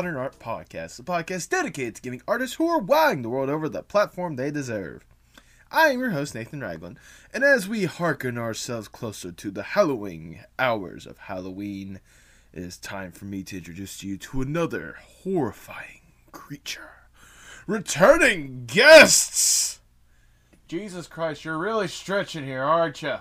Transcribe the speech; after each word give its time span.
Postmodern 0.00 0.18
Art 0.18 0.38
Podcast, 0.38 0.96
the 0.96 1.02
podcast 1.02 1.50
dedicated 1.50 1.96
to 1.96 2.00
giving 2.00 2.22
artists 2.26 2.56
who 2.56 2.66
are 2.68 2.78
wowing 2.78 3.20
the 3.20 3.28
world 3.28 3.50
over 3.50 3.68
the 3.68 3.82
platform 3.82 4.36
they 4.36 4.50
deserve. 4.50 5.04
I 5.70 5.88
am 5.88 6.00
your 6.00 6.12
host, 6.12 6.34
Nathan 6.34 6.62
Ragland, 6.62 6.96
and 7.34 7.44
as 7.44 7.68
we 7.68 7.84
hearken 7.84 8.38
ourselves 8.38 8.88
closer 8.88 9.30
to 9.30 9.50
the 9.50 9.62
Halloween 9.62 10.40
hours 10.58 11.04
of 11.04 11.18
Halloween, 11.18 12.00
it 12.50 12.62
is 12.62 12.78
time 12.78 13.12
for 13.12 13.26
me 13.26 13.42
to 13.42 13.58
introduce 13.58 14.02
you 14.02 14.16
to 14.16 14.40
another 14.40 14.96
horrifying 15.22 16.00
creature. 16.32 16.92
Returning 17.66 18.64
guests! 18.64 19.80
Jesus 20.66 21.08
Christ, 21.08 21.44
you're 21.44 21.58
really 21.58 21.88
stretching 21.88 22.46
here, 22.46 22.62
aren't 22.64 23.02
you? 23.02 23.16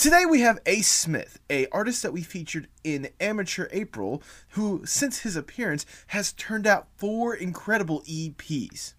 Today 0.00 0.24
we 0.24 0.40
have 0.40 0.60
Ace 0.64 0.88
Smith, 0.88 1.38
a 1.50 1.66
artist 1.66 2.02
that 2.02 2.14
we 2.14 2.22
featured 2.22 2.68
in 2.82 3.10
Amateur 3.20 3.68
April, 3.70 4.22
who 4.52 4.80
since 4.86 5.18
his 5.18 5.36
appearance 5.36 5.84
has 6.06 6.32
turned 6.32 6.66
out 6.66 6.88
four 6.96 7.34
incredible 7.34 8.00
EPs. 8.08 8.94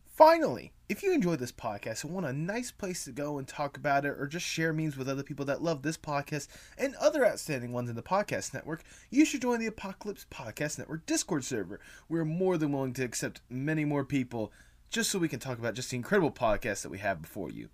Finally, 0.07 0.73
if 0.89 1.03
you 1.03 1.13
enjoy 1.13 1.35
this 1.35 1.51
podcast 1.51 2.05
and 2.05 2.15
want 2.15 2.27
a 2.27 2.33
nice 2.33 2.71
place 2.71 3.05
to 3.05 3.11
go 3.11 3.37
and 3.37 3.49
talk 3.49 3.77
about 3.77 4.05
it 4.05 4.15
or 4.17 4.29
just 4.29 4.47
share 4.47 4.73
memes 4.73 4.97
with 4.97 5.09
other 5.09 5.25
people 5.25 5.45
that 5.47 5.63
love 5.63 5.83
this 5.83 5.99
podcast 5.99 6.47
and 6.79 6.95
other 6.95 7.27
outstanding 7.27 7.73
ones 7.73 7.91
in 7.91 7.97
the 7.97 8.03
podcast 8.03 8.55
network, 8.55 8.85
you 9.11 9.25
should 9.25 9.43
join 9.43 9.59
the 9.59 9.67
Apocalypse 9.67 10.27
Podcast 10.31 10.79
Network 10.79 11.05
Discord 11.07 11.45
server. 11.45 11.81
We're 12.09 12.25
more 12.25 12.57
than 12.57 12.71
willing 12.71 12.93
to 12.95 13.05
accept 13.05 13.41
many 13.51 13.85
more 13.85 14.05
people 14.05 14.53
just 14.91 15.11
so 15.11 15.19
we 15.19 15.29
can 15.29 15.41
talk 15.41 15.59
about 15.59 15.75
just 15.75 15.91
the 15.91 15.97
incredible 15.97 16.31
podcast 16.31 16.83
that 16.83 16.91
we 16.91 16.99
have 16.99 17.23
before 17.23 17.51
you. 17.51 17.69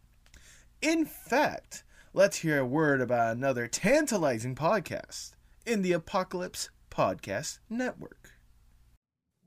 In 0.80 1.04
fact, 1.04 1.84
let's 2.12 2.38
hear 2.38 2.58
a 2.58 2.66
word 2.66 3.00
about 3.00 3.36
another 3.36 3.66
tantalizing 3.66 4.54
podcast 4.54 5.32
in 5.64 5.82
the 5.82 5.92
Apocalypse 5.92 6.70
Podcast 6.90 7.58
Network. 7.70 8.30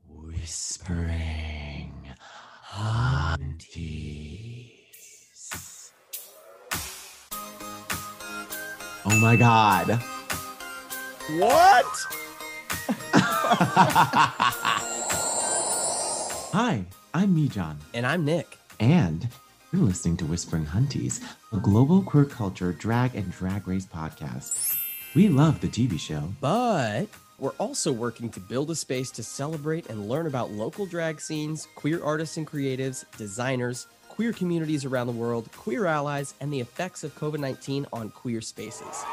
Whispering 0.08 1.92
Aunties. 2.74 3.92
Oh 9.08 9.20
my 9.20 9.36
god. 9.36 10.00
What? 11.38 11.86
Hi, 16.52 16.84
I'm 17.16 17.34
Mijan, 17.34 17.76
And 17.94 18.04
I'm 18.06 18.26
Nick. 18.26 18.58
and 18.78 19.26
you're 19.72 19.80
listening 19.80 20.18
to 20.18 20.26
Whispering 20.26 20.66
Hunties, 20.66 21.22
a 21.50 21.56
global 21.56 22.02
queer 22.02 22.26
culture 22.26 22.72
drag 22.72 23.14
and 23.14 23.32
drag 23.32 23.66
race 23.66 23.86
podcast. 23.86 24.76
We 25.14 25.28
love 25.28 25.62
the 25.62 25.66
TV 25.68 25.98
show, 25.98 26.34
But 26.42 27.06
we're 27.38 27.52
also 27.52 27.90
working 27.90 28.28
to 28.32 28.40
build 28.40 28.70
a 28.70 28.74
space 28.74 29.10
to 29.12 29.22
celebrate 29.22 29.88
and 29.88 30.10
learn 30.10 30.26
about 30.26 30.50
local 30.50 30.84
drag 30.84 31.18
scenes, 31.22 31.66
queer 31.74 32.04
artists 32.04 32.36
and 32.36 32.46
creatives, 32.46 33.06
designers, 33.16 33.86
queer 34.10 34.34
communities 34.34 34.84
around 34.84 35.06
the 35.06 35.14
world, 35.14 35.50
queer 35.52 35.86
allies, 35.86 36.34
and 36.42 36.52
the 36.52 36.60
effects 36.60 37.02
of 37.02 37.14
COVID 37.14 37.40
19 37.40 37.86
on 37.94 38.10
queer 38.10 38.42
spaces. 38.42 39.04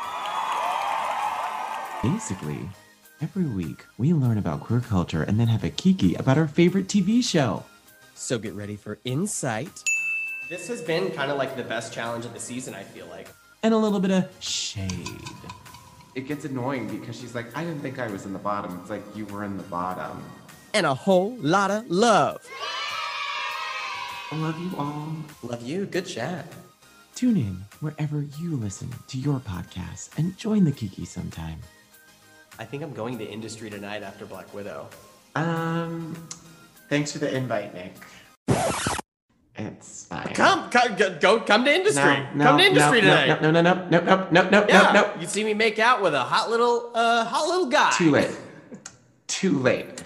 Basically, 2.04 2.60
every 3.22 3.46
week 3.46 3.86
we 3.98 4.12
learn 4.14 4.38
about 4.38 4.60
queer 4.60 4.82
culture 4.82 5.24
and 5.24 5.40
then 5.40 5.48
have 5.48 5.64
a 5.64 5.70
kiki 5.70 6.16
about 6.16 6.38
our 6.38 6.50
favorite 6.50 6.88
TV 6.88 7.24
show. 7.24 7.64
So 8.16 8.38
get 8.38 8.54
ready 8.54 8.76
for 8.76 9.00
insight. 9.04 9.84
This 10.50 10.68
has 10.68 10.82
been 10.82 11.12
kind 11.12 11.32
of 11.32 11.38
like 11.38 11.56
the 11.56 11.64
best 11.64 11.94
challenge 11.94 12.26
of 12.26 12.34
the 12.34 12.40
season, 12.40 12.74
I 12.74 12.84
feel 12.84 13.08
like. 13.08 13.30
And 13.64 13.74
a 13.74 13.78
little 13.78 14.00
bit 14.00 14.12
of 14.12 14.30
shade. 14.40 15.08
it 16.16 16.28
gets 16.28 16.46
annoying 16.46 16.88
because 16.88 17.20
she's 17.20 17.34
like, 17.34 17.56
I 17.58 17.64
didn't 17.64 17.82
think 17.82 17.98
I 18.00 18.08
was 18.08 18.26
in 18.26 18.34
the 18.34 18.40
bottom. 18.40 18.78
It's 18.82 18.90
like 18.90 19.04
you 19.16 19.26
were 19.28 19.44
in 19.44 19.58
the 19.58 19.64
bottom. 19.64 20.24
And 20.74 20.86
a 20.86 20.94
whole 20.94 21.36
lot 21.38 21.72
of 21.72 21.90
love. 21.90 22.46
I 24.32 24.36
love 24.36 24.60
you 24.60 24.72
all. 24.78 25.16
Love 25.44 25.64
you. 25.64 25.86
Good 25.86 26.06
chat. 26.08 26.46
Tune 27.16 27.38
in 27.38 27.64
wherever 27.80 28.26
you 28.40 28.56
listen 28.56 28.90
to 29.08 29.18
your 29.18 29.40
podcast 29.40 30.18
and 30.18 30.36
join 30.38 30.64
the 30.64 30.72
kiki 30.72 31.06
sometime. 31.06 31.60
I 32.60 32.66
think 32.66 32.84
I'm 32.84 32.94
going 32.94 33.18
to 33.20 33.26
industry 33.26 33.70
tonight 33.70 34.04
after 34.04 34.26
Black 34.26 34.52
Widow. 34.54 34.88
Um, 35.36 36.16
thanks 36.90 37.12
for 37.12 37.20
the 37.20 37.36
invite, 37.36 37.74
Nick. 37.74 37.94
It's 39.56 40.06
fine. 40.06 40.34
Come, 40.34 40.70
come, 40.72 40.96
go, 40.96 41.18
go 41.20 41.40
come 41.40 41.64
to 41.66 41.74
industry. 41.74 42.04
No, 42.04 42.30
no, 42.34 42.44
come 42.46 42.58
to 42.58 42.64
industry 42.64 43.02
no, 43.02 43.08
tonight. 43.08 43.42
No, 43.42 43.52
no, 43.52 43.62
no, 43.62 43.74
no, 43.74 43.90
no, 43.90 44.00
no, 44.06 44.30
no, 44.32 44.50
no, 44.50 44.66
Yeah, 44.68 44.92
no, 44.92 45.02
no. 45.02 45.22
you 45.22 45.28
see 45.28 45.44
me 45.44 45.54
make 45.54 45.78
out 45.78 46.02
with 46.02 46.16
a 46.16 46.24
hot 46.24 46.50
little, 46.50 46.92
uh, 46.96 47.24
hot 47.24 47.48
little 47.48 47.68
guy. 47.68 47.92
Too 47.92 48.12
late. 48.12 48.36
Too 49.28 49.60
late. 49.60 50.02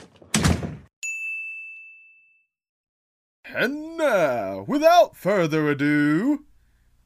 And 3.45 3.97
now, 3.97 4.65
without 4.67 5.15
further 5.15 5.69
ado, 5.69 6.45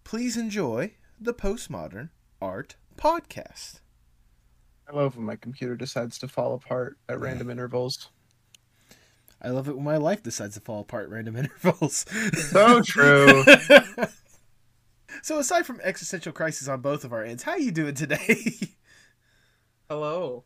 please 0.03 0.35
enjoy 0.35 0.95
the 1.19 1.35
Postmodern 1.35 2.09
Art 2.41 2.75
Podcast. 2.97 3.81
I 4.89 4.95
love 4.95 5.15
when 5.15 5.25
my 5.25 5.35
computer 5.35 5.75
decides 5.75 6.17
to 6.17 6.27
fall 6.27 6.55
apart 6.55 6.97
at 7.07 7.19
random 7.19 7.49
intervals. 7.51 8.09
I 9.43 9.49
love 9.49 9.67
it 9.67 9.75
when 9.75 9.83
my 9.83 9.97
life 9.97 10.21
decides 10.21 10.53
to 10.55 10.61
fall 10.61 10.81
apart 10.81 11.05
at 11.05 11.09
random 11.09 11.35
intervals. 11.37 12.05
So 12.49 12.81
true. 12.81 13.43
so 15.23 15.39
aside 15.39 15.65
from 15.65 15.81
existential 15.81 16.31
crisis 16.31 16.67
on 16.67 16.81
both 16.81 17.03
of 17.03 17.11
our 17.11 17.23
ends, 17.23 17.43
how 17.43 17.55
you 17.55 17.71
doing 17.71 17.95
today? 17.95 18.53
Hello. 19.89 20.43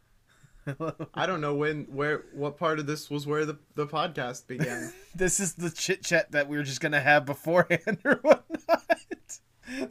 Hello. 0.65 0.93
I 1.13 1.25
don't 1.27 1.41
know 1.41 1.53
when, 1.53 1.83
where, 1.83 2.23
what 2.33 2.57
part 2.57 2.79
of 2.79 2.87
this 2.87 3.09
was 3.09 3.27
where 3.27 3.45
the, 3.45 3.59
the 3.75 3.85
podcast 3.85 4.47
began. 4.47 4.91
this 5.13 5.39
is 5.39 5.53
the 5.53 5.69
chit 5.69 6.03
chat 6.03 6.31
that 6.31 6.47
we 6.47 6.57
were 6.57 6.63
just 6.63 6.81
gonna 6.81 7.01
have 7.01 7.25
beforehand 7.25 7.99
or 8.03 8.15
whatnot. 8.23 8.81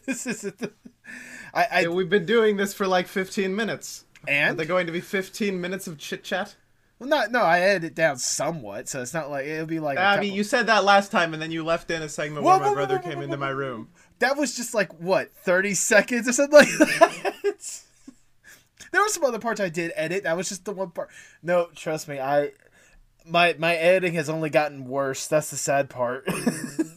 This 0.06 0.26
isn't 0.26 0.58
the. 0.58 0.72
I, 1.52 1.66
I 1.70 1.80
Yeah, 1.82 1.88
we've 1.88 2.08
been 2.08 2.26
doing 2.26 2.56
this 2.56 2.72
for 2.74 2.86
like 2.86 3.06
15 3.06 3.54
minutes. 3.54 4.04
Are 4.26 4.30
and 4.30 4.58
they 4.58 4.64
going 4.64 4.86
to 4.86 4.92
be 4.92 5.00
15 5.00 5.60
minutes 5.60 5.86
of 5.86 5.98
chit 5.98 6.24
chat? 6.24 6.56
Well, 6.99 7.08
not 7.08 7.32
no. 7.32 7.41
I 7.41 7.61
edited 7.61 7.93
it 7.93 7.94
down 7.94 8.19
somewhat, 8.19 8.88
so 8.88 9.02
it's 9.02 9.14
not 9.14 9.31
like 9.31 9.46
it'll 9.46 9.67
be 9.67 9.81
like. 9.81 9.99
a 9.99 10.00
Abby, 10.00 10.29
couple- 10.29 10.37
you 10.37 10.44
said 10.44 10.67
that 10.69 10.85
last 10.85 11.11
time, 11.11 11.32
and 11.35 11.43
then 11.43 11.50
you 11.50 11.64
left 11.64 11.91
in 11.91 12.02
a 12.02 12.08
segment 12.08 12.44
Whoa, 12.44 12.52
where 12.52 12.58
whoa, 12.58 12.64
my 12.64 12.69
whoa, 12.70 12.75
brother 12.75 12.96
whoa, 12.96 13.02
came 13.02 13.19
whoa, 13.19 13.25
into 13.25 13.37
whoa, 13.37 13.41
my 13.41 13.50
room. 13.50 13.88
that 14.20 14.37
was 14.37 14.55
just 14.56 14.75
like 14.75 14.93
what 15.00 15.32
thirty 15.35 15.75
seconds 15.75 16.29
or 16.29 16.32
something 16.32 16.61
like 16.61 16.69
that. 16.79 17.35
there 18.93 19.02
were 19.02 19.08
some 19.08 19.25
other 19.25 19.38
parts 19.38 19.61
I 19.61 19.69
did 19.69 19.93
edit. 19.96 20.25
That 20.25 20.37
was 20.37 20.49
just 20.49 20.64
the 20.64 20.73
one 20.73 20.91
part. 20.91 21.11
No, 21.43 21.69
trust 21.75 22.08
me, 22.08 22.20
I 22.20 22.50
my 23.26 23.55
my 23.58 23.75
editing 23.75 24.14
has 24.14 24.31
only 24.31 24.50
gotten 24.50 24.87
worse. 24.87 25.26
That's 25.26 25.50
the 25.50 25.56
sad 25.56 25.91
part. 25.91 26.25
Rest 26.29 26.93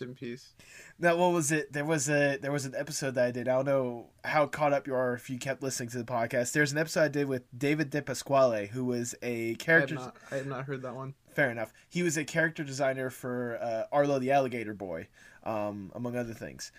in 0.00 0.14
peace. 0.14 0.50
Now, 0.98 1.16
what 1.16 1.32
was 1.32 1.52
it? 1.52 1.72
There 1.72 1.84
was 1.84 2.08
a 2.08 2.38
there 2.38 2.50
was 2.50 2.64
an 2.64 2.74
episode 2.76 3.14
that 3.14 3.26
I 3.26 3.30
did. 3.30 3.48
I 3.48 3.56
don't 3.56 3.66
know 3.66 4.06
how 4.24 4.46
caught 4.46 4.72
up 4.72 4.86
you 4.86 4.94
are 4.94 5.14
if 5.14 5.30
you 5.30 5.38
kept 5.38 5.62
listening 5.62 5.88
to 5.90 5.98
the 5.98 6.04
podcast. 6.04 6.52
There's 6.52 6.72
an 6.72 6.78
episode 6.78 7.02
I 7.02 7.08
did 7.08 7.28
with 7.28 7.44
David 7.56 7.90
De 7.90 8.02
Pasquale, 8.02 8.66
who 8.66 8.84
was 8.84 9.14
a 9.22 9.26
I 9.26 9.48
have, 9.50 9.58
character. 9.58 9.94
not, 9.94 10.16
I 10.30 10.36
have 10.36 10.46
not 10.46 10.64
heard 10.64 10.82
that 10.82 10.94
one. 10.94 11.14
Fair 11.34 11.50
enough. 11.50 11.72
He 11.88 12.02
was 12.02 12.16
a 12.16 12.24
character 12.24 12.64
designer 12.64 13.10
for 13.10 13.58
uh, 13.62 13.84
Arlo 13.92 14.18
the 14.18 14.32
Alligator 14.32 14.74
Boy, 14.74 15.06
um, 15.44 15.92
among 15.94 16.16
other 16.16 16.34
things. 16.34 16.72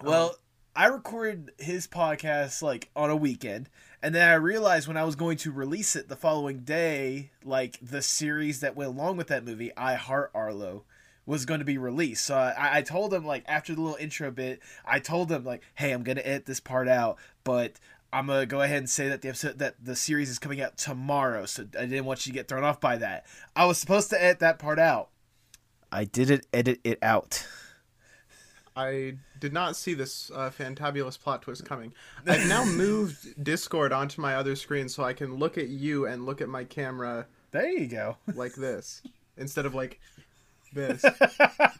Well, 0.00 0.36
I 0.76 0.86
recorded 0.86 1.50
his 1.58 1.86
podcast 1.88 2.62
like 2.62 2.90
on 2.94 3.10
a 3.10 3.16
weekend, 3.16 3.68
and 4.02 4.14
then 4.14 4.28
I 4.28 4.34
realized 4.34 4.86
when 4.86 4.96
I 4.96 5.04
was 5.04 5.16
going 5.16 5.36
to 5.38 5.50
release 5.50 5.96
it 5.96 6.08
the 6.08 6.16
following 6.16 6.60
day, 6.60 7.32
like 7.44 7.78
the 7.82 8.02
series 8.02 8.60
that 8.60 8.76
went 8.76 8.90
along 8.90 9.16
with 9.16 9.26
that 9.26 9.44
movie, 9.44 9.72
I 9.76 9.94
Heart 9.94 10.30
Arlo, 10.32 10.84
was 11.26 11.44
going 11.44 11.60
to 11.60 11.64
be 11.66 11.78
released. 11.78 12.24
So 12.24 12.36
I, 12.36 12.78
I 12.78 12.82
told 12.82 13.12
him 13.14 13.24
like 13.24 13.44
after 13.46 13.74
the 13.74 13.80
little 13.80 13.96
intro 13.96 14.30
bit, 14.30 14.60
I 14.84 14.98
told 14.98 15.30
him 15.30 15.44
like, 15.44 15.62
"Hey, 15.74 15.92
I'm 15.92 16.02
gonna 16.02 16.22
edit 16.22 16.46
this 16.46 16.60
part 16.60 16.88
out, 16.88 17.18
but." 17.44 17.78
I'm 18.14 18.26
gonna 18.26 18.44
go 18.44 18.60
ahead 18.60 18.76
and 18.76 18.90
say 18.90 19.08
that 19.08 19.22
the 19.22 19.28
episode 19.30 19.58
that 19.60 19.82
the 19.82 19.96
series 19.96 20.28
is 20.28 20.38
coming 20.38 20.60
out 20.60 20.76
tomorrow, 20.76 21.46
so 21.46 21.62
I 21.78 21.86
didn't 21.86 22.04
want 22.04 22.26
you 22.26 22.32
to 22.32 22.38
get 22.38 22.46
thrown 22.46 22.62
off 22.62 22.78
by 22.78 22.98
that. 22.98 23.24
I 23.56 23.64
was 23.64 23.78
supposed 23.78 24.10
to 24.10 24.22
edit 24.22 24.40
that 24.40 24.58
part 24.58 24.78
out. 24.78 25.08
I 25.90 26.04
didn't 26.04 26.46
edit 26.52 26.80
it 26.84 26.98
out. 27.00 27.46
I 28.76 29.14
did 29.38 29.52
not 29.52 29.76
see 29.76 29.94
this 29.94 30.30
uh, 30.34 30.50
fantabulous 30.50 31.18
plot 31.18 31.42
twist 31.42 31.64
coming. 31.64 31.92
I've 32.26 32.46
now 32.48 32.64
moved 32.66 33.42
Discord 33.42 33.92
onto 33.92 34.20
my 34.20 34.36
other 34.36 34.56
screen 34.56 34.88
so 34.88 35.04
I 35.04 35.12
can 35.12 35.36
look 35.36 35.58
at 35.58 35.68
you 35.68 36.06
and 36.06 36.24
look 36.24 36.40
at 36.40 36.48
my 36.48 36.64
camera 36.64 37.26
There 37.50 37.68
you 37.70 37.86
go. 37.86 38.16
like 38.34 38.54
this 38.54 39.02
instead 39.36 39.64
of 39.66 39.74
like 39.74 40.00
this 40.72 41.04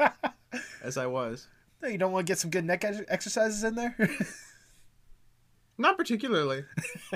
as 0.82 0.96
I 0.96 1.06
was. 1.06 1.46
No, 1.82 1.88
you 1.88 1.98
don't 1.98 2.12
want 2.12 2.26
to 2.26 2.30
get 2.30 2.38
some 2.38 2.50
good 2.50 2.64
neck 2.64 2.84
exercises 3.08 3.64
in 3.64 3.74
there? 3.74 3.96
Not 5.78 5.96
particularly. 5.96 6.64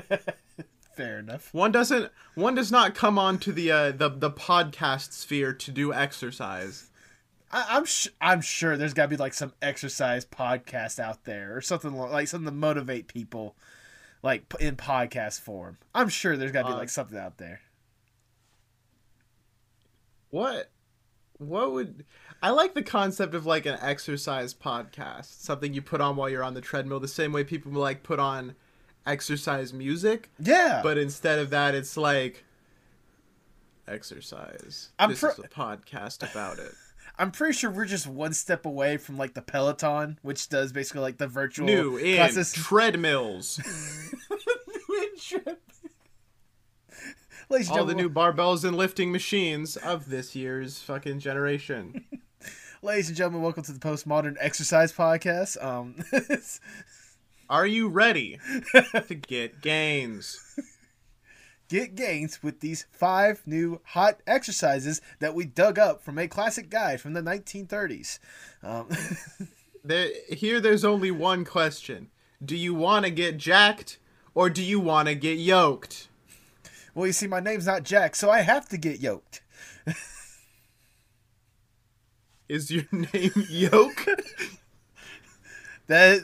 Fair 0.96 1.18
enough. 1.18 1.52
One 1.52 1.70
doesn't. 1.72 2.10
One 2.34 2.54
does 2.54 2.72
not 2.72 2.94
come 2.94 3.18
onto 3.18 3.52
the 3.52 3.70
uh, 3.70 3.90
the 3.92 4.08
the 4.08 4.30
podcast 4.30 5.12
sphere 5.12 5.52
to 5.52 5.70
do 5.70 5.92
exercise. 5.92 6.90
I, 7.52 7.66
I'm 7.68 7.84
sh- 7.84 8.08
I'm 8.20 8.40
sure 8.40 8.76
there's 8.78 8.94
got 8.94 9.02
to 9.04 9.08
be 9.08 9.16
like 9.18 9.34
some 9.34 9.52
exercise 9.60 10.24
podcast 10.24 10.98
out 10.98 11.24
there 11.24 11.54
or 11.54 11.60
something 11.60 11.92
lo- 11.94 12.10
like 12.10 12.28
something 12.28 12.46
to 12.46 12.50
motivate 12.50 13.08
people, 13.08 13.54
like 14.22 14.48
p- 14.48 14.64
in 14.66 14.76
podcast 14.76 15.40
form. 15.40 15.76
I'm 15.94 16.08
sure 16.08 16.34
there's 16.36 16.50
got 16.50 16.62
to 16.62 16.68
be 16.68 16.72
Uh, 16.72 16.78
like 16.78 16.88
something 16.88 17.18
out 17.18 17.36
there. 17.36 17.60
What? 20.30 20.70
What 21.38 21.72
would? 21.72 22.04
I 22.42 22.50
like 22.50 22.74
the 22.74 22.82
concept 22.82 23.34
of 23.34 23.46
like 23.46 23.66
an 23.66 23.78
exercise 23.80 24.54
podcast, 24.54 25.42
something 25.42 25.72
you 25.74 25.82
put 25.82 26.00
on 26.00 26.16
while 26.16 26.28
you're 26.28 26.42
on 26.44 26.54
the 26.54 26.60
treadmill, 26.60 27.00
the 27.00 27.08
same 27.08 27.32
way 27.32 27.44
people 27.44 27.72
like 27.72 28.02
put 28.02 28.18
on 28.18 28.54
exercise 29.06 29.72
music, 29.72 30.30
Yeah, 30.38 30.80
but 30.82 30.98
instead 30.98 31.38
of 31.38 31.50
that, 31.50 31.74
it's 31.74 31.96
like 31.96 32.44
exercise. 33.86 34.90
I'm 34.98 35.10
this 35.10 35.22
is 35.22 35.38
a 35.38 35.42
podcast 35.48 36.28
about 36.30 36.58
it. 36.58 36.72
I'm 37.18 37.30
pretty 37.30 37.54
sure 37.54 37.70
we're 37.70 37.86
just 37.86 38.06
one 38.06 38.34
step 38.34 38.66
away 38.66 38.98
from 38.98 39.16
like 39.16 39.32
the 39.32 39.40
Peloton, 39.40 40.18
which 40.22 40.48
does 40.50 40.72
basically 40.72 41.00
like 41.00 41.16
the 41.16 41.26
virtual 41.26 41.66
New 41.66 41.96
in 41.96 42.16
classes. 42.16 42.52
treadmills. 42.54 43.58
Ladies 47.48 47.68
and 47.68 47.78
All 47.78 47.84
the 47.84 47.94
new 47.94 48.10
barbells 48.10 48.64
and 48.64 48.76
lifting 48.76 49.12
machines 49.12 49.76
of 49.76 50.10
this 50.10 50.34
year's 50.34 50.80
fucking 50.80 51.20
generation. 51.20 52.04
ladies 52.82 53.06
and 53.06 53.16
gentlemen, 53.16 53.40
welcome 53.40 53.62
to 53.62 53.72
the 53.72 53.78
Postmodern 53.78 54.36
Exercise 54.40 54.92
Podcast. 54.92 55.62
Um, 55.64 55.94
Are 57.48 57.66
you 57.66 57.86
ready 57.86 58.40
to 59.06 59.14
get 59.14 59.60
gains? 59.60 60.40
get 61.68 61.94
gains 61.94 62.42
with 62.42 62.58
these 62.58 62.86
five 62.90 63.42
new 63.46 63.80
hot 63.84 64.20
exercises 64.26 65.00
that 65.20 65.36
we 65.36 65.44
dug 65.44 65.78
up 65.78 66.02
from 66.02 66.18
a 66.18 66.26
classic 66.26 66.68
guide 66.68 67.00
from 67.00 67.12
the 67.12 67.22
1930s. 67.22 68.18
Um, 68.64 68.88
There, 69.84 70.08
here, 70.30 70.58
there's 70.58 70.84
only 70.84 71.12
one 71.12 71.44
question: 71.44 72.08
Do 72.44 72.56
you 72.56 72.74
want 72.74 73.04
to 73.04 73.10
get 73.12 73.36
jacked, 73.36 73.98
or 74.34 74.50
do 74.50 74.60
you 74.64 74.80
want 74.80 75.06
to 75.06 75.14
get 75.14 75.38
yoked? 75.38 76.08
Well, 76.96 77.06
you 77.06 77.12
see, 77.12 77.26
my 77.26 77.40
name's 77.40 77.66
not 77.66 77.82
Jack, 77.82 78.16
so 78.16 78.30
I 78.30 78.40
have 78.40 78.70
to 78.70 78.78
get 78.78 79.00
yoked. 79.00 79.42
Is 82.48 82.70
your 82.70 82.84
name 82.90 83.32
Yoke? 83.50 84.06
That 85.88 86.20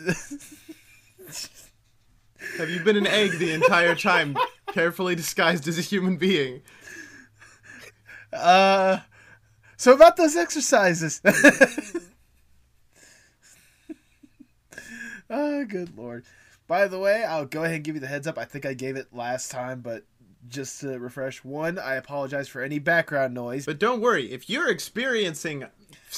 Have 2.59 2.69
you 2.69 2.81
been 2.81 2.97
an 2.97 3.07
egg 3.07 3.39
the 3.39 3.53
entire 3.53 3.95
time, 3.95 4.37
carefully 4.73 5.15
disguised 5.15 5.69
as 5.69 5.79
a 5.79 5.83
human 5.83 6.17
being? 6.17 6.63
uh, 8.33 8.99
so 9.77 9.93
about 9.93 10.17
those 10.17 10.35
exercises. 10.35 11.21
oh, 15.31 15.65
good 15.65 15.97
lord! 15.97 16.25
By 16.67 16.89
the 16.89 16.99
way, 16.99 17.23
I'll 17.23 17.47
go 17.47 17.63
ahead 17.63 17.77
and 17.77 17.85
give 17.85 17.95
you 17.95 18.01
the 18.01 18.09
heads 18.09 18.27
up. 18.27 18.37
I 18.37 18.47
think 18.47 18.67
I 18.67 18.75
gave 18.75 18.97
it 18.97 19.15
last 19.15 19.53
time, 19.53 19.81
but 19.81 20.05
just 20.49 20.81
to 20.81 20.99
refresh, 20.99 21.45
one, 21.45 21.79
I 21.79 21.95
apologize 21.95 22.49
for 22.49 22.63
any 22.63 22.79
background 22.79 23.35
noise. 23.35 23.67
But 23.67 23.79
don't 23.79 24.01
worry, 24.01 24.33
if 24.33 24.51
you're 24.51 24.69
experiencing 24.69 25.67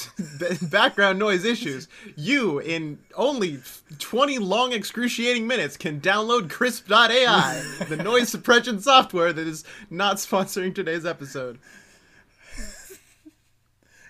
background 0.61 1.19
noise 1.19 1.45
issues, 1.45 1.87
you, 2.15 2.59
in 2.59 2.99
only 3.15 3.59
20 3.99 4.39
long, 4.39 4.73
excruciating 4.73 5.47
minutes, 5.47 5.77
can 5.77 6.01
download 6.01 6.49
Krisp.ai, 6.49 7.85
the 7.89 7.97
noise 7.97 8.29
suppression 8.29 8.79
software 8.79 9.31
that 9.31 9.47
is 9.47 9.63
not 9.89 10.17
sponsoring 10.17 10.73
today's 10.73 11.05
episode. 11.05 11.59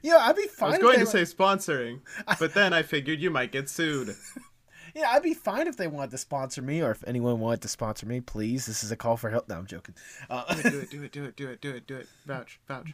You 0.01 0.11
know, 0.11 0.19
I'd 0.19 0.35
be 0.35 0.47
fine. 0.47 0.67
I 0.67 0.71
was 0.73 0.79
going 0.79 0.99
to 0.99 1.05
say 1.07 1.23
sponsoring, 1.23 2.01
but 2.39 2.53
then 2.53 2.73
I 2.73 2.83
figured 2.83 3.19
you 3.19 3.31
might 3.31 3.51
get 3.51 3.69
sued. 3.69 4.15
Yeah, 4.95 5.11
I'd 5.11 5.23
be 5.23 5.33
fine 5.33 5.67
if 5.67 5.75
they 5.75 5.87
wanted 5.87 6.11
to 6.11 6.17
sponsor 6.17 6.61
me, 6.61 6.81
or 6.81 6.91
if 6.91 7.03
anyone 7.05 7.41
wanted 7.41 7.61
to 7.63 7.67
sponsor 7.67 8.05
me, 8.05 8.21
please. 8.21 8.65
This 8.65 8.81
is 8.81 8.91
a 8.91 8.95
call 8.95 9.17
for 9.17 9.29
help. 9.29 9.49
No, 9.49 9.57
I'm 9.57 9.65
joking. 9.67 9.93
Uh, 10.29 10.55
Do 10.55 10.79
it, 10.79 10.89
do 10.89 11.03
it, 11.03 11.11
do 11.11 11.25
it, 11.25 11.35
do 11.35 11.49
it, 11.49 11.59
do 11.61 11.69
it, 11.71 11.85
do 11.85 11.95
it. 11.97 12.07
Vouch, 12.25 12.61
vouch. 12.65 12.93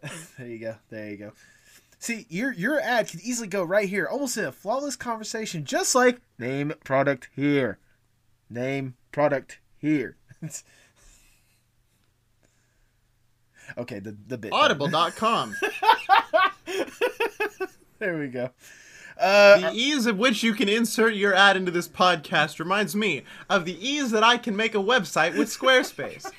there 0.38 0.46
you 0.46 0.58
go. 0.60 0.76
There 0.88 1.10
you 1.10 1.16
go. 1.16 1.32
See, 1.98 2.26
your 2.30 2.52
your 2.52 2.80
ad 2.80 3.08
could 3.10 3.20
easily 3.20 3.48
go 3.48 3.64
right 3.64 3.88
here, 3.88 4.06
almost 4.06 4.36
in 4.38 4.44
a 4.44 4.52
flawless 4.52 4.94
conversation, 4.96 5.64
just 5.64 5.94
like 5.96 6.20
name 6.38 6.72
product 6.84 7.28
here, 7.34 7.78
name 8.48 8.94
product 9.10 9.58
here. 9.78 10.16
okay, 13.76 13.98
the 13.98 14.16
the 14.28 14.38
bit. 14.38 14.52
Audible.com. 14.52 15.56
There 18.00 18.16
we 18.18 18.28
go. 18.28 18.48
Uh, 19.20 19.70
The 19.70 19.72
ease 19.76 20.06
of 20.06 20.16
which 20.18 20.42
you 20.42 20.54
can 20.54 20.68
insert 20.68 21.14
your 21.14 21.34
ad 21.34 21.56
into 21.56 21.70
this 21.70 21.86
podcast 21.88 22.58
reminds 22.58 22.96
me 22.96 23.24
of 23.50 23.64
the 23.66 23.86
ease 23.86 24.10
that 24.12 24.24
I 24.24 24.38
can 24.38 24.56
make 24.56 24.74
a 24.74 24.78
website 24.78 25.36
with 25.36 25.48
Squarespace. 25.48 26.30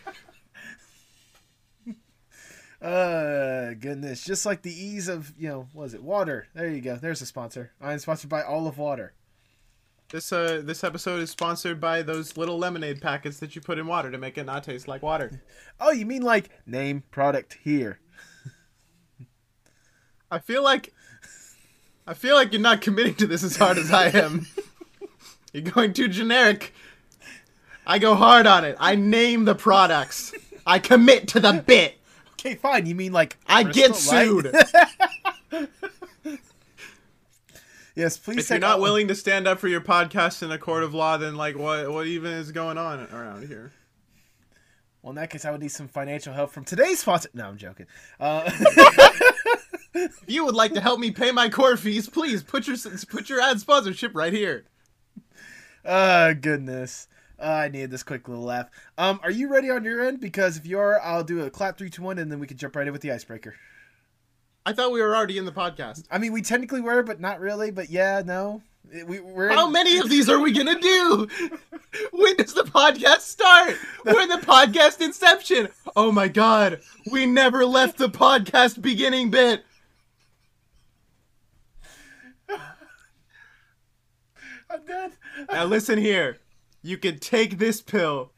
uh, 2.81 3.73
goodness, 3.79 4.23
just 4.23 4.45
like 4.45 4.63
the 4.63 4.73
ease 4.73 5.07
of 5.07 5.31
you 5.37 5.47
know, 5.47 5.67
was 5.73 5.93
it 5.93 6.01
water? 6.01 6.47
There 6.55 6.69
you 6.69 6.81
go. 6.81 6.95
There's 6.95 7.21
a 7.21 7.25
sponsor. 7.27 7.71
I'm 7.79 7.99
sponsored 7.99 8.29
by 8.29 8.41
Olive 8.41 8.77
Water. 8.79 9.13
This 10.09 10.33
uh 10.33 10.61
this 10.65 10.83
episode 10.83 11.21
is 11.21 11.29
sponsored 11.29 11.79
by 11.79 12.01
those 12.01 12.35
little 12.35 12.57
lemonade 12.57 12.99
packets 12.99 13.39
that 13.39 13.55
you 13.55 13.61
put 13.61 13.77
in 13.79 13.87
water 13.87 14.11
to 14.11 14.17
make 14.17 14.37
it 14.37 14.45
not 14.45 14.63
taste 14.63 14.87
like 14.87 15.01
water. 15.01 15.41
Oh, 15.79 15.91
you 15.91 16.05
mean 16.05 16.21
like 16.21 16.49
name 16.67 17.03
product 17.11 17.57
here? 17.63 17.99
I 20.29 20.37
feel 20.39 20.63
like 20.63 20.93
I 22.11 22.13
feel 22.13 22.35
like 22.35 22.51
you're 22.51 22.61
not 22.61 22.81
committing 22.81 23.15
to 23.15 23.25
this 23.25 23.41
as 23.41 23.55
hard 23.55 23.77
as 23.77 23.89
I 23.89 24.07
am. 24.07 24.45
you're 25.53 25.63
going 25.63 25.93
too 25.93 26.09
generic. 26.09 26.73
I 27.87 27.99
go 27.99 28.15
hard 28.15 28.45
on 28.45 28.65
it. 28.65 28.75
I 28.81 28.95
name 28.95 29.45
the 29.45 29.55
products. 29.55 30.33
I 30.67 30.79
commit 30.79 31.29
to 31.29 31.39
the 31.39 31.63
bit. 31.65 31.95
Okay, 32.33 32.55
fine. 32.55 32.85
You 32.85 32.95
mean 32.95 33.13
like 33.13 33.37
I 33.47 33.63
get 33.63 33.95
sued. 33.95 34.53
Yes, 37.93 38.17
please. 38.17 38.39
if 38.39 38.49
you're 38.49 38.57
not 38.57 38.79
willing 38.79 39.09
to 39.09 39.15
stand 39.15 39.47
up 39.47 39.59
for 39.59 39.67
your 39.67 39.81
podcast 39.81 40.41
in 40.41 40.49
a 40.49 40.57
court 40.57 40.83
of 40.83 40.93
law, 40.93 41.17
then 41.17 41.35
like 41.35 41.57
what 41.57 41.91
what 41.91 42.07
even 42.07 42.31
is 42.31 42.51
going 42.53 42.77
on 42.77 43.05
around 43.11 43.47
here? 43.47 43.73
Well, 45.01 45.11
in 45.11 45.15
that 45.17 45.29
case, 45.29 45.43
I 45.43 45.51
would 45.51 45.61
need 45.61 45.73
some 45.73 45.89
financial 45.89 46.33
help 46.33 46.51
from 46.51 46.63
today's 46.63 46.99
sponsor. 46.99 47.29
No, 47.33 47.47
I'm 47.47 47.57
joking. 47.57 47.87
Uh, 48.17 48.49
If 49.93 50.23
you 50.27 50.45
would 50.45 50.55
like 50.55 50.73
to 50.73 50.81
help 50.81 50.99
me 50.99 51.11
pay 51.11 51.31
my 51.31 51.49
core 51.49 51.75
fees, 51.77 52.07
please 52.09 52.43
put 52.43 52.67
your 52.67 52.77
put 53.09 53.29
your 53.29 53.41
ad 53.41 53.59
sponsorship 53.59 54.15
right 54.15 54.31
here. 54.33 54.65
uh 55.85 56.33
goodness. 56.33 57.07
Uh, 57.39 57.43
I 57.45 57.67
needed 57.69 57.89
this 57.89 58.03
quick 58.03 58.27
little 58.27 58.43
laugh. 58.43 58.69
Um, 58.99 59.19
are 59.23 59.31
you 59.31 59.51
ready 59.51 59.71
on 59.71 59.83
your 59.83 60.05
end? 60.05 60.19
Because 60.19 60.57
if 60.57 60.67
you 60.67 60.77
are, 60.77 61.01
I'll 61.01 61.23
do 61.23 61.41
a 61.41 61.49
clap 61.49 61.75
three, 61.77 61.89
two, 61.89 62.03
one, 62.03 62.19
and 62.19 62.31
then 62.31 62.39
we 62.39 62.45
can 62.45 62.55
jump 62.55 62.75
right 62.75 62.85
in 62.85 62.93
with 62.93 63.01
the 63.01 63.11
icebreaker. 63.11 63.55
I 64.63 64.73
thought 64.73 64.91
we 64.91 65.01
were 65.01 65.15
already 65.15 65.39
in 65.39 65.45
the 65.45 65.51
podcast. 65.51 66.03
I 66.11 66.19
mean, 66.19 66.33
we 66.33 66.43
technically 66.43 66.81
were, 66.81 67.01
but 67.01 67.19
not 67.19 67.39
really. 67.39 67.71
But 67.71 67.89
yeah, 67.89 68.21
no, 68.23 68.61
we, 69.07 69.19
we're. 69.19 69.49
in- 69.49 69.57
How 69.57 69.67
many 69.67 69.97
of 69.97 70.07
these 70.07 70.29
are 70.29 70.39
we 70.39 70.51
gonna 70.51 70.79
do? 70.79 71.27
When 72.13 72.37
does 72.37 72.53
the 72.53 72.63
podcast 72.63 73.19
start? 73.21 73.75
We're 74.05 74.21
in 74.21 74.29
the 74.29 74.37
podcast 74.37 75.01
inception. 75.01 75.67
Oh 75.95 76.09
my 76.11 76.29
god, 76.29 76.79
we 77.11 77.25
never 77.25 77.65
left 77.65 77.97
the 77.97 78.07
podcast 78.07 78.81
beginning 78.81 79.29
bit. 79.29 79.65
I'm 84.71 84.85
dead. 84.85 85.11
Now 85.51 85.65
listen 85.65 85.97
here. 85.97 86.37
You 86.81 86.97
can 86.97 87.19
take 87.19 87.57
this 87.57 87.81
pill 87.81 88.31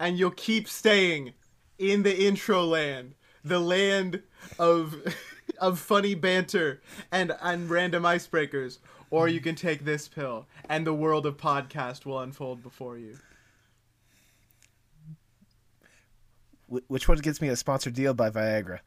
and 0.00 0.18
you'll 0.18 0.30
keep 0.32 0.68
staying 0.68 1.34
in 1.78 2.02
the 2.02 2.26
intro 2.26 2.64
land. 2.64 3.14
The 3.44 3.60
land 3.60 4.22
of 4.58 4.94
of 5.58 5.78
funny 5.78 6.14
banter 6.14 6.80
and 7.12 7.32
and 7.42 7.68
random 7.68 8.02
icebreakers. 8.04 8.78
Or 9.10 9.28
you 9.28 9.40
can 9.40 9.54
take 9.54 9.84
this 9.84 10.08
pill 10.08 10.46
and 10.68 10.86
the 10.86 10.94
world 10.94 11.26
of 11.26 11.36
podcast 11.36 12.04
will 12.04 12.18
unfold 12.20 12.62
before 12.62 12.98
you. 12.98 13.18
Wh- 16.68 16.90
Which 16.90 17.06
one 17.08 17.18
gets 17.18 17.40
me 17.40 17.48
a 17.48 17.56
sponsored 17.56 17.94
deal 17.94 18.14
by 18.14 18.30
Viagra? 18.30 18.80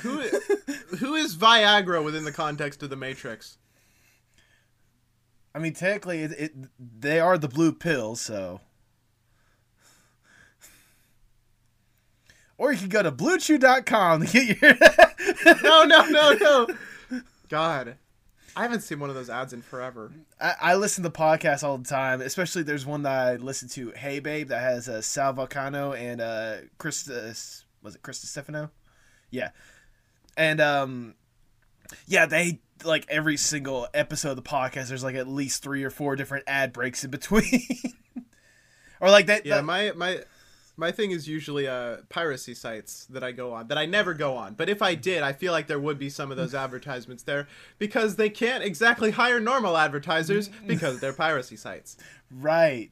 Who 0.00 0.18
who 0.98 1.14
is 1.14 1.36
Viagra 1.36 2.04
within 2.04 2.24
the 2.24 2.32
context 2.32 2.82
of 2.82 2.90
the 2.90 2.96
Matrix? 2.96 3.58
I 5.54 5.60
mean, 5.60 5.72
technically, 5.72 6.22
it, 6.22 6.32
it 6.32 6.52
they 7.00 7.20
are 7.20 7.38
the 7.38 7.48
blue 7.48 7.72
pills, 7.72 8.20
so. 8.20 8.60
Or 12.56 12.72
you 12.72 12.78
can 12.78 12.88
go 12.88 13.02
to 13.02 13.12
BlueChew.com 13.12 14.26
to 14.26 14.32
get 14.32 14.60
your. 14.60 14.74
No, 15.62 15.84
no, 15.84 16.04
no, 16.06 16.32
no. 16.32 16.68
God. 17.48 17.96
I 18.56 18.62
haven't 18.62 18.82
seen 18.82 19.00
one 19.00 19.10
of 19.10 19.16
those 19.16 19.30
ads 19.30 19.52
in 19.52 19.62
forever. 19.62 20.12
I, 20.40 20.54
I 20.60 20.74
listen 20.76 21.02
to 21.04 21.10
podcasts 21.10 21.64
all 21.64 21.76
the 21.76 21.88
time. 21.88 22.20
Especially, 22.20 22.62
there's 22.62 22.86
one 22.86 23.02
that 23.02 23.12
I 23.12 23.36
listen 23.36 23.68
to, 23.70 23.90
Hey 23.96 24.20
Babe, 24.20 24.48
that 24.48 24.60
has 24.60 24.88
uh, 24.88 25.00
Sal 25.02 25.34
Vulcano 25.34 25.98
and 25.98 26.20
uh, 26.20 26.56
Krista. 26.78 27.64
Was 27.82 27.96
it 27.96 28.02
Chris 28.02 28.20
Distefano? 28.20 28.70
Yeah, 29.30 29.50
and 30.36 30.60
um, 30.60 31.14
yeah, 32.06 32.26
they 32.26 32.60
like 32.84 33.06
every 33.08 33.36
single 33.36 33.88
episode 33.94 34.30
of 34.30 34.36
the 34.36 34.42
podcast. 34.42 34.88
There's 34.88 35.04
like 35.04 35.14
at 35.16 35.28
least 35.28 35.62
three 35.62 35.84
or 35.84 35.90
four 35.90 36.16
different 36.16 36.44
ad 36.46 36.72
breaks 36.72 37.04
in 37.04 37.10
between, 37.10 37.60
or 39.00 39.10
like 39.10 39.26
that. 39.26 39.44
Yeah, 39.46 39.56
that- 39.56 39.64
my 39.64 39.92
my 39.96 40.20
my 40.76 40.90
thing 40.90 41.12
is 41.12 41.28
usually 41.28 41.68
uh 41.68 41.98
piracy 42.08 42.52
sites 42.54 43.06
that 43.06 43.22
I 43.22 43.30
go 43.32 43.52
on 43.52 43.68
that 43.68 43.78
I 43.78 43.86
never 43.86 44.12
go 44.14 44.34
on. 44.36 44.54
But 44.54 44.68
if 44.68 44.82
I 44.82 44.94
did, 44.94 45.22
I 45.22 45.32
feel 45.32 45.52
like 45.52 45.66
there 45.66 45.78
would 45.78 45.98
be 45.98 46.10
some 46.10 46.30
of 46.30 46.36
those 46.36 46.54
advertisements 46.54 47.22
there 47.22 47.46
because 47.78 48.16
they 48.16 48.28
can't 48.28 48.64
exactly 48.64 49.12
hire 49.12 49.38
normal 49.40 49.76
advertisers 49.76 50.48
because 50.66 51.00
they're 51.00 51.12
piracy 51.12 51.56
sites. 51.56 51.96
Right. 52.30 52.90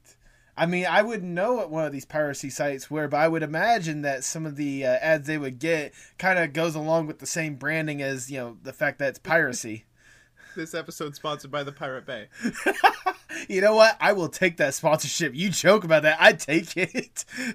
I 0.57 0.67
mean, 0.67 0.87
I 0.87 1.03
wouldn't 1.03 1.31
know 1.31 1.55
what 1.55 1.71
one 1.71 1.87
of 1.87 1.93
these 1.93 2.05
piracy 2.05 2.51
sites 2.51 2.91
were, 2.91 3.09
but 3.09 3.19
I 3.19 3.29
would 3.29 3.43
imagine 3.43 4.03
that 4.03 4.23
some 4.23 4.45
of 4.45 4.57
the 4.57 4.85
uh, 4.85 4.99
ads 5.01 5.27
they 5.27 5.39
would 5.39 5.59
get 5.59 5.95
kind 6.19 6.39
of 6.39 6.53
goes 6.53 6.75
along 6.75 7.07
with 7.07 7.21
the 7.21 7.27
same 7.27 7.55
branding 7.55 8.03
as 8.03 8.31
you 8.31 8.39
know 8.39 8.59
the 8.63 8.73
fact 8.73 8.99
that 8.99 9.09
it's 9.09 9.19
piracy. 9.19 9.85
This 10.55 10.75
episode 10.75 11.15
sponsored 11.15 11.51
by 11.51 11.63
the 11.63 11.73
Pirate 11.73 12.05
Bay. 12.05 12.29
you 13.49 13.63
know 13.63 13.75
what? 13.75 13.97
I 13.99 14.13
will 14.13 14.29
take 14.29 14.59
that 14.59 14.75
sponsorship. 14.75 15.35
You 15.35 15.49
joke 15.49 15.83
about 15.83 16.03
that, 16.03 16.19
I 16.21 16.35
take 16.35 16.77
it. 16.77 17.25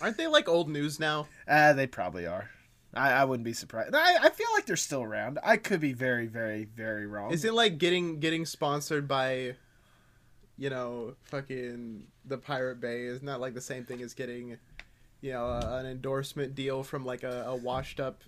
Aren't 0.00 0.16
they 0.16 0.26
like 0.26 0.48
old 0.48 0.70
news 0.70 0.98
now? 0.98 1.28
Ah, 1.46 1.74
they 1.74 1.86
probably 1.86 2.26
are. 2.26 2.48
I, 2.94 3.12
I 3.12 3.24
wouldn't 3.24 3.44
be 3.44 3.52
surprised. 3.52 3.94
I, 3.94 4.16
I 4.22 4.30
feel 4.30 4.46
like 4.54 4.64
they're 4.64 4.76
still 4.76 5.02
around. 5.02 5.38
I 5.44 5.58
could 5.58 5.80
be 5.80 5.92
very, 5.92 6.26
very, 6.26 6.64
very 6.64 7.06
wrong. 7.06 7.30
Is 7.30 7.44
it 7.44 7.52
like 7.52 7.76
getting 7.76 8.18
getting 8.18 8.46
sponsored 8.46 9.06
by 9.06 9.56
you 10.60 10.70
know, 10.70 11.14
fucking 11.22 12.06
the 12.26 12.38
Pirate 12.38 12.80
Bay? 12.80 13.06
Isn't 13.06 13.40
like 13.40 13.54
the 13.54 13.60
same 13.60 13.84
thing 13.84 14.02
as 14.02 14.14
getting 14.14 14.58
you 15.22 15.32
know, 15.32 15.46
a, 15.46 15.78
an 15.78 15.86
endorsement 15.86 16.54
deal 16.54 16.82
from 16.82 17.04
like 17.04 17.22
a, 17.22 17.44
a 17.46 17.56
washed 17.56 17.98
up 17.98 18.22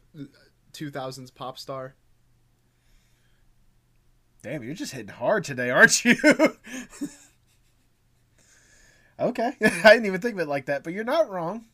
2000s 0.72 1.34
pop 1.34 1.58
star? 1.58 1.94
Damn, 4.42 4.64
you're 4.64 4.74
just 4.74 4.92
hitting 4.92 5.08
hard 5.08 5.44
today, 5.44 5.70
aren't 5.70 6.04
you? 6.04 6.16
okay, 9.20 9.52
I 9.62 9.90
didn't 9.92 10.06
even 10.06 10.20
think 10.20 10.34
of 10.34 10.40
it 10.40 10.48
like 10.48 10.66
that, 10.66 10.82
but 10.82 10.94
you're 10.94 11.04
not 11.04 11.30
wrong. 11.30 11.66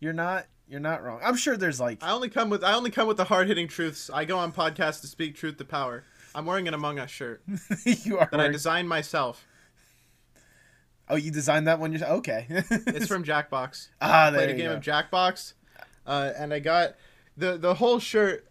You're 0.00 0.12
not. 0.12 0.46
You're 0.68 0.80
not 0.80 1.04
wrong. 1.04 1.20
I'm 1.22 1.36
sure 1.36 1.56
there's 1.56 1.78
like. 1.78 2.02
I 2.02 2.10
only 2.10 2.28
come 2.28 2.50
with 2.50 2.64
I 2.64 2.74
only 2.74 2.90
come 2.90 3.06
with 3.06 3.18
the 3.18 3.24
hard 3.24 3.46
hitting 3.46 3.68
truths. 3.68 4.10
I 4.12 4.24
go 4.24 4.38
on 4.38 4.52
podcasts 4.52 5.02
to 5.02 5.06
speak 5.06 5.36
truth 5.36 5.58
to 5.58 5.64
power. 5.64 6.02
I'm 6.34 6.44
wearing 6.44 6.66
an 6.66 6.74
Among 6.74 6.98
Us 6.98 7.10
shirt 7.10 7.42
you 7.84 8.18
are. 8.18 8.28
that 8.32 8.40
I 8.40 8.48
designed 8.48 8.88
myself. 8.88 9.46
Oh, 11.08 11.16
you 11.16 11.30
designed 11.30 11.66
that 11.66 11.78
one 11.78 11.92
yourself. 11.92 12.18
Okay. 12.18 12.46
It's 12.70 13.06
from 13.06 13.24
Jackbox. 13.24 13.88
ah, 14.00 14.28
I 14.28 14.30
played 14.30 14.50
a 14.50 14.54
game 14.54 14.70
go. 14.70 14.76
of 14.76 14.82
Jackbox, 14.82 15.54
uh, 16.06 16.32
and 16.36 16.52
I 16.52 16.60
got 16.60 16.94
the 17.36 17.56
the 17.56 17.74
whole 17.74 17.98
shirt 17.98 18.46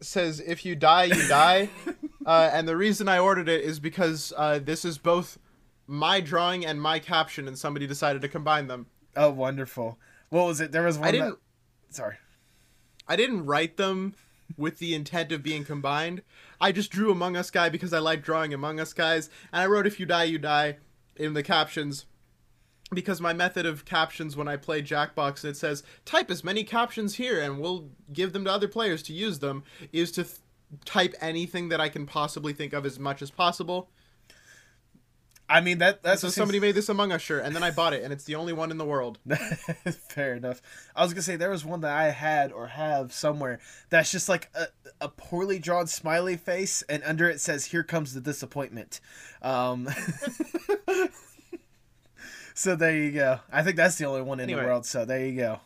says 0.00 0.40
"If 0.40 0.64
you 0.64 0.76
die, 0.76 1.04
you 1.04 1.28
die," 1.28 1.68
uh, 2.26 2.50
and 2.52 2.66
the 2.68 2.76
reason 2.76 3.08
I 3.08 3.18
ordered 3.18 3.48
it 3.48 3.62
is 3.62 3.80
because 3.80 4.32
uh, 4.36 4.58
this 4.58 4.84
is 4.84 4.98
both 4.98 5.38
my 5.86 6.20
drawing 6.20 6.64
and 6.64 6.80
my 6.80 6.98
caption, 6.98 7.48
and 7.48 7.58
somebody 7.58 7.86
decided 7.86 8.22
to 8.22 8.28
combine 8.28 8.68
them. 8.68 8.86
Oh, 9.16 9.30
wonderful. 9.30 9.98
What 10.28 10.46
was 10.46 10.60
it? 10.60 10.72
There 10.72 10.84
was 10.84 10.98
one. 10.98 11.08
I 11.08 11.12
didn't 11.12 11.30
That... 11.88 11.94
Sorry. 11.94 12.16
I 13.08 13.16
didn't 13.16 13.44
write 13.44 13.76
them 13.76 14.14
with 14.56 14.78
the 14.78 14.94
intent 14.94 15.32
of 15.32 15.42
being 15.42 15.64
combined. 15.64 16.22
I 16.60 16.70
just 16.70 16.90
drew 16.90 17.10
Among 17.10 17.36
Us 17.36 17.50
guy 17.50 17.68
because 17.68 17.92
I 17.92 17.98
like 17.98 18.22
drawing 18.22 18.54
Among 18.54 18.78
Us 18.78 18.92
guys, 18.92 19.30
and 19.52 19.62
I 19.62 19.66
wrote 19.66 19.86
"If 19.86 19.98
you 19.98 20.06
die, 20.06 20.24
you 20.24 20.38
die" 20.38 20.78
in 21.16 21.34
the 21.34 21.42
captions 21.42 22.06
because 22.92 23.20
my 23.20 23.32
method 23.32 23.66
of 23.66 23.84
captions 23.84 24.36
when 24.36 24.48
I 24.48 24.56
play 24.56 24.82
Jackbox 24.82 25.44
it 25.44 25.56
says 25.56 25.82
type 26.04 26.30
as 26.30 26.42
many 26.42 26.64
captions 26.64 27.16
here 27.16 27.40
and 27.40 27.60
we'll 27.60 27.88
give 28.12 28.32
them 28.32 28.44
to 28.44 28.52
other 28.52 28.68
players 28.68 29.02
to 29.04 29.12
use 29.12 29.38
them 29.38 29.62
is 29.92 30.10
to 30.12 30.24
th- 30.24 30.38
type 30.84 31.14
anything 31.20 31.68
that 31.68 31.80
I 31.80 31.88
can 31.88 32.06
possibly 32.06 32.52
think 32.52 32.72
of 32.72 32.86
as 32.86 32.98
much 32.98 33.22
as 33.22 33.30
possible. 33.30 33.90
I 35.48 35.60
mean 35.60 35.78
that. 35.78 36.04
That's 36.04 36.20
So 36.20 36.28
somebody 36.28 36.60
made 36.60 36.76
this 36.76 36.88
Among 36.88 37.10
Us 37.10 37.22
shirt 37.22 37.44
and 37.44 37.56
then 37.56 37.64
I 37.64 37.72
bought 37.72 37.92
it 37.92 38.04
and 38.04 38.12
it's 38.12 38.22
the 38.22 38.36
only 38.36 38.52
one 38.52 38.70
in 38.70 38.78
the 38.78 38.84
world. 38.84 39.18
Fair 40.08 40.34
enough. 40.34 40.62
I 40.94 41.02
was 41.02 41.12
gonna 41.12 41.22
say 41.22 41.34
there 41.34 41.50
was 41.50 41.64
one 41.64 41.80
that 41.80 41.92
I 41.92 42.10
had 42.10 42.52
or 42.52 42.68
have 42.68 43.12
somewhere 43.12 43.58
that's 43.88 44.12
just 44.12 44.28
like 44.28 44.48
a, 44.54 44.66
a 45.00 45.08
poorly 45.08 45.58
drawn 45.58 45.88
smiley 45.88 46.36
face, 46.36 46.82
and 46.88 47.02
under 47.04 47.28
it 47.28 47.40
says 47.40 47.64
"Here 47.66 47.82
comes 47.82 48.14
the 48.14 48.20
disappointment." 48.20 49.00
Um, 49.42 49.88
so 52.60 52.76
there 52.76 52.94
you 52.94 53.10
go. 53.12 53.40
I 53.50 53.62
think 53.62 53.76
that's 53.76 53.96
the 53.96 54.04
only 54.04 54.20
one 54.22 54.38
in 54.38 54.44
Anyway. 54.44 54.60
the 54.60 54.66
world. 54.66 54.84
So 54.84 55.04
there 55.06 55.24
you 55.24 55.34
go. 55.34 55.60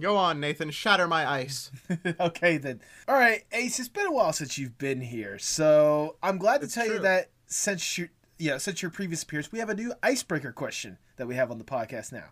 Go 0.00 0.16
on, 0.16 0.40
Nathan, 0.40 0.70
shatter 0.72 1.06
my 1.06 1.24
ice. 1.30 1.70
okay 2.20 2.58
then. 2.58 2.80
All 3.08 3.14
right, 3.14 3.44
Ace. 3.52 3.78
It's 3.78 3.88
been 3.88 4.06
a 4.06 4.12
while 4.12 4.32
since 4.32 4.58
you've 4.58 4.76
been 4.76 5.00
here, 5.00 5.38
so 5.38 6.16
I'm 6.22 6.36
glad 6.38 6.58
to 6.58 6.64
It's 6.64 6.74
tell 6.74 6.86
you 6.86 6.98
that 6.98 7.30
since 7.46 7.96
your 7.96 8.08
yeah 8.38 8.58
since 8.58 8.82
your 8.82 8.90
previous 8.90 9.22
appearance, 9.22 9.50
we 9.52 9.58
have 9.60 9.70
a 9.70 9.74
new 9.74 9.94
icebreaker 10.02 10.52
question 10.52 10.98
that 11.16 11.26
we 11.26 11.36
have 11.36 11.50
on 11.50 11.58
the 11.58 11.64
podcast 11.64 12.12
now. 12.12 12.26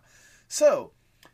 So, 0.47 0.91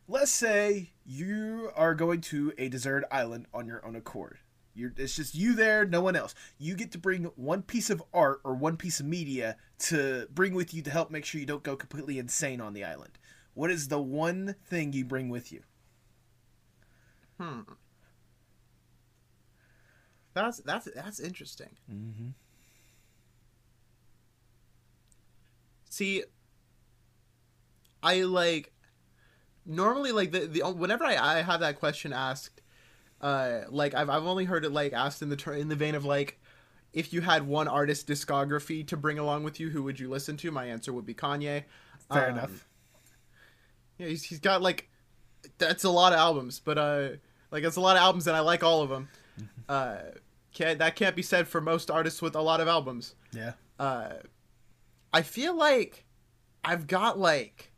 let's 0.07 0.31
say 0.31 0.91
you 1.05 1.71
are 1.75 1.93
going 1.95 2.21
to 2.21 2.53
a 2.57 2.69
deserted 2.69 3.07
island 3.11 3.47
on 3.53 3.65
your 3.67 3.85
own 3.85 3.95
accord. 3.97 4.37
You're, 4.73 4.93
it's 4.97 5.15
just 5.15 5.35
you 5.35 5.53
there, 5.53 5.85
no 5.85 6.01
one 6.01 6.15
else. 6.15 6.33
You 6.57 6.75
get 6.75 6.91
to 6.93 6.97
bring 6.97 7.25
one 7.35 7.61
piece 7.61 7.89
of 7.89 8.01
art 8.13 8.41
or 8.43 8.53
one 8.53 8.77
piece 8.77 8.99
of 8.99 9.05
media 9.05 9.57
to 9.79 10.27
bring 10.33 10.53
with 10.53 10.73
you 10.73 10.81
to 10.83 10.89
help 10.89 11.11
make 11.11 11.25
sure 11.25 11.39
you 11.39 11.47
don't 11.47 11.63
go 11.63 11.75
completely 11.75 12.17
insane 12.17 12.61
on 12.61 12.73
the 12.73 12.83
island. 12.83 13.19
What 13.53 13.69
is 13.69 13.89
the 13.89 13.99
one 13.99 14.55
thing 14.65 14.93
you 14.93 15.03
bring 15.03 15.29
with 15.29 15.51
you? 15.51 15.63
Hmm. 17.39 17.61
That's 20.33 20.59
that's 20.59 20.87
that's 20.95 21.19
interesting. 21.19 21.75
Mm-hmm. 21.91 22.29
See, 25.89 26.23
I 28.01 28.21
like 28.21 28.71
normally 29.65 30.13
like 30.13 30.31
the, 30.31 30.47
the 30.47 30.61
whenever 30.71 31.03
I, 31.03 31.17
I 31.17 31.41
have 31.41 31.59
that 31.59 31.79
question 31.79 32.13
asked, 32.13 32.60
uh, 33.21 33.61
like 33.69 33.93
I've 33.93 34.09
I've 34.09 34.25
only 34.25 34.45
heard 34.45 34.65
it 34.65 34.71
like 34.71 34.93
asked 34.93 35.21
in 35.21 35.29
the 35.29 35.35
ter- 35.35 35.53
in 35.53 35.69
the 35.69 35.75
vein 35.75 35.95
of 35.95 36.03
like, 36.05 36.39
if 36.93 37.13
you 37.13 37.21
had 37.21 37.47
one 37.47 37.67
artist 37.67 38.07
discography 38.07 38.85
to 38.87 38.97
bring 38.97 39.19
along 39.19 39.43
with 39.43 39.59
you, 39.59 39.69
who 39.69 39.83
would 39.83 39.99
you 39.99 40.09
listen 40.09 40.37
to? 40.37 40.51
My 40.51 40.65
answer 40.65 40.91
would 40.91 41.05
be 41.05 41.13
Kanye. 41.13 41.63
Fair 42.11 42.29
Um, 42.29 42.37
enough. 42.37 42.67
Yeah, 43.97 44.07
he's, 44.07 44.23
he's 44.23 44.39
got 44.39 44.61
like 44.61 44.89
that's 45.57 45.83
a 45.83 45.89
lot 45.89 46.13
of 46.13 46.19
albums, 46.19 46.59
but 46.59 46.77
uh, 46.77 47.09
like 47.51 47.63
it's 47.63 47.75
a 47.77 47.81
lot 47.81 47.95
of 47.95 48.01
albums, 48.01 48.27
and 48.27 48.35
I 48.35 48.39
like 48.41 48.63
all 48.63 48.81
of 48.81 48.89
them. 48.89 49.09
Uh, 49.69 49.97
can't 50.53 50.79
that 50.79 50.95
can't 50.95 51.15
be 51.15 51.21
said 51.21 51.47
for 51.47 51.61
most 51.61 51.89
artists 51.89 52.21
with 52.21 52.35
a 52.35 52.41
lot 52.41 52.59
of 52.59 52.67
albums. 52.67 53.15
Yeah. 53.31 53.53
Uh, 53.79 54.13
I 55.13 55.21
feel 55.21 55.55
like 55.55 56.05
I've 56.63 56.87
got 56.87 57.17
like 57.19 57.71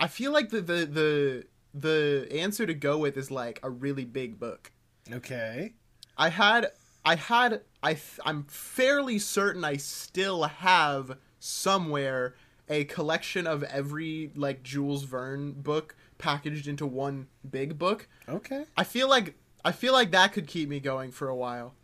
I 0.00 0.08
feel 0.08 0.32
like 0.32 0.48
the 0.50 0.60
the 0.60 0.86
the 0.86 1.44
the 1.80 2.28
answer 2.30 2.66
to 2.66 2.74
go 2.74 2.98
with 2.98 3.16
is 3.16 3.30
like 3.30 3.60
a 3.62 3.70
really 3.70 4.04
big 4.04 4.38
book. 4.38 4.72
Okay. 5.12 5.74
I 6.16 6.28
had 6.30 6.72
I 7.04 7.16
had 7.16 7.62
I 7.82 7.94
th- 7.94 8.20
I'm 8.24 8.44
fairly 8.44 9.18
certain 9.18 9.64
I 9.64 9.76
still 9.76 10.44
have 10.44 11.16
somewhere 11.38 12.34
a 12.68 12.84
collection 12.84 13.46
of 13.46 13.62
every 13.64 14.30
like 14.34 14.62
Jules 14.62 15.04
Verne 15.04 15.52
book 15.52 15.96
packaged 16.18 16.66
into 16.66 16.86
one 16.86 17.28
big 17.48 17.78
book. 17.78 18.08
Okay. 18.28 18.64
I 18.76 18.84
feel 18.84 19.08
like 19.08 19.34
I 19.64 19.72
feel 19.72 19.92
like 19.92 20.10
that 20.10 20.32
could 20.32 20.46
keep 20.46 20.68
me 20.68 20.80
going 20.80 21.12
for 21.12 21.28
a 21.28 21.36
while. 21.36 21.74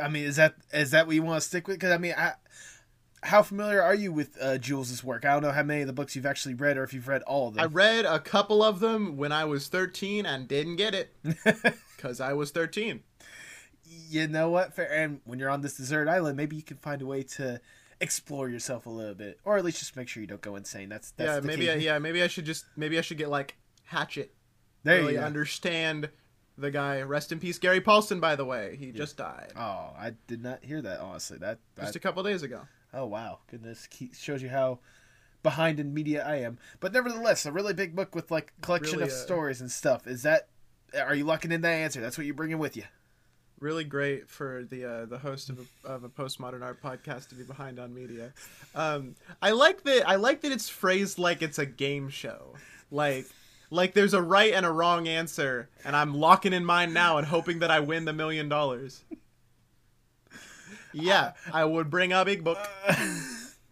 I 0.00 0.08
mean, 0.08 0.24
is 0.24 0.36
that 0.36 0.54
is 0.72 0.92
that 0.92 1.06
what 1.06 1.16
you 1.16 1.22
want 1.22 1.40
to 1.42 1.48
stick 1.48 1.66
with? 1.66 1.76
Because 1.76 1.92
I 1.92 1.98
mean, 1.98 2.14
I, 2.16 2.34
how 3.22 3.42
familiar 3.42 3.82
are 3.82 3.94
you 3.94 4.12
with 4.12 4.36
uh, 4.40 4.58
Jules's 4.58 5.02
work? 5.02 5.24
I 5.24 5.32
don't 5.32 5.42
know 5.42 5.52
how 5.52 5.62
many 5.62 5.80
of 5.82 5.86
the 5.86 5.92
books 5.92 6.14
you've 6.14 6.26
actually 6.26 6.54
read, 6.54 6.76
or 6.76 6.84
if 6.84 6.94
you've 6.94 7.08
read 7.08 7.22
all 7.22 7.48
of 7.48 7.54
them. 7.54 7.62
I 7.62 7.66
read 7.66 8.04
a 8.04 8.18
couple 8.18 8.62
of 8.62 8.80
them 8.80 9.16
when 9.16 9.32
I 9.32 9.44
was 9.44 9.68
13 9.68 10.26
and 10.26 10.46
didn't 10.46 10.76
get 10.76 10.94
it 10.94 11.14
because 11.96 12.20
I 12.20 12.32
was 12.32 12.50
13. 12.50 13.00
you 14.08 14.28
know 14.28 14.50
what? 14.50 14.74
Fair. 14.74 14.92
And 14.92 15.20
when 15.24 15.38
you're 15.38 15.50
on 15.50 15.62
this 15.62 15.76
desert 15.76 16.08
island, 16.08 16.36
maybe 16.36 16.56
you 16.56 16.62
can 16.62 16.76
find 16.76 17.02
a 17.02 17.06
way 17.06 17.22
to 17.22 17.60
explore 18.00 18.48
yourself 18.48 18.86
a 18.86 18.90
little 18.90 19.14
bit, 19.14 19.40
or 19.44 19.56
at 19.56 19.64
least 19.64 19.80
just 19.80 19.96
make 19.96 20.08
sure 20.08 20.20
you 20.20 20.26
don't 20.26 20.40
go 20.40 20.56
insane. 20.56 20.88
That's, 20.88 21.10
that's 21.12 21.28
yeah, 21.28 21.40
the 21.40 21.46
maybe. 21.46 21.70
I, 21.70 21.74
yeah, 21.74 21.98
maybe 21.98 22.22
I 22.22 22.28
should 22.28 22.44
just 22.44 22.64
maybe 22.76 22.98
I 22.98 23.00
should 23.00 23.18
get 23.18 23.28
like 23.28 23.56
Hatchet. 23.84 24.32
there 24.84 24.98
really 25.00 25.14
you 25.14 25.18
go. 25.20 25.26
understand 25.26 26.10
the 26.56 26.70
guy. 26.70 27.02
Rest 27.02 27.32
in 27.32 27.40
peace, 27.40 27.58
Gary 27.58 27.80
Paulsen. 27.80 28.20
By 28.20 28.36
the 28.36 28.44
way, 28.44 28.76
he 28.78 28.92
just 28.92 29.16
died 29.16 29.52
Oh, 29.56 29.90
I 29.98 30.12
did 30.26 30.42
not 30.42 30.64
hear 30.64 30.80
that. 30.82 31.00
Honestly, 31.00 31.38
that, 31.38 31.58
that 31.74 31.82
just 31.82 31.96
a 31.96 32.00
couple 32.00 32.22
days 32.22 32.42
ago. 32.42 32.60
Oh 32.92 33.06
wow, 33.06 33.40
goodness, 33.50 33.88
shows 34.14 34.42
you 34.42 34.48
how 34.48 34.78
behind 35.42 35.78
in 35.78 35.94
media 35.94 36.24
I 36.26 36.36
am. 36.36 36.58
But 36.80 36.92
nevertheless, 36.92 37.46
a 37.46 37.52
really 37.52 37.74
big 37.74 37.94
book 37.94 38.14
with 38.14 38.30
like 38.30 38.52
collection 38.60 38.98
Really, 38.98 39.10
of 39.10 39.14
uh, 39.14 39.22
stories 39.22 39.60
and 39.60 39.70
stuff. 39.70 40.06
Is 40.06 40.22
that? 40.22 40.48
Are 40.98 41.14
you 41.14 41.24
locking 41.24 41.52
in 41.52 41.60
that 41.62 41.68
answer? 41.68 42.00
That's 42.00 42.16
what 42.16 42.26
you're 42.26 42.34
bringing 42.34 42.58
with 42.58 42.76
you. 42.76 42.84
Really 43.60 43.84
great 43.84 44.30
for 44.30 44.64
the 44.64 44.84
uh, 44.84 45.06
the 45.06 45.18
host 45.18 45.50
of 45.50 45.58
a, 45.84 45.88
of 45.88 46.04
a 46.04 46.08
postmodern 46.08 46.62
art 46.62 46.82
podcast 46.82 47.28
to 47.30 47.34
be 47.34 47.42
behind 47.44 47.78
on 47.78 47.92
media. 47.92 48.32
Um, 48.74 49.16
I 49.42 49.50
like 49.50 49.82
that. 49.82 50.08
I 50.08 50.14
like 50.14 50.42
that 50.42 50.52
it's 50.52 50.68
phrased 50.68 51.18
like 51.18 51.42
it's 51.42 51.58
a 51.58 51.66
game 51.66 52.08
show. 52.08 52.54
Like 52.90 53.26
like 53.70 53.94
there's 53.94 54.14
a 54.14 54.22
right 54.22 54.52
and 54.54 54.64
a 54.64 54.70
wrong 54.70 55.08
answer, 55.08 55.68
and 55.84 55.94
I'm 55.94 56.14
locking 56.14 56.52
in 56.52 56.64
mine 56.64 56.92
now 56.92 57.18
and 57.18 57.26
hoping 57.26 57.58
that 57.58 57.70
I 57.70 57.80
win 57.80 58.04
the 58.04 58.12
million 58.12 58.48
dollars. 58.48 59.02
Yeah, 61.00 61.32
I 61.52 61.64
would 61.64 61.90
bring 61.90 62.12
a 62.12 62.24
big 62.24 62.44
book. 62.44 62.58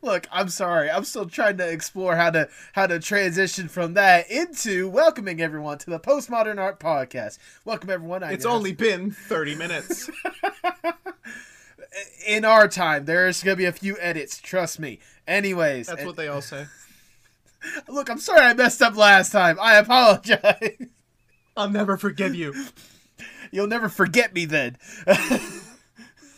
Look, 0.02 0.28
I'm 0.30 0.48
sorry. 0.48 0.90
I'm 0.90 1.04
still 1.04 1.26
trying 1.26 1.56
to 1.56 1.68
explore 1.68 2.14
how 2.14 2.30
to 2.30 2.48
how 2.74 2.86
to 2.86 3.00
transition 3.00 3.66
from 3.68 3.94
that 3.94 4.30
into 4.30 4.88
welcoming 4.88 5.40
everyone 5.40 5.78
to 5.78 5.90
the 5.90 5.98
Postmodern 5.98 6.60
Art 6.60 6.78
Podcast. 6.78 7.38
Welcome 7.64 7.90
everyone. 7.90 8.22
I'm 8.22 8.32
It's 8.34 8.44
your 8.44 8.52
only 8.52 8.72
been 8.72 9.10
30 9.10 9.54
minutes. 9.56 10.08
in 12.26 12.44
our 12.44 12.68
time. 12.68 13.06
There's 13.06 13.42
gonna 13.42 13.56
be 13.56 13.64
a 13.64 13.72
few 13.72 13.96
edits. 13.98 14.38
Trust 14.38 14.78
me. 14.78 15.00
Anyways, 15.26 15.88
That's 15.88 16.00
and- 16.00 16.06
what 16.06 16.16
they 16.16 16.28
all 16.28 16.42
say. 16.42 16.66
look. 17.88 18.08
I'm 18.08 18.18
sorry 18.18 18.42
I 18.42 18.54
messed 18.54 18.82
up 18.82 18.96
last 18.96 19.32
time. 19.32 19.58
I 19.60 19.76
apologize. 19.76 20.76
I'll 21.56 21.70
never 21.70 21.96
forgive 21.96 22.34
you. 22.34 22.54
You'll 23.50 23.66
never 23.66 23.88
forget 23.88 24.34
me 24.34 24.44
then. 24.44 24.76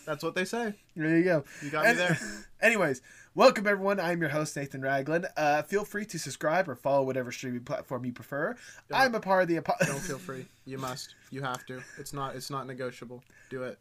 That's 0.09 0.25
what 0.25 0.35
they 0.35 0.47
say. 0.47 0.73
There 0.97 1.19
you 1.19 1.23
go. 1.23 1.45
You 1.63 1.69
got 1.69 1.85
me 1.85 1.93
there. 1.93 2.19
Anyways, 2.63 3.03
welcome 3.35 3.67
everyone. 3.67 4.01
I'm 4.01 4.23
your 4.23 4.31
host 4.31 4.57
Nathan 4.57 4.81
Ragland. 4.81 5.27
Uh, 5.37 5.61
feel 5.61 5.85
free 5.85 6.07
to 6.07 6.19
subscribe 6.19 6.67
or 6.67 6.75
follow 6.75 7.03
whatever 7.03 7.31
streaming 7.31 7.61
platform 7.65 8.07
you 8.07 8.13
prefer. 8.15 8.57
I'm 8.91 9.15
a 9.15 9.21
part 9.21 9.43
of 9.43 9.49
the. 9.49 9.59
Apo- 9.59 9.75
Don't 9.85 10.01
feel 10.01 10.17
free. 10.17 10.47
You 10.65 10.79
must. 10.79 11.15
You 11.31 11.43
have 11.43 11.67
to. 11.67 11.83
It's 11.99 12.15
not. 12.15 12.37
It's 12.37 12.49
not 12.49 12.67
negotiable. 12.67 13.23
Do 13.51 13.65
it. 13.65 13.79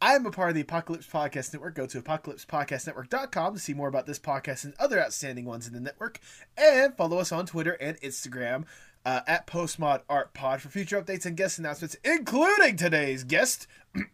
I 0.00 0.14
am 0.16 0.26
a 0.26 0.32
part 0.32 0.48
of 0.48 0.56
the 0.56 0.62
Apocalypse 0.62 1.06
Podcast 1.06 1.52
Network. 1.52 1.76
Go 1.76 1.86
to 1.86 2.02
apocalypsepodcastnetwork.com 2.02 3.54
to 3.54 3.60
see 3.60 3.72
more 3.72 3.86
about 3.86 4.06
this 4.06 4.18
podcast 4.18 4.64
and 4.64 4.74
other 4.80 5.00
outstanding 5.00 5.44
ones 5.44 5.68
in 5.68 5.74
the 5.74 5.80
network. 5.80 6.18
And 6.56 6.96
follow 6.96 7.18
us 7.18 7.30
on 7.30 7.46
Twitter 7.46 7.74
and 7.74 8.00
Instagram 8.00 8.64
uh, 9.06 9.20
at 9.28 9.46
Postmod 9.46 10.00
Art 10.08 10.34
Pod 10.34 10.60
for 10.60 10.70
future 10.70 11.00
updates 11.00 11.24
and 11.24 11.36
guest 11.36 11.60
announcements, 11.60 11.94
including 12.04 12.74
today's 12.74 13.22
guest. 13.22 13.68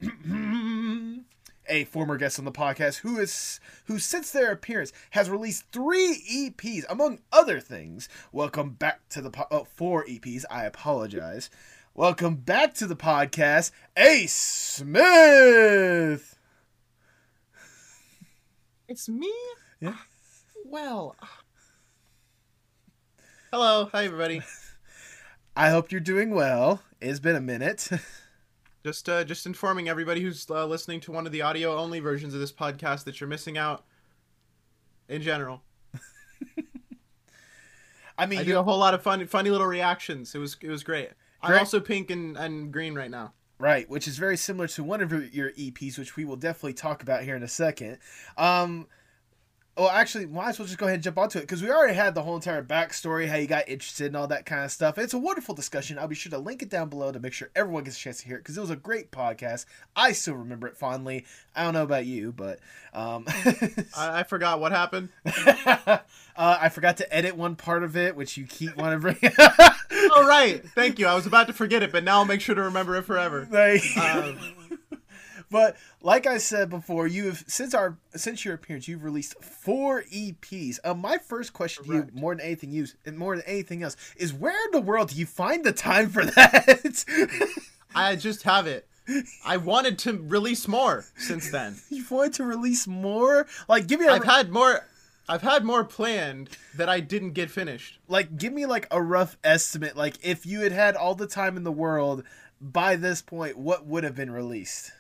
a 1.69 1.85
former 1.85 2.17
guest 2.17 2.39
on 2.39 2.45
the 2.45 2.53
podcast 2.53 2.99
who 2.99 3.19
is 3.19 3.61
who 3.87 3.99
since 3.99 4.31
their 4.31 4.53
appearance 4.53 4.93
has 5.11 5.31
released 5.31 5.65
three 5.73 6.23
EPs 6.31 6.85
among 6.89 7.21
other 7.33 7.61
things. 7.61 8.09
Welcome 8.33 8.71
back 8.71 9.09
to 9.11 9.21
the 9.21 9.31
po- 9.31 9.47
oh, 9.51 9.65
four 9.65 10.05
EPs. 10.07 10.45
I 10.51 10.65
apologize. 10.65 11.51
Welcome 11.95 12.37
back 12.37 12.75
to 12.75 12.87
the 12.87 12.97
podcast, 12.97 13.73
Ace 13.97 14.33
Smith. 14.33 16.39
It's 18.89 19.09
me. 19.09 19.33
Yeah. 19.81 19.93
Ah, 19.95 20.07
well. 20.65 21.17
Ah. 21.21 21.41
Hello. 23.51 23.89
Hi 23.93 24.05
everybody. 24.05 24.43
I 25.57 25.71
hope 25.71 25.91
you're 25.91 26.01
doing 26.01 26.31
well. 26.31 26.83
It's 27.01 27.21
been 27.21 27.37
a 27.37 27.41
minute. 27.41 27.89
Just 28.89 29.07
uh, 29.07 29.23
just 29.23 29.45
informing 29.45 29.87
everybody 29.91 30.23
who's 30.23 30.47
uh, 30.49 30.65
listening 30.65 30.99
to 31.01 31.13
one 31.13 31.27
of 31.27 31.33
the 31.33 31.43
audio 31.43 31.77
only 31.77 32.01
versions 32.01 32.33
of 32.33 32.41
this 32.41 32.51
podcast 32.51 33.05
that 33.05 33.21
you're 33.21 33.29
missing 33.29 33.59
out. 33.59 33.85
In 35.11 35.21
general, 35.21 35.61
I 38.17 38.25
mean, 38.25 38.39
I 38.39 38.43
you- 38.43 38.53
do 38.55 38.59
a 38.59 38.63
whole 38.63 38.79
lot 38.79 38.95
of 38.95 39.03
fun, 39.03 39.27
funny 39.27 39.51
little 39.51 39.67
reactions. 39.67 40.35
It 40.35 40.39
was 40.39 40.57
it 40.63 40.71
was 40.71 40.83
great. 40.83 41.11
I'm 41.43 41.59
also 41.59 41.81
pink 41.81 42.11
and, 42.11 42.35
and 42.39 42.73
green 42.73 42.95
right 42.95 43.11
now. 43.11 43.35
Right, 43.59 43.89
which 43.91 44.09
is 44.09 44.17
very 44.17 44.39
similar 44.39 44.69
to 44.69 44.83
one 44.85 45.03
of 45.03 45.13
your- 45.13 45.25
your 45.25 45.51
EPs, 45.53 45.99
which 45.99 46.17
we 46.17 46.25
will 46.25 46.37
definitely 46.37 46.73
talk 46.73 47.03
about 47.03 47.25
here 47.25 47.37
in 47.37 47.43
a 47.43 47.49
second. 47.49 47.99
Um, 48.39 48.87
well, 49.79 49.91
actually, 49.91 50.27
might 50.27 50.49
as 50.51 50.59
well 50.59 50.67
just 50.67 50.77
go 50.79 50.87
ahead 50.87 50.95
and 50.97 51.03
jump 51.05 51.17
onto 51.19 51.39
it 51.39 51.43
because 51.43 51.63
we 51.63 51.71
already 51.71 51.95
had 51.95 52.15
the 52.15 52.23
whole 52.23 52.35
entire 52.35 52.65
backstory, 52.65 53.29
how 53.29 53.37
you 53.37 53.47
got 53.47 53.69
interested 53.69 54.07
and 54.09 54.17
all 54.17 54.27
that 54.27 54.45
kind 54.45 54.65
of 54.65 54.73
stuff. 54.73 54.99
It's 54.99 55.15
a 55.15 55.19
wonderful 55.19 55.55
discussion. 55.55 55.99
I'll 55.99 56.09
be 56.09 56.17
sure 56.17 56.31
to 56.31 56.39
link 56.39 56.63
it 56.63 56.69
down 56.69 56.89
below 56.89 57.13
to 57.13 57.21
make 57.21 57.33
sure 57.33 57.49
everyone 57.55 57.85
gets 57.85 57.97
a 57.97 58.01
chance 58.01 58.21
to 58.23 58.27
hear 58.27 58.37
it 58.37 58.41
because 58.41 58.59
it 58.59 58.61
was 58.61 58.71
a 58.71 58.77
great 58.77 59.13
podcast. 59.13 59.67
I 59.95 60.13
still 60.13 60.35
remember 60.35 60.67
it 60.67 60.77
fondly. 60.77 61.25
I 61.55 61.63
don't 61.63 61.75
know 61.75 61.85
about 61.85 62.07
you, 62.07 62.33
but 62.33 62.59
um, 62.93 63.25
I, 63.97 64.21
I 64.21 64.23
forgot 64.25 64.59
what 64.61 64.73
happened. 64.73 65.11
uh, 65.25 65.99
I 66.37 66.69
forgot 66.71 66.97
to 66.99 67.15
edit 67.15 67.37
one 67.37 67.55
part 67.57 67.85
of 67.85 67.97
it, 67.97 68.17
which 68.17 68.37
you 68.37 68.47
keep 68.47 68.77
wanting 68.77 69.01
to 69.01 69.15
bring. 69.15 69.33
oh 70.11 70.27
right, 70.27 70.63
thank 70.75 70.99
you. 70.99 71.07
I 71.07 71.15
was 71.15 71.27
about 71.27 71.47
to 71.47 71.53
forget 71.53 71.83
it, 71.83 71.93
but 71.93 72.03
now 72.05 72.19
I'll 72.19 72.25
make 72.25 72.41
sure 72.41 72.55
to 72.55 72.63
remember 72.63 72.97
it 72.97 73.03
forever. 73.05 73.47
Like- 73.51 73.83
Um, 73.97 74.39
But 75.51 75.77
like 76.03 76.27
I 76.27 76.37
said 76.39 76.69
before, 76.69 77.07
you 77.07 77.27
have 77.27 77.43
since 77.47 77.73
our 77.73 77.97
since 78.15 78.45
your 78.45 78.55
appearance, 78.55 78.87
you've 78.87 79.03
released 79.03 79.43
four 79.43 80.03
EPs. 80.05 80.79
Um, 80.85 81.01
my 81.01 81.17
first 81.19 81.53
question 81.55 81.85
to 81.85 81.93
you, 81.95 82.09
more 82.13 82.35
than 82.35 82.45
anything, 82.45 82.71
you 82.71 82.87
and 83.07 83.17
more 83.17 83.35
than 83.35 83.45
anything 83.47 83.83
else, 83.83 83.97
is 84.17 84.33
where 84.33 84.63
in 84.67 84.73
the 84.73 84.81
world 84.81 85.09
do 85.09 85.17
you 85.17 85.25
find 85.27 85.65
the 85.65 85.73
time 85.73 86.11
for 86.11 86.25
that? 86.37 87.05
I 87.95 88.17
just 88.17 88.43
have 88.43 88.67
it. 88.67 88.87
I 89.45 89.57
wanted 89.57 89.99
to 90.01 90.19
release 90.19 90.69
more 90.69 91.07
since 91.17 91.51
then. 91.51 91.77
you 91.91 92.05
wanted 92.11 92.35
to 92.35 92.45
release 92.45 92.87
more? 92.87 93.47
Like, 93.69 93.87
give 93.87 94.01
me 94.01 94.07
a 94.07 94.13
I've 94.13 94.25
had 94.25 94.51
more. 94.51 94.85
I've 95.31 95.43
had 95.43 95.65
more 95.65 95.85
planned 95.85 96.51
that 96.77 96.89
I 96.89 97.01
didn't 97.01 97.33
get 97.33 97.51
finished. 97.51 97.99
like, 98.09 98.37
give 98.37 98.53
me 98.53 98.67
like 98.67 98.87
a 98.91 99.03
rough 99.03 99.37
estimate. 99.45 99.97
Like, 99.97 100.17
if 100.23 100.45
you 100.47 100.61
had 100.61 100.73
had 100.73 100.95
all 100.97 101.15
the 101.15 101.27
time 101.27 101.57
in 101.57 101.65
the 101.65 101.73
world 101.73 102.23
by 102.61 102.97
this 102.97 103.23
point, 103.23 103.57
what 103.59 103.87
would 103.87 104.05
have 104.05 104.15
been 104.15 104.31
released? 104.31 104.93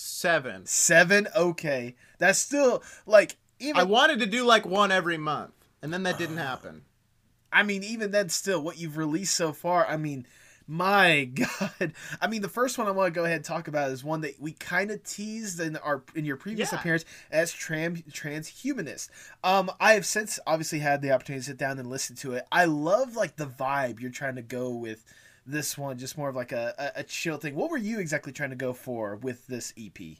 Seven. 0.00 0.64
Seven. 0.64 1.26
Okay, 1.34 1.96
that's 2.18 2.38
still 2.38 2.84
like 3.04 3.36
even. 3.58 3.80
I 3.80 3.82
wanted 3.82 4.20
to 4.20 4.26
do 4.26 4.44
like 4.44 4.64
one 4.64 4.92
every 4.92 5.18
month, 5.18 5.54
and 5.82 5.92
then 5.92 6.04
that 6.04 6.18
didn't 6.18 6.36
happen. 6.36 6.82
I 7.52 7.64
mean, 7.64 7.82
even 7.82 8.12
then, 8.12 8.28
still, 8.28 8.62
what 8.62 8.78
you've 8.78 8.96
released 8.96 9.34
so 9.34 9.52
far, 9.52 9.84
I 9.88 9.96
mean, 9.96 10.24
my 10.68 11.24
God. 11.34 11.94
I 12.20 12.28
mean, 12.28 12.42
the 12.42 12.48
first 12.48 12.78
one 12.78 12.86
I 12.86 12.92
want 12.92 13.12
to 13.12 13.18
go 13.18 13.24
ahead 13.24 13.38
and 13.38 13.44
talk 13.44 13.66
about 13.66 13.90
is 13.90 14.04
one 14.04 14.20
that 14.20 14.40
we 14.40 14.52
kind 14.52 14.92
of 14.92 15.02
teased 15.02 15.58
in 15.58 15.76
our 15.78 16.04
in 16.14 16.24
your 16.24 16.36
previous 16.36 16.72
Yeah. 16.72 16.78
appearance 16.78 17.04
as 17.32 17.52
trans 17.52 18.02
transhumanist. 18.02 19.08
Um, 19.42 19.68
I 19.80 19.94
have 19.94 20.06
since 20.06 20.38
obviously 20.46 20.78
had 20.78 21.02
the 21.02 21.10
opportunity 21.10 21.40
to 21.40 21.46
sit 21.46 21.58
down 21.58 21.80
and 21.80 21.90
listen 21.90 22.14
to 22.16 22.34
it. 22.34 22.46
I 22.52 22.66
love 22.66 23.16
like 23.16 23.34
the 23.34 23.46
vibe 23.46 23.98
you're 23.98 24.10
trying 24.12 24.36
to 24.36 24.42
go 24.42 24.70
with 24.70 25.04
this 25.48 25.78
one, 25.78 25.98
just 25.98 26.18
more 26.18 26.28
of 26.28 26.36
like 26.36 26.52
a, 26.52 26.92
a, 26.94 27.02
chill 27.02 27.38
thing. 27.38 27.54
What 27.54 27.70
were 27.70 27.78
you 27.78 27.98
exactly 27.98 28.32
trying 28.32 28.50
to 28.50 28.56
go 28.56 28.72
for 28.72 29.16
with 29.16 29.46
this 29.46 29.72
EP? 29.78 30.18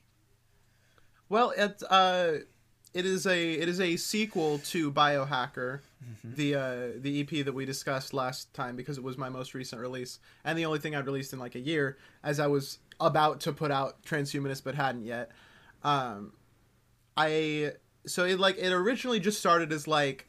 Well, 1.29 1.51
it 1.51 1.83
uh, 1.91 2.33
it 2.95 3.05
is 3.05 3.27
a 3.27 3.53
it 3.53 3.69
is 3.69 3.81
a 3.81 3.97
sequel 3.97 4.59
to 4.59 4.91
Biohacker, 4.91 5.81
the 6.25 6.55
uh, 6.55 6.77
the 6.97 7.21
EP 7.21 7.45
that 7.45 7.55
we 7.55 7.67
discussed 7.67 8.15
last 8.15 8.53
time 8.55 8.75
because 8.75 8.97
it 8.97 9.05
was 9.05 9.19
my 9.19 9.29
most 9.29 9.53
recent 9.53 9.81
release 9.83 10.19
and 10.45 10.59
the 10.59 10.65
only 10.65 10.79
thing 10.79 10.97
I'd 10.97 11.07
released 11.07 11.35
in 11.35 11.39
like 11.39 11.55
a 11.55 11.61
year, 11.61 11.99
as 12.25 12.41
I 12.41 12.47
was 12.47 12.79
about 12.99 13.41
to 13.41 13.53
put 13.53 13.71
out 13.71 14.03
Transhumanist 14.03 14.65
but 14.65 14.75
hadn't 14.75 15.05
yet. 15.05 15.31
Um, 15.85 16.33
I 17.17 17.73
so 18.07 18.25
it 18.25 18.41
like 18.41 18.57
it 18.57 18.73
originally 18.73 19.21
just 19.21 19.39
started 19.39 19.73
as 19.73 19.87
like 19.87 20.28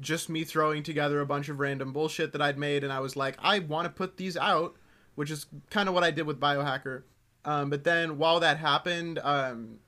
just 0.00 0.28
me 0.28 0.44
throwing 0.44 0.82
together 0.82 1.20
a 1.20 1.26
bunch 1.26 1.48
of 1.48 1.60
random 1.60 1.92
bullshit 1.92 2.32
that 2.32 2.42
I'd 2.42 2.58
made, 2.58 2.84
and 2.84 2.92
I 2.92 3.00
was 3.00 3.16
like, 3.16 3.36
I 3.40 3.58
want 3.60 3.86
to 3.86 3.90
put 3.90 4.16
these 4.16 4.36
out, 4.36 4.76
which 5.14 5.30
is 5.30 5.46
kind 5.70 5.88
of 5.88 5.94
what 5.94 6.04
I 6.04 6.10
did 6.10 6.26
with 6.26 6.40
Biohacker. 6.40 7.02
Um, 7.44 7.70
but 7.70 7.84
then 7.84 8.18
while 8.18 8.40
that 8.40 8.58
happened, 8.58 9.18
um, 9.22 9.78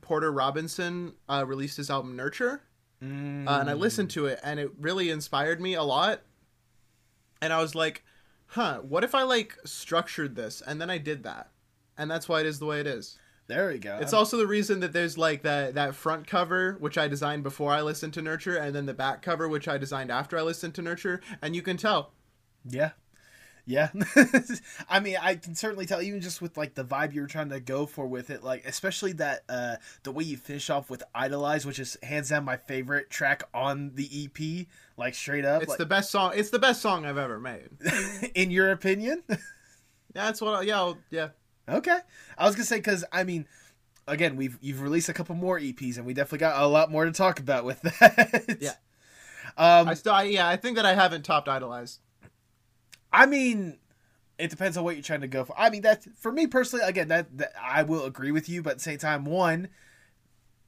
Porter 0.00 0.30
Robinson 0.32 1.14
uh, 1.28 1.44
released 1.46 1.76
his 1.76 1.90
album 1.90 2.16
Nurture, 2.16 2.62
uh, 3.48 3.58
and 3.60 3.68
I 3.68 3.72
listened 3.72 4.10
to 4.10 4.26
it, 4.26 4.38
and 4.44 4.60
it 4.60 4.70
really 4.78 5.10
inspired 5.10 5.60
me 5.60 5.74
a 5.74 5.82
lot. 5.82 6.20
And 7.40 7.52
I 7.52 7.60
was 7.60 7.74
like, 7.74 8.04
"Huh, 8.46 8.78
what 8.82 9.02
if 9.02 9.14
I 9.14 9.22
like 9.24 9.58
structured 9.64 10.36
this?" 10.36 10.62
And 10.64 10.80
then 10.80 10.88
I 10.90 10.98
did 10.98 11.24
that, 11.24 11.50
and 11.98 12.08
that's 12.10 12.28
why 12.28 12.40
it 12.40 12.46
is 12.46 12.60
the 12.60 12.66
way 12.66 12.78
it 12.80 12.86
is. 12.86 13.18
There 13.52 13.68
we 13.68 13.78
go. 13.78 13.98
It's 14.00 14.12
also 14.12 14.36
the 14.36 14.46
reason 14.46 14.80
that 14.80 14.92
there's 14.92 15.18
like 15.18 15.42
that 15.42 15.74
that 15.74 15.94
front 15.94 16.26
cover 16.26 16.76
which 16.80 16.96
I 16.96 17.08
designed 17.08 17.42
before 17.42 17.72
I 17.72 17.82
listened 17.82 18.14
to 18.14 18.22
Nurture, 18.22 18.56
and 18.56 18.74
then 18.74 18.86
the 18.86 18.94
back 18.94 19.22
cover 19.22 19.48
which 19.48 19.68
I 19.68 19.78
designed 19.78 20.10
after 20.10 20.38
I 20.38 20.42
listened 20.42 20.74
to 20.76 20.82
Nurture, 20.82 21.20
and 21.40 21.54
you 21.54 21.62
can 21.62 21.76
tell. 21.76 22.12
Yeah. 22.68 22.90
Yeah. 23.64 23.90
I 24.88 25.00
mean, 25.00 25.16
I 25.20 25.36
can 25.36 25.54
certainly 25.54 25.86
tell 25.86 26.02
even 26.02 26.20
just 26.20 26.42
with 26.42 26.56
like 26.56 26.74
the 26.74 26.84
vibe 26.84 27.12
you 27.12 27.20
were 27.20 27.28
trying 27.28 27.50
to 27.50 27.60
go 27.60 27.86
for 27.86 28.06
with 28.06 28.30
it, 28.30 28.42
like 28.42 28.64
especially 28.64 29.12
that 29.14 29.44
uh 29.48 29.76
the 30.02 30.12
way 30.12 30.24
you 30.24 30.36
finish 30.36 30.70
off 30.70 30.90
with 30.90 31.02
Idolize, 31.14 31.64
which 31.64 31.78
is 31.78 31.96
hands 32.02 32.30
down 32.30 32.44
my 32.44 32.56
favorite 32.56 33.10
track 33.10 33.44
on 33.54 33.92
the 33.94 34.08
EP, 34.24 34.66
like 34.96 35.14
straight 35.14 35.44
up. 35.44 35.62
It's 35.62 35.70
like, 35.70 35.78
the 35.78 35.86
best 35.86 36.10
song. 36.10 36.32
It's 36.34 36.50
the 36.50 36.58
best 36.58 36.80
song 36.80 37.06
I've 37.06 37.18
ever 37.18 37.38
made. 37.38 37.68
in 38.34 38.50
your 38.50 38.72
opinion? 38.72 39.22
That's 40.12 40.40
what. 40.40 40.54
I, 40.54 40.62
yeah, 40.62 40.76
I'll, 40.76 40.98
yeah. 41.10 41.28
Okay. 41.72 41.98
I 42.38 42.46
was 42.46 42.54
gonna 42.54 42.64
say 42.64 42.76
because 42.76 43.04
I 43.12 43.24
mean, 43.24 43.46
again, 44.06 44.36
we've 44.36 44.58
you've 44.60 44.80
released 44.80 45.08
a 45.08 45.12
couple 45.12 45.34
more 45.34 45.58
EPs, 45.58 45.96
and 45.96 46.06
we 46.06 46.14
definitely 46.14 46.38
got 46.38 46.62
a 46.62 46.66
lot 46.66 46.90
more 46.90 47.04
to 47.04 47.12
talk 47.12 47.38
about 47.40 47.64
with 47.64 47.80
that. 48.00 48.56
Yeah. 48.60 48.74
Um, 49.56 49.88
I 49.88 49.94
still. 49.94 50.12
I, 50.14 50.22
yeah, 50.24 50.48
I 50.48 50.56
think 50.56 50.76
that 50.76 50.86
I 50.86 50.94
haven't 50.94 51.24
topped 51.24 51.48
Idolize. 51.48 51.98
I 53.12 53.26
mean, 53.26 53.78
it 54.38 54.48
depends 54.48 54.76
on 54.78 54.84
what 54.84 54.94
you're 54.96 55.02
trying 55.02 55.20
to 55.20 55.28
go 55.28 55.44
for. 55.44 55.54
I 55.58 55.68
mean, 55.68 55.82
that 55.82 56.04
for 56.16 56.32
me 56.32 56.46
personally, 56.46 56.84
again, 56.86 57.08
that, 57.08 57.36
that 57.36 57.52
I 57.62 57.82
will 57.82 58.04
agree 58.06 58.30
with 58.32 58.48
you, 58.48 58.62
but 58.62 58.70
at 58.70 58.76
the 58.78 58.82
same 58.82 58.96
time, 58.98 59.26
one, 59.26 59.68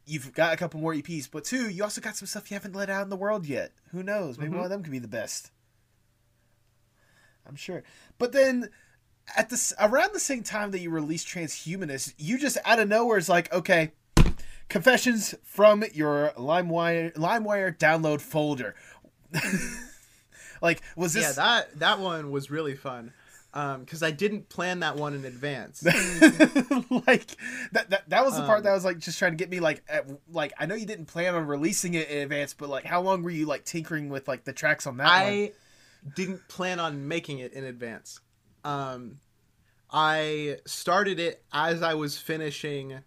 you've 0.04 0.34
got 0.34 0.52
a 0.52 0.56
couple 0.58 0.78
more 0.80 0.92
EPs, 0.92 1.30
but 1.30 1.44
two, 1.44 1.70
you 1.70 1.82
also 1.82 2.02
got 2.02 2.16
some 2.16 2.26
stuff 2.26 2.50
you 2.50 2.54
haven't 2.56 2.74
let 2.74 2.90
out 2.90 3.02
in 3.04 3.08
the 3.08 3.16
world 3.16 3.46
yet. 3.46 3.72
Who 3.92 4.02
knows? 4.02 4.36
Maybe 4.36 4.52
Mhm. 4.52 4.56
one 4.56 4.64
of 4.64 4.70
them 4.70 4.82
could 4.82 4.92
be 4.92 4.98
the 4.98 5.08
best. 5.08 5.50
I'm 7.46 7.56
sure. 7.56 7.82
But 8.18 8.32
then 8.32 8.68
at 9.36 9.50
this 9.50 9.72
around 9.80 10.12
the 10.12 10.20
same 10.20 10.42
time 10.42 10.70
that 10.72 10.80
you 10.80 10.90
released 10.90 11.26
Transhumanist, 11.26 12.14
you 12.18 12.38
just 12.38 12.58
out 12.64 12.78
of 12.78 12.88
nowhere 12.88 13.18
is 13.18 13.28
like, 13.28 13.52
okay, 13.52 13.92
confessions 14.68 15.34
from 15.44 15.84
your 15.92 16.32
LimeWire 16.36 17.14
LimeWire 17.14 17.76
download 17.76 18.20
folder. 18.20 18.74
like, 20.62 20.82
was 20.96 21.14
this 21.14 21.24
Yeah, 21.24 21.32
that 21.32 21.78
that 21.78 22.00
one 22.00 22.30
was 22.30 22.50
really 22.50 22.74
fun. 22.74 23.12
Um, 23.56 23.82
because 23.82 24.02
I 24.02 24.10
didn't 24.10 24.48
plan 24.48 24.80
that 24.80 24.96
one 24.96 25.14
in 25.14 25.24
advance. 25.24 25.84
like 25.84 27.36
that, 27.70 27.88
that 27.88 28.02
that 28.08 28.24
was 28.24 28.36
the 28.36 28.44
part 28.44 28.58
Um, 28.58 28.64
that 28.64 28.72
was 28.72 28.84
like 28.84 28.98
just 28.98 29.16
trying 29.16 29.30
to 29.30 29.36
get 29.36 29.48
me 29.48 29.60
like 29.60 29.84
at, 29.88 30.10
like 30.32 30.52
I 30.58 30.66
know 30.66 30.74
you 30.74 30.86
didn't 30.86 31.06
plan 31.06 31.36
on 31.36 31.46
releasing 31.46 31.94
it 31.94 32.08
in 32.08 32.18
advance, 32.18 32.52
but 32.52 32.68
like 32.68 32.84
how 32.84 33.00
long 33.00 33.22
were 33.22 33.30
you 33.30 33.46
like 33.46 33.64
tinkering 33.64 34.08
with 34.08 34.26
like 34.26 34.42
the 34.42 34.52
tracks 34.52 34.88
on 34.88 34.96
that 34.96 35.04
one? 35.04 35.32
I 35.32 35.52
didn't 36.16 36.48
plan 36.48 36.80
on 36.80 37.06
making 37.06 37.38
it 37.38 37.52
in 37.52 37.62
advance. 37.62 38.18
Um, 38.64 39.18
I 39.90 40.58
started 40.66 41.20
it 41.20 41.44
as 41.52 41.82
I 41.82 41.94
was 41.94 42.18
finishing 42.18 43.00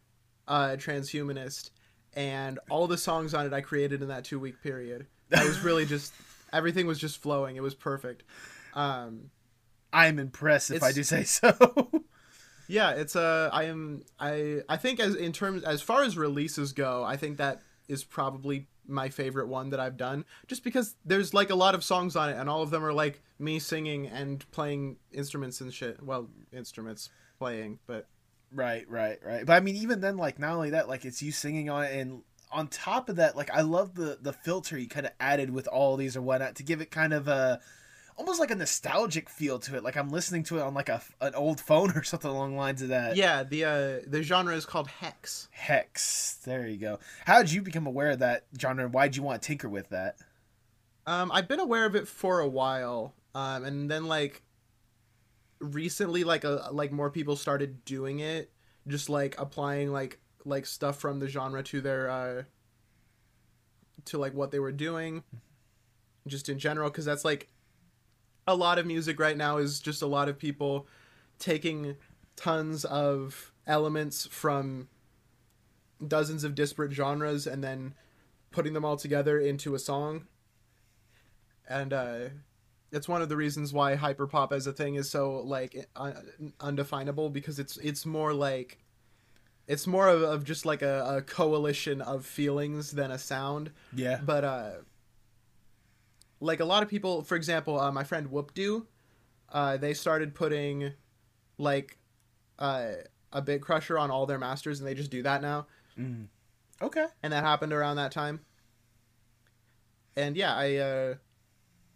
uh, 0.48 0.78
Transhumanist, 0.78 1.72
and 2.14 2.60
all 2.70 2.88
the 2.88 2.98
songs 2.98 3.34
on 3.34 3.46
it 3.46 3.54
I 3.54 3.62
created 3.62 4.02
in 4.02 4.08
that 4.08 4.24
two 4.24 4.40
week 4.40 4.62
period. 4.64 5.08
I 5.36 5.44
was 5.44 5.60
really 5.60 5.86
just 5.88 6.14
everything 6.54 6.88
was 6.88 7.00
just 7.00 7.22
flowing. 7.22 7.56
It 7.56 7.64
was 7.64 7.76
perfect. 7.76 8.24
Um, 8.74 9.32
I'm 9.92 10.20
impressed 10.20 10.72
if 10.72 10.84
I 10.84 10.92
do 10.92 11.04
say 11.04 11.24
so. 11.24 11.52
yeah, 12.68 12.92
it's 12.92 13.16
uh, 13.16 13.50
I 13.52 13.66
am 13.66 14.04
I 14.20 14.62
I 14.70 14.78
think 14.78 15.00
as 15.00 15.16
in 15.16 15.34
terms 15.34 15.64
as 15.64 15.82
far 15.82 16.04
as 16.04 16.18
releases 16.18 16.74
go, 16.74 17.04
I 17.04 17.18
think 17.18 17.38
that 17.38 17.62
is 17.88 18.04
probably 18.04 18.68
my 18.88 19.10
favorite 19.10 19.48
one 19.48 19.70
that 19.72 19.80
I've 19.80 19.98
done 19.98 20.26
just 20.48 20.64
because 20.64 20.96
there's 21.06 21.34
like 21.34 21.50
a 21.50 21.56
lot 21.56 21.76
of 21.76 21.84
songs 21.84 22.16
on 22.16 22.30
it 22.30 22.38
and 22.38 22.50
all 22.50 22.62
of 22.62 22.70
them 22.70 22.84
are 22.84 22.94
like 22.94 23.22
me 23.40 23.60
singing 23.60 24.08
and 24.08 24.50
playing 24.52 24.98
instruments 25.12 25.62
and 25.62 25.74
shit. 25.74 26.02
Well, 26.02 26.30
instruments 26.52 27.10
playing, 27.38 27.80
but 27.88 28.08
right, 28.52 28.90
right, 28.90 29.20
right. 29.24 29.46
But 29.46 29.54
I 29.54 29.60
mean, 29.60 29.76
even 29.76 30.02
then, 30.02 30.18
like 30.18 30.40
not 30.40 30.54
only 30.54 30.72
that, 30.72 30.88
like 30.88 31.06
it's 31.06 31.22
you 31.22 31.32
singing 31.32 31.70
on 31.70 31.84
it, 31.84 32.00
and 32.00 32.22
on 32.52 32.68
top 32.68 33.10
of 33.10 33.18
that, 33.18 33.36
like 33.36 33.52
I 33.52 33.62
love 33.62 33.96
the 33.96 34.18
the 34.22 34.34
filter 34.34 34.78
you 34.78 34.88
kind 34.88 35.06
of 35.06 35.12
added 35.20 35.50
with 35.50 35.68
all 35.68 35.98
these 35.98 36.16
or 36.16 36.22
whatnot 36.22 36.56
to 36.56 36.64
give 36.64 36.82
it 36.82 36.92
kind 36.92 37.14
of 37.14 37.28
a 37.28 37.60
almost 38.18 38.40
like 38.40 38.52
a 38.52 38.56
nostalgic 38.56 39.30
feel 39.30 39.60
to 39.60 39.76
it. 39.78 39.84
Like 39.84 39.96
I'm 39.96 40.10
listening 40.10 40.44
to 40.46 40.58
it 40.58 40.62
on 40.62 40.74
like 40.74 40.90
a 40.90 41.02
an 41.22 41.36
old 41.36 41.60
phone 41.60 41.92
or 41.92 42.04
something 42.04 42.30
along 42.30 42.52
the 42.52 42.58
lines 42.58 42.82
of 42.82 42.90
that. 42.90 43.16
yeah, 43.16 43.44
the 43.44 43.66
uh 43.66 44.00
the 44.06 44.24
genre 44.24 44.56
is 44.56 44.66
called 44.66 44.88
hex. 44.88 45.48
Hex. 45.52 46.40
There 46.44 46.68
you 46.68 46.78
go. 46.78 47.00
How 47.26 47.40
did 47.42 47.52
you 47.52 47.62
become 47.62 47.88
aware 47.88 48.12
of 48.12 48.20
that 48.20 48.46
genre? 48.60 48.86
and 48.86 48.94
Why'd 48.94 49.16
you 49.16 49.24
want 49.24 49.42
to 49.42 49.48
tinker 49.48 49.70
with 49.70 49.90
that? 49.90 50.18
Um, 51.06 51.32
I've 51.32 51.48
been 51.48 51.62
aware 51.62 51.86
of 51.86 51.96
it 51.96 52.08
for 52.08 52.42
a 52.42 52.48
while, 52.48 53.14
um, 53.34 53.64
and 53.64 53.90
then 53.90 54.08
like 54.08 54.42
recently, 55.60 56.24
like 56.26 56.44
a 56.44 56.68
like 56.72 56.92
more 56.92 57.10
people 57.10 57.36
started 57.36 57.86
doing 57.86 58.20
it, 58.20 58.52
just 58.88 59.10
like 59.10 59.36
applying 59.40 59.92
like 59.94 60.20
like 60.44 60.66
stuff 60.66 61.00
from 61.00 61.20
the 61.20 61.28
genre 61.28 61.64
to 61.64 61.82
their 61.82 62.10
uh 62.10 62.44
to 64.06 64.18
like 64.18 64.34
what 64.34 64.52
they 64.52 64.60
were 64.60 64.72
doing, 64.72 65.24
just 66.28 66.50
in 66.50 66.60
general, 66.60 66.90
because 66.90 67.06
that's 67.06 67.24
like 67.24 67.48
a 68.48 68.56
lot 68.56 68.80
of 68.80 68.86
music 68.86 69.20
right 69.20 69.38
now 69.38 69.58
is 69.58 69.80
just 69.80 70.02
a 70.02 70.08
lot 70.08 70.30
of 70.30 70.40
people 70.40 70.88
taking 71.40 71.96
tons 72.36 72.86
of 72.86 73.52
elements 73.66 74.26
from 74.28 74.88
dozens 76.08 76.44
of 76.44 76.56
disparate 76.56 76.92
genres 76.94 77.46
and 77.48 77.64
then 77.64 77.94
putting 78.52 78.74
them 78.74 78.86
all 78.86 78.96
together 78.98 79.40
into 79.40 79.76
a 79.76 79.80
song 79.80 80.26
and 81.68 81.92
uh 81.92 82.20
it's 82.92 83.08
one 83.10 83.22
of 83.22 83.28
the 83.30 83.36
reasons 83.36 83.74
why 83.74 83.96
hyperpop 83.98 84.52
as 84.54 84.66
a 84.68 84.72
thing 84.72 84.96
is 84.96 85.10
so 85.10 85.42
like 85.42 85.88
un- 85.96 86.54
undefinable 86.62 87.30
because 87.30 87.60
it's 87.60 87.78
it's 87.78 88.06
more 88.06 88.34
like 88.34 88.78
it's 89.68 89.86
more 89.86 90.08
of, 90.08 90.22
of 90.22 90.46
just 90.46 90.66
like 90.66 90.82
a, 90.82 91.18
a 91.18 91.22
coalition 91.22 92.00
of 92.02 92.26
feelings 92.26 92.92
than 92.92 93.12
a 93.12 93.18
sound 93.18 93.72
Yeah. 93.94 94.20
but 94.24 94.44
uh 94.46 94.72
like 96.40 96.60
a 96.60 96.66
lot 96.66 96.84
of 96.84 96.90
people 96.90 97.24
for 97.24 97.36
example 97.36 97.80
uh, 97.80 97.92
my 97.92 98.04
friend 98.04 98.28
whoopdo 98.32 98.86
uh 99.52 99.78
they 99.78 99.94
started 99.94 100.36
putting 100.36 100.92
like 101.58 101.98
uh 102.60 102.92
a 103.34 103.42
bit 103.42 103.62
crusher 103.62 103.98
on 103.98 104.12
all 104.12 104.26
their 104.26 104.38
masters 104.40 104.80
and 104.80 104.88
they 104.88 104.94
just 104.94 105.12
do 105.12 105.24
that 105.24 105.42
now 105.42 105.66
Mm. 105.98 106.28
Okay. 106.82 107.08
and 107.24 107.34
that 107.34 107.44
happened 107.44 107.74
around 107.74 107.96
that 107.96 108.12
time. 108.12 108.40
And 110.16 110.38
yeah, 110.38 110.54
I 110.56 110.76
uh 110.76 111.16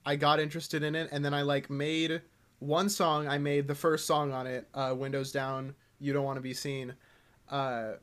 I 0.05 0.15
got 0.15 0.39
interested 0.39 0.81
in 0.81 0.95
it 0.95 1.09
and 1.11 1.23
then 1.23 1.33
I 1.35 1.43
like 1.43 1.69
made 1.69 2.21
one 2.57 2.89
song, 2.89 3.27
I 3.27 3.37
made 3.37 3.67
the 3.67 3.75
first 3.75 4.07
song 4.07 4.31
on 4.31 4.47
it, 4.47 4.67
uh 4.73 4.95
Windows 4.97 5.31
Down, 5.31 5.75
You 5.99 6.13
Don't 6.13 6.23
Want 6.25 6.37
to 6.37 6.41
Be 6.41 6.53
Seen. 6.55 6.95
Uh 7.49 7.93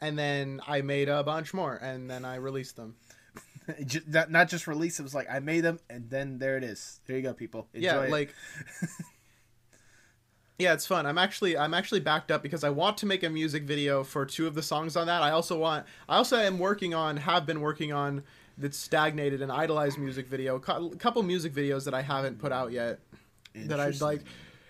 and 0.00 0.16
then 0.16 0.60
I 0.66 0.80
made 0.82 1.08
a 1.08 1.24
bunch 1.24 1.52
more 1.52 1.74
and 1.76 2.08
then 2.08 2.24
I 2.24 2.36
released 2.36 2.76
them. 2.76 2.94
Ju- 3.84 4.02
not, 4.06 4.30
not 4.30 4.48
just 4.48 4.66
release. 4.66 4.98
It 4.98 5.02
was 5.02 5.14
like 5.14 5.28
I 5.30 5.40
made 5.40 5.62
them, 5.62 5.78
and 5.90 6.08
then 6.10 6.38
there 6.38 6.56
it 6.56 6.64
is. 6.64 7.00
There 7.06 7.16
you 7.16 7.22
go, 7.22 7.34
people. 7.34 7.68
Enjoy 7.74 7.86
yeah, 7.86 8.02
it. 8.02 8.10
like 8.10 8.34
Yeah, 10.58 10.72
it's 10.72 10.86
fun. 10.86 11.06
I'm 11.06 11.18
actually 11.18 11.56
I'm 11.56 11.72
actually 11.72 12.00
backed 12.00 12.32
up 12.32 12.42
because 12.42 12.64
I 12.64 12.70
want 12.70 12.98
to 12.98 13.06
make 13.06 13.22
a 13.22 13.30
music 13.30 13.62
video 13.62 14.02
for 14.02 14.26
two 14.26 14.46
of 14.48 14.54
the 14.54 14.62
songs 14.62 14.96
on 14.96 15.06
that. 15.06 15.22
I 15.22 15.30
also 15.30 15.56
want 15.56 15.86
I 16.08 16.16
also 16.16 16.36
am 16.36 16.58
working 16.58 16.94
on 16.94 17.16
have 17.18 17.46
been 17.46 17.60
working 17.60 17.92
on 17.92 18.24
the 18.56 18.72
stagnated 18.72 19.40
and 19.40 19.52
idolized 19.52 19.98
music 19.98 20.26
video. 20.26 20.56
A 20.56 20.96
couple 20.96 21.22
music 21.22 21.54
videos 21.54 21.84
that 21.84 21.94
I 21.94 22.02
haven't 22.02 22.40
put 22.40 22.50
out 22.50 22.72
yet 22.72 22.98
that 23.54 23.78
I'd 23.78 24.00
like 24.00 24.22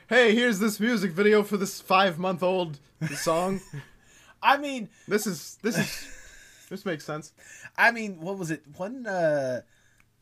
Hey, 0.08 0.34
here's 0.34 0.58
this 0.58 0.78
music 0.78 1.12
video 1.12 1.42
for 1.42 1.56
this 1.56 1.80
5 1.80 2.18
month 2.18 2.42
old 2.42 2.78
song. 3.14 3.60
I 4.42 4.58
mean, 4.58 4.90
this 5.06 5.26
is 5.26 5.58
this 5.62 5.78
is 5.78 6.17
this 6.68 6.84
makes 6.86 7.04
sense. 7.04 7.32
I 7.76 7.90
mean, 7.90 8.20
what 8.20 8.38
was 8.38 8.50
it? 8.50 8.62
One 8.76 9.06
uh 9.06 9.62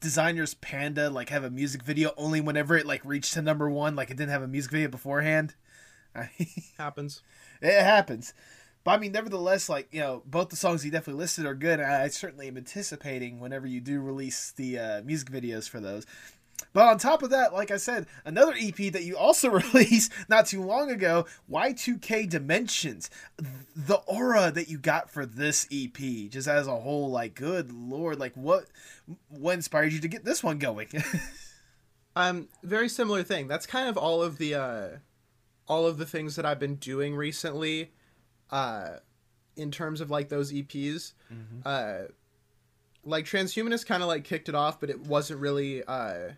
Desiigner's 0.00 0.54
Panda 0.54 1.10
like 1.10 1.30
have 1.30 1.44
a 1.44 1.50
music 1.50 1.82
video 1.82 2.12
only 2.16 2.40
whenever 2.40 2.76
it 2.76 2.86
like 2.86 3.04
reached 3.04 3.34
to 3.34 3.42
number 3.42 3.70
one. 3.70 3.96
Like 3.96 4.10
it 4.10 4.16
didn't 4.16 4.30
have 4.32 4.42
a 4.42 4.48
music 4.48 4.72
video 4.72 4.88
beforehand. 4.88 5.54
I 6.14 6.30
Happens. 6.78 7.22
it 7.60 7.82
happens. 7.82 8.34
But 8.84 8.92
I 8.92 8.98
mean, 8.98 9.10
nevertheless, 9.10 9.68
like 9.68 9.88
you 9.90 10.00
know, 10.00 10.22
both 10.24 10.50
the 10.50 10.56
songs 10.56 10.84
you 10.84 10.92
definitely 10.92 11.20
listed 11.20 11.44
are 11.44 11.56
good. 11.56 11.80
I, 11.80 12.04
I 12.04 12.08
certainly 12.08 12.46
am 12.46 12.56
anticipating 12.56 13.40
whenever 13.40 13.66
you 13.66 13.80
do 13.80 14.00
release 14.00 14.52
the 14.52 14.78
uh, 14.78 15.02
music 15.02 15.28
videos 15.30 15.68
for 15.68 15.80
those. 15.80 16.06
But 16.72 16.88
on 16.88 16.98
top 16.98 17.22
of 17.22 17.30
that, 17.30 17.52
like 17.52 17.70
I 17.70 17.78
said, 17.78 18.06
another 18.24 18.54
EP 18.58 18.76
that 18.92 19.04
you 19.04 19.16
also 19.16 19.48
released 19.74 20.12
not 20.28 20.46
too 20.46 20.62
long 20.62 20.90
ago, 20.90 21.26
Y2K 21.50 22.28
Dimensions. 22.28 23.10
The 23.74 23.96
aura 24.06 24.50
that 24.50 24.68
you 24.68 24.78
got 24.78 25.10
for 25.10 25.24
this 25.24 25.66
EP, 25.72 25.96
just 26.30 26.48
as 26.48 26.66
a 26.66 26.76
whole, 26.76 27.10
like, 27.10 27.34
good 27.34 27.72
lord, 27.72 28.18
like 28.18 28.34
what 28.34 28.66
what 29.28 29.54
inspired 29.54 29.92
you 29.92 30.00
to 30.00 30.08
get 30.08 30.24
this 30.24 30.42
one 30.42 30.58
going? 30.58 30.88
Um, 32.16 32.48
very 32.62 32.88
similar 32.88 33.22
thing. 33.22 33.46
That's 33.46 33.66
kind 33.66 33.90
of 33.90 33.98
all 33.98 34.22
of 34.22 34.38
the 34.38 34.54
uh, 34.54 34.88
all 35.68 35.86
of 35.86 35.98
the 35.98 36.06
things 36.06 36.34
that 36.36 36.46
I've 36.46 36.58
been 36.58 36.76
doing 36.76 37.14
recently, 37.14 37.92
uh, 38.50 38.96
in 39.54 39.70
terms 39.70 40.00
of 40.00 40.10
like 40.10 40.30
those 40.30 40.50
EPs. 40.50 41.12
Uh, 41.66 42.04
like 43.04 43.26
Transhumanist 43.26 43.86
kind 43.86 44.02
of 44.02 44.08
like 44.08 44.24
kicked 44.24 44.48
it 44.48 44.54
off, 44.54 44.80
but 44.80 44.88
it 44.88 45.00
wasn't 45.00 45.40
really. 45.40 45.84
Uh, 45.84 46.30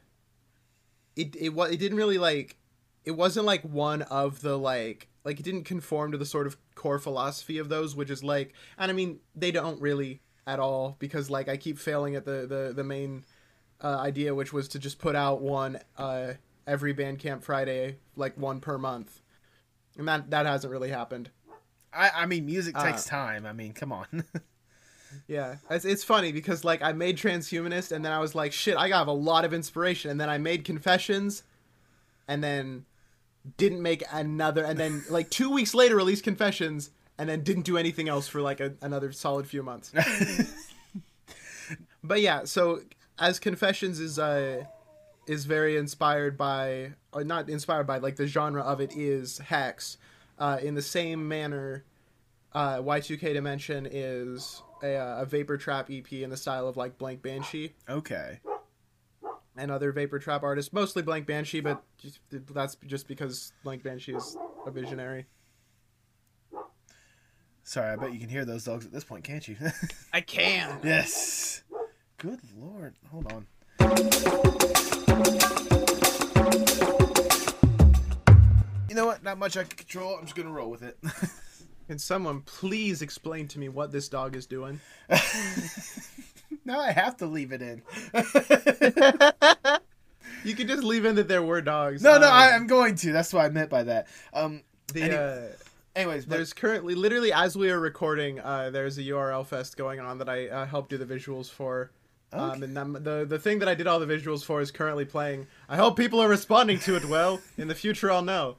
it 1.19 1.37
it 1.37 1.51
was 1.51 1.71
it 1.71 1.79
didn't 1.79 1.99
really 1.99 2.19
like. 2.19 2.57
It 3.05 3.13
wasn't 3.13 3.47
like 3.47 3.63
one 3.63 4.03
of 4.03 4.41
the 4.41 4.57
like 4.59 5.09
like 5.25 5.41
it 5.41 5.43
didn't 5.43 5.65
conform 5.65 6.13
to 6.13 6.19
the 6.19 6.27
sort 6.27 6.47
of 6.47 6.57
core 6.75 6.99
philosophy 6.99 7.59
of 7.59 7.69
those, 7.69 7.95
which 7.97 8.11
is 8.11 8.23
like, 8.25 8.55
and 8.79 8.91
I 8.91 8.95
mean 8.95 9.21
they 9.35 9.51
don't 9.51 9.81
really 9.81 10.21
at 10.47 10.59
all 10.61 10.97
because 10.99 11.29
like 11.29 11.49
I 11.49 11.57
keep 11.57 11.79
failing 11.79 12.17
at 12.17 12.25
the 12.25 12.47
the 12.47 12.73
the 12.75 12.85
main 12.85 13.25
uh, 13.83 13.99
idea, 13.99 14.35
which 14.35 14.53
was 14.53 14.69
to 14.69 14.79
just 14.79 14.99
put 14.99 15.15
out 15.17 15.41
one 15.41 15.79
uh, 15.97 16.35
every 16.67 16.95
Bandcamp 16.95 17.43
Friday, 17.43 17.97
like 18.17 18.37
one 18.39 18.61
per 18.61 18.79
month, 18.79 19.23
and 19.97 20.07
that 20.09 20.31
that 20.31 20.47
hasn't 20.47 20.71
really 20.71 20.91
happened. 20.91 21.31
I, 21.93 22.11
I 22.15 22.27
mean, 22.27 22.45
music 22.47 22.77
Uh, 22.77 22.85
takes 22.85 23.05
time. 23.05 23.47
I 23.47 23.53
mean, 23.53 23.73
come 23.73 23.93
on. 23.93 24.07
Yeah, 25.27 25.57
it's, 25.71 25.85
it's 25.85 26.05
funny 26.05 26.33
because 26.33 26.65
like 26.65 26.83
I 26.83 26.93
made 26.93 27.17
Transhumanist 27.17 27.93
and 27.93 28.05
then 28.05 28.13
I 28.13 28.19
was 28.19 28.35
like, 28.35 28.53
shit, 28.53 28.77
I 28.77 28.89
have 28.89 29.09
a 29.09 29.13
lot 29.13 29.45
of 29.45 29.53
inspiration, 29.53 30.11
and 30.11 30.21
then 30.21 30.29
I 30.29 30.39
made 30.39 30.65
Confessions, 30.65 31.43
and 32.27 32.43
then 32.43 32.85
didn't 33.57 33.83
make 33.83 34.03
another, 34.13 34.65
and 34.65 34.79
then 34.79 35.03
like 35.11 35.31
two 35.31 35.51
weeks 35.51 35.75
later 35.75 35.97
released 35.97 36.25
Confessions, 36.25 36.91
and 37.19 37.29
then 37.29 37.43
didn't 37.43 37.65
do 37.65 37.77
anything 37.77 38.09
else 38.09 38.29
for 38.29 38.41
like 38.41 38.61
a, 38.61 38.75
another 38.83 39.13
solid 39.13 39.47
few 39.47 39.63
months. 39.63 39.93
but 42.05 42.21
yeah, 42.21 42.45
so 42.45 42.81
as 43.19 43.39
Confessions 43.39 44.01
is 44.01 44.19
uh 44.19 44.65
is 45.29 45.45
very 45.45 45.77
inspired 45.77 46.37
by, 46.39 46.93
or 47.13 47.23
not 47.23 47.49
inspired 47.49 47.87
by, 47.87 47.99
like 47.99 48.17
the 48.17 48.27
genre 48.27 48.63
of 48.63 48.81
it 48.81 48.97
is 48.97 49.39
hex. 49.39 49.99
Uh, 50.39 50.59
in 50.63 50.75
the 50.75 50.83
same 50.83 51.29
manner, 51.29 51.85
uh, 52.55 52.79
Y2K 52.79 53.35
Dimension 53.35 53.87
is 53.91 54.63
a, 54.83 54.97
uh, 54.97 55.23
a 55.23 55.27
vapor 55.27 55.57
trap 55.57 55.89
EP 55.91 56.13
in 56.13 56.31
the 56.31 56.37
style 56.37 56.69
of 56.69 56.77
like 56.77 56.99
Blank 56.99 57.23
Banshee 57.23 57.75
okay. 57.89 58.41
and 59.57 59.71
other 59.71 59.93
vapor 59.93 60.19
trap 60.19 60.43
artists, 60.43 60.73
mostly 60.73 61.03
Blank 61.03 61.27
Banshee, 61.27 61.61
but 61.61 61.83
just, 61.99 62.21
that's 62.31 62.77
just 62.87 63.09
because 63.09 63.53
Blank 63.65 63.83
Banshee 63.83 64.15
is 64.15 64.37
a 64.67 64.71
visionary. 64.71 65.27
Sorry, 67.63 67.93
I 67.93 67.97
bet 67.97 68.15
you 68.15 68.19
can 68.19 68.31
hear 68.31 68.47
those 68.47 68.65
dogs 68.65 68.87
at 68.87 68.93
this 68.93 69.05
point, 69.05 69.25
can't 69.25 69.47
you? 69.47 69.57
I 70.13 70.23
can. 70.23 70.81
yes. 70.83 71.63
Good 72.17 72.41
lord. 72.59 72.95
Hold 73.11 73.33
on. 73.33 73.47
You 78.89 78.95
know 78.95 79.05
what? 79.05 79.23
Not 79.23 79.39
much 79.39 79.57
I 79.57 79.65
can 79.65 79.77
control. 79.77 80.17
I'm 80.17 80.25
just 80.25 80.35
gonna 80.35 80.51
roll 80.51 80.71
with 80.71 80.83
it. 80.83 80.99
Can 81.89 81.99
someone 81.99 82.43
please 82.43 83.03
explain 83.03 83.49
to 83.49 83.59
me 83.59 83.69
what 83.69 83.91
this 83.91 84.09
dog 84.09 84.37
is 84.37 84.47
doing? 84.47 84.79
now 86.65 86.79
I 86.81 86.93
have 86.93 87.17
to 87.17 87.27
leave 87.27 87.51
it 87.53 87.63
in. 87.63 87.83
You 90.45 90.55
could 90.55 90.69
just 90.69 90.85
leave 90.85 91.05
in 91.05 91.17
that 91.17 91.27
there 91.27 91.43
were 91.43 91.61
dogs. 91.61 92.01
no, 92.01 92.13
no, 92.19 92.29
Um, 92.29 92.33
I, 92.33 92.53
I'm 92.53 92.69
going 92.69 92.95
to. 92.97 93.11
That's 93.13 93.33
what 93.33 93.45
I 93.45 93.49
meant 93.49 93.69
by 93.71 93.83
that. 93.83 94.07
Um. 94.33 94.63
the, 94.93 95.03
any- 95.03 95.17
uh, 95.17 95.41
Anyways, 95.97 96.27
but 96.27 96.37
there's 96.37 96.53
currently, 96.53 96.95
literally, 96.95 97.33
as 97.33 97.57
we 97.57 97.71
are 97.71 97.81
recording, 97.81 98.39
uh, 98.39 98.71
there's 98.71 98.99
a 98.99 99.03
URL 99.03 99.45
fest 99.45 99.77
going 99.77 99.99
on 99.99 100.19
that 100.19 100.29
I 100.29 100.47
uh, 100.47 100.67
helped 100.67 100.91
do 100.91 100.97
the 100.99 101.05
visuals 101.05 101.51
for. 101.51 101.91
Um, 102.33 102.63
and 102.63 102.79
um, 102.79 102.93
the 102.93 103.27
the 103.29 103.39
thing 103.39 103.59
that 103.59 103.69
I 103.69 103.75
did 103.75 103.89
all 103.89 103.99
the 103.99 104.07
visuals 104.07 104.45
for 104.45 104.61
is 104.61 104.71
currently 104.71 105.05
playing. 105.05 105.49
I 105.69 105.77
hope 105.77 105.97
people 105.97 106.21
are 106.23 106.29
responding 106.29 106.79
to 106.81 106.95
it 106.95 107.05
well. 107.07 107.41
In 107.57 107.67
the 107.67 107.75
future, 107.75 108.13
I'll 108.13 108.23
know. 108.23 108.57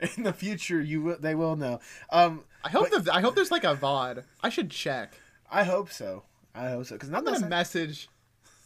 in 0.18 0.24
the 0.24 0.34
future, 0.34 0.82
you 0.82 1.00
will, 1.00 1.16
they 1.18 1.34
will 1.34 1.56
know. 1.56 1.80
Um. 2.10 2.42
I 2.66 2.68
hope 2.68 2.90
the, 2.90 3.14
I 3.14 3.20
hope 3.20 3.36
there's 3.36 3.52
like 3.52 3.62
a 3.62 3.76
VOD. 3.76 4.24
I 4.42 4.48
should 4.48 4.70
check. 4.70 5.14
I 5.48 5.62
hope 5.62 5.92
so. 5.92 6.24
I 6.52 6.70
hope 6.70 6.86
so. 6.86 6.96
Because 6.96 7.12
I'm 7.12 7.24
gonna 7.24 7.48
message. 7.48 8.08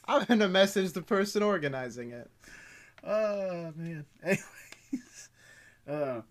I'm 0.07 0.25
gonna 0.25 0.49
message 0.49 0.93
the 0.93 1.03
person 1.03 1.43
organizing 1.43 2.11
it. 2.13 2.31
Oh 3.05 3.73
man. 3.77 4.07
Anyways. 4.23 5.29
Uh. 5.87 6.23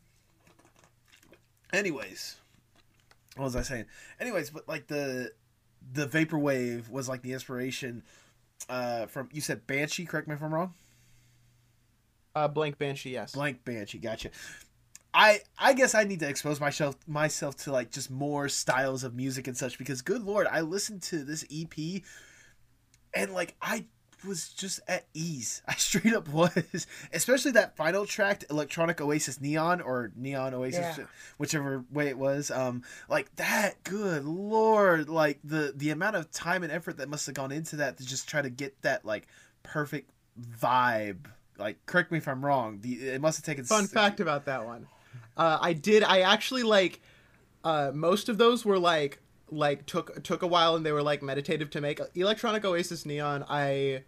Anyways. 1.72 2.38
What 3.36 3.46
was 3.46 3.56
I 3.56 3.62
saying? 3.62 3.86
Anyways, 4.20 4.50
but 4.50 4.68
like 4.68 4.88
the 4.88 5.32
the 5.94 6.08
vaporwave 6.08 6.90
was 6.90 7.08
like 7.08 7.22
the 7.22 7.34
inspiration 7.34 8.04
uh 8.68 9.06
from 9.06 9.30
you 9.32 9.42
said 9.42 9.68
Banshee, 9.68 10.06
correct 10.06 10.28
me 10.28 10.34
if 10.34 10.42
I'm 10.42 10.54
wrong? 10.54 10.74
Uh, 12.36 12.48
blank 12.48 12.78
banshee, 12.78 13.12
yes. 13.12 13.34
Blank 13.34 13.64
Banshee, 13.66 13.98
gotcha. 13.98 14.30
I 15.14 15.40
I 15.58 15.74
guess 15.74 15.96
I 15.96 16.04
need 16.04 16.20
to 16.22 16.30
expose 16.30 16.60
myself 16.60 16.96
myself 17.08 17.56
to 17.64 17.72
like 17.72 17.92
just 17.92 18.12
more 18.12 18.48
styles 18.50 19.04
of 19.04 19.16
music 19.16 19.48
and 19.48 19.58
such 19.58 19.78
because 19.78 20.02
good 20.02 20.24
lord, 20.24 20.48
I 20.50 20.62
listened 20.62 21.02
to 21.04 21.24
this 21.24 21.46
EP 21.52 22.02
and 23.14 23.34
like 23.34 23.56
I 23.62 23.86
was 24.28 24.50
just 24.50 24.82
at 24.88 25.06
ease. 25.14 25.62
I 25.68 25.74
straight 25.76 26.14
up 26.14 26.28
was, 26.28 26.86
especially 27.14 27.52
that 27.52 27.76
final 27.78 28.06
track, 28.06 28.44
Electronic 28.50 29.00
Oasis 29.02 29.40
Neon 29.42 29.80
or 29.82 30.12
Neon 30.16 30.54
Oasis, 30.54 30.98
Yeah. 30.98 31.06
whichever 31.38 31.86
way 31.92 32.10
it 32.10 32.18
was. 32.18 32.52
Um, 32.52 32.84
like 33.08 33.34
that. 33.38 33.82
Good 33.84 34.26
lord, 34.26 35.10
like 35.10 35.40
the 35.44 35.74
the 35.76 35.90
amount 35.92 36.18
of 36.18 36.30
time 36.32 36.64
and 36.64 36.72
effort 36.72 36.98
that 36.98 37.10
must 37.10 37.26
have 37.26 37.36
gone 37.36 37.52
into 37.52 37.78
that 37.78 37.98
to 37.98 38.06
just 38.06 38.28
try 38.30 38.42
to 38.42 38.50
get 38.50 38.80
that 38.84 39.06
like 39.06 39.28
perfect 39.64 40.12
vibe. 40.62 41.26
Like, 41.58 41.86
correct 41.86 42.12
me 42.12 42.18
if 42.20 42.28
I'm 42.28 42.46
wrong. 42.46 42.80
The 42.82 43.10
it 43.10 43.22
must 43.22 43.38
have 43.40 43.46
taken. 43.46 43.64
Fun 43.66 43.86
s- 43.86 43.92
fact 43.92 44.20
about 44.20 44.46
that 44.46 44.66
one. 44.66 44.88
Uh, 45.38 45.58
I 45.62 45.74
did. 45.74 46.04
I 46.04 46.22
actually 46.22 46.64
like. 46.64 47.02
Uh, 47.64 47.92
most 47.94 48.30
of 48.30 48.38
those 48.38 48.64
were 48.64 48.80
like 48.80 49.20
like 49.52 49.86
took 49.86 50.24
took 50.24 50.44
a 50.44 50.48
while 50.48 50.76
and 50.76 50.86
they 50.86 50.92
were 50.92 51.04
like 51.04 51.22
meditative 51.22 51.70
to 51.72 51.82
make. 51.82 52.00
Electronic 52.16 52.64
Oasis 52.66 53.06
Neon. 53.06 53.46
I 53.50 54.04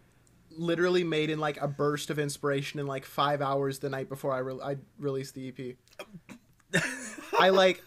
literally 0.58 1.04
made 1.04 1.30
in 1.30 1.40
like 1.40 1.62
a 1.62 1.68
burst 1.68 2.10
of 2.10 2.20
inspiration 2.20 2.80
in 2.80 2.88
like 2.88 3.06
five 3.06 3.42
hours 3.42 3.80
the 3.80 3.90
night 3.90 4.10
before 4.10 4.34
I 4.34 4.40
re- 4.40 4.60
I 4.64 4.78
released 5.00 5.36
the 5.36 5.50
EP. 5.50 6.82
I 7.40 7.50
like. 7.50 7.84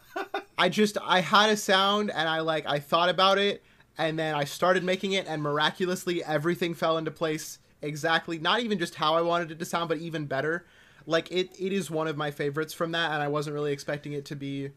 I 0.57 0.69
just 0.69 0.97
I 1.03 1.21
had 1.21 1.51
a 1.51 1.57
sound 1.57 2.11
and 2.11 2.29
I 2.29 2.41
like 2.41 2.67
I 2.67 2.79
thought 2.79 3.09
about 3.09 3.39
it 3.39 3.63
and 3.99 4.19
then 4.19 4.35
I 4.35 4.45
started 4.45 4.85
making 4.85 5.13
it 5.13 5.27
and 5.27 5.43
miraculously 5.43 6.23
everything 6.25 6.75
fell 6.75 6.99
into 6.99 7.11
place 7.11 7.59
exactly 7.83 8.39
not 8.39 8.61
even 8.61 8.79
just 8.79 8.95
how 8.95 9.15
I 9.15 9.23
wanted 9.23 9.51
it 9.51 9.59
to 9.59 9.65
sound 9.65 9.89
but 9.89 9.99
even 9.99 10.27
better. 10.27 10.67
Like 11.07 11.31
it 11.31 11.51
it 11.59 11.73
is 11.73 11.91
one 11.91 12.09
of 12.09 12.17
my 12.17 12.31
favorites 12.31 12.73
from 12.73 12.93
that 12.93 13.13
and 13.13 13.23
I 13.23 13.29
wasn't 13.29 13.55
really 13.55 13.73
expecting 13.73 14.13
it 14.13 14.25
to 14.27 14.37
be 14.37 14.71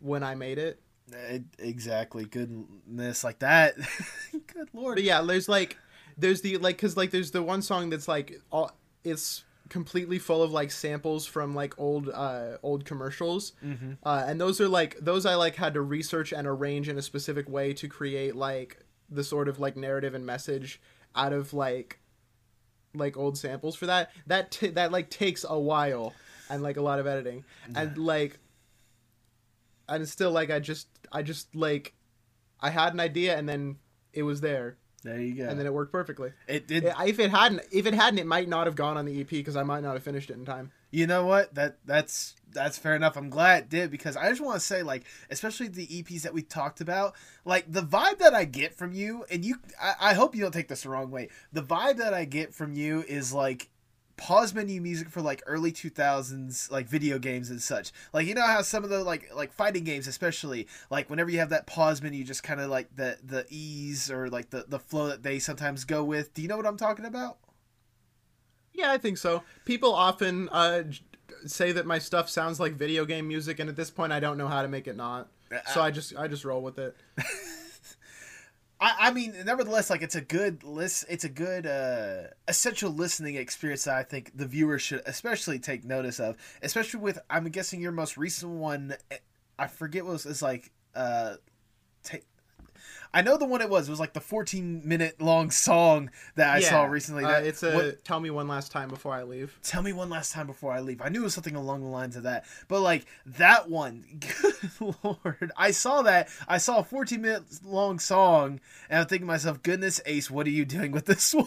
when 0.00 0.22
I 0.22 0.34
made 0.34 0.58
it. 0.58 0.80
It, 1.12 1.44
exactly. 1.58 2.24
Goodness, 2.24 3.24
like 3.24 3.38
that. 3.38 3.76
good 4.32 4.68
lord. 4.72 4.96
But 4.96 5.04
yeah, 5.04 5.22
there's 5.22 5.48
like 5.48 5.76
there's 6.16 6.40
the 6.40 6.56
like 6.58 6.78
cuz 6.78 6.96
like 6.96 7.10
there's 7.10 7.30
the 7.30 7.42
one 7.42 7.62
song 7.62 7.90
that's 7.90 8.08
like 8.08 8.40
all 8.50 8.72
it's 9.04 9.44
completely 9.68 10.18
full 10.18 10.42
of 10.42 10.50
like 10.50 10.70
samples 10.70 11.26
from 11.26 11.54
like 11.54 11.78
old 11.78 12.08
uh 12.08 12.56
old 12.62 12.84
commercials. 12.84 13.52
Uh 14.02 14.24
and 14.26 14.40
those 14.40 14.60
are 14.60 14.68
like 14.68 14.98
those 15.00 15.26
I 15.26 15.34
like 15.34 15.56
had 15.56 15.74
to 15.74 15.80
research 15.80 16.32
and 16.32 16.46
arrange 16.46 16.88
in 16.88 16.98
a 16.98 17.02
specific 17.02 17.48
way 17.48 17.72
to 17.74 17.88
create 17.88 18.34
like 18.34 18.78
the 19.10 19.24
sort 19.24 19.48
of 19.48 19.58
like 19.58 19.76
narrative 19.76 20.14
and 20.14 20.26
message 20.26 20.80
out 21.14 21.32
of 21.32 21.52
like 21.54 22.00
like 22.94 23.16
old 23.16 23.36
samples 23.38 23.76
for 23.76 23.86
that. 23.86 24.10
That 24.26 24.50
t- 24.50 24.68
that 24.68 24.92
like 24.92 25.10
takes 25.10 25.44
a 25.48 25.58
while 25.58 26.14
and 26.50 26.62
like 26.62 26.76
a 26.76 26.82
lot 26.82 26.98
of 26.98 27.06
editing. 27.06 27.44
And 27.74 27.96
like 27.98 28.38
and 29.88 30.08
still 30.08 30.30
like 30.30 30.50
I 30.50 30.58
just 30.60 30.88
I 31.12 31.22
just 31.22 31.54
like 31.54 31.94
I 32.60 32.70
had 32.70 32.92
an 32.94 33.00
idea 33.00 33.36
and 33.36 33.48
then 33.48 33.76
it 34.12 34.22
was 34.22 34.40
there 34.40 34.76
There 35.04 35.20
you 35.20 35.34
go. 35.34 35.48
and 35.48 35.58
then 35.58 35.66
it 35.66 35.72
worked 35.72 35.92
perfectly. 35.92 36.32
it 36.46 36.66
did. 36.66 36.84
If 36.84 37.18
it 37.20 37.30
hadn't, 37.30 37.62
if 37.70 37.86
it 37.86 37.94
hadn't, 37.94 38.18
it 38.18 38.26
might 38.26 38.48
not 38.48 38.66
have 38.66 38.74
gone 38.76 38.96
on 38.96 39.04
the 39.04 39.20
EP 39.20 39.28
because 39.28 39.56
I 39.56 39.62
might 39.62 39.82
not 39.82 39.94
have 39.94 40.02
finished 40.02 40.30
it 40.30 40.34
in 40.36 40.44
time. 40.44 40.72
You 40.90 41.06
know 41.06 41.26
what? 41.26 41.54
That 41.54 41.78
that's 41.84 42.34
that's 42.52 42.78
fair 42.78 42.96
enough. 42.96 43.16
I'm 43.16 43.30
glad 43.30 43.64
it 43.64 43.68
did 43.68 43.90
because 43.90 44.16
I 44.16 44.28
just 44.30 44.40
want 44.40 44.58
to 44.58 44.64
say, 44.64 44.82
like, 44.82 45.04
especially 45.30 45.68
the 45.68 45.86
EPs 45.86 46.22
that 46.22 46.32
we 46.32 46.42
talked 46.42 46.80
about, 46.80 47.14
like 47.44 47.70
the 47.70 47.82
vibe 47.82 48.18
that 48.18 48.34
I 48.34 48.44
get 48.44 48.74
from 48.74 48.92
you, 48.92 49.24
and 49.30 49.44
you, 49.44 49.56
I, 49.80 49.94
I 50.00 50.14
hope 50.14 50.34
you 50.34 50.42
don't 50.42 50.52
take 50.52 50.68
this 50.68 50.82
the 50.82 50.88
wrong 50.88 51.10
way. 51.10 51.28
The 51.52 51.62
vibe 51.62 51.98
that 51.98 52.14
I 52.14 52.24
get 52.24 52.54
from 52.54 52.72
you 52.74 53.04
is 53.06 53.32
like 53.32 53.68
pause 54.16 54.52
menu 54.52 54.80
music 54.80 55.08
for 55.08 55.22
like 55.22 55.40
early 55.46 55.70
2000s 55.70 56.72
like 56.72 56.88
video 56.88 57.20
games 57.20 57.50
and 57.50 57.62
such 57.62 57.92
like 58.12 58.26
you 58.26 58.34
know 58.34 58.44
how 58.44 58.60
some 58.60 58.82
of 58.82 58.90
the 58.90 59.04
like 59.04 59.30
like 59.32 59.52
fighting 59.52 59.84
games 59.84 60.08
especially 60.08 60.66
like 60.90 61.08
whenever 61.08 61.30
you 61.30 61.38
have 61.38 61.50
that 61.50 61.68
pause 61.68 62.02
menu 62.02 62.24
just 62.24 62.42
kind 62.42 62.60
of 62.60 62.68
like 62.68 62.88
the 62.96 63.16
the 63.22 63.46
ease 63.48 64.10
or 64.10 64.28
like 64.28 64.50
the 64.50 64.64
the 64.66 64.80
flow 64.80 65.06
that 65.06 65.22
they 65.22 65.38
sometimes 65.38 65.84
go 65.84 66.02
with 66.02 66.34
do 66.34 66.42
you 66.42 66.48
know 66.48 66.56
what 66.56 66.66
i'm 66.66 66.76
talking 66.76 67.04
about 67.04 67.38
Yeah, 68.78 68.92
I 68.92 68.98
think 68.98 69.18
so. 69.18 69.42
People 69.64 69.92
often 69.92 70.48
uh, 70.50 70.84
say 71.46 71.72
that 71.72 71.84
my 71.84 71.98
stuff 71.98 72.30
sounds 72.30 72.60
like 72.60 72.74
video 72.74 73.04
game 73.04 73.26
music, 73.26 73.58
and 73.58 73.68
at 73.68 73.74
this 73.74 73.90
point, 73.90 74.12
I 74.12 74.20
don't 74.20 74.38
know 74.38 74.46
how 74.46 74.62
to 74.62 74.68
make 74.68 74.86
it 74.86 74.96
not. 74.96 75.28
So 75.74 75.80
I 75.82 75.90
just 75.90 76.16
I 76.16 76.28
just 76.28 76.44
roll 76.44 76.62
with 76.62 76.78
it. 76.78 76.96
I, 78.80 78.94
I 79.00 79.10
mean, 79.10 79.34
nevertheless, 79.44 79.90
like 79.90 80.02
it's 80.02 80.14
a 80.14 80.20
good 80.20 80.62
list. 80.62 81.06
It's 81.08 81.24
a 81.24 81.28
good 81.28 81.66
uh, 81.66 82.28
essential 82.46 82.92
listening 82.92 83.34
experience 83.34 83.82
that 83.84 83.96
I 83.96 84.04
think 84.04 84.36
the 84.36 84.46
viewer 84.46 84.78
should 84.78 85.02
especially 85.06 85.58
take 85.58 85.84
notice 85.84 86.20
of. 86.20 86.36
Especially 86.62 87.00
with, 87.00 87.18
I'm 87.28 87.48
guessing 87.48 87.80
your 87.80 87.90
most 87.90 88.16
recent 88.16 88.52
one. 88.52 88.94
eh, 89.10 89.16
I 89.58 89.66
forget 89.66 90.04
what 90.04 90.10
it 90.10 90.12
was. 90.12 90.26
It's 90.26 90.42
like, 90.42 90.70
uh, 90.94 91.34
take. 92.04 92.22
I 93.12 93.22
know 93.22 93.36
the 93.38 93.46
one 93.46 93.60
it 93.62 93.70
was. 93.70 93.88
It 93.88 93.90
was 93.90 94.00
like 94.00 94.12
the 94.12 94.20
14 94.20 94.82
minute 94.84 95.20
long 95.20 95.50
song 95.50 96.10
that 96.34 96.54
I 96.54 96.60
saw 96.60 96.82
Yeah, 96.82 96.88
recently. 96.90 97.24
uh, 97.24 97.28
That, 97.28 97.46
it's 97.46 97.62
a 97.62 97.72
what- 97.74 98.04
tell 98.04 98.20
me 98.20 98.30
one 98.30 98.48
last 98.48 98.70
time 98.70 98.88
before 98.88 99.14
I 99.14 99.22
leave. 99.22 99.58
tell 99.62 99.82
me 99.82 99.92
one 99.92 100.10
last 100.10 100.32
time 100.32 100.46
before 100.46 100.72
I 100.72 100.80
leave. 100.80 101.00
I 101.00 101.08
knew 101.08 101.20
it 101.20 101.24
was 101.24 101.34
something 101.34 101.56
along 101.56 101.80
the 101.82 101.88
lines 101.88 102.16
of 102.16 102.24
that. 102.24 102.44
But 102.68 102.80
like 102.82 103.06
that 103.24 103.70
one, 103.70 104.04
good 104.20 104.94
lord. 105.02 105.52
I 105.56 105.70
saw 105.70 106.02
that. 106.02 106.28
I 106.46 106.58
saw 106.58 106.78
a 106.80 106.84
14 106.84 107.20
minute 107.22 107.42
long 107.64 107.98
song 107.98 108.60
and 108.90 109.00
I'm 109.00 109.06
thinking 109.06 109.26
to 109.26 109.32
myself, 109.32 109.62
goodness 109.62 110.00
Ace, 110.06 110.30
what 110.30 110.46
are 110.46 110.50
you 110.50 110.64
doing 110.64 110.92
with 110.92 111.06
this 111.06 111.32
one? 111.34 111.46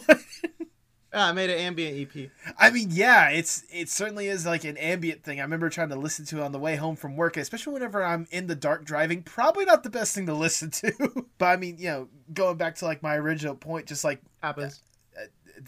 Ah, 1.14 1.28
I 1.28 1.32
made 1.32 1.50
an 1.50 1.58
ambient 1.58 2.16
EP. 2.16 2.30
I 2.58 2.70
mean, 2.70 2.88
yeah, 2.90 3.28
it's 3.28 3.64
it 3.70 3.90
certainly 3.90 4.28
is 4.28 4.46
like 4.46 4.64
an 4.64 4.78
ambient 4.78 5.22
thing. 5.22 5.40
I 5.40 5.42
remember 5.42 5.68
trying 5.68 5.90
to 5.90 5.96
listen 5.96 6.24
to 6.26 6.38
it 6.38 6.42
on 6.42 6.52
the 6.52 6.58
way 6.58 6.76
home 6.76 6.96
from 6.96 7.16
work, 7.16 7.36
especially 7.36 7.74
whenever 7.74 8.02
I'm 8.02 8.26
in 8.30 8.46
the 8.46 8.54
dark 8.54 8.86
driving. 8.86 9.22
Probably 9.22 9.66
not 9.66 9.82
the 9.82 9.90
best 9.90 10.14
thing 10.14 10.24
to 10.26 10.34
listen 10.34 10.70
to. 10.70 11.26
but 11.38 11.46
I 11.46 11.56
mean, 11.56 11.76
you 11.78 11.88
know, 11.88 12.08
going 12.32 12.56
back 12.56 12.76
to 12.76 12.86
like 12.86 13.02
my 13.02 13.16
original 13.16 13.54
point, 13.54 13.86
just 13.86 14.04
like 14.04 14.22
Happens. 14.42 14.82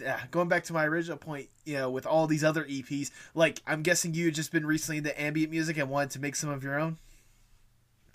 yeah, 0.01 0.21
going 0.31 0.49
back 0.49 0.65
to 0.65 0.73
my 0.73 0.87
original 0.87 1.19
point, 1.19 1.49
you 1.67 1.75
know, 1.75 1.91
with 1.91 2.07
all 2.07 2.27
these 2.27 2.43
other 2.43 2.65
EPs, 2.65 3.11
like 3.35 3.61
I'm 3.67 3.83
guessing 3.83 4.15
you 4.15 4.27
had 4.27 4.35
just 4.35 4.51
been 4.51 4.65
recently 4.65 4.99
into 4.99 5.21
ambient 5.21 5.51
music 5.51 5.77
and 5.77 5.91
wanted 5.91 6.11
to 6.13 6.21
make 6.21 6.37
some 6.37 6.49
of 6.49 6.65
your 6.65 6.81
own. 6.81 6.97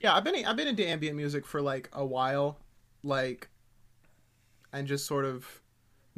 Yeah, 0.02 0.15
I've 0.15 0.24
been 0.24 0.44
I've 0.46 0.56
been 0.56 0.68
into 0.68 0.88
ambient 0.88 1.15
music 1.15 1.46
for 1.46 1.62
like 1.62 1.89
a 1.94 2.04
while, 2.04 2.58
like, 3.04 3.50
and 4.74 4.88
just 4.88 5.06
sort 5.06 5.26
of 5.26 5.62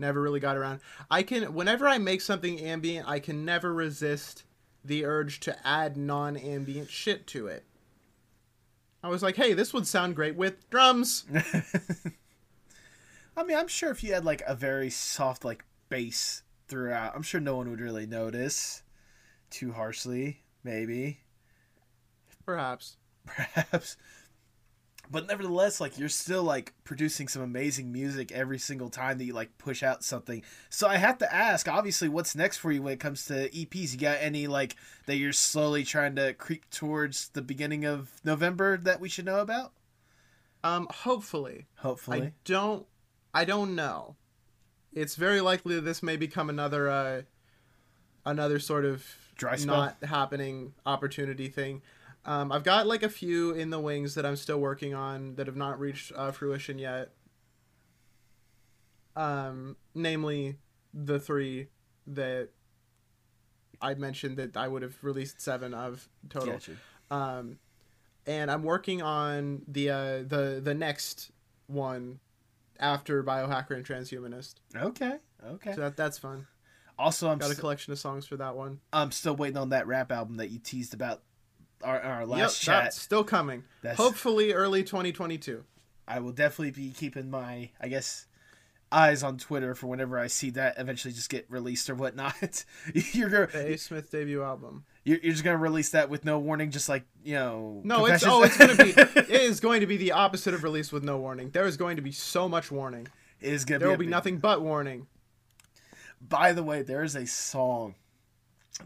never 0.02 0.22
really 0.22 0.42
got 0.42 0.58
around. 0.58 0.82
I 1.10 1.24
can 1.24 1.54
whenever 1.54 1.88
I 1.88 1.98
make 1.98 2.20
something 2.20 2.60
ambient, 2.60 3.08
I 3.08 3.20
can 3.20 3.46
never 3.46 3.74
resist 3.74 4.44
the 4.84 5.06
urge 5.06 5.40
to 5.42 5.56
add 5.66 5.96
non-ambient 5.96 6.90
shit 6.90 7.28
to 7.28 7.48
it. 7.48 7.64
I 9.04 9.10
was 9.10 9.24
like, 9.24 9.36
hey, 9.36 9.54
this 9.54 9.74
would 9.74 9.88
sound 9.88 10.16
great 10.16 10.36
with 10.36 10.70
drums. 10.70 11.26
I 13.38 13.44
mean, 13.44 13.58
I'm 13.58 13.68
sure 13.68 13.90
if 13.90 14.04
you 14.04 14.14
had 14.14 14.26
like 14.26 14.44
a 14.46 14.56
very 14.56 14.90
soft 14.90 15.46
like 15.46 15.64
bass 15.90 16.44
throughout, 16.68 17.16
I'm 17.16 17.24
sure 17.24 17.40
no 17.40 17.56
one 17.56 17.70
would 17.70 17.82
really 17.82 18.06
notice 18.06 18.84
too 19.50 19.72
harshly, 19.72 20.42
maybe. 20.64 21.22
Perhaps. 22.46 22.98
perhaps. 23.26 23.98
But 25.12 25.28
nevertheless, 25.28 25.82
like 25.82 26.00
you're 26.00 26.08
still 26.08 26.44
like 26.44 26.74
producing 26.86 27.28
some 27.28 27.42
amazing 27.42 27.92
music 27.92 28.32
every 28.32 28.58
single 28.58 28.90
time 28.90 29.18
that 29.18 29.26
you 29.26 29.34
like 29.34 29.58
push 29.58 29.84
out 29.84 30.06
something. 30.06 30.42
So 30.70 30.88
I 30.88 30.96
have 30.96 31.18
to 31.18 31.34
ask, 31.34 31.68
obviously, 31.68 32.08
what's 32.08 32.34
next 32.34 32.58
for 32.58 32.72
you 32.72 32.82
when 32.82 32.94
it 32.94 33.02
comes 33.02 33.26
to 33.26 33.50
EPs? 33.50 33.92
You 33.92 34.00
got 34.00 34.20
any 34.22 34.48
like 34.48 34.78
that 35.08 35.18
you're 35.18 35.34
slowly 35.34 35.84
trying 35.84 36.16
to 36.16 36.34
creep 36.34 36.70
towards 36.70 37.28
the 37.30 37.42
beginning 37.42 37.84
of 37.84 38.10
November 38.24 38.78
that 38.78 39.02
we 39.02 39.10
should 39.10 39.26
know 39.26 39.42
about? 39.42 39.74
Um, 40.64 40.88
hopefully. 40.90 41.66
Hopefully. 41.76 42.22
I 42.22 42.34
don't 42.46 42.86
I 43.34 43.44
don't 43.44 43.76
know. 43.76 44.16
It's 44.94 45.16
very 45.16 45.42
likely 45.42 45.76
that 45.76 45.82
this 45.82 46.02
may 46.02 46.16
become 46.16 46.50
another 46.50 46.90
uh 46.90 47.22
another 48.26 48.60
sort 48.60 48.86
of 48.86 49.06
Dry 49.36 49.56
spell? 49.56 49.76
not 49.76 50.04
happening 50.04 50.74
opportunity 50.86 51.50
thing. 51.50 51.82
Um, 52.26 52.52
I've 52.52 52.64
got 52.64 52.86
like 52.86 53.04
a 53.04 53.10
few 53.10 53.52
in 53.52 53.72
the 53.72 53.80
wings 53.80 54.16
that 54.16 54.26
I'm 54.26 54.36
still 54.36 54.60
working 54.60 54.94
on 54.94 55.36
that 55.36 55.48
have 55.48 55.56
not 55.56 55.80
reached 55.80 56.12
uh, 56.16 56.32
fruition 56.32 56.78
yet. 56.78 57.10
Um, 59.16 59.76
namely 59.96 60.58
the 60.94 61.20
three 61.20 61.68
that 62.08 62.50
I 63.82 63.96
mentioned 63.96 64.38
that 64.38 64.56
I 64.56 64.68
would 64.68 64.84
have 64.84 65.04
released 65.04 65.42
seven 65.42 65.74
of 65.74 66.08
total. 66.30 66.54
Gotcha. 66.54 66.74
Um, 67.10 67.58
and 68.26 68.52
I'm 68.52 68.64
working 68.64 69.02
on 69.02 69.64
the 69.68 69.90
uh, 69.90 70.18
the 70.24 70.62
the 70.64 70.76
next 70.76 71.32
one 71.68 72.20
after 72.80 73.24
Biohacker 73.24 73.72
and 73.72 73.86
Transhumanist. 73.86 74.56
Okay. 74.76 75.18
Okay. 75.46 75.74
So 75.74 75.82
that 75.82 75.98
that's 75.98 76.18
fun. 76.18 76.48
Also, 77.00 77.30
I'm 77.30 77.40
Got 77.40 77.46
a 77.46 77.50
st- 77.50 77.60
collection 77.60 77.94
of 77.94 78.00
songs 78.00 78.28
for 78.28 78.38
that 78.38 78.56
one. 78.56 78.80
I'm 78.94 79.12
still 79.12 79.36
waiting 79.36 79.58
on 79.58 79.70
that 79.70 79.88
rap 79.88 80.12
album 80.12 80.38
that 80.38 80.52
you 80.52 80.60
teased 80.60 80.94
about 80.94 81.24
our, 81.84 82.00
our 82.02 82.26
last 82.26 82.66
yep, 82.66 82.74
chat. 82.76 82.84
that's 82.86 83.02
still 83.02 83.24
coming. 83.24 83.64
That's- 83.82 83.98
Hopefully 83.98 84.54
early 84.54 84.84
2022. 84.84 85.64
I 86.08 86.20
will 86.20 86.32
definitely 86.32 86.72
be 86.72 86.92
keeping 86.92 87.30
my, 87.30 87.70
I 87.80 87.88
guess, 87.88 88.26
eyes 88.92 89.24
on 89.24 89.38
Twitter 89.38 89.74
for 89.74 89.88
whenever 89.88 90.20
I 90.20 90.28
see 90.28 90.50
that 90.52 90.76
eventually 90.78 91.14
just 91.14 91.30
get 91.30 91.46
released 91.50 91.90
or 91.90 91.96
whatnot. 91.96 92.66
you're 92.94 93.30
gonna, 93.30 93.48
The 93.48 93.74
A 93.74 93.78
Smith 93.78 94.12
debut 94.12 94.44
album. 94.44 94.84
you're, 95.06 95.20
you're 95.20 95.32
just 95.32 95.44
gonna 95.46 95.58
release 95.58 95.92
that 95.92 96.10
with 96.10 96.26
no 96.26 96.40
warning, 96.40 96.72
just 96.72 96.90
like 96.90 97.06
you 97.24 97.36
know. 97.36 97.82
No, 97.86 98.06
it's 98.08 98.26
oh, 98.26 98.44
it's 98.44 98.58
gonna 98.58 98.76
be 98.76 98.90
it 98.96 99.30
is 99.30 99.62
going 99.62 99.80
to 99.82 99.88
be 99.88 99.96
the 99.96 100.12
opposite 100.12 100.54
of 100.54 100.64
release 100.64 100.92
with 100.92 101.04
no 101.04 101.18
warning. 101.18 101.52
There 101.52 101.66
is 101.66 101.78
going 101.78 101.96
to 101.96 102.02
be 102.02 102.12
so 102.12 102.50
much 102.50 102.72
warning. 102.72 103.08
It 103.40 103.54
is 103.54 103.64
gonna 103.64 103.80
There 103.80 103.88
be 103.90 103.92
will 103.92 104.00
be 104.00 104.08
nothing 104.08 104.40
but 104.40 104.62
warning. 104.62 105.08
By 106.20 106.52
the 106.52 106.64
way, 106.64 106.82
there 106.82 107.04
is 107.04 107.16
a 107.16 107.26
song. 107.26 107.96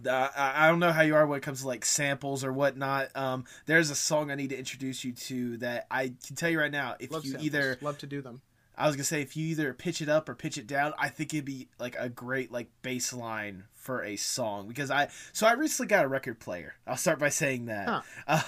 I 0.08 0.68
don't 0.68 0.80
know 0.80 0.92
how 0.92 1.02
you 1.02 1.16
are 1.16 1.26
when 1.26 1.38
it 1.38 1.44
comes 1.44 1.62
to 1.62 1.68
like 1.68 1.86
samples 1.86 2.44
or 2.44 2.52
whatnot. 2.52 3.16
Um, 3.16 3.46
there's 3.66 3.90
a 3.90 3.96
song 3.96 4.32
I 4.32 4.36
need 4.36 4.50
to 4.50 4.58
introduce 4.58 5.04
you 5.04 5.14
to 5.14 5.58
that 5.58 5.88
I 5.90 6.14
can 6.26 6.36
tell 6.36 6.50
you 6.50 6.60
right 6.60 6.72
now. 6.72 6.96
If 7.00 7.12
Love 7.12 7.26
you 7.26 7.32
samples. 7.32 7.46
either 7.46 7.78
love 7.82 7.98
to 8.00 8.08
do 8.08 8.22
them. 8.22 8.42
I 8.78 8.88
was 8.88 8.96
gonna 8.96 9.06
say 9.06 9.22
if 9.22 9.38
you 9.38 9.48
either 9.48 9.74
pitch 9.74 10.02
it 10.02 10.10
up 10.10 10.28
or 10.28 10.36
pitch 10.36 10.58
it 10.58 10.68
down, 10.68 10.94
I 11.00 11.08
think 11.10 11.34
it'd 11.34 11.46
be 11.46 11.70
like 11.80 11.96
a 11.98 12.10
great 12.10 12.52
like 12.52 12.68
bass 12.82 13.14
line 13.14 13.64
for 13.74 14.04
a 14.04 14.16
song 14.18 14.68
because 14.68 14.92
I 14.92 15.08
so 15.32 15.48
I 15.48 15.54
recently 15.54 15.88
got 15.88 16.04
a 16.04 16.08
record 16.08 16.40
player. 16.40 16.76
I'll 16.86 16.98
start 16.98 17.20
by 17.20 17.30
saying 17.30 17.68
that. 17.68 18.04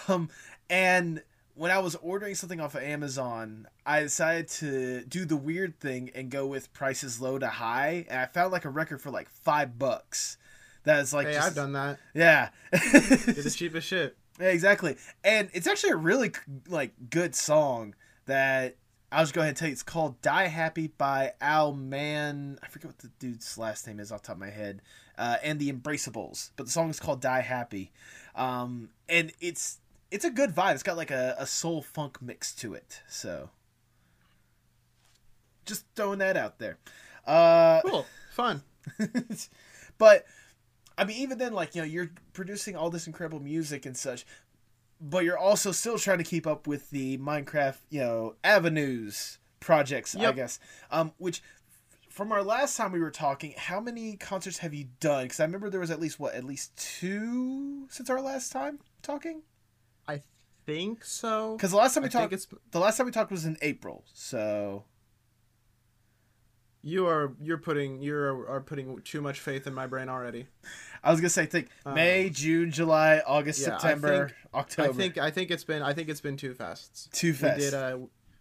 Um, 0.10 0.30
and 0.70 1.22
when 1.56 1.72
I 1.72 1.80
was 1.80 1.96
ordering 1.96 2.36
something 2.36 2.60
off 2.60 2.76
of 2.76 2.84
Amazon, 2.84 3.68
I 3.86 4.02
decided 4.02 4.48
to 4.50 5.06
do 5.06 5.26
the 5.26 5.38
weird 5.38 5.80
thing 5.80 6.12
and 6.14 6.30
go 6.30 6.46
with 6.46 6.72
prices 6.74 7.20
low 7.22 7.40
to 7.40 7.48
high, 7.48 8.06
and 8.10 8.20
I 8.20 8.26
found 8.26 8.52
like 8.52 8.66
a 8.66 8.70
record 8.70 9.02
for 9.02 9.10
like 9.12 9.30
five 9.30 9.80
bucks. 9.80 10.38
That 10.88 11.00
is 11.02 11.14
like 11.14 11.28
Hey, 11.28 11.34
just, 11.34 11.48
I've 11.48 11.56
done 11.56 11.74
that. 11.74 12.00
yeah. 12.14 12.50
It's 12.72 13.44
the 13.44 13.50
cheapest 13.56 13.88
shit. 13.88 14.16
Yeah, 14.40 14.48
exactly. 14.48 14.96
And 15.24 15.50
it's 15.54 15.68
actually 15.68 15.92
a 15.92 15.96
really 15.98 16.32
like 16.68 16.94
good 17.10 17.36
song 17.36 17.94
that 18.26 18.76
I'll 19.12 19.24
just 19.24 19.34
go 19.34 19.42
ahead 19.42 19.50
and 19.50 19.58
tell 19.58 19.68
you. 19.68 19.72
It's 19.74 19.84
called 19.84 20.22
"Die 20.22 20.48
Happy" 20.48 20.88
by 20.88 21.34
Al 21.42 21.74
Man. 21.74 22.60
I 22.64 22.68
forget 22.68 22.88
what 22.88 23.00
the 23.00 23.10
dude's 23.20 23.58
last 23.58 23.86
name 23.88 24.00
is 24.00 24.12
off 24.12 24.22
the 24.22 24.28
top 24.28 24.36
of 24.36 24.40
my 24.42 24.50
head. 24.50 24.82
Uh, 25.18 25.38
and 25.44 25.60
the 25.60 25.72
Embraceables, 25.72 26.52
but 26.56 26.68
the 26.68 26.72
song 26.72 26.90
is 26.90 27.00
called 27.00 27.20
"Die 27.22 27.42
Happy," 27.42 27.92
um, 28.36 28.90
and 29.10 29.32
it's 29.42 29.80
it's 30.12 30.24
a 30.26 30.30
good 30.30 30.52
vibe. 30.56 30.74
It's 30.76 30.84
got 30.84 30.96
like 30.98 31.10
a, 31.12 31.36
a 31.40 31.46
soul 31.48 31.82
funk 31.82 32.22
mix 32.22 32.54
to 32.56 32.74
it. 32.76 33.02
So, 33.08 33.50
just 35.66 35.86
throwing 35.96 36.20
that 36.20 36.38
out 36.38 36.60
there. 36.60 36.78
Uh, 37.26 37.82
Cool. 37.82 38.06
Fun. 38.32 38.62
but 39.98 40.26
I 40.98 41.06
mean, 41.06 41.18
even 41.18 41.38
then, 41.38 41.54
like 41.54 41.76
you 41.76 41.82
know, 41.82 41.88
you're 41.88 42.12
producing 42.34 42.76
all 42.76 42.90
this 42.90 43.08
incredible 43.08 43.40
music 43.40 43.86
and 43.86 43.96
such, 43.96 44.26
but 45.00 45.24
you're 45.24 45.38
also 45.38 45.72
still 45.72 45.98
trying 45.98 46.18
to 46.18 46.24
keep 46.24 46.48
up 46.48 46.68
with 46.68 46.90
the 46.90 47.18
Minecraft, 47.18 47.78
you 47.90 48.02
know, 48.02 48.36
avenues 48.44 49.38
projects, 49.60 50.16
I 50.16 50.32
guess. 50.32 50.60
Um, 50.92 51.14
which 51.18 51.42
from 52.10 52.32
our 52.32 52.42
last 52.42 52.76
time 52.76 52.92
we 52.92 53.00
were 53.00 53.12
talking, 53.12 53.54
how 53.58 53.80
many 53.80 54.16
concerts 54.16 54.58
have 54.60 54.74
you 54.74 54.88
done? 55.00 55.26
Because 55.26 55.40
I 55.40 55.44
remember 55.44 55.70
there 55.70 55.80
was 55.80 55.92
at 55.92 56.00
least 56.00 56.20
what, 56.20 56.34
at 56.34 56.44
least 56.44 56.76
two 56.76 57.88
since 57.90 58.10
our 58.10 58.22
last 58.22 58.52
time 58.52 58.80
talking. 59.04 59.44
I 60.08 60.22
think 60.66 61.04
so. 61.06 61.56
Because 61.56 61.72
the 61.72 61.78
last 61.78 61.94
time 61.94 62.04
we 62.04 62.08
I 62.08 62.12
talked, 62.12 62.34
it's 62.34 62.48
the 62.72 62.80
last 62.80 62.98
time 62.98 63.06
we 63.06 63.12
talked 63.12 63.30
was 63.30 63.46
in 63.46 63.58
April. 63.62 64.04
So 64.14 64.86
you 66.88 67.06
are 67.08 67.34
you're 67.42 67.58
putting 67.58 68.02
you 68.02 68.16
are, 68.16 68.62
putting 68.62 69.02
too 69.02 69.22
much 69.22 69.40
faith 69.40 69.68
in 69.68 69.74
my 69.74 69.88
brain 69.88 70.10
already. 70.10 70.48
I 71.04 71.12
was 71.12 71.20
gonna 71.20 71.30
say, 71.30 71.46
think 71.46 71.68
May, 71.86 72.30
June, 72.30 72.72
July, 72.72 73.22
August, 73.26 73.60
Um, 73.66 73.72
yeah, 73.72 73.76
I 73.76 73.80
September, 73.80 74.28
think- 74.28 74.38
October. 74.54 74.90
I 74.90 74.94
think 74.94 75.18
I 75.18 75.32
think 75.32 75.52
it's 75.52 75.64
been 75.64 75.82
I 75.82 75.94
think 75.94 76.10
it's 76.10 76.22
been 76.22 76.38
two 76.38 76.54
fests. 76.54 77.10
two 77.12 77.34
We 77.34 77.50
did 77.60 77.74
uh 77.74 77.98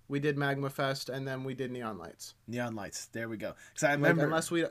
we 0.08 0.20
did 0.20 0.38
Magma 0.38 0.70
Fest 0.70 1.08
and 1.08 1.26
then 1.26 1.42
we 1.42 1.54
did 1.54 1.70
Neon 1.72 1.98
Lights. 1.98 2.34
Neon 2.46 2.76
lights. 2.76 3.06
There 3.06 3.28
we 3.28 3.36
go. 3.36 3.54
Because 3.74 3.82
I 3.84 3.94
Like, 3.96 4.16
unless 4.16 4.50
we 4.50 4.64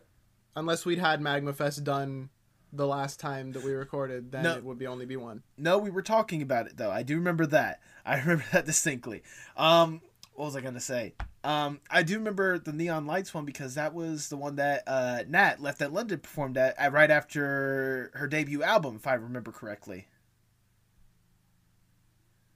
unless 0.55 0.85
we'd 0.85 0.99
had 0.99 1.19
Magma 1.21 1.51
Fest 1.53 1.83
done 1.83 2.29
the 2.71 2.87
last 2.87 3.19
time 3.19 3.51
that 3.53 3.63
we 3.63 3.73
recorded, 3.73 4.31
then 4.31 4.43
No. 4.43 4.55
it 4.55 4.63
would 4.63 4.77
be 4.79 4.87
only 4.87 5.05
be 5.05 5.17
one. 5.17 5.43
no, 5.57 5.77
we 5.77 5.89
were 5.89 6.01
talking 6.01 6.41
about 6.41 6.67
it 6.67 6.77
though. 6.77 6.91
I 6.91 7.03
do 7.03 7.15
remember 7.15 7.45
that. 7.47 7.81
I 8.05 8.19
remember 8.19 8.45
that 8.53 8.65
distinctly. 8.65 9.23
Um, 9.57 10.01
what 10.33 10.45
was 10.45 10.55
I 10.55 10.61
gonna 10.61 10.79
say? 10.79 11.13
Um, 11.45 11.79
I 11.91 12.01
do 12.01 12.15
remember 12.15 12.57
the 12.57 12.73
neon 12.73 13.05
lights 13.05 13.31
one 13.31 13.45
because 13.45 13.75
that 13.75 13.93
was 13.93 14.29
the 14.29 14.35
one 14.35 14.55
that 14.55 14.81
uh, 14.87 15.23
Nat 15.27 15.61
left 15.61 15.79
at 15.79 15.93
London 15.93 16.19
performed 16.19 16.57
at, 16.57 16.73
at 16.79 16.91
right 16.91 17.11
after 17.11 18.09
her 18.15 18.27
debut 18.27 18.63
album, 18.63 18.95
if 18.95 19.05
I 19.05 19.13
remember 19.13 19.51
correctly. 19.51 20.07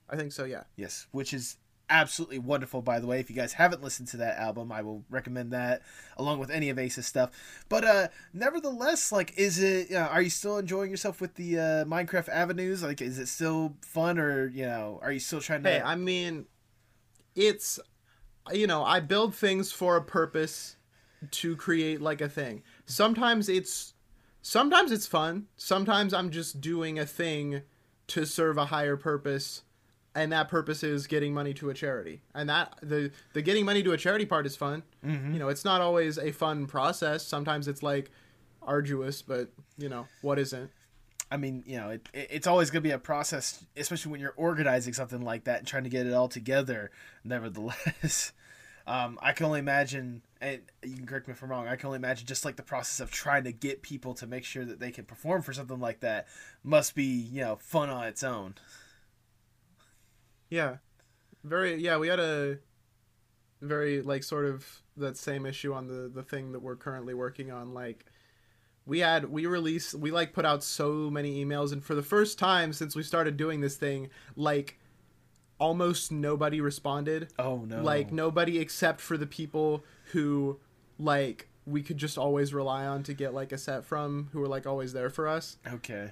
I 0.09 0.15
think 0.15 0.31
so, 0.31 0.43
yeah. 0.43 0.63
Yes, 0.75 1.05
which 1.11 1.35
is 1.35 1.57
absolutely 1.87 2.39
wonderful, 2.39 2.81
by 2.81 2.99
the 2.99 3.05
way. 3.05 3.19
If 3.19 3.29
you 3.29 3.35
guys 3.35 3.53
haven't 3.53 3.83
listened 3.83 4.07
to 4.07 4.17
that 4.17 4.39
album, 4.39 4.71
I 4.71 4.81
will 4.81 5.03
recommend 5.11 5.51
that 5.53 5.83
along 6.17 6.39
with 6.39 6.49
any 6.49 6.69
of 6.69 6.79
Ace's 6.79 7.05
stuff. 7.05 7.29
But 7.69 7.83
uh, 7.83 8.07
nevertheless, 8.33 9.11
like, 9.11 9.37
is 9.37 9.59
it? 9.61 9.91
Uh, 9.91 10.07
are 10.07 10.23
you 10.23 10.31
still 10.31 10.57
enjoying 10.57 10.89
yourself 10.89 11.21
with 11.21 11.35
the 11.35 11.59
uh, 11.59 11.85
Minecraft 11.85 12.29
avenues? 12.29 12.81
Like, 12.81 13.03
is 13.03 13.19
it 13.19 13.27
still 13.27 13.75
fun, 13.81 14.17
or 14.17 14.47
you 14.47 14.65
know, 14.65 14.99
are 15.03 15.11
you 15.11 15.19
still 15.19 15.41
trying 15.41 15.61
to? 15.61 15.69
Hey, 15.69 15.79
I 15.79 15.93
mean, 15.93 16.47
it's 17.35 17.79
you 18.51 18.67
know, 18.67 18.83
I 18.83 18.99
build 18.99 19.35
things 19.35 19.71
for 19.71 19.95
a 19.95 20.01
purpose 20.01 20.75
to 21.31 21.55
create 21.55 22.01
like 22.01 22.21
a 22.21 22.29
thing. 22.29 22.63
Sometimes 22.85 23.49
it's 23.49 23.93
sometimes 24.41 24.91
it's 24.91 25.07
fun. 25.07 25.47
Sometimes 25.57 26.13
I'm 26.13 26.29
just 26.29 26.61
doing 26.61 26.97
a 26.97 27.05
thing 27.05 27.61
to 28.07 28.25
serve 28.25 28.57
a 28.57 28.65
higher 28.65 28.97
purpose 28.97 29.63
and 30.15 30.31
that 30.31 30.49
purpose 30.49 30.83
is 30.83 31.07
getting 31.07 31.33
money 31.33 31.53
to 31.53 31.69
a 31.69 31.73
charity. 31.73 32.21
And 32.33 32.49
that 32.49 32.77
the 32.81 33.11
the 33.33 33.41
getting 33.41 33.65
money 33.65 33.83
to 33.83 33.91
a 33.91 33.97
charity 33.97 34.25
part 34.25 34.45
is 34.45 34.55
fun. 34.55 34.83
Mm-hmm. 35.05 35.33
You 35.33 35.39
know, 35.39 35.49
it's 35.49 35.65
not 35.65 35.81
always 35.81 36.17
a 36.17 36.31
fun 36.31 36.65
process. 36.65 37.25
Sometimes 37.25 37.67
it's 37.67 37.83
like 37.83 38.09
arduous, 38.61 39.21
but 39.21 39.49
you 39.77 39.89
know, 39.89 40.07
what 40.21 40.39
isn't? 40.39 40.71
I 41.31 41.37
mean, 41.37 41.63
you 41.65 41.77
know, 41.77 41.89
it, 41.89 42.09
it, 42.13 42.27
it's 42.31 42.47
always 42.47 42.69
going 42.69 42.81
to 42.81 42.87
be 42.87 42.93
a 42.93 42.99
process, 42.99 43.63
especially 43.77 44.11
when 44.11 44.21
you're 44.21 44.33
organizing 44.35 44.93
something 44.93 45.21
like 45.21 45.43
that 45.43 45.59
and 45.59 45.67
trying 45.67 45.83
to 45.83 45.89
get 45.89 46.05
it 46.05 46.13
all 46.13 46.27
together. 46.27 46.91
Nevertheless, 47.23 48.33
um, 48.87 49.19
I 49.21 49.33
can 49.33 49.45
only 49.45 49.59
imagine, 49.59 50.23
and 50.41 50.61
you 50.83 50.95
can 50.95 51.05
correct 51.05 51.27
me 51.27 51.33
if 51.33 51.43
I'm 51.43 51.49
wrong. 51.49 51.67
I 51.67 51.75
can 51.75 51.87
only 51.87 51.97
imagine 51.97 52.25
just 52.25 52.45
like 52.45 52.55
the 52.55 52.63
process 52.63 52.99
of 52.99 53.11
trying 53.11 53.43
to 53.43 53.51
get 53.51 53.81
people 53.81 54.13
to 54.15 54.27
make 54.27 54.43
sure 54.43 54.65
that 54.65 54.79
they 54.79 54.91
can 54.91 55.05
perform 55.05 55.41
for 55.41 55.53
something 55.53 55.79
like 55.79 55.99
that 55.99 56.27
must 56.63 56.95
be, 56.95 57.03
you 57.03 57.41
know, 57.41 57.57
fun 57.61 57.89
on 57.89 58.07
its 58.07 58.23
own. 58.23 58.55
Yeah. 60.49 60.77
Very 61.43 61.75
yeah, 61.75 61.97
we 61.97 62.07
had 62.07 62.19
a 62.19 62.57
very 63.61 64.01
like 64.01 64.23
sort 64.23 64.45
of 64.45 64.81
that 64.97 65.17
same 65.17 65.45
issue 65.45 65.73
on 65.73 65.87
the 65.87 66.09
the 66.13 66.23
thing 66.23 66.51
that 66.51 66.61
we're 66.61 66.75
currently 66.75 67.13
working 67.13 67.51
on 67.51 67.73
like 67.73 68.05
we 68.85 68.99
had 68.99 69.25
we 69.25 69.45
released 69.45 69.93
we 69.93 70.11
like 70.11 70.33
put 70.33 70.45
out 70.45 70.63
so 70.63 71.09
many 71.09 71.43
emails 71.43 71.71
and 71.71 71.83
for 71.83 71.95
the 71.95 72.01
first 72.03 72.39
time 72.39 72.73
since 72.73 72.95
we 72.95 73.03
started 73.03 73.37
doing 73.37 73.61
this 73.61 73.75
thing 73.75 74.09
like 74.35 74.77
almost 75.59 76.11
nobody 76.11 76.61
responded 76.61 77.27
Oh 77.37 77.57
no! 77.67 77.81
like 77.83 78.11
nobody 78.11 78.57
except 78.59 79.01
for 79.01 79.17
the 79.17 79.27
people 79.27 79.83
who 80.13 80.59
like 80.97 81.47
we 81.65 81.83
could 81.83 81.97
just 81.97 82.17
always 82.17 82.53
rely 82.53 82.85
on 82.85 83.03
to 83.03 83.13
get 83.13 83.33
like 83.33 83.51
a 83.51 83.57
set 83.57 83.85
from 83.85 84.29
who 84.31 84.39
were 84.39 84.47
like 84.47 84.65
always 84.65 84.93
there 84.93 85.09
for 85.09 85.27
us 85.27 85.57
Okay. 85.67 86.11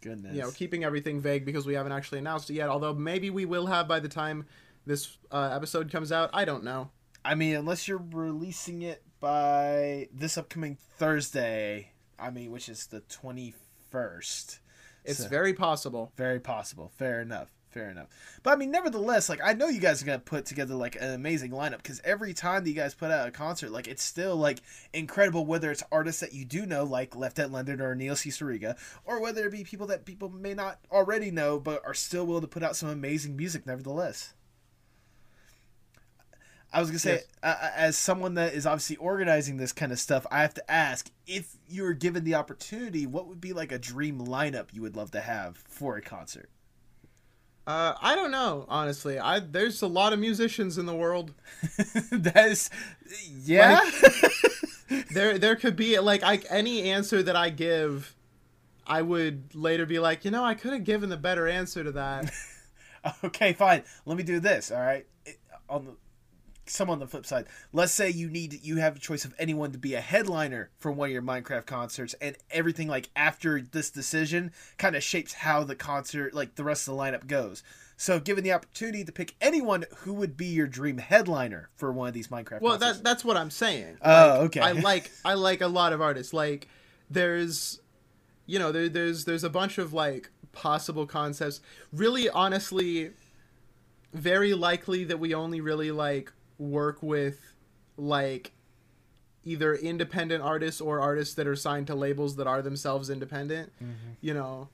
Goodness. 0.00 0.32
you 0.36 0.42
know 0.42 0.50
keeping 0.52 0.84
everything 0.84 1.20
vague 1.20 1.44
because 1.44 1.66
we 1.66 1.74
haven't 1.74 1.90
actually 1.92 2.18
announced 2.20 2.50
it 2.50 2.54
yet 2.54 2.68
although 2.68 2.94
maybe 2.94 3.30
we 3.30 3.44
will 3.44 3.66
have 3.66 3.88
by 3.88 3.98
the 3.98 4.08
time 4.08 4.46
this 4.86 5.18
uh, 5.32 5.50
episode 5.52 5.90
comes 5.90 6.12
out 6.12 6.30
i 6.32 6.44
don't 6.44 6.62
know 6.62 6.90
I 7.24 7.34
mean, 7.34 7.56
unless 7.56 7.88
you're 7.88 8.00
releasing 8.12 8.82
it 8.82 9.02
by 9.20 10.08
this 10.12 10.36
upcoming 10.38 10.76
Thursday, 10.96 11.92
I 12.18 12.30
mean, 12.30 12.50
which 12.50 12.68
is 12.68 12.86
the 12.86 13.00
21st. 13.02 14.58
it's 15.04 15.18
So- 15.20 15.28
very 15.28 15.54
possible 15.54 16.12
Very 16.16 16.40
possible. 16.40 16.90
Fair 16.96 17.20
enough. 17.22 17.50
Fair 17.70 17.90
enough. 17.90 18.08
But 18.42 18.52
I 18.52 18.56
mean, 18.56 18.70
nevertheless, 18.70 19.28
like 19.28 19.40
I 19.44 19.52
know 19.52 19.68
you 19.68 19.78
guys 19.78 20.02
are 20.02 20.06
gonna 20.06 20.18
put 20.18 20.46
together 20.46 20.74
like 20.74 20.96
an 20.96 21.10
amazing 21.12 21.50
lineup 21.50 21.76
because 21.78 22.00
every 22.02 22.32
time 22.32 22.64
that 22.64 22.70
you 22.70 22.74
guys 22.74 22.94
put 22.94 23.10
out 23.10 23.28
a 23.28 23.30
concert, 23.30 23.70
like 23.70 23.86
it's 23.86 24.02
still 24.02 24.36
like 24.36 24.60
incredible. 24.94 25.44
Whether 25.44 25.70
it's 25.70 25.82
artists 25.92 26.20
that 26.22 26.32
you 26.32 26.44
do 26.46 26.64
know, 26.64 26.84
like 26.84 27.14
Left 27.14 27.38
at 27.38 27.50
London 27.52 27.80
or 27.82 27.94
Neil 27.94 28.16
Cicerega, 28.16 28.74
or 29.04 29.20
whether 29.20 29.46
it 29.46 29.52
be 29.52 29.64
people 29.64 29.86
that 29.88 30.06
people 30.06 30.30
may 30.30 30.54
not 30.54 30.78
already 30.90 31.30
know 31.30 31.60
but 31.60 31.84
are 31.84 31.94
still 31.94 32.26
willing 32.26 32.40
to 32.42 32.48
put 32.48 32.62
out 32.62 32.74
some 32.74 32.88
amazing 32.88 33.36
music. 33.36 33.66
Nevertheless, 33.66 34.32
I 36.72 36.80
was 36.80 36.90
gonna 36.90 36.98
say, 36.98 37.12
Yes. 37.14 37.24
uh, 37.42 37.70
as 37.74 37.96
someone 37.96 38.34
that 38.34 38.52
is 38.52 38.66
obviously 38.66 38.96
organizing 38.96 39.56
this 39.56 39.72
kind 39.72 39.90
of 39.92 39.98
stuff, 39.98 40.26
I 40.30 40.42
have 40.42 40.54
to 40.54 40.70
ask 40.70 41.10
if 41.26 41.56
you 41.68 41.82
were 41.82 41.94
given 41.94 42.24
the 42.24 42.34
opportunity, 42.34 43.06
what 43.06 43.26
would 43.26 43.40
be 43.40 43.52
like 43.52 43.72
a 43.72 43.78
dream 43.78 44.18
lineup 44.20 44.66
you 44.72 44.82
would 44.82 44.96
love 44.96 45.10
to 45.12 45.20
have 45.20 45.56
for 45.68 45.96
a 45.96 46.02
concert? 46.02 46.50
uh, 47.66 47.92
i 48.00 48.14
don't 48.14 48.30
know 48.30 48.64
honestly 48.70 49.18
i 49.18 49.38
there's 49.40 49.82
a 49.82 49.86
lot 49.86 50.14
of 50.14 50.18
musicians 50.18 50.78
in 50.78 50.86
the 50.86 50.94
world 50.94 51.34
that 52.10 52.46
is, 52.48 52.70
yeah. 53.44 53.78
there 55.12 55.36
there 55.36 55.54
could 55.54 55.76
be 55.76 55.98
like 55.98 56.22
I, 56.22 56.40
any 56.48 56.90
answer 56.90 57.22
that 57.22 57.36
i 57.36 57.50
give 57.50 58.14
i 58.86 59.02
would 59.02 59.54
later 59.54 59.84
be 59.84 59.98
like 59.98 60.24
you 60.24 60.30
know 60.30 60.42
i 60.44 60.54
could 60.54 60.72
have 60.72 60.84
given 60.84 61.10
the 61.10 61.18
better 61.18 61.46
answer 61.46 61.84
to 61.84 61.92
that 61.92 62.32
okay, 63.24 63.52
fine. 63.52 63.82
Let 64.06 64.16
me 64.16 64.22
do 64.22 64.40
this. 64.40 64.70
All 64.70 64.80
right. 64.80 65.06
It, 65.24 65.38
on 65.68 65.84
the 65.84 65.92
some 66.70 66.90
on 66.90 66.98
the 66.98 67.06
flip 67.06 67.26
side, 67.26 67.46
let's 67.72 67.92
say 67.92 68.08
you 68.10 68.28
need 68.28 68.60
you 68.62 68.76
have 68.76 68.96
a 68.96 68.98
choice 68.98 69.24
of 69.24 69.34
anyone 69.38 69.72
to 69.72 69.78
be 69.78 69.94
a 69.94 70.00
headliner 70.00 70.70
for 70.78 70.90
one 70.92 71.08
of 71.08 71.12
your 71.12 71.22
Minecraft 71.22 71.66
concerts, 71.66 72.14
and 72.20 72.36
everything 72.50 72.88
like 72.88 73.10
after 73.16 73.60
this 73.60 73.90
decision 73.90 74.52
kind 74.78 74.94
of 74.96 75.02
shapes 75.02 75.32
how 75.34 75.64
the 75.64 75.74
concert, 75.76 76.34
like 76.34 76.54
the 76.56 76.64
rest 76.64 76.86
of 76.88 76.94
the 76.96 77.00
lineup 77.00 77.26
goes. 77.26 77.62
So, 78.00 78.20
given 78.20 78.44
the 78.44 78.52
opportunity 78.52 79.02
to 79.04 79.10
pick 79.10 79.34
anyone, 79.40 79.84
who 79.98 80.14
would 80.14 80.36
be 80.36 80.46
your 80.46 80.68
dream 80.68 80.98
headliner 80.98 81.68
for 81.76 81.90
one 81.90 82.06
of 82.08 82.14
these 82.14 82.28
Minecraft? 82.28 82.60
well 82.60 82.78
concerts? 82.78 82.98
that 82.98 83.04
that's 83.04 83.24
what 83.24 83.36
i'm 83.36 83.50
saying 83.50 83.96
Oh, 84.02 84.28
Like, 84.28 84.40
okay. 84.56 84.60
i 84.60 84.70
like 84.92 85.10
i 85.24 85.34
like 85.34 85.60
a 85.60 85.66
lot 85.66 85.92
of 85.92 86.00
artists 86.00 86.32
like 86.32 86.68
there's 87.10 87.80
you 88.46 88.58
know 88.58 88.70
there, 88.70 88.88
there's 88.88 89.24
there's 89.24 89.42
a 89.44 89.50
bunch 89.50 89.78
of 89.78 89.92
like 89.92 90.30
possible 90.52 91.06
concepts 91.06 91.60
really 91.92 92.28
honestly 92.30 93.10
very 94.14 94.54
likely 94.54 95.04
that 95.04 95.18
we 95.18 95.34
only 95.34 95.60
really 95.60 95.90
like 95.90 96.32
work 96.58 97.02
with 97.02 97.54
like 97.96 98.52
either 99.44 99.74
independent 99.74 100.42
artists 100.42 100.80
or 100.80 101.00
artists 101.00 101.34
that 101.34 101.46
are 101.46 101.56
signed 101.56 101.86
to 101.86 101.94
labels 101.94 102.36
that 102.36 102.46
are 102.46 102.60
themselves 102.60 103.08
independent 103.08 103.72
mm-hmm. 103.76 104.12
you 104.20 104.34
know 104.34 104.68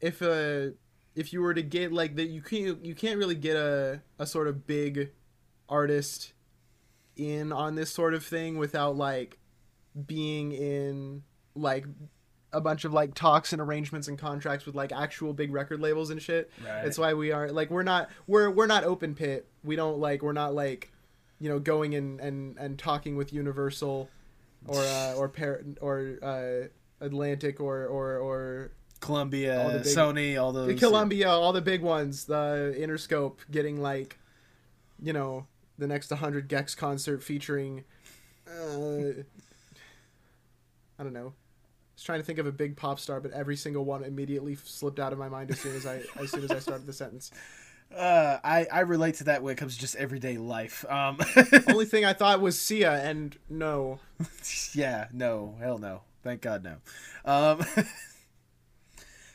if 0.00 0.22
a 0.22 0.72
if 1.14 1.32
you 1.32 1.40
were 1.40 1.54
to 1.54 1.62
get 1.62 1.92
like 1.92 2.16
that 2.16 2.28
you 2.28 2.40
can't 2.40 2.84
you 2.84 2.94
can't 2.94 3.18
really 3.18 3.34
get 3.34 3.56
a 3.56 4.00
a 4.18 4.26
sort 4.26 4.46
of 4.46 4.66
big 4.66 5.10
artist 5.68 6.32
in 7.16 7.52
on 7.52 7.74
this 7.74 7.90
sort 7.90 8.14
of 8.14 8.24
thing 8.24 8.56
without 8.56 8.96
like 8.96 9.38
being 10.06 10.52
in 10.52 11.22
like 11.54 11.84
a 12.52 12.60
bunch 12.60 12.84
of 12.84 12.92
like 12.92 13.14
talks 13.14 13.52
and 13.52 13.60
arrangements 13.60 14.08
and 14.08 14.18
contracts 14.18 14.64
with 14.64 14.74
like 14.74 14.92
actual 14.92 15.34
big 15.34 15.52
record 15.52 15.80
labels 15.80 16.10
and 16.10 16.22
shit. 16.22 16.50
Right. 16.64 16.84
That's 16.84 16.96
why 16.96 17.14
we 17.14 17.32
are 17.32 17.50
like 17.50 17.70
we're 17.70 17.82
not 17.82 18.08
we're 18.26 18.50
we're 18.50 18.66
not 18.66 18.84
open 18.84 19.14
pit. 19.14 19.48
We 19.62 19.76
don't 19.76 19.98
like 19.98 20.22
we're 20.22 20.32
not 20.32 20.54
like 20.54 20.92
you 21.40 21.48
know 21.48 21.58
going 21.58 21.94
and 21.94 22.20
and 22.20 22.56
and 22.58 22.78
talking 22.78 23.16
with 23.16 23.32
Universal 23.32 24.08
or 24.66 24.80
uh 24.80 25.14
or 25.14 25.28
par- 25.28 25.62
or 25.80 26.18
uh 26.22 27.04
Atlantic 27.04 27.60
or 27.60 27.86
or 27.86 28.16
or 28.18 28.70
Columbia, 29.00 29.62
all 29.62 29.70
the 29.70 29.78
big- 29.78 29.86
Sony, 29.86 30.40
all 30.40 30.52
those. 30.52 30.78
Columbia, 30.78 31.28
all 31.28 31.52
the 31.52 31.60
big 31.60 31.82
ones, 31.82 32.24
the 32.24 32.74
Interscope 32.76 33.36
getting 33.50 33.80
like, 33.80 34.18
you 35.00 35.12
know, 35.12 35.46
the 35.78 35.86
next 35.86 36.10
100 36.10 36.48
gecs 36.48 36.76
concert 36.76 37.22
featuring, 37.22 37.84
uh, 38.48 39.22
I 40.98 41.04
don't 41.04 41.12
know. 41.12 41.28
I 41.28 41.94
was 41.94 42.02
trying 42.02 42.18
to 42.20 42.24
think 42.24 42.38
of 42.40 42.46
a 42.46 42.52
big 42.52 42.76
pop 42.76 42.98
star, 42.98 43.20
but 43.20 43.30
every 43.32 43.56
single 43.56 43.84
one 43.84 44.02
immediately 44.02 44.56
slipped 44.56 44.98
out 44.98 45.12
of 45.12 45.18
my 45.18 45.28
mind 45.28 45.50
as 45.50 45.60
soon 45.60 45.76
as 45.76 45.86
I 45.86 46.02
as 46.16 46.30
soon 46.30 46.44
as 46.44 46.50
I 46.50 46.58
started 46.58 46.86
the 46.86 46.92
sentence. 46.92 47.30
Uh, 47.94 48.38
I 48.44 48.66
I 48.70 48.80
relate 48.80 49.16
to 49.16 49.24
that 49.24 49.42
when 49.42 49.52
it 49.52 49.56
comes 49.56 49.74
to 49.74 49.80
just 49.80 49.96
everyday 49.96 50.36
life. 50.36 50.84
Um, 50.88 51.18
Only 51.68 51.86
thing 51.86 52.04
I 52.04 52.12
thought 52.12 52.40
was 52.40 52.58
Sia, 52.58 52.92
and 53.02 53.36
no. 53.48 54.00
yeah, 54.74 55.08
no, 55.12 55.56
hell 55.60 55.78
no. 55.78 56.02
Thank 56.22 56.42
God 56.42 56.62
no. 56.64 56.76
Um, 57.24 57.64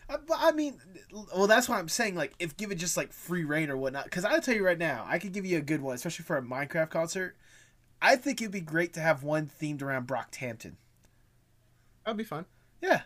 I- 0.10 0.18
I 0.36 0.52
mean, 0.52 0.80
well, 1.36 1.48
that's 1.48 1.68
why 1.68 1.80
I'm 1.80 1.90
saying 1.90 2.16
like 2.16 2.34
if 2.38 2.56
given 2.58 2.78
just 2.78 2.98
like 2.98 3.12
free 3.12 3.44
reign 3.46 3.70
or 3.70 3.78
whatnot. 3.78 4.04
Because 4.06 4.26
I'll 4.26 4.42
tell 4.42 4.56
you 4.56 4.66
right 4.66 4.78
now, 4.78 5.06
I 5.08 5.18
could 5.18 5.32
give 5.32 5.46
you 5.46 5.58
a 5.58 5.62
good 5.62 5.82
one, 5.82 5.96
especially 5.96 6.26
for 6.26 6.38
a 6.38 6.42
Minecraft 6.42 6.90
concert. 6.90 7.36
I 8.02 8.18
think 8.18 8.42
it'd 8.42 8.52
be 8.52 8.60
great 8.62 8.94
to 8.94 9.00
have 9.00 9.24
one 9.24 9.50
themed 9.62 9.82
around 9.82 10.08
Brockhampton. 10.08 10.74
That'd 12.06 12.18
be 12.18 12.24
fun. 12.26 12.46
Yeah. 12.82 13.04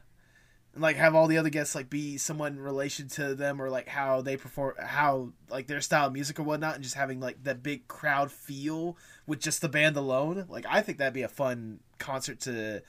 And 0.77 0.83
like 0.83 0.97
have 0.97 1.15
all 1.15 1.25
the 1.25 1.39
other 1.39 1.49
guests 1.49 1.73
like 1.73 1.89
be 1.89 2.19
someone 2.19 2.53
in 2.53 2.59
relation 2.59 3.07
to 3.07 3.33
them 3.33 3.59
or 3.59 3.67
like 3.67 3.87
how 3.87 4.21
they 4.21 4.37
perform 4.37 4.75
how 4.77 5.29
like 5.49 5.65
their 5.65 5.81
style 5.81 6.05
of 6.05 6.13
music 6.13 6.39
or 6.39 6.43
whatnot 6.43 6.75
and 6.75 6.83
just 6.83 6.93
having 6.93 7.19
like 7.19 7.43
that 7.45 7.63
big 7.63 7.87
crowd 7.87 8.31
feel 8.31 8.95
with 9.25 9.39
just 9.39 9.61
the 9.61 9.69
band 9.69 9.97
alone. 9.97 10.45
Like 10.47 10.67
I 10.69 10.81
think 10.81 10.99
that'd 10.99 11.15
be 11.15 11.23
a 11.23 11.27
fun 11.27 11.79
concert 11.97 12.39
to 12.41 12.83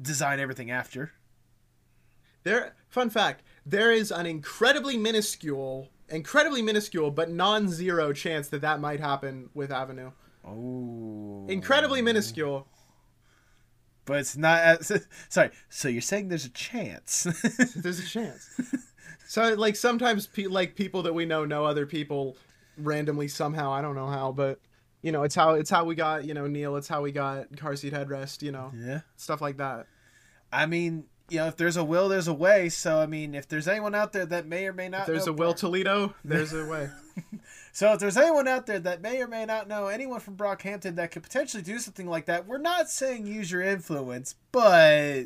design 0.00 0.40
everything 0.40 0.70
after. 0.70 1.12
There, 2.44 2.74
fun 2.88 3.10
fact: 3.10 3.42
there 3.66 3.92
is 3.92 4.10
an 4.10 4.24
incredibly 4.24 4.96
minuscule, 4.96 5.90
incredibly 6.08 6.62
minuscule, 6.62 7.10
but 7.10 7.30
non-zero 7.30 8.14
chance 8.14 8.48
that 8.48 8.62
that 8.62 8.80
might 8.80 9.00
happen 9.00 9.50
with 9.52 9.70
Avenue. 9.70 10.12
Oh. 10.42 11.44
Incredibly 11.50 12.00
minuscule. 12.00 12.66
But 14.06 14.20
it's 14.20 14.36
not 14.36 14.60
as, 14.60 15.06
sorry. 15.28 15.50
So 15.68 15.88
you're 15.88 16.00
saying 16.00 16.28
there's 16.28 16.46
a 16.46 16.50
chance. 16.50 17.24
There's 17.76 17.98
a 17.98 18.06
chance. 18.06 18.48
so, 19.26 19.54
like 19.54 19.76
sometimes, 19.76 20.26
pe- 20.28 20.46
like 20.46 20.76
people 20.76 21.02
that 21.02 21.12
we 21.12 21.26
know 21.26 21.44
know 21.44 21.64
other 21.64 21.86
people 21.86 22.36
randomly 22.78 23.28
somehow. 23.28 23.72
I 23.72 23.82
don't 23.82 23.96
know 23.96 24.06
how, 24.06 24.32
but 24.32 24.60
you 25.02 25.12
know, 25.12 25.24
it's 25.24 25.34
how 25.34 25.54
it's 25.54 25.70
how 25.70 25.84
we 25.84 25.96
got 25.96 26.24
you 26.24 26.34
know 26.34 26.46
Neil. 26.46 26.76
It's 26.76 26.88
how 26.88 27.02
we 27.02 27.12
got 27.12 27.54
car 27.56 27.74
seat 27.74 27.92
headrest. 27.92 28.42
You 28.42 28.52
know, 28.52 28.72
yeah. 28.74 29.00
stuff 29.16 29.40
like 29.40 29.56
that. 29.56 29.86
I 30.52 30.66
mean, 30.66 31.04
you 31.28 31.38
know, 31.38 31.46
if 31.48 31.56
there's 31.56 31.76
a 31.76 31.84
will, 31.84 32.08
there's 32.08 32.28
a 32.28 32.34
way. 32.34 32.68
So 32.68 32.98
I 33.00 33.06
mean, 33.06 33.34
if 33.34 33.48
there's 33.48 33.68
anyone 33.68 33.94
out 33.94 34.12
there 34.12 34.26
that 34.26 34.46
may 34.46 34.66
or 34.66 34.72
may 34.72 34.88
not, 34.88 35.02
If 35.02 35.06
there's 35.06 35.26
a 35.26 35.32
Will 35.32 35.48
Brock- 35.48 35.56
Toledo, 35.58 36.14
there's 36.24 36.52
a 36.52 36.64
way. 36.66 36.90
So 37.72 37.92
if 37.92 37.98
there's 38.00 38.16
anyone 38.16 38.48
out 38.48 38.66
there 38.66 38.78
that 38.78 39.02
may 39.02 39.20
or 39.20 39.26
may 39.26 39.44
not 39.44 39.68
know 39.68 39.88
anyone 39.88 40.20
from 40.20 40.36
Brockhampton 40.36 40.96
that 40.96 41.10
could 41.10 41.22
potentially 41.22 41.62
do 41.62 41.78
something 41.78 42.06
like 42.06 42.26
that, 42.26 42.46
we're 42.46 42.58
not 42.58 42.88
saying 42.88 43.26
use 43.26 43.50
your 43.50 43.62
influence, 43.62 44.34
but 44.52 45.24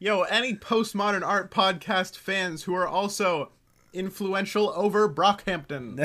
Yo, 0.00 0.22
any 0.22 0.54
postmodern 0.54 1.26
art 1.26 1.50
podcast 1.50 2.16
fans 2.16 2.62
who 2.64 2.74
are 2.74 2.86
also 2.86 3.50
influential 3.92 4.72
over 4.76 5.08
Brockhampton, 5.08 5.98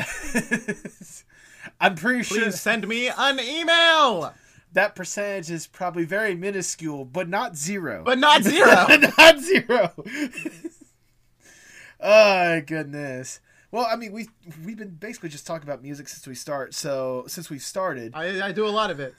I'm 1.80 1.96
pretty 1.96 2.24
sure 2.24 2.42
please 2.44 2.60
send 2.60 2.88
me 2.88 3.10
an 3.16 3.40
email, 3.40 4.34
that 4.74 4.96
percentage 4.96 5.50
is 5.50 5.68
probably 5.68 6.06
very 6.06 6.36
minuscule, 6.36 7.06
but 7.06 7.30
not 7.30 7.56
zero. 7.56 8.04
but 8.04 8.20
not 8.20 8.44
zero. 8.44 8.86
not 9.18 9.40
zero. 9.40 9.92
oh 12.00 12.62
goodness. 12.62 13.40
Well, 13.72 13.88
I 13.90 13.96
mean, 13.96 14.12
we 14.12 14.28
we've 14.64 14.78
been 14.78 14.92
basically 14.92 15.30
just 15.30 15.48
talking 15.48 15.68
about 15.68 15.82
music 15.82 16.08
since 16.08 16.28
we 16.28 16.36
start. 16.36 16.76
So 16.76 17.24
since 17.26 17.50
we 17.50 17.58
started, 17.58 18.12
I, 18.14 18.50
I 18.50 18.52
do 18.52 18.68
a 18.68 18.70
lot 18.70 18.92
of 18.92 19.00
it. 19.00 19.16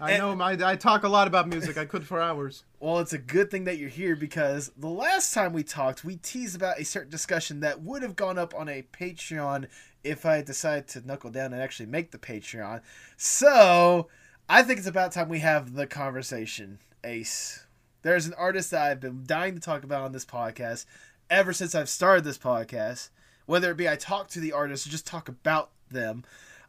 I 0.00 0.16
know. 0.16 0.34
My, 0.34 0.56
I 0.64 0.76
talk 0.76 1.02
a 1.02 1.10
lot 1.10 1.26
about 1.26 1.46
music. 1.46 1.76
I 1.76 1.84
could 1.84 2.06
for 2.06 2.18
hours. 2.18 2.64
Well, 2.80 3.00
it's 3.00 3.12
a 3.12 3.18
good 3.18 3.50
thing 3.50 3.64
that 3.64 3.76
you're 3.76 3.90
here 3.90 4.16
because 4.16 4.72
the 4.78 4.88
last 4.88 5.34
time 5.34 5.52
we 5.52 5.62
talked, 5.62 6.04
we 6.04 6.16
teased 6.16 6.56
about 6.56 6.80
a 6.80 6.86
certain 6.86 7.10
discussion 7.10 7.60
that 7.60 7.82
would 7.82 8.02
have 8.02 8.16
gone 8.16 8.38
up 8.38 8.54
on 8.54 8.66
a 8.66 8.82
Patreon 8.98 9.66
if 10.02 10.24
I 10.24 10.40
decided 10.40 10.88
to 10.88 11.06
knuckle 11.06 11.30
down 11.30 11.52
and 11.52 11.60
actually 11.60 11.86
make 11.86 12.12
the 12.12 12.18
Patreon. 12.18 12.80
So, 13.18 14.08
I 14.48 14.62
think 14.62 14.78
it's 14.78 14.88
about 14.88 15.12
time 15.12 15.28
we 15.28 15.38
have 15.40 15.74
the 15.74 15.86
conversation, 15.86 16.78
Ace. 17.04 17.66
There's 18.02 18.26
an 18.26 18.34
artist 18.34 18.70
that 18.72 18.82
I've 18.82 19.00
been 19.00 19.22
dying 19.24 19.54
to 19.54 19.60
talk 19.60 19.84
about 19.84 20.02
on 20.02 20.12
this 20.12 20.24
podcast 20.24 20.84
ever 21.30 21.52
since 21.52 21.74
I've 21.74 21.88
started 21.88 22.24
this 22.24 22.38
podcast. 22.38 23.10
Whether 23.46 23.70
it 23.70 23.76
be 23.76 23.88
I 23.88 23.96
talk 23.96 24.28
to 24.28 24.40
the 24.40 24.52
artist 24.52 24.86
or 24.86 24.90
just 24.90 25.06
talk 25.06 25.28
about 25.28 25.70
them. 25.90 26.24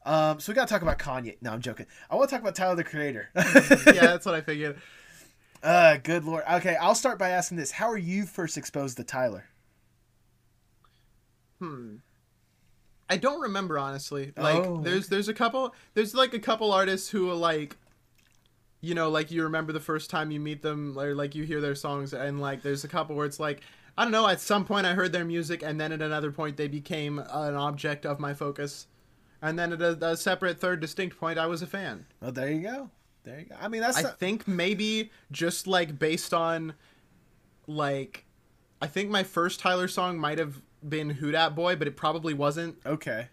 Um, 0.06 0.40
so 0.40 0.52
we 0.52 0.56
got 0.56 0.68
to 0.68 0.74
talk 0.74 0.82
about 0.82 1.00
Kanye. 1.00 1.38
No, 1.42 1.52
I'm 1.52 1.62
joking. 1.62 1.86
I 2.10 2.16
want 2.16 2.30
to 2.30 2.36
talk 2.36 2.42
about 2.42 2.56
Tyler 2.56 2.76
the 2.76 2.84
Creator. 2.84 3.30
Yeah, 3.36 4.08
that's 4.08 4.26
what 4.26 4.36
I 4.36 4.42
figured. 4.42 4.78
Uh, 5.64 5.96
good 5.96 6.26
lord. 6.26 6.44
Okay, 6.56 6.76
I'll 6.76 6.94
start 6.94 7.18
by 7.18 7.30
asking 7.30 7.56
this: 7.56 7.72
How 7.72 7.90
are 7.90 7.98
you 7.98 8.26
first 8.26 8.58
exposed 8.58 8.98
to 8.98 9.06
Tyler? 9.06 9.46
Hmm. 11.62 11.96
I 13.14 13.18
don't 13.18 13.40
remember 13.42 13.78
honestly. 13.80 14.34
Like, 14.38 14.56
Oh, 14.66 14.82
there's 14.82 15.08
there's 15.08 15.28
a 15.30 15.34
couple. 15.34 15.74
There's 15.94 16.14
like 16.14 16.34
a 16.34 16.40
couple 16.40 16.72
artists 16.72 17.10
who 17.10 17.30
are 17.30 17.36
like. 17.36 17.78
You 18.82 18.96
know, 18.96 19.10
like 19.10 19.32
you 19.32 19.44
remember 19.44 19.72
the 19.72 19.80
first 19.80 20.10
time 20.10 20.30
you 20.30 20.42
meet 20.42 20.62
them, 20.62 21.00
or 21.00 21.16
like 21.16 21.36
you 21.36 21.44
hear 21.46 21.62
their 21.62 21.74
songs, 21.76 22.14
and 22.14 22.42
like 22.42 22.64
there's 22.64 22.84
a 22.84 22.90
couple 22.90 23.16
where 23.16 23.26
it's 23.26 23.40
like, 23.40 23.62
I 23.98 24.04
don't 24.04 24.12
know. 24.12 24.28
At 24.28 24.42
some 24.42 24.66
point, 24.66 24.86
I 24.86 24.94
heard 24.94 25.14
their 25.14 25.24
music, 25.24 25.64
and 25.64 25.80
then 25.80 25.94
at 25.94 26.02
another 26.02 26.34
point, 26.34 26.58
they 26.58 26.68
became 26.68 27.18
an 27.20 27.56
object 27.56 28.06
of 28.06 28.20
my 28.20 28.34
focus, 28.34 28.88
and 29.42 29.58
then 29.58 29.72
at 29.72 29.82
a, 29.82 30.06
a 30.06 30.18
separate, 30.18 30.60
third, 30.60 30.82
distinct 30.82 31.18
point, 31.18 31.40
I 31.40 31.46
was 31.48 31.62
a 31.62 31.66
fan. 31.66 32.08
Well, 32.20 32.34
there 32.34 32.52
you 32.52 32.60
go. 32.62 32.90
There 33.24 33.40
you 33.40 33.46
go. 33.46 33.56
I 33.62 33.70
mean, 33.70 33.80
that's 33.80 34.00
I 34.00 34.02
not- 34.02 34.20
think 34.20 34.50
maybe 34.50 35.12
just 35.32 35.66
like 35.66 35.98
based 35.98 36.34
on 36.34 36.74
like 37.68 38.26
I 38.82 38.88
think 38.88 39.10
my 39.10 39.24
first 39.24 39.62
Tyler 39.62 39.88
song 39.88 40.20
might 40.20 40.40
have 40.40 40.62
been 40.90 41.10
Who 41.12 41.32
Dat 41.32 41.56
Boy, 41.56 41.76
but 41.76 41.88
it 41.88 41.96
probably 41.98 42.34
wasn't. 42.34 42.78
okay. 42.86 43.30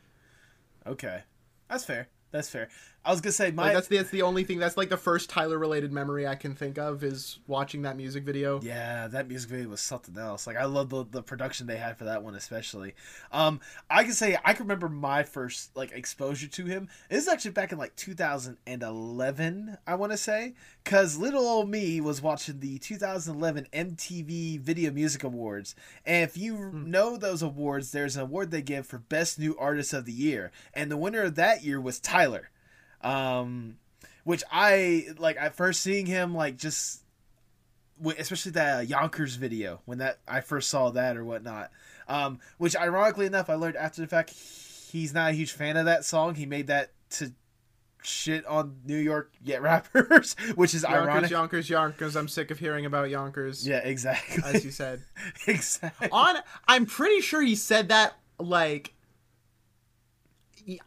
Okay, 0.87 1.23
that's 1.69 1.85
fair. 1.85 2.09
That's 2.31 2.49
fair. 2.49 2.69
I 3.03 3.13
was 3.13 3.23
gonna 3.23 3.33
say 3.33 3.51
my 3.51 3.65
Like 3.65 3.75
that's 3.75 3.89
the 3.89 3.97
that's 3.97 4.11
the 4.11 4.23
only 4.23 4.45
thing 4.45 4.59
that's 4.59 4.77
like 4.77 4.91
the 4.91 4.97
first 4.99 5.31
Tyler 5.31 5.59
related 5.59 5.91
memory 5.91 6.27
I 6.27 6.35
can 6.35 6.55
think 6.55 6.77
of 6.77 7.03
is 7.03 7.39
watching 7.47 7.83
that 7.83 7.97
music 7.97 8.25
video. 8.25 8.61
Yeah, 8.63 9.09
that 9.09 9.27
music 9.27 9.49
video 9.49 9.69
was 9.71 9.81
something 9.81 10.19
else. 10.19 10.47
Like 10.47 10.59
I 10.59 10.67
love 10.67 10.91
the, 10.91 11.07
the 11.11 11.23
production 11.23 11.67
they 11.67 11.79
had 11.79 11.97
for 11.97 12.05
that 12.05 12.23
one 12.23 12.35
especially. 12.35 12.95
Um, 13.33 13.61
I 13.89 14.05
can 14.05 14.13
say 14.13 14.37
I 14.45 14.53
can 14.53 14.65
remember 14.65 14.91
my 14.91 15.23
first 15.23 15.75
like 15.75 15.93
exposure 15.93 16.47
to 16.49 16.67
him. 16.67 16.89
This 17.09 17.23
is 17.23 17.29
actually 17.29 17.53
back 17.53 17.73
in 17.73 17.79
like 17.79 17.97
2011, 17.97 19.79
I 19.87 19.95
want 19.95 20.13
to 20.13 20.19
say, 20.19 20.53
because 20.85 21.17
little 21.17 21.47
old 21.47 21.71
me 21.71 22.03
was 22.03 22.21
watching 22.21 22.61
the 22.61 22.79
2011 22.79 23.67
MTV 23.73 24.61
Video 24.61 24.91
Music 24.91 25.25
Awards, 25.25 25.75
and 26.05 26.25
if 26.25 26.37
you 26.37 26.71
know 26.73 27.17
those 27.17 27.41
awards, 27.41 27.93
there's 27.93 28.17
an 28.17 28.23
award 28.23 28.51
they 28.51 28.61
give 28.61 28.87
for 28.87 28.99
Best 28.99 29.39
New 29.39 29.57
Artist 29.57 29.95
of 29.95 30.05
the 30.05 30.13
Year, 30.13 30.53
and 30.75 30.91
the 30.91 30.99
winner 30.99 31.23
of 31.23 31.35
that 31.37 31.65
year 31.65 31.81
was 31.81 31.99
Tyler. 31.99 32.51
Um, 33.03 33.77
which 34.25 34.43
I 34.51 35.09
like. 35.19 35.37
At 35.39 35.55
first 35.55 35.81
seeing 35.81 36.07
him 36.07 36.35
like 36.35 36.57
just 36.57 37.03
especially 38.19 38.53
that 38.53 38.89
Yonkers 38.89 39.37
video 39.37 39.81
when 39.85 39.99
that 39.99 40.19
I 40.27 40.41
first 40.41 40.69
saw 40.69 40.91
that 40.91 41.17
or 41.17 41.25
whatnot. 41.25 41.71
Um, 42.09 42.41
which 42.59 42.77
ironically 42.77 43.27
enough, 43.27 43.49
I 43.49 43.55
learned 43.55 43.77
after 43.77 44.01
the 44.03 44.09
fact 44.09 44.35
he's 44.91 45.15
not 45.15 45.31
a 45.31 45.33
huge 45.33 45.53
fan 45.53 45.77
of 45.77 45.85
that 45.87 46.05
song. 46.05 46.35
He 46.35 46.47
made 46.47 46.67
that 46.69 46.93
to 47.11 47.33
shit 48.03 48.45
on 48.47 48.77
New 48.85 48.97
York 48.97 49.33
yet 49.45 49.63
rappers, 49.63 50.35
which 50.55 50.75
is 50.75 50.83
Yonkers, 50.83 51.09
ironic. 51.09 51.31
Yonkers, 51.31 51.71
Yonkers. 51.71 52.17
I'm 52.17 52.29
sick 52.29 52.51
of 52.51 52.59
hearing 52.59 52.87
about 52.87 53.11
Yonkers. 53.11 53.67
Yeah, 53.67 53.79
exactly. 53.79 54.43
As 54.45 54.65
you 54.65 54.71
said. 54.71 55.03
exactly. 55.47 56.09
on 56.11 56.37
I'm 56.67 56.87
pretty 56.87 57.21
sure 57.21 57.43
he 57.43 57.55
said 57.55 57.89
that 57.89 58.15
like 58.39 58.95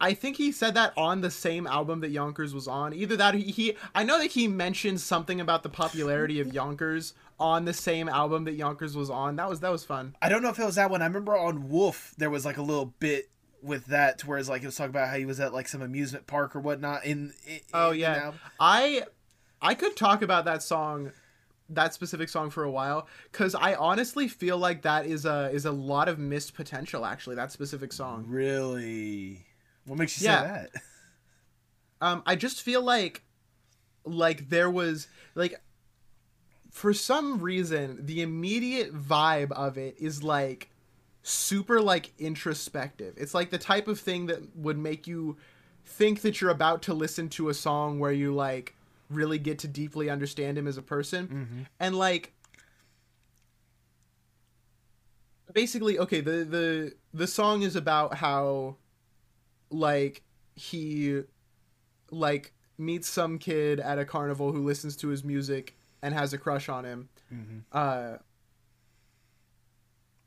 I 0.00 0.14
think 0.14 0.36
he 0.36 0.52
said 0.52 0.74
that 0.74 0.92
on 0.96 1.20
the 1.20 1.30
same 1.30 1.66
album 1.66 2.00
that 2.00 2.10
Yonkers 2.10 2.54
was 2.54 2.68
on. 2.68 2.92
Either 2.92 3.16
that 3.16 3.34
he, 3.34 3.42
he 3.50 3.76
I 3.94 4.04
know 4.04 4.18
that 4.18 4.32
he 4.32 4.48
mentioned 4.48 5.00
something 5.00 5.40
about 5.40 5.62
the 5.62 5.68
popularity 5.68 6.40
of 6.40 6.52
Yonkers 6.52 7.14
on 7.38 7.64
the 7.64 7.72
same 7.72 8.08
album 8.08 8.44
that 8.44 8.52
Yonkers 8.54 8.96
was 8.96 9.10
on. 9.10 9.36
That 9.36 9.48
was 9.48 9.60
that 9.60 9.72
was 9.72 9.84
fun. 9.84 10.16
I 10.22 10.28
don't 10.28 10.42
know 10.42 10.50
if 10.50 10.58
it 10.58 10.64
was 10.64 10.76
that 10.76 10.90
one. 10.90 11.02
I 11.02 11.06
remember 11.06 11.36
on 11.36 11.68
Wolf 11.68 12.14
there 12.18 12.30
was 12.30 12.44
like 12.44 12.56
a 12.56 12.62
little 12.62 12.86
bit 12.98 13.28
with 13.62 13.86
that 13.86 14.18
to 14.18 14.26
where 14.26 14.38
it's 14.38 14.48
like 14.48 14.62
it 14.62 14.66
was 14.66 14.76
talking 14.76 14.90
about 14.90 15.08
how 15.08 15.16
he 15.16 15.24
was 15.24 15.40
at 15.40 15.52
like 15.54 15.66
some 15.68 15.82
amusement 15.82 16.26
park 16.26 16.54
or 16.54 16.60
whatnot. 16.60 17.04
In, 17.04 17.32
in 17.46 17.60
Oh 17.72 17.90
yeah. 17.92 18.14
album. 18.16 18.40
I 18.60 19.04
I 19.60 19.74
could 19.74 19.96
talk 19.96 20.22
about 20.22 20.44
that 20.44 20.62
song 20.62 21.12
that 21.70 21.94
specific 21.94 22.28
song 22.28 22.50
for 22.50 22.62
a 22.62 22.70
while 22.70 23.08
cuz 23.32 23.54
I 23.54 23.74
honestly 23.74 24.28
feel 24.28 24.58
like 24.58 24.82
that 24.82 25.06
is 25.06 25.24
a 25.24 25.50
is 25.50 25.64
a 25.64 25.72
lot 25.72 26.08
of 26.08 26.18
missed 26.18 26.54
potential 26.54 27.06
actually 27.06 27.36
that 27.36 27.52
specific 27.52 27.92
song. 27.92 28.26
Really? 28.28 29.46
What 29.86 29.98
makes 29.98 30.20
you 30.20 30.26
Yeah. 30.26 30.40
say 30.40 30.46
that? 30.46 30.70
um 32.00 32.22
i 32.26 32.34
just 32.34 32.60
feel 32.62 32.82
like 32.82 33.22
like 34.04 34.48
there 34.50 34.68
was 34.70 35.06
like 35.36 35.60
for 36.70 36.92
some 36.92 37.40
reason 37.40 38.04
the 38.04 38.20
immediate 38.20 38.92
vibe 38.92 39.52
of 39.52 39.78
it 39.78 39.94
is 39.98 40.22
like 40.22 40.70
super 41.22 41.80
like 41.80 42.12
introspective 42.18 43.14
it's 43.16 43.32
like 43.32 43.50
the 43.50 43.58
type 43.58 43.86
of 43.86 43.98
thing 44.00 44.26
that 44.26 44.40
would 44.56 44.76
make 44.76 45.06
you 45.06 45.36
think 45.86 46.20
that 46.22 46.40
you're 46.40 46.50
about 46.50 46.82
to 46.82 46.92
listen 46.92 47.28
to 47.28 47.48
a 47.48 47.54
song 47.54 47.98
where 48.00 48.12
you 48.12 48.34
like 48.34 48.74
really 49.08 49.38
get 49.38 49.58
to 49.60 49.68
deeply 49.68 50.10
understand 50.10 50.58
him 50.58 50.66
as 50.66 50.76
a 50.76 50.82
person 50.82 51.66
and 51.78 51.96
like 51.96 52.32
basically 55.52 55.98
okay 55.98 56.20
the 56.20 56.44
the 56.44 56.92
the 57.14 57.26
song 57.26 57.62
is 57.62 57.76
about 57.76 58.14
how 58.14 58.76
like 59.70 60.22
he 60.56 61.22
like 62.10 62.52
meets 62.78 63.08
some 63.08 63.38
kid 63.38 63.80
at 63.80 63.98
a 63.98 64.04
carnival 64.04 64.52
who 64.52 64.62
listens 64.62 64.96
to 64.96 65.08
his 65.08 65.24
music 65.24 65.76
and 66.02 66.14
has 66.14 66.32
a 66.32 66.38
crush 66.38 66.68
on 66.68 66.84
him. 66.84 67.08
Uh 67.72 68.16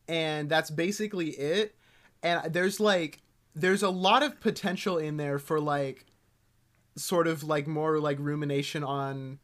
and 0.08 0.50
that's 0.50 0.70
basically 0.70 1.30
it. 1.32 1.76
And 2.24 2.54
there's 2.54 2.80
like 2.80 3.22
there's 3.56 3.84
a 3.84 3.90
lot 3.90 4.24
of 4.24 4.40
potential 4.40 4.98
in 4.98 5.18
there 5.18 5.40
for 5.40 5.60
like 5.60 6.06
sort 6.96 7.28
of 7.28 7.44
like 7.44 7.68
more 7.68 8.00
like 8.00 8.18
rumination 8.20 8.84
on 8.84 9.40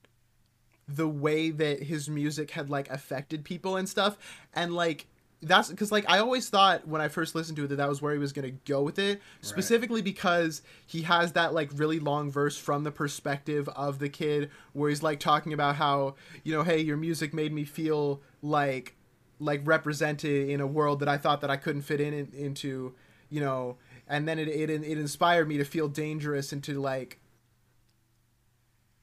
the 0.87 1.07
way 1.07 1.49
that 1.49 1.83
his 1.83 2.09
music 2.09 2.51
had 2.51 2.69
like 2.69 2.89
affected 2.89 3.43
people 3.43 3.77
and 3.77 3.87
stuff. 3.87 4.17
And 4.53 4.73
like 4.73 5.07
that's 5.43 5.69
because 5.69 5.91
like 5.91 6.05
i 6.09 6.19
always 6.19 6.49
thought 6.49 6.87
when 6.87 7.01
i 7.01 7.07
first 7.07 7.35
listened 7.35 7.55
to 7.55 7.65
it 7.65 7.67
that 7.67 7.75
that 7.75 7.89
was 7.89 8.01
where 8.01 8.13
he 8.13 8.19
was 8.19 8.33
going 8.33 8.45
to 8.45 8.57
go 8.65 8.81
with 8.81 8.97
it 8.97 9.21
specifically 9.41 10.01
because 10.01 10.61
he 10.85 11.01
has 11.03 11.33
that 11.33 11.53
like 11.53 11.69
really 11.75 11.99
long 11.99 12.31
verse 12.31 12.57
from 12.57 12.83
the 12.83 12.91
perspective 12.91 13.67
of 13.69 13.99
the 13.99 14.09
kid 14.09 14.49
where 14.73 14.89
he's 14.89 15.03
like 15.03 15.19
talking 15.19 15.53
about 15.53 15.75
how 15.75 16.15
you 16.43 16.53
know 16.53 16.63
hey 16.63 16.79
your 16.79 16.97
music 16.97 17.33
made 17.33 17.53
me 17.53 17.63
feel 17.63 18.21
like 18.41 18.95
like 19.39 19.61
represented 19.65 20.49
in 20.49 20.61
a 20.61 20.67
world 20.67 20.99
that 20.99 21.09
i 21.09 21.17
thought 21.17 21.41
that 21.41 21.49
i 21.49 21.57
couldn't 21.57 21.81
fit 21.81 21.99
in, 21.99 22.13
in 22.13 22.31
into 22.33 22.93
you 23.29 23.41
know 23.41 23.77
and 24.07 24.27
then 24.27 24.39
it, 24.39 24.47
it 24.47 24.69
it 24.69 24.97
inspired 24.97 25.47
me 25.47 25.57
to 25.57 25.65
feel 25.65 25.87
dangerous 25.87 26.51
and 26.51 26.63
to 26.63 26.79
like 26.79 27.19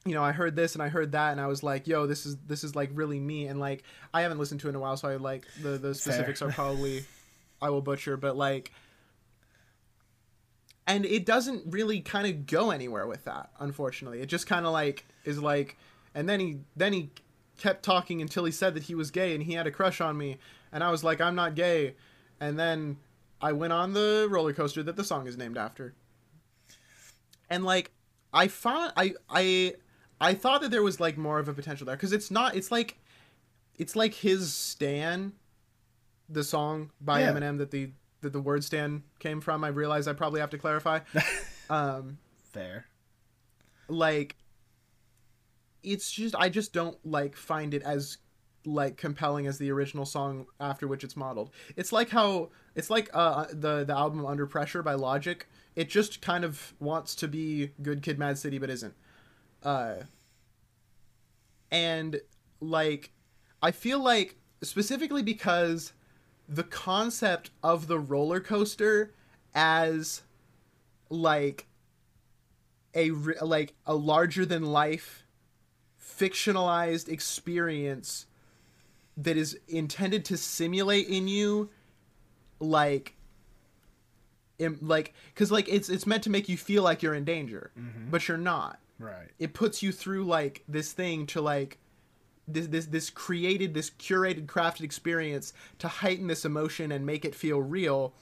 you 0.05 0.13
know, 0.13 0.23
I 0.23 0.31
heard 0.31 0.55
this 0.55 0.73
and 0.73 0.81
I 0.81 0.89
heard 0.89 1.11
that, 1.11 1.31
and 1.31 1.39
I 1.39 1.47
was 1.47 1.61
like, 1.61 1.87
"Yo, 1.87 2.07
this 2.07 2.25
is 2.25 2.37
this 2.47 2.63
is 2.63 2.75
like 2.75 2.89
really 2.93 3.19
me." 3.19 3.47
And 3.47 3.59
like, 3.59 3.83
I 4.13 4.21
haven't 4.21 4.39
listened 4.39 4.61
to 4.61 4.67
it 4.67 4.71
in 4.71 4.75
a 4.75 4.79
while, 4.79 4.97
so 4.97 5.09
I 5.09 5.17
like 5.17 5.45
the 5.61 5.77
the 5.77 5.93
specifics 5.93 6.41
are 6.41 6.51
probably 6.51 7.05
I 7.61 7.69
will 7.69 7.81
butcher, 7.81 8.17
but 8.17 8.35
like, 8.35 8.71
and 10.87 11.05
it 11.05 11.25
doesn't 11.25 11.63
really 11.67 12.01
kind 12.01 12.27
of 12.27 12.47
go 12.47 12.71
anywhere 12.71 13.05
with 13.05 13.25
that. 13.25 13.51
Unfortunately, 13.59 14.21
it 14.21 14.25
just 14.25 14.47
kind 14.47 14.65
of 14.65 14.73
like 14.73 15.05
is 15.23 15.39
like, 15.39 15.77
and 16.15 16.27
then 16.27 16.39
he 16.39 16.57
then 16.75 16.93
he 16.93 17.11
kept 17.59 17.83
talking 17.83 18.23
until 18.23 18.43
he 18.43 18.51
said 18.51 18.73
that 18.73 18.83
he 18.83 18.95
was 18.95 19.11
gay 19.11 19.35
and 19.35 19.43
he 19.43 19.53
had 19.53 19.67
a 19.67 19.71
crush 19.71 20.01
on 20.01 20.17
me, 20.17 20.37
and 20.71 20.83
I 20.83 20.89
was 20.89 21.03
like, 21.03 21.21
I'm 21.21 21.35
not 21.35 21.53
gay, 21.53 21.93
and 22.39 22.57
then 22.57 22.97
I 23.39 23.51
went 23.51 23.71
on 23.71 23.93
the 23.93 24.27
roller 24.31 24.53
coaster 24.53 24.81
that 24.81 24.95
the 24.95 25.03
song 25.03 25.27
is 25.27 25.37
named 25.37 25.57
after. 25.59 25.93
And 27.51 27.63
like, 27.63 27.91
I 28.33 28.47
found 28.47 28.93
I 28.97 29.13
I 29.29 29.75
I 30.21 30.33
thought 30.35 30.61
that 30.61 30.71
there 30.71 30.83
was 30.83 30.99
like 30.99 31.17
more 31.17 31.39
of 31.39 31.47
a 31.49 31.53
potential 31.53 31.85
there 31.85 31.95
because 31.95 32.13
it's 32.13 32.31
not. 32.31 32.55
It's 32.55 32.71
like, 32.71 32.97
it's 33.77 33.95
like 33.95 34.13
his 34.13 34.53
Stan, 34.53 35.33
the 36.29 36.43
song 36.43 36.91
by 37.01 37.21
Yeah. 37.21 37.33
Eminem 37.33 37.57
that 37.57 37.71
the 37.71 37.91
that 38.21 38.31
the 38.31 38.39
word 38.39 38.63
Stan 38.63 39.03
came 39.19 39.41
from. 39.41 39.63
I 39.63 39.69
realize 39.69 40.07
I 40.07 40.13
probably 40.13 40.39
have 40.39 40.51
to 40.51 40.57
clarify. 40.57 40.99
um, 41.69 42.19
Fair. 42.51 42.85
like, 43.87 44.35
it's 45.83 46.11
just 46.11 46.35
I 46.35 46.49
just 46.49 46.73
don't 46.73 46.97
like 47.05 47.35
find 47.35 47.73
it 47.73 47.81
as 47.81 48.17
like 48.63 48.95
compelling 48.95 49.47
as 49.47 49.57
the 49.57 49.71
original 49.71 50.05
song 50.05 50.45
after 50.59 50.87
which 50.87 51.03
it's 51.03 51.17
modeled. 51.17 51.49
It's 51.75 51.91
like 51.91 52.09
how 52.09 52.49
it's 52.75 52.91
like 52.91 53.09
uh 53.13 53.45
the 53.51 53.83
the 53.83 53.93
album 53.97 54.23
Under 54.25 54.45
Pressure 54.45 54.83
by 54.83 54.93
Logic. 54.93 55.47
It 55.75 55.89
just 55.89 56.21
kind 56.21 56.43
of 56.43 56.73
wants 56.79 57.15
to 57.15 57.27
be 57.27 57.71
Good 57.81 58.03
Kid, 58.03 58.19
Mad 58.19 58.37
City, 58.37 58.59
but 58.59 58.69
isn't. 58.69 58.93
Uh, 59.63 59.95
and 61.71 62.19
like, 62.59 63.11
I 63.61 63.71
feel 63.71 63.99
like 64.01 64.35
specifically 64.61 65.23
because 65.23 65.93
the 66.47 66.63
concept 66.63 67.51
of 67.63 67.87
the 67.87 67.99
roller 67.99 68.39
coaster 68.39 69.13
as 69.53 70.21
like 71.09 71.67
a 72.93 73.11
like 73.11 73.73
a 73.85 73.95
larger 73.95 74.45
than 74.45 74.63
life 74.65 75.23
fictionalized 76.01 77.07
experience 77.07 78.25
that 79.17 79.37
is 79.37 79.57
intended 79.67 80.25
to 80.25 80.35
simulate 80.37 81.07
in 81.07 81.27
you 81.27 81.69
like 82.59 83.15
im- 84.59 84.77
like 84.81 85.13
cuz 85.35 85.51
like 85.51 85.67
it's 85.69 85.89
it's 85.89 86.05
meant 86.05 86.23
to 86.23 86.29
make 86.29 86.49
you 86.49 86.57
feel 86.57 86.83
like 86.83 87.01
you're 87.01 87.13
in 87.13 87.23
danger 87.23 87.71
but 88.09 88.27
you're 88.27 88.37
not 88.37 88.79
Right. 89.01 89.29
it 89.39 89.53
puts 89.53 89.81
you 89.81 89.91
through 89.91 90.25
like 90.25 90.63
this 90.67 90.91
thing 90.93 91.25
to 91.27 91.41
like 91.41 91.79
this 92.47 92.67
this 92.67 92.85
this 92.87 93.09
created 93.09 93.73
this 93.73 93.89
curated 93.89 94.45
crafted 94.45 94.81
experience 94.81 95.53
to 95.79 95.87
heighten 95.87 96.27
this 96.27 96.45
emotion 96.45 96.91
and 96.91 97.05
make 97.05 97.25
it 97.25 97.35
feel 97.35 97.61
real 97.61 98.13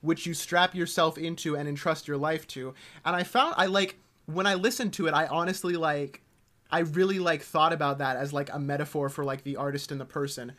which 0.00 0.26
you 0.26 0.34
strap 0.34 0.74
yourself 0.74 1.16
into 1.16 1.56
and 1.56 1.68
entrust 1.68 2.08
your 2.08 2.16
life 2.16 2.46
to 2.46 2.74
and 3.04 3.16
i 3.16 3.22
found 3.22 3.54
i 3.56 3.66
like 3.66 3.98
when 4.26 4.46
i 4.46 4.54
listened 4.54 4.92
to 4.92 5.06
it 5.06 5.14
i 5.14 5.26
honestly 5.26 5.74
like 5.74 6.22
i 6.70 6.80
really 6.80 7.18
like 7.18 7.42
thought 7.42 7.72
about 7.72 7.98
that 7.98 8.16
as 8.16 8.32
like 8.32 8.52
a 8.52 8.58
metaphor 8.58 9.08
for 9.08 9.24
like 9.24 9.44
the 9.44 9.56
artist 9.56 9.90
and 9.92 10.00
the 10.00 10.04
person 10.04 10.52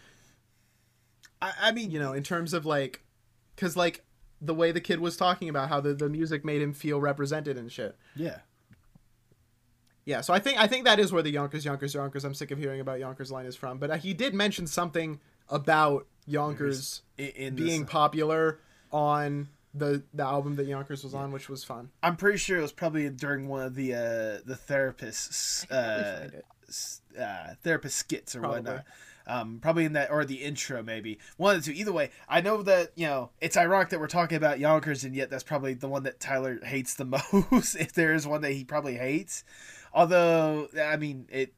I, 1.41 1.53
I 1.63 1.71
mean, 1.71 1.91
you 1.91 1.99
know 1.99 2.13
in 2.13 2.23
terms 2.23 2.53
of 2.53 2.65
like 2.65 3.01
because 3.55 3.75
like 3.75 4.03
the 4.41 4.53
way 4.53 4.71
the 4.71 4.81
kid 4.81 4.99
was 4.99 5.15
talking 5.15 5.49
about 5.49 5.69
how 5.69 5.79
the, 5.79 5.93
the 5.93 6.09
music 6.09 6.43
made 6.43 6.61
him 6.61 6.73
feel 6.73 6.99
represented 6.99 7.57
and 7.57 7.71
shit 7.71 7.95
yeah. 8.15 8.39
Yeah, 10.05 10.21
so 10.21 10.33
I 10.33 10.39
think 10.39 10.59
I 10.59 10.67
think 10.67 10.85
that 10.85 10.99
is 10.99 11.11
where 11.11 11.23
the 11.23 11.31
Yonkers, 11.31 11.65
Yonkers, 11.65 11.93
Yonkers. 11.93 12.23
I'm 12.23 12.33
sick 12.35 12.51
of 12.51 12.59
hearing 12.59 12.79
about 12.79 12.99
Yonkers 12.99 13.31
line 13.31 13.45
is 13.47 13.55
from, 13.55 13.79
but 13.79 13.89
uh, 13.91 13.97
he 13.97 14.13
did 14.13 14.33
mention 14.35 14.67
something 14.67 15.19
about 15.49 16.05
Yonkers 16.27 17.01
In, 17.17 17.27
in 17.29 17.55
being 17.55 17.81
this, 17.81 17.89
popular 17.89 18.59
on 18.91 19.49
the 19.73 20.03
the 20.13 20.23
album 20.23 20.55
that 20.57 20.67
Yonkers 20.67 21.03
was 21.03 21.13
on, 21.15 21.31
which 21.31 21.49
was 21.49 21.63
fun. 21.63 21.89
I'm 22.03 22.15
pretty 22.17 22.37
sure 22.37 22.59
it 22.59 22.61
was 22.61 22.71
probably 22.71 23.09
during 23.09 23.47
one 23.47 23.63
of 23.63 23.73
the 23.75 23.93
uh, 23.95 23.97
the 24.45 24.57
therapists 24.69 25.65
uh, 25.71 26.19
find 26.19 26.33
it. 26.35 26.45
s- 26.67 27.01
uh, 27.19 27.55
therapist 27.63 27.97
skits 27.97 28.35
or 28.35 28.41
Probably. 28.41 28.59
whatnot. 28.61 28.85
Um, 29.27 29.57
probably 29.59 29.85
in 29.85 29.93
that 29.93 30.11
or 30.11 30.23
the 30.23 30.35
intro 30.43 30.83
maybe 30.83 31.17
one 31.37 31.55
of 31.55 31.65
the 31.65 31.73
two. 31.73 31.79
Either 31.79 31.91
way, 31.91 32.11
I 32.29 32.41
know 32.41 32.61
that 32.61 32.91
you 32.95 33.07
know 33.07 33.31
it's 33.41 33.57
ironic 33.57 33.89
that 33.89 33.99
we're 33.99 34.05
talking 34.07 34.37
about 34.37 34.59
Yonkers 34.59 35.03
and 35.03 35.15
yet 35.15 35.31
that's 35.31 35.41
probably 35.43 35.73
the 35.73 35.87
one 35.87 36.03
that 36.03 36.19
Tyler 36.19 36.59
hates 36.63 36.93
the 36.93 37.05
most. 37.51 37.75
if 37.75 37.91
there 37.93 38.13
is 38.13 38.27
one 38.27 38.41
that 38.41 38.51
he 38.51 38.63
probably 38.63 38.97
hates, 38.97 39.43
although 39.95 40.67
I 40.79 40.97
mean 40.97 41.27
it. 41.31 41.53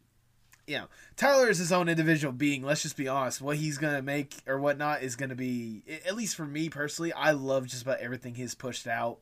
You 0.66 0.80
know, 0.80 0.86
Tyler 1.16 1.50
is 1.50 1.60
his 1.60 1.72
own 1.72 1.88
individual 1.88 2.34
being. 2.34 2.62
Let's 2.62 2.82
just 2.82 2.98
be 2.98 3.08
honest. 3.08 3.42
What 3.42 3.56
he's 3.56 3.78
gonna 3.78 4.02
make 4.02 4.36
or 4.46 4.60
whatnot 4.60 5.02
is 5.02 5.16
gonna 5.16 5.34
be, 5.36 5.82
at 6.06 6.16
least 6.16 6.36
for 6.36 6.46
me 6.46 6.70
personally, 6.70 7.14
I 7.14 7.32
love 7.32 7.68
just 7.68 7.84
about 7.84 8.00
everything 8.00 8.36
he's 8.36 8.54
pushed 8.54 8.86
out. 8.86 9.20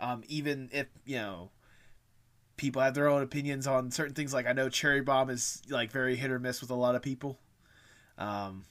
Um, 0.00 0.24
even 0.26 0.70
if 0.72 0.88
you 1.04 1.16
know 1.16 1.50
people 2.58 2.82
have 2.82 2.94
their 2.94 3.08
own 3.08 3.22
opinions 3.22 3.66
on 3.66 3.90
certain 3.90 4.14
things. 4.14 4.34
Like 4.34 4.46
I 4.46 4.52
know 4.52 4.68
Cherry 4.68 5.00
Bomb 5.00 5.30
is 5.30 5.62
like 5.70 5.90
very 5.90 6.16
hit 6.16 6.30
or 6.30 6.38
miss 6.38 6.60
with 6.60 6.70
a 6.70 6.74
lot 6.74 6.94
of 6.94 7.02
people. 7.02 7.38
Um, 8.18 8.64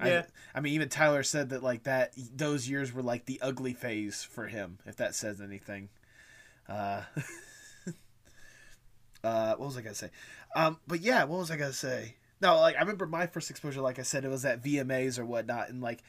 Yeah. 0.00 0.24
I, 0.54 0.58
I 0.58 0.60
mean, 0.60 0.72
even 0.74 0.88
Tyler 0.88 1.22
said 1.22 1.50
that 1.50 1.62
like 1.62 1.82
that 1.82 2.14
those 2.34 2.68
years 2.68 2.92
were 2.92 3.02
like 3.02 3.26
the 3.26 3.40
ugly 3.42 3.74
phase 3.74 4.22
for 4.22 4.46
him, 4.46 4.78
if 4.86 4.96
that 4.96 5.14
says 5.14 5.40
anything. 5.40 5.90
Uh, 6.68 7.02
uh, 9.24 9.54
what 9.56 9.66
was 9.66 9.76
I 9.76 9.82
gonna 9.82 9.94
say? 9.94 10.10
Um, 10.54 10.78
but 10.86 11.00
yeah, 11.00 11.24
what 11.24 11.38
was 11.38 11.50
I 11.50 11.56
gonna 11.56 11.72
say? 11.72 12.16
No, 12.40 12.56
like 12.60 12.76
I 12.76 12.80
remember 12.80 13.06
my 13.06 13.26
first 13.26 13.50
exposure, 13.50 13.80
like 13.80 13.98
I 13.98 14.02
said, 14.02 14.24
it 14.24 14.28
was 14.28 14.44
at 14.44 14.62
VMAs 14.62 15.18
or 15.18 15.24
whatnot, 15.24 15.68
and 15.68 15.80
like 15.80 16.02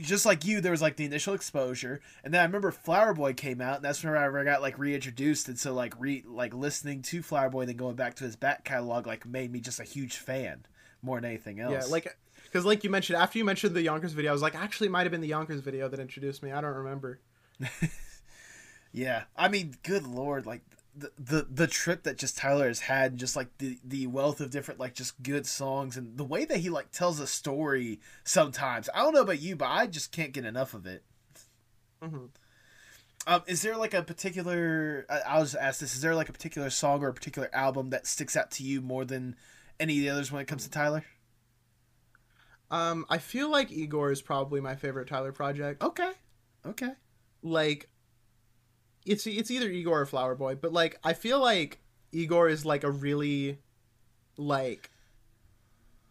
just 0.00 0.26
like 0.26 0.44
you, 0.44 0.60
there 0.60 0.72
was 0.72 0.82
like 0.82 0.96
the 0.96 1.04
initial 1.04 1.34
exposure, 1.34 2.00
and 2.22 2.32
then 2.32 2.40
I 2.40 2.44
remember 2.44 2.70
Flower 2.70 3.14
Boy 3.14 3.32
came 3.34 3.60
out, 3.60 3.76
and 3.76 3.84
that's 3.84 4.02
whenever 4.02 4.38
I 4.38 4.44
got 4.44 4.62
like 4.62 4.78
reintroduced, 4.78 5.48
and 5.48 5.58
so 5.58 5.74
like 5.74 5.94
re 5.98 6.22
like 6.26 6.54
listening 6.54 7.02
to 7.02 7.22
Flower 7.22 7.50
Boy, 7.50 7.66
then 7.66 7.76
going 7.76 7.96
back 7.96 8.14
to 8.16 8.24
his 8.24 8.36
back 8.36 8.64
catalog, 8.64 9.06
like 9.06 9.26
made 9.26 9.52
me 9.52 9.60
just 9.60 9.80
a 9.80 9.84
huge 9.84 10.16
fan 10.16 10.66
more 11.02 11.20
than 11.20 11.30
anything 11.30 11.60
else. 11.60 11.72
Yeah, 11.72 11.90
like 11.90 12.16
because 12.44 12.64
like 12.64 12.84
you 12.84 12.90
mentioned 12.90 13.18
after 13.18 13.38
you 13.38 13.44
mentioned 13.44 13.74
the 13.74 13.82
Yonkers 13.82 14.12
video, 14.12 14.30
I 14.30 14.32
was 14.32 14.42
like, 14.42 14.54
actually, 14.54 14.88
it 14.88 14.90
might 14.90 15.02
have 15.02 15.12
been 15.12 15.20
the 15.20 15.28
Yonkers 15.28 15.60
video 15.60 15.88
that 15.88 16.00
introduced 16.00 16.42
me. 16.42 16.52
I 16.52 16.60
don't 16.60 16.74
remember. 16.74 17.20
yeah, 18.92 19.24
I 19.36 19.48
mean, 19.48 19.74
good 19.82 20.06
lord, 20.06 20.46
like 20.46 20.62
the 20.96 21.12
the 21.18 21.46
the 21.50 21.66
trip 21.66 22.04
that 22.04 22.16
just 22.16 22.38
Tyler 22.38 22.68
has 22.68 22.80
had, 22.80 23.18
just 23.18 23.36
like 23.36 23.48
the 23.58 23.78
the 23.84 24.06
wealth 24.06 24.40
of 24.40 24.50
different 24.50 24.80
like 24.80 24.94
just 24.94 25.22
good 25.22 25.46
songs, 25.46 25.96
and 25.96 26.16
the 26.16 26.24
way 26.24 26.44
that 26.46 26.58
he 26.58 26.70
like 26.70 26.90
tells 26.90 27.20
a 27.20 27.26
story. 27.26 28.00
Sometimes 28.24 28.88
I 28.94 29.00
don't 29.00 29.14
know 29.14 29.20
about 29.22 29.40
you, 29.40 29.56
but 29.56 29.66
I 29.66 29.86
just 29.86 30.10
can't 30.10 30.32
get 30.32 30.44
enough 30.46 30.72
of 30.74 30.86
it. 30.86 31.04
Mhm. 32.02 32.30
Um, 33.26 33.42
is 33.46 33.62
there 33.62 33.76
like 33.76 33.92
a 33.92 34.02
particular? 34.02 35.04
I- 35.10 35.20
I'll 35.26 35.42
just 35.42 35.56
ask 35.56 35.80
this: 35.80 35.94
Is 35.94 36.00
there 36.00 36.14
like 36.14 36.28
a 36.28 36.32
particular 36.32 36.70
song 36.70 37.02
or 37.02 37.08
a 37.08 37.14
particular 37.14 37.50
album 37.52 37.90
that 37.90 38.06
sticks 38.06 38.36
out 38.36 38.50
to 38.52 38.62
you 38.62 38.80
more 38.80 39.04
than 39.04 39.36
any 39.78 39.98
of 39.98 40.02
the 40.02 40.10
others 40.10 40.32
when 40.32 40.40
it 40.40 40.46
comes 40.46 40.64
to 40.64 40.70
Tyler? 40.70 41.04
Um, 42.70 43.06
I 43.08 43.18
feel 43.18 43.48
like 43.50 43.70
Igor 43.70 44.10
is 44.10 44.22
probably 44.22 44.60
my 44.60 44.74
favorite 44.74 45.08
Tyler 45.08 45.32
project. 45.32 45.82
Okay, 45.82 46.12
okay, 46.64 46.92
like 47.42 47.88
it's 49.06 49.26
it's 49.26 49.50
either 49.50 49.68
Igor 49.68 50.02
or 50.02 50.06
Flower 50.06 50.34
Boy, 50.34 50.56
but 50.56 50.72
like 50.72 50.98
I 51.04 51.12
feel 51.14 51.40
like 51.40 51.78
Igor 52.12 52.48
is 52.48 52.64
like 52.64 52.84
a 52.84 52.90
really 52.90 53.58
like 54.36 54.90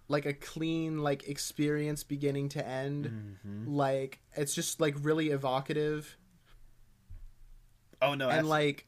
like 0.07 0.25
a 0.25 0.33
clean 0.33 0.99
like 0.99 1.27
experience 1.27 2.03
beginning 2.03 2.49
to 2.49 2.65
end. 2.65 3.05
Mm-hmm. 3.05 3.75
Like 3.75 4.19
it's 4.35 4.55
just 4.55 4.79
like 4.79 4.95
really 5.01 5.29
evocative. 5.29 6.17
Oh 8.01 8.13
no, 8.13 8.29
and 8.29 8.47
like 8.47 8.87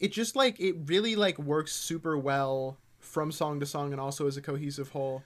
it 0.00 0.12
just 0.12 0.36
like 0.36 0.58
it 0.60 0.74
really 0.86 1.16
like 1.16 1.38
works 1.38 1.72
super 1.72 2.18
well 2.18 2.78
from 2.98 3.30
song 3.32 3.60
to 3.60 3.66
song 3.66 3.92
and 3.92 4.00
also 4.00 4.26
as 4.26 4.36
a 4.36 4.42
cohesive 4.42 4.90
whole. 4.90 5.22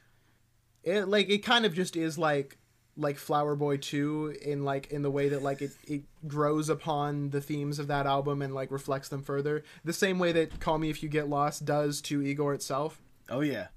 It 0.82 1.08
like 1.08 1.30
it 1.30 1.38
kind 1.38 1.64
of 1.64 1.74
just 1.74 1.96
is 1.96 2.18
like 2.18 2.58
like 3.02 3.18
flower 3.18 3.54
boy 3.54 3.76
2 3.76 4.36
in 4.42 4.64
like 4.64 4.90
in 4.90 5.02
the 5.02 5.10
way 5.10 5.28
that 5.28 5.42
like 5.42 5.60
it, 5.60 5.72
it 5.86 6.02
grows 6.26 6.68
upon 6.70 7.30
the 7.30 7.40
themes 7.40 7.78
of 7.78 7.88
that 7.88 8.06
album 8.06 8.40
and 8.40 8.54
like 8.54 8.70
reflects 8.70 9.08
them 9.08 9.22
further 9.22 9.62
the 9.84 9.92
same 9.92 10.18
way 10.18 10.32
that 10.32 10.60
call 10.60 10.78
me 10.78 10.88
if 10.88 11.02
you 11.02 11.08
get 11.08 11.28
lost 11.28 11.64
does 11.64 12.00
to 12.00 12.22
igor 12.22 12.54
itself 12.54 13.02
Oh 13.32 13.40
yeah. 13.40 13.68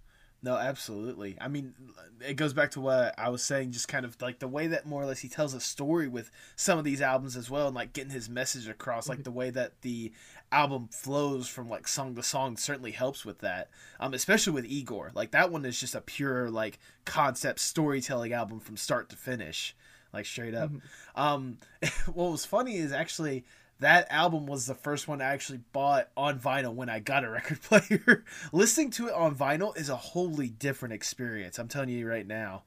No, 0.43 0.57
absolutely. 0.57 1.37
I 1.41 1.47
mean, 1.47 1.73
it 2.21 2.35
goes 2.35 2.53
back 2.53 2.71
to 2.71 2.81
what 2.81 3.15
I 3.17 3.29
was 3.29 3.41
saying, 3.41 3.71
just 3.71 3.87
kind 3.87 4.05
of 4.05 4.21
like 4.21 4.37
the 4.37 4.47
way 4.47 4.67
that 4.67 4.85
more 4.85 5.01
or 5.01 5.05
less 5.07 5.19
he 5.19 5.29
tells 5.29 5.55
a 5.55 5.59
story 5.59 6.07
with 6.07 6.29
some 6.55 6.77
of 6.77 6.85
these 6.85 7.01
albums 7.01 7.35
as 7.35 7.49
well, 7.49 7.65
and 7.65 7.75
like 7.75 7.93
getting 7.93 8.11
his 8.11 8.29
message 8.29 8.67
across, 8.67 9.09
like 9.09 9.19
mm-hmm. 9.19 9.23
the 9.23 9.31
way 9.31 9.49
that 9.49 9.81
the 9.81 10.11
album 10.55 10.87
flows 10.87 11.47
from 11.47 11.67
like 11.69 11.87
song 11.87 12.15
to 12.15 12.23
song 12.23 12.55
certainly 12.55 12.91
helps 12.91 13.25
with 13.25 13.39
that. 13.39 13.69
Um, 13.99 14.13
especially 14.13 14.53
with 14.53 14.65
Igor, 14.65 15.11
like 15.13 15.31
that 15.31 15.51
one 15.51 15.65
is 15.65 15.79
just 15.79 15.95
a 15.95 16.01
pure 16.01 16.49
like 16.49 16.79
concept 17.03 17.59
storytelling 17.59 18.31
album 18.33 18.59
from 18.61 18.77
start 18.77 19.09
to 19.09 19.15
finish, 19.17 19.75
like 20.13 20.25
straight 20.25 20.55
up. 20.55 20.71
Um, 21.15 21.57
what 22.13 22.31
was 22.31 22.45
funny 22.45 22.77
is 22.77 22.91
actually 22.93 23.43
that 23.79 24.07
album 24.09 24.45
was 24.45 24.65
the 24.65 24.73
first 24.75 25.07
one 25.07 25.21
I 25.21 25.25
actually 25.25 25.59
bought 25.73 26.07
on 26.15 26.39
vinyl 26.39 26.73
when 26.73 26.89
I 26.89 26.99
got 26.99 27.25
a 27.25 27.29
record 27.39 27.61
player. 27.61 28.23
Listening 28.53 28.89
to 28.91 29.07
it 29.07 29.13
on 29.13 29.35
vinyl 29.35 29.77
is 29.77 29.89
a 29.89 29.97
wholly 29.97 30.47
different 30.47 30.93
experience. 30.93 31.59
I'm 31.59 31.67
telling 31.67 31.89
you 31.89 32.07
right 32.07 32.25
now. 32.25 32.63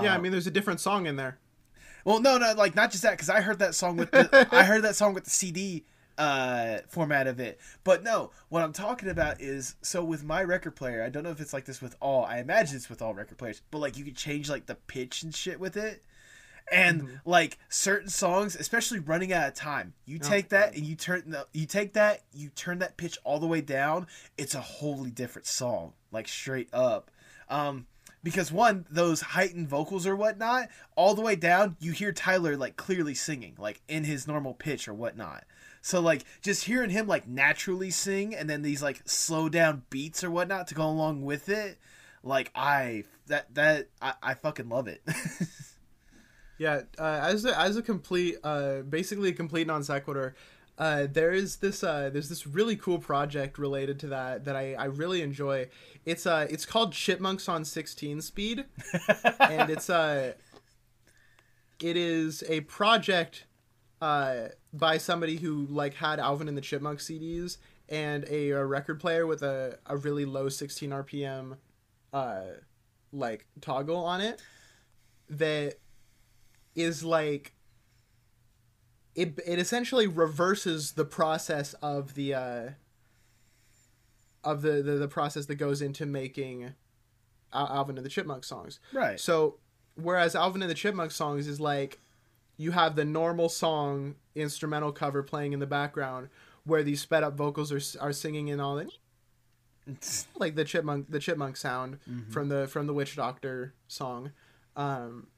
yeah 0.00 0.12
i 0.12 0.16
Um, 0.16 0.22
mean 0.22 0.32
there's 0.32 0.46
a 0.46 0.50
different 0.50 0.80
song 0.80 1.06
in 1.06 1.16
there 1.16 1.38
well, 2.04 2.20
no, 2.20 2.38
no, 2.38 2.54
like 2.54 2.74
not 2.74 2.90
just 2.90 3.02
that 3.02 3.10
because 3.10 3.28
I 3.28 3.42
heard 3.42 3.58
that 3.58 3.74
song 3.74 3.96
with 3.98 4.10
the 4.12 4.48
I 4.50 4.64
heard 4.70 4.82
that 4.82 4.96
song 4.96 5.12
with 5.12 5.24
the 5.24 5.30
CD 5.30 5.84
uh 6.18 6.78
format 6.88 7.26
of 7.26 7.40
it. 7.40 7.58
But 7.84 8.02
no, 8.02 8.32
what 8.48 8.62
I'm 8.62 8.72
talking 8.72 9.08
about 9.08 9.40
is 9.40 9.76
so 9.82 10.04
with 10.04 10.24
my 10.24 10.42
record 10.42 10.76
player, 10.76 11.02
I 11.02 11.08
don't 11.08 11.22
know 11.22 11.30
if 11.30 11.40
it's 11.40 11.52
like 11.52 11.64
this 11.64 11.80
with 11.80 11.96
all. 12.00 12.24
I 12.24 12.38
imagine 12.40 12.76
it's 12.76 12.90
with 12.90 13.00
all 13.00 13.14
record 13.14 13.38
players, 13.38 13.62
but 13.70 13.78
like 13.78 13.96
you 13.96 14.04
can 14.04 14.14
change 14.14 14.50
like 14.50 14.66
the 14.66 14.74
pitch 14.74 15.22
and 15.22 15.34
shit 15.34 15.58
with 15.60 15.76
it. 15.76 16.02
And 16.70 17.02
Mm-hmm. 17.02 17.14
like 17.24 17.58
certain 17.70 18.10
songs, 18.10 18.54
especially 18.54 18.98
running 18.98 19.32
out 19.32 19.48
of 19.48 19.54
time, 19.54 19.94
you 20.04 20.18
take 20.18 20.50
that 20.50 20.74
and 20.74 20.84
you 20.84 20.96
turn 20.96 21.22
the 21.30 21.46
you 21.54 21.64
take 21.64 21.94
that, 21.94 22.24
you 22.34 22.50
turn 22.50 22.80
that 22.80 22.98
pitch 22.98 23.16
all 23.24 23.38
the 23.38 23.46
way 23.46 23.62
down, 23.62 24.06
it's 24.36 24.54
a 24.54 24.60
wholly 24.60 25.10
different 25.10 25.46
song, 25.46 25.94
like 26.12 26.28
straight 26.28 26.68
up. 26.74 27.10
Um 27.48 27.86
because 28.22 28.50
one, 28.52 28.84
those 28.90 29.20
heightened 29.20 29.68
vocals 29.68 30.06
or 30.06 30.14
whatnot, 30.16 30.68
all 30.96 31.14
the 31.14 31.22
way 31.22 31.36
down, 31.36 31.76
you 31.80 31.92
hear 31.92 32.12
Tyler 32.12 32.56
like 32.56 32.76
clearly 32.76 33.14
singing, 33.14 33.54
like 33.58 33.80
in 33.88 34.04
his 34.04 34.26
normal 34.26 34.52
pitch 34.52 34.88
or 34.88 34.92
whatnot. 34.92 35.44
So 35.88 36.00
like 36.00 36.24
just 36.42 36.64
hearing 36.64 36.90
him 36.90 37.06
like 37.06 37.26
naturally 37.26 37.90
sing 37.90 38.34
and 38.34 38.48
then 38.48 38.62
these 38.62 38.82
like 38.82 39.00
slow 39.06 39.48
down 39.48 39.84
beats 39.90 40.22
or 40.22 40.30
whatnot 40.30 40.68
to 40.68 40.74
go 40.74 40.86
along 40.86 41.22
with 41.22 41.48
it, 41.48 41.78
like 42.22 42.50
I 42.54 43.04
that 43.28 43.54
that 43.54 43.88
I, 44.02 44.12
I 44.22 44.34
fucking 44.34 44.68
love 44.68 44.88
it. 44.88 45.02
Yeah, 46.58 46.82
uh, 46.98 47.20
as 47.22 47.44
a, 47.44 47.58
as 47.58 47.76
a 47.76 47.82
complete, 47.82 48.36
uh, 48.42 48.80
basically 48.80 49.28
a 49.28 49.32
complete 49.32 49.68
non 49.68 49.84
sequitur, 49.84 50.34
uh, 50.76 51.06
there 51.10 51.30
is 51.30 51.56
this 51.56 51.82
uh, 51.84 52.10
there's 52.12 52.28
this 52.28 52.46
really 52.46 52.74
cool 52.76 52.98
project 52.98 53.58
related 53.58 54.00
to 54.00 54.08
that 54.08 54.44
that 54.44 54.56
I, 54.56 54.74
I 54.74 54.86
really 54.86 55.22
enjoy. 55.22 55.68
It's 56.04 56.26
uh 56.26 56.46
it's 56.50 56.66
called 56.66 56.92
Chipmunks 56.92 57.48
on 57.48 57.64
16 57.64 58.22
speed, 58.22 58.64
and 59.40 59.70
it's 59.70 59.88
uh 59.88 60.32
it 61.80 61.96
is 61.96 62.42
a 62.48 62.60
project 62.62 63.44
uh 64.00 64.48
by 64.72 64.98
somebody 64.98 65.36
who 65.36 65.66
like 65.70 65.94
had 65.94 66.18
Alvin 66.20 66.48
and 66.48 66.56
the 66.56 66.62
Chipmunk 66.62 66.98
CDs 66.98 67.58
and 67.88 68.24
a, 68.28 68.50
a 68.50 68.64
record 68.64 69.00
player 69.00 69.26
with 69.26 69.42
a, 69.42 69.78
a 69.86 69.96
really 69.96 70.24
low 70.24 70.48
16 70.48 70.90
RPM 70.90 71.56
uh 72.12 72.40
like 73.12 73.46
toggle 73.60 73.96
on 73.96 74.20
it 74.20 74.42
that 75.28 75.74
is 76.74 77.02
like 77.02 77.52
it 79.14 79.38
it 79.46 79.58
essentially 79.58 80.06
reverses 80.06 80.92
the 80.92 81.04
process 81.04 81.74
of 81.74 82.14
the 82.14 82.34
uh 82.34 82.68
of 84.44 84.62
the 84.62 84.82
the, 84.82 84.92
the 84.92 85.08
process 85.08 85.46
that 85.46 85.56
goes 85.56 85.82
into 85.82 86.06
making 86.06 86.74
Alvin 87.52 87.96
and 87.96 88.04
the 88.04 88.10
Chipmunk 88.10 88.44
songs. 88.44 88.78
right. 88.92 89.18
So 89.18 89.56
whereas 89.94 90.34
Alvin 90.34 90.62
and 90.62 90.70
the 90.70 90.74
Chipmunk 90.74 91.10
songs 91.10 91.46
is 91.46 91.60
like 91.60 91.98
you 92.58 92.72
have 92.72 92.96
the 92.96 93.04
normal 93.04 93.48
song 93.48 94.16
instrumental 94.34 94.92
cover 94.92 95.22
playing 95.22 95.54
in 95.54 95.60
the 95.60 95.66
background 95.66 96.28
where 96.64 96.82
these 96.82 97.00
sped 97.00 97.22
up 97.22 97.34
vocals 97.36 97.72
are 97.72 97.80
are 98.04 98.12
singing 98.12 98.48
in 98.48 98.60
all 98.60 98.76
that. 98.76 98.90
Like 100.36 100.54
the 100.54 100.64
chipmunk 100.64 101.10
the 101.10 101.18
chipmunk 101.18 101.56
sound 101.56 101.98
from 102.30 102.50
the 102.50 102.66
from 102.66 102.86
the 102.86 102.92
witch 102.92 103.16
doctor 103.16 103.72
song. 103.86 104.32
Um 104.76 105.28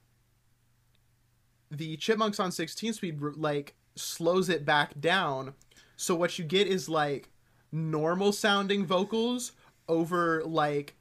the 1.70 1.96
chipmunks 1.98 2.40
on 2.40 2.50
16 2.50 2.94
speed 2.94 3.20
like 3.36 3.76
slows 3.94 4.48
it 4.48 4.64
back 4.64 4.98
down. 5.00 5.54
So 5.96 6.16
what 6.16 6.36
you 6.36 6.44
get 6.44 6.66
is 6.66 6.88
like 6.88 7.30
normal 7.70 8.32
sounding 8.32 8.84
vocals 8.84 9.52
over 9.88 10.42
like 10.44 10.96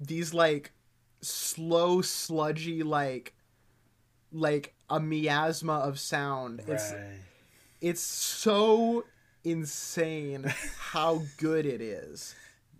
these 0.00 0.32
like 0.32 0.72
slow 1.20 2.00
sludgy 2.00 2.82
like 2.82 3.34
like 4.32 4.73
a 4.90 5.00
miasma 5.00 5.72
of 5.74 5.98
sound 5.98 6.62
it's 6.66 6.92
right. 6.92 7.20
it's 7.80 8.00
so 8.02 9.04
insane 9.44 10.44
how 10.78 11.22
good 11.38 11.66
it 11.66 11.80
is 11.80 12.34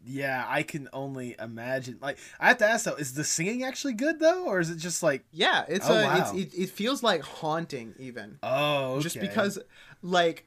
Yeah, 0.07 0.45
I 0.47 0.63
can 0.65 0.89
only 0.93 1.35
imagine. 1.39 1.97
Like, 2.01 2.19
I 2.39 2.49
have 2.49 2.59
to 2.59 2.67
ask 2.67 2.85
though, 2.85 2.95
is 2.95 3.15
the 3.15 3.25
singing 3.25 3.63
actually 3.65 3.95
good 3.95 4.19
though, 4.21 4.45
or 4.47 4.61
is 4.61 4.69
it 4.69 4.77
just 4.77 5.03
like, 5.03 5.25
Yeah, 5.33 5.65
it's 5.67 5.89
Oh, 5.89 5.95
a, 5.95 6.03
wow. 6.05 6.19
it's 6.21 6.33
it, 6.55 6.63
it 6.63 6.71
feels 6.71 7.03
like 7.03 7.23
haunting 7.23 7.95
even. 7.99 8.39
oh, 8.43 9.01
Just 9.01 9.19
because 9.19 9.59
like 10.03 10.47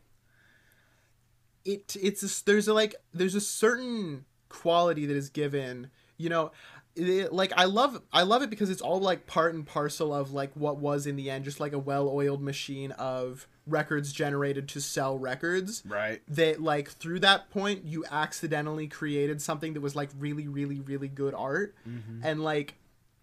it 1.66 1.96
it's 2.02 2.24
a, 2.24 2.46
there's 2.46 2.68
a 2.68 2.74
like 2.74 2.96
there's 3.14 3.36
a 3.36 3.42
certain 3.42 4.26
quality 4.50 5.06
that 5.06 5.18
is 5.18 5.30
given, 5.30 5.90
you 6.18 6.30
know, 6.30 6.52
it, 6.98 7.32
like 7.34 7.54
I 7.56 7.66
love 7.66 8.02
I 8.12 8.24
love 8.24 8.42
it 8.42 8.50
because 8.50 8.70
it's 8.70 8.82
all 8.82 9.00
like 9.00 9.28
part 9.28 9.54
and 9.54 9.66
parcel 9.66 10.14
of 10.14 10.32
like 10.32 10.52
what 10.56 10.78
was 10.78 11.06
in 11.06 11.16
the 11.16 11.30
end 11.30 11.46
just 11.46 11.60
like 11.60 11.74
a 11.74 11.80
well-oiled 11.80 12.42
machine 12.42 12.92
of 12.92 13.48
records 13.66 14.12
generated 14.12 14.68
to 14.70 14.82
sell 14.82 15.18
records. 15.18 15.84
right, 15.86 16.22
that 16.28 16.62
like 16.62 16.90
through 16.90 17.20
that 17.20 17.50
point 17.50 17.86
you 17.86 18.06
accidentally 18.10 18.88
created 18.88 19.42
something 19.42 19.74
that 19.74 19.82
was 19.82 19.96
like 19.96 20.10
really 20.18 20.48
really 20.48 20.80
really 20.80 21.08
good 21.08 21.34
art. 21.34 21.76
Mm-hmm. 21.88 22.22
And 22.24 22.44
like 22.44 22.76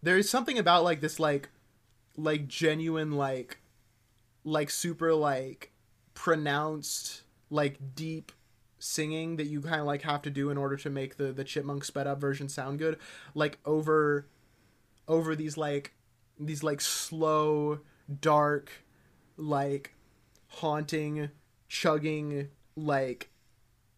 there's 0.02 0.28
something 0.28 0.58
about 0.58 0.84
like 0.84 1.00
this 1.00 1.18
like 1.18 1.50
like 2.16 2.46
genuine 2.46 3.12
like 3.12 3.58
like 4.44 4.70
super 4.70 5.14
like 5.14 5.72
pronounced 6.14 7.22
like 7.50 7.78
deep 7.94 8.32
singing 8.84 9.36
that 9.36 9.46
you 9.46 9.60
kind 9.60 9.80
of 9.80 9.86
like 9.86 10.02
have 10.02 10.22
to 10.22 10.30
do 10.30 10.50
in 10.50 10.58
order 10.58 10.76
to 10.76 10.90
make 10.90 11.16
the 11.16 11.32
the 11.32 11.44
chipmunk 11.44 11.84
sped 11.84 12.06
up 12.06 12.20
version 12.20 12.48
sound 12.48 12.78
good 12.78 12.98
like 13.34 13.58
over 13.64 14.26
over 15.08 15.34
these 15.34 15.56
like 15.56 15.94
these 16.38 16.62
like 16.62 16.80
slow 16.80 17.80
dark 18.20 18.70
like 19.36 19.94
haunting 20.48 21.30
chugging 21.68 22.48
like 22.76 23.30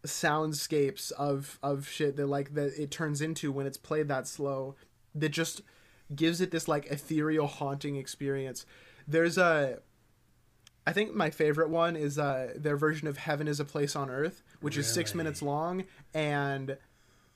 soundscapes 0.05 1.11
of 1.11 1.59
of 1.61 1.87
shit 1.87 2.15
that 2.15 2.27
like 2.27 2.53
that 2.53 2.73
it 2.81 2.89
turns 2.89 3.21
into 3.21 3.51
when 3.51 3.67
it's 3.67 3.77
played 3.77 4.07
that 4.07 4.25
slow 4.25 4.75
that 5.13 5.29
just 5.29 5.61
gives 6.15 6.39
it 6.39 6.51
this 6.51 6.67
like 6.67 6.85
ethereal 6.85 7.47
haunting 7.47 7.97
experience. 7.97 8.65
There's 9.07 9.37
a 9.37 9.79
i 10.85 10.93
think 10.93 11.13
my 11.13 11.29
favorite 11.29 11.69
one 11.69 11.97
is 11.97 12.17
uh 12.17 12.53
their 12.55 12.77
version 12.77 13.09
of 13.09 13.17
heaven 13.17 13.45
is 13.45 13.59
a 13.59 13.65
place 13.65 13.93
on 13.93 14.09
earth 14.09 14.41
which 14.61 14.77
is 14.77 14.87
six 14.91 15.13
minutes 15.13 15.41
long 15.41 15.83
and 16.13 16.77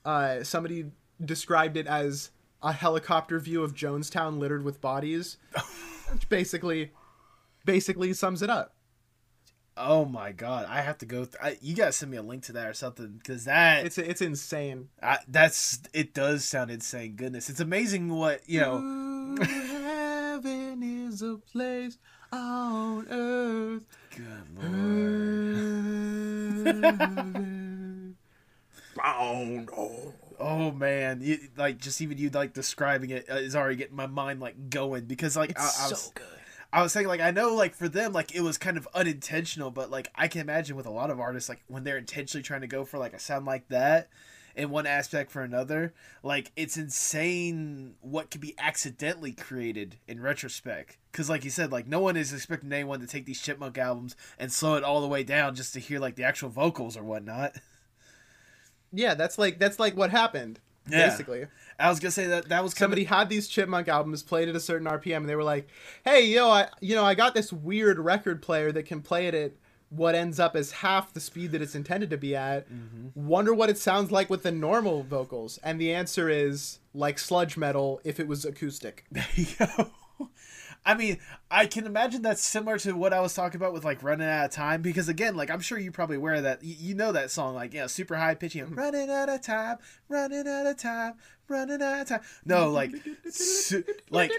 uh 0.05 0.43
somebody 0.43 0.85
described 1.23 1.77
it 1.77 1.87
as 1.87 2.31
a 2.63 2.71
helicopter 2.73 3.39
view 3.39 3.63
of 3.63 3.73
jonestown 3.73 4.37
littered 4.39 4.63
with 4.63 4.81
bodies 4.81 5.37
which 6.11 6.27
basically 6.29 6.91
basically 7.65 8.13
sums 8.13 8.41
it 8.41 8.49
up 8.49 8.75
oh 9.77 10.05
my 10.05 10.31
god, 10.31 10.65
I 10.69 10.81
have 10.81 10.97
to 10.99 11.05
go. 11.05 11.25
Th- 11.25 11.37
I, 11.41 11.57
you 11.61 11.75
gotta 11.75 11.91
send 11.91 12.11
me 12.11 12.17
a 12.17 12.21
link 12.21 12.43
to 12.43 12.53
that 12.53 12.67
or 12.67 12.73
something 12.73 13.17
because 13.17 13.45
that 13.45 13.85
it's 13.85 13.97
it's 13.97 14.21
insane 14.21 14.89
I, 15.01 15.19
that's 15.27 15.79
it 15.93 16.13
does 16.13 16.45
sound 16.45 16.71
insane. 16.71 17.15
Goodness, 17.15 17.49
it's 17.49 17.59
amazing 17.59 18.09
what 18.09 18.41
you 18.47 18.59
know. 18.59 19.35
heaven 19.41 20.83
is 20.83 21.21
a 21.21 21.37
place 21.37 21.97
on 22.31 23.07
earth. 23.09 23.83
Good 24.15 24.47
lord. 24.61 24.91
Oh 30.39 30.71
man, 30.71 31.21
you, 31.21 31.37
like 31.55 31.77
just 31.77 32.01
even 32.01 32.17
you 32.17 32.29
like 32.29 32.53
describing 32.53 33.11
it 33.11 33.29
uh, 33.29 33.57
already 33.57 33.75
getting 33.75 33.95
my 33.95 34.07
mind 34.07 34.39
like 34.39 34.69
going 34.69 35.05
because 35.05 35.37
like 35.37 35.57
I, 35.57 35.71
I 35.81 35.89
was 35.89 36.11
good. 36.15 36.25
I 36.73 36.81
was 36.81 36.91
saying 36.91 37.07
like 37.07 37.21
I 37.21 37.31
know 37.31 37.53
like 37.53 37.75
for 37.75 37.87
them 37.87 38.13
like 38.13 38.33
it 38.33 38.41
was 38.41 38.57
kind 38.57 38.77
of 38.77 38.87
unintentional, 38.93 39.71
but 39.71 39.91
like 39.91 40.09
I 40.15 40.27
can 40.27 40.41
imagine 40.41 40.75
with 40.75 40.85
a 40.85 40.91
lot 40.91 41.09
of 41.09 41.19
artists 41.19 41.49
like 41.49 41.61
when 41.67 41.83
they're 41.83 41.97
intentionally 41.97 42.43
trying 42.43 42.61
to 42.61 42.67
go 42.67 42.85
for 42.85 42.97
like 42.97 43.13
a 43.13 43.19
sound 43.19 43.45
like 43.45 43.67
that 43.69 44.09
in 44.55 44.69
one 44.69 44.85
aspect 44.85 45.31
for 45.31 45.41
another, 45.41 45.93
like 46.23 46.51
it's 46.55 46.77
insane 46.77 47.95
what 48.01 48.31
could 48.31 48.41
be 48.41 48.55
accidentally 48.57 49.31
created 49.31 49.97
in 50.07 50.21
retrospect. 50.21 50.97
Because 51.11 51.29
like 51.29 51.43
you 51.43 51.49
said, 51.49 51.71
like 51.71 51.87
no 51.87 51.99
one 51.99 52.17
is 52.17 52.33
expecting 52.33 52.71
anyone 52.71 52.99
to 52.99 53.07
take 53.07 53.25
these 53.25 53.41
Chipmunk 53.41 53.77
albums 53.77 54.15
and 54.39 54.51
slow 54.51 54.75
it 54.75 54.83
all 54.83 55.01
the 55.01 55.07
way 55.07 55.23
down 55.23 55.55
just 55.55 55.73
to 55.73 55.79
hear 55.79 55.99
like 55.99 56.15
the 56.15 56.23
actual 56.23 56.49
vocals 56.49 56.97
or 56.97 57.03
whatnot. 57.03 57.55
Yeah, 58.93 59.13
that's 59.13 59.37
like 59.37 59.59
that's 59.59 59.79
like 59.79 59.95
what 59.95 60.09
happened. 60.09 60.59
Yeah. 60.89 61.09
Basically, 61.09 61.45
I 61.79 61.89
was 61.89 61.99
gonna 61.99 62.11
say 62.11 62.27
that 62.27 62.49
that 62.49 62.63
was 62.63 62.73
somebody 62.73 63.03
had 63.03 63.29
these 63.29 63.47
Chipmunk 63.47 63.87
albums 63.87 64.23
played 64.23 64.49
at 64.49 64.55
a 64.55 64.59
certain 64.59 64.87
RPM, 64.87 65.17
and 65.17 65.29
they 65.29 65.35
were 65.35 65.43
like, 65.43 65.69
"Hey, 66.03 66.25
yo, 66.25 66.49
I 66.49 66.67
you 66.81 66.95
know 66.95 67.05
I 67.05 67.13
got 67.13 67.33
this 67.33 67.53
weird 67.53 67.99
record 67.99 68.41
player 68.41 68.71
that 68.71 68.83
can 68.83 69.01
play 69.01 69.27
it 69.27 69.35
at 69.35 69.51
what 69.91 70.15
ends 70.15 70.39
up 70.39 70.55
as 70.55 70.71
half 70.71 71.13
the 71.13 71.19
speed 71.19 71.51
that 71.51 71.61
it's 71.61 71.75
intended 71.75 72.09
to 72.09 72.17
be 72.17 72.35
at. 72.35 72.67
Mm-hmm. 72.71 73.27
Wonder 73.27 73.53
what 73.53 73.69
it 73.69 73.77
sounds 73.77 74.11
like 74.11 74.29
with 74.29 74.43
the 74.43 74.51
normal 74.51 75.03
vocals." 75.03 75.59
And 75.63 75.79
the 75.79 75.93
answer 75.93 76.29
is 76.29 76.79
like 76.93 77.19
sludge 77.19 77.57
metal 77.57 78.01
if 78.03 78.19
it 78.19 78.27
was 78.27 78.45
acoustic. 78.45 79.05
There 79.11 79.25
you 79.35 79.45
go. 79.59 79.91
I 80.85 80.95
mean, 80.95 81.19
I 81.51 81.67
can 81.67 81.85
imagine 81.85 82.23
that's 82.23 82.41
similar 82.41 82.79
to 82.79 82.93
what 82.93 83.13
I 83.13 83.19
was 83.19 83.35
talking 83.35 83.57
about 83.57 83.71
with 83.71 83.85
like 83.85 84.01
running 84.01 84.27
out 84.27 84.45
of 84.45 84.51
time 84.51 84.81
because 84.81 85.09
again, 85.09 85.35
like 85.35 85.51
I'm 85.51 85.59
sure 85.59 85.77
you 85.77 85.91
probably 85.91 86.15
aware 86.15 86.41
that 86.41 86.63
you 86.63 86.95
know 86.95 87.11
that 87.11 87.29
song 87.29 87.53
like 87.53 87.73
you 87.73 87.81
know 87.81 87.87
super 87.87 88.15
high 88.15 88.33
pitching 88.33 88.65
mm-hmm. 88.65 88.75
running 88.75 89.09
out 89.09 89.29
of 89.29 89.41
time, 89.41 89.77
running 90.09 90.47
out 90.47 90.65
of 90.65 90.77
time, 90.77 91.13
running 91.47 91.81
out 91.83 92.01
of 92.01 92.07
time. 92.07 92.21
No, 92.45 92.71
like 92.71 92.93
su- 93.29 93.83
like 94.09 94.31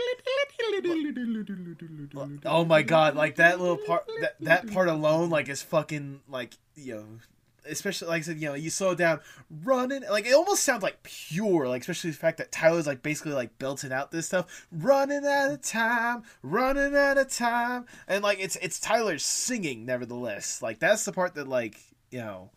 oh 2.45 2.65
my 2.65 2.83
god, 2.83 3.15
like 3.15 3.37
that 3.37 3.61
little 3.61 3.79
part 3.79 4.05
that 4.21 4.35
that 4.41 4.73
part 4.73 4.89
alone 4.89 5.31
like 5.31 5.49
is 5.49 5.63
fucking 5.63 6.23
like 6.29 6.55
you 6.75 6.95
know 6.97 7.07
especially 7.69 8.09
like 8.09 8.19
I 8.19 8.23
said, 8.23 8.41
you 8.41 8.49
know, 8.49 8.55
you 8.55 8.71
slow 8.71 8.95
down, 8.95 9.21
running 9.65 10.03
like 10.11 10.27
it 10.27 10.35
almost 10.35 10.63
sounds 10.63 10.83
like 10.83 11.03
pure, 11.03 11.69
like 11.69 11.83
especially 11.83 12.11
the 12.11 12.17
fact 12.17 12.39
that 12.39 12.53
Tyler's 12.53 12.87
like 12.87 13.03
basically 13.03 13.33
like 13.33 13.59
belting 13.59 13.93
out 13.93 14.11
this 14.11 14.27
stuff, 14.27 14.67
running 14.71 15.25
out 15.27 15.53
of 15.53 15.63
time, 15.63 16.23
running 16.43 16.97
out 16.97 17.19
of 17.19 17.31
time, 17.31 17.87
and 18.09 18.23
like 18.23 18.39
it's 18.41 18.57
it's 18.57 18.81
Tyler 18.81 19.19
singing 19.19 19.85
nevertheless. 19.85 20.63
Like 20.63 20.79
that's 20.79 21.05
the 21.05 21.13
part 21.13 21.35
that 21.35 21.49
like 21.49 21.79
you 22.11 22.19
know. 22.19 22.51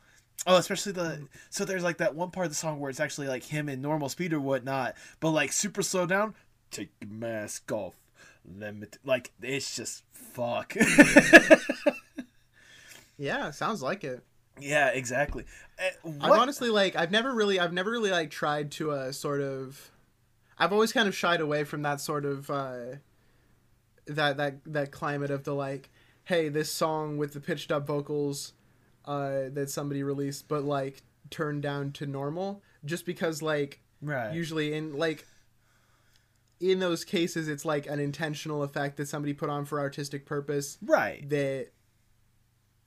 Oh, 0.48 0.58
especially 0.58 0.92
the 0.92 1.28
so 1.50 1.66
there's 1.66 1.84
like 1.84 1.98
that 1.98 2.14
one 2.14 2.30
part 2.30 2.46
of 2.46 2.52
the 2.52 2.56
song 2.56 2.80
where 2.80 2.92
it's 2.92 3.00
actually 3.00 3.28
like 3.28 3.44
him 3.44 3.68
in 3.68 3.82
normal 3.82 4.10
speed 4.10 4.32
or 4.32 4.40
whatnot, 4.40 4.96
but 5.20 5.32
like 5.32 5.52
super 5.52 5.82
slow 5.82 6.06
down. 6.06 6.36
Take 6.70 6.90
your 7.02 7.10
mask 7.10 7.72
off, 7.72 7.96
limit. 8.46 8.98
Like 9.04 9.32
it's 9.42 9.76
just 9.76 10.04
fuck. 10.12 10.76
Yeah, 13.18 13.52
sounds 13.52 13.82
like 13.82 14.04
it. 14.04 14.24
Yeah, 14.60 14.90
exactly. 14.90 15.46
Uh, 15.78 16.12
I've 16.22 16.32
honestly 16.32 16.70
like 16.70 16.96
I've 16.96 17.12
never 17.12 17.34
really 17.34 17.60
I've 17.60 17.74
never 17.74 17.92
really 17.92 18.12
like 18.12 18.32
tried 18.32 18.72
to 18.74 18.92
uh 18.92 19.12
sort 19.12 19.42
of 19.42 19.92
I've 20.58 20.72
always 20.72 20.94
kind 20.94 21.08
of 21.08 21.16
shied 21.16 21.42
away 21.42 21.64
from 21.64 21.82
that 21.82 22.00
sort 22.00 22.26
of 22.26 22.50
uh 22.50 22.98
that 24.08 24.38
that 24.38 24.58
that 24.66 24.92
climate 24.92 25.32
of 25.32 25.44
the 25.44 25.54
like 25.54 25.90
hey 26.24 26.50
this 26.50 26.72
song 26.72 27.18
with 27.18 27.34
the 27.34 27.40
pitched 27.40 27.72
up 27.72 27.86
vocals 27.86 28.54
uh 29.06 29.50
that 29.52 29.70
somebody 29.70 30.04
released 30.04 30.48
but 30.48 30.64
like 30.64 31.02
turned 31.30 31.62
down 31.62 31.92
to 31.92 32.06
normal 32.06 32.62
just 32.86 33.06
because 33.06 33.42
like 33.42 33.82
right. 34.02 34.34
usually 34.34 34.74
in 34.74 34.98
like 34.98 35.26
in 36.60 36.80
those 36.80 37.04
cases 37.04 37.48
it's 37.48 37.66
like 37.66 37.88
an 37.88 38.00
intentional 38.00 38.64
effect 38.64 38.98
that 38.98 39.08
somebody 39.08 39.34
put 39.34 39.50
on 39.50 39.66
for 39.66 39.80
artistic 39.80 40.26
purpose 40.26 40.78
right. 40.82 41.28
that 41.30 41.70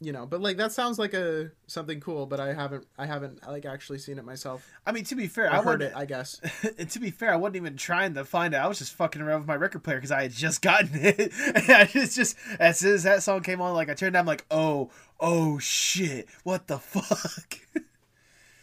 you 0.00 0.12
know 0.12 0.24
but 0.26 0.40
like 0.40 0.56
that 0.56 0.70
sounds 0.70 0.96
like 0.98 1.12
a 1.12 1.50
something 1.66 1.98
cool 1.98 2.24
but 2.24 2.38
i 2.38 2.52
haven't 2.52 2.86
i 2.98 3.04
haven't 3.04 3.44
like 3.48 3.64
actually 3.66 3.98
seen 3.98 4.16
it 4.16 4.24
myself 4.24 4.64
I 4.86 4.92
mean, 4.92 5.02
to 5.04 5.14
be 5.16 5.26
fair, 5.26 5.52
I 5.52 5.58
i've 5.58 5.64
heard 5.64 5.82
it 5.82 5.92
i 5.96 6.04
guess 6.06 6.40
and 6.78 6.88
to 6.90 6.98
be 7.00 7.10
fair, 7.10 7.32
I 7.32 7.36
wasn't 7.36 7.56
even 7.56 7.76
trying 7.76 8.14
to 8.14 8.24
find 8.24 8.54
it. 8.54 8.58
I 8.58 8.66
was 8.68 8.78
just 8.78 8.94
fucking 8.94 9.20
around 9.20 9.40
with 9.40 9.48
my 9.48 9.56
record 9.56 9.82
player 9.82 9.96
because 9.98 10.12
I 10.12 10.22
had 10.22 10.32
just 10.32 10.62
gotten 10.62 10.90
it. 10.94 11.32
and 11.54 11.70
I 11.70 11.84
just, 11.84 12.36
as 12.58 12.78
soon 12.78 12.94
as 12.94 13.02
that 13.02 13.22
song 13.22 13.42
came 13.42 13.60
on, 13.60 13.74
like 13.74 13.90
I 13.90 13.94
turned 13.94 14.14
down, 14.14 14.24
like, 14.24 14.44
oh, 14.50 14.90
oh 15.20 15.58
shit, 15.58 16.28
what 16.44 16.68
the 16.68 16.78
fuck? 16.78 17.58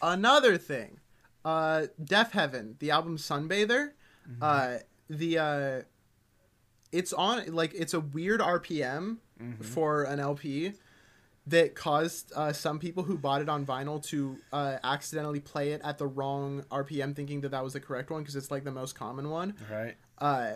another 0.02 0.56
thing 0.58 0.98
uh 1.44 1.84
Deafheaven 2.02 2.78
the 2.78 2.90
album 2.90 3.16
sunbather 3.18 3.90
Mm-hmm. 4.28 4.42
uh 4.42 4.78
the 5.08 5.38
uh 5.38 5.82
it's 6.90 7.12
on 7.12 7.54
like 7.54 7.72
it's 7.74 7.94
a 7.94 8.00
weird 8.00 8.40
rpm 8.40 9.18
Mm-hmm. 9.40 9.62
for 9.62 10.02
an 10.04 10.18
lp 10.18 10.72
that 11.48 11.74
caused 11.74 12.32
uh, 12.34 12.52
some 12.52 12.78
people 12.78 13.02
who 13.04 13.16
bought 13.16 13.40
it 13.40 13.48
on 13.48 13.64
vinyl 13.64 14.02
to 14.04 14.36
uh, 14.52 14.76
accidentally 14.82 15.40
play 15.40 15.70
it 15.70 15.80
at 15.84 15.98
the 15.98 16.06
wrong 16.06 16.64
rpm 16.70 17.14
thinking 17.14 17.40
that 17.40 17.50
that 17.50 17.62
was 17.62 17.72
the 17.72 17.80
correct 17.80 18.10
one 18.10 18.22
because 18.22 18.36
it's 18.36 18.50
like 18.50 18.64
the 18.64 18.72
most 18.72 18.94
common 18.94 19.30
one 19.30 19.54
right. 19.70 19.94
uh 20.18 20.52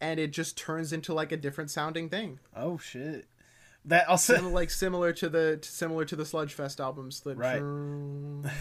and 0.00 0.20
it 0.20 0.30
just 0.30 0.56
turns 0.56 0.92
into 0.92 1.14
like 1.14 1.32
a 1.32 1.36
different 1.36 1.70
sounding 1.70 2.08
thing 2.08 2.38
Oh 2.54 2.78
shit. 2.78 3.26
That 3.84 4.08
also. 4.08 4.34
Sim- 4.34 4.52
like 4.52 4.70
similar 4.70 5.12
to 5.14 5.28
the 5.28 5.60
similar 5.62 6.04
to 6.06 6.16
the 6.16 6.24
sludgefest 6.24 6.80
albums 6.80 7.20
that 7.20 7.36
Right. 7.36 7.62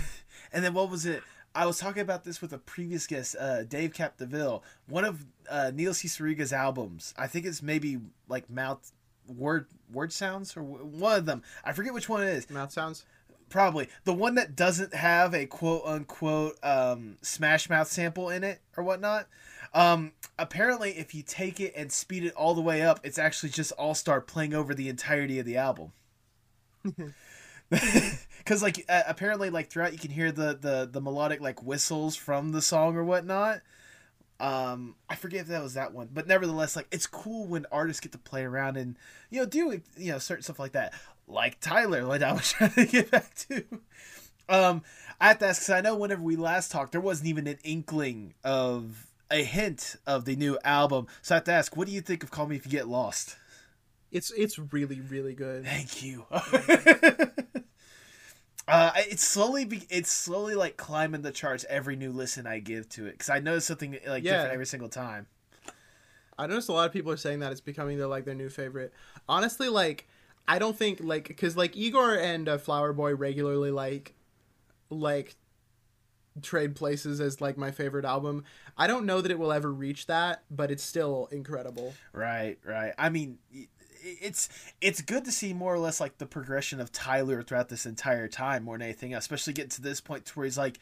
And 0.52 0.64
then 0.64 0.74
what 0.74 0.90
was 0.90 1.06
it? 1.06 1.24
I 1.54 1.66
was 1.66 1.80
talking 1.80 2.02
about 2.02 2.24
this 2.24 2.42
with 2.42 2.54
a 2.54 2.58
previous 2.58 3.08
guest, 3.08 3.36
uh, 3.40 3.64
Dave 3.64 3.94
Capdeville. 3.94 4.62
One 4.88 5.04
of 5.04 5.26
uh, 5.50 5.72
Neil 5.74 5.94
Cicerega's 5.94 6.54
albums. 6.54 7.14
I 7.18 7.28
think 7.28 7.46
it's 7.46 7.62
maybe 7.62 7.98
like 8.30 8.50
mouth 8.50 8.92
word 9.28 9.68
word 9.92 10.14
sounds 10.14 10.56
or 10.56 10.64
one 10.64 11.18
of 11.18 11.26
them. 11.26 11.44
I 11.64 11.74
forget 11.74 11.94
which 11.94 12.10
one 12.10 12.24
it 12.24 12.30
is. 12.30 12.50
mouth 12.50 12.72
sounds 12.72 13.06
Probably 13.50 13.90
the 14.06 14.14
one 14.14 14.36
that 14.36 14.56
doesn't 14.56 14.94
have 14.94 15.34
a 15.34 15.46
quote 15.46 15.84
unquote 15.86 16.58
um, 16.64 17.18
Smash 17.22 17.70
Mouth 17.70 17.88
sample 17.88 18.30
in 18.30 18.44
it 18.44 18.60
or 18.76 18.84
whatnot. 18.84 19.28
Um, 19.74 20.14
apparently, 20.40 20.92
if 20.92 21.14
you 21.14 21.22
take 21.22 21.60
it 21.60 21.74
and 21.76 21.92
speed 21.92 22.24
it 22.24 22.34
all 22.34 22.54
the 22.56 22.62
way 22.62 22.82
up, 22.82 23.00
it's 23.04 23.20
actually 23.20 23.50
just 23.50 23.72
All 23.74 23.94
Star 23.94 24.20
playing 24.20 24.54
over 24.54 24.74
the 24.74 24.90
entirety 24.90 25.40
of 25.40 25.46
the 25.46 25.58
album. 25.58 25.92
Because 27.70 28.62
like 28.62 28.86
uh, 28.88 29.02
apparently, 29.08 29.50
like 29.50 29.70
throughout, 29.70 29.92
you 29.92 29.98
can 29.98 30.12
hear 30.12 30.32
the 30.32 30.56
the 30.60 30.88
the 30.92 31.02
melodic 31.02 31.42
like 31.42 31.64
whistles 31.64 32.16
from 32.16 32.52
the 32.52 32.62
song 32.62 32.96
or 32.96 33.04
whatnot. 33.04 33.62
Um, 34.40 34.96
I 35.10 35.16
forget 35.16 35.42
if 35.42 35.48
that 35.48 35.64
was 35.64 35.76
that 35.76 35.94
one, 35.94 36.10
but 36.14 36.28
nevertheless, 36.28 36.76
like 36.76 36.88
it's 36.92 37.08
cool 37.08 37.48
when 37.48 37.66
artists 37.72 38.02
get 38.02 38.12
to 38.12 38.18
play 38.18 38.44
around 38.44 38.76
and 38.76 38.98
you 39.30 39.40
know 39.40 39.46
do 39.46 39.82
you 39.98 40.12
know 40.12 40.20
certain 40.20 40.44
stuff 40.44 40.60
like 40.60 40.74
that, 40.74 40.94
like 41.28 41.60
Tyler, 41.62 42.04
like 42.04 42.22
I 42.22 42.34
was 42.34 42.52
trying 42.52 42.72
to 42.72 42.86
get 42.86 43.12
back 43.12 43.34
to. 43.50 43.64
Um, 44.50 44.84
I 45.20 45.30
have 45.30 45.40
to 45.40 45.48
ask 45.48 45.62
because 45.62 45.70
I 45.70 45.82
know 45.82 45.96
whenever 45.96 46.22
we 46.22 46.36
last 46.36 46.72
talked, 46.72 46.92
there 46.92 47.02
wasn't 47.02 47.30
even 47.30 47.48
an 47.48 47.60
inkling 47.64 48.34
of 48.44 49.08
a 49.32 49.44
hint 49.44 49.96
of 50.06 50.26
the 50.26 50.36
new 50.36 50.58
album. 50.64 51.08
So 51.22 51.34
I 51.34 51.38
have 51.38 51.46
to 51.46 51.54
ask, 51.54 51.76
what 51.76 51.88
do 51.88 51.94
you 51.94 52.02
think 52.02 52.22
of 52.22 52.30
"Call 52.30 52.48
Me 52.48 52.58
If 52.58 52.66
You 52.66 52.72
Get 52.72 52.88
Lost"? 52.88 53.38
it's 54.12 54.32
it's 54.32 54.58
really 54.58 55.02
really 55.02 55.34
good 55.34 55.66
Thank 55.66 56.04
you. 56.04 56.26
Uh, 58.68 58.92
it's 58.96 59.24
slowly 59.24 59.64
be- 59.66 59.86
it's 59.90 60.10
slowly 60.12 60.56
like 60.56 60.76
climbing 60.78 61.22
the 61.22 61.32
charts 61.32 61.66
every 61.70 61.96
new 61.96 62.12
listen 62.12 62.48
I 62.48 62.60
give 62.60 62.90
to 62.90 63.06
it 63.06 63.12
because 63.12 63.30
I 63.30 63.40
notice 63.40 63.66
something 63.66 63.92
like 64.08 64.24
Yeah. 64.24 64.32
different 64.34 64.54
every 64.54 64.66
single 64.66 64.90
time. 64.90 65.28
I 66.38 66.48
noticed 66.48 66.68
a 66.68 66.74
lot 66.74 66.88
of 66.88 66.92
people 66.92 67.12
are 67.12 67.18
saying 67.18 67.40
that 67.40 67.52
it's 67.52 67.62
becoming 67.62 67.98
their 67.98 68.08
like 68.08 68.26
their 68.26 68.34
new 68.36 68.50
favorite. 68.50 68.92
Honestly, 69.30 69.70
like 69.70 70.08
I 70.48 70.58
don't 70.60 70.76
think 70.76 71.00
like 71.02 71.28
because 71.28 71.56
like 71.56 71.78
Igor 71.78 72.16
and 72.16 72.50
uh, 72.50 72.58
Flower 72.58 72.92
Boy 72.92 73.14
regularly 73.16 73.72
like 73.72 74.16
like 74.90 75.36
trade 76.42 76.76
places 76.76 77.22
as 77.22 77.40
like 77.40 77.58
my 77.58 77.72
favorite 77.72 78.04
album. 78.04 78.44
I 78.78 78.88
don't 78.88 79.06
know 79.06 79.22
that 79.22 79.32
it 79.32 79.40
will 79.40 79.54
ever 79.54 79.72
reach 79.72 80.08
that, 80.08 80.44
but 80.52 80.70
it's 80.72 80.84
still 80.84 81.30
incredible. 81.32 81.94
Right, 82.12 82.58
right. 82.66 82.94
I 82.98 83.10
mean, 83.10 83.38
it's 84.22 84.50
it's 84.82 85.02
good 85.02 85.26
to 85.26 85.32
see 85.32 85.54
more 85.54 85.74
or 85.74 85.80
less 85.80 86.00
like 86.00 86.18
the 86.18 86.26
progression 86.26 86.80
of 86.80 86.92
Tyler 86.92 87.42
throughout 87.44 87.70
this 87.70 87.86
entire 87.86 88.28
time 88.28 88.64
more 88.64 88.78
than 88.78 88.84
anything 88.84 89.14
else. 89.14 89.24
Especially 89.24 89.54
getting 89.54 89.70
to 89.72 89.82
this 89.82 90.02
point 90.02 90.26
to 90.26 90.34
where 90.34 90.46
he's 90.46 90.58
like, 90.58 90.80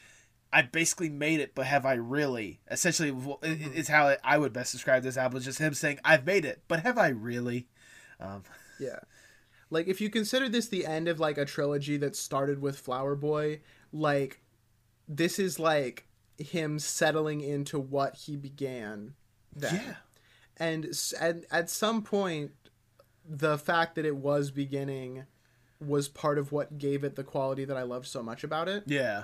I 0.52 0.62
basically 0.64 1.10
made 1.10 1.40
it, 1.40 1.56
but 1.56 1.66
have 1.66 1.86
I 1.86 1.94
really? 1.94 2.60
Essentially, 2.70 3.12
Mm-hmm. 3.12 3.74
is 3.74 3.88
how 3.88 4.16
I 4.24 4.38
would 4.38 4.54
best 4.54 4.72
describe 4.72 5.04
this 5.04 5.18
album. 5.18 5.38
is 5.38 5.46
Just 5.46 5.60
him 5.60 5.74
saying, 5.74 6.00
I've 6.06 6.26
made 6.26 6.46
it, 6.46 6.62
but 6.68 6.82
have 6.82 6.98
I 6.98 7.08
really? 7.10 7.68
Um, 8.20 8.44
Yeah. 8.80 9.00
Like 9.70 9.88
if 9.88 10.02
you 10.02 10.10
consider 10.10 10.50
this 10.50 10.68
the 10.68 10.86
end 10.86 11.08
of 11.08 11.20
like 11.20 11.38
a 11.38 11.46
trilogy 11.46 11.98
that 11.98 12.16
started 12.16 12.62
with 12.62 12.78
Flower 12.78 13.16
Boy, 13.16 13.62
like 13.92 14.42
this 15.08 15.40
is 15.40 15.58
like 15.60 16.06
him 16.38 16.78
settling 16.80 17.42
into 17.42 17.80
what 17.80 18.16
he 18.16 18.36
began 18.36 19.14
then. 19.56 19.76
yeah, 19.76 19.94
And 20.58 20.86
at, 21.20 21.46
at 21.52 21.70
some 21.70 22.02
point 22.02 22.52
the 23.28 23.58
fact 23.58 23.96
that 23.96 24.06
it 24.06 24.16
was 24.16 24.52
beginning 24.52 25.26
was 25.80 26.08
part 26.08 26.38
of 26.38 26.52
what 26.52 26.78
gave 26.78 27.04
it 27.04 27.16
the 27.16 27.24
quality 27.24 27.66
that 27.66 27.76
I 27.78 27.84
loved 27.84 28.08
so 28.08 28.24
much 28.24 28.44
about 28.44 28.68
it. 28.70 28.84
yeah, 28.86 29.24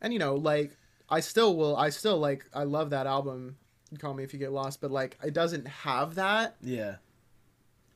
And 0.00 0.12
you 0.12 0.18
know, 0.18 0.34
like 0.34 0.76
I 1.08 1.20
still 1.20 1.56
will 1.56 1.76
I 1.76 1.90
still 1.90 2.18
like 2.18 2.44
I 2.54 2.64
love 2.64 2.90
that 2.90 3.06
album 3.06 3.56
Call 3.98 4.14
Me 4.14 4.24
If 4.24 4.32
You 4.32 4.38
Get 4.38 4.52
Lost, 4.52 4.80
but 4.80 4.90
like 4.90 5.18
it 5.22 5.32
doesn't 5.34 5.66
have 5.68 6.14
that 6.16 6.56
yeah. 6.60 6.96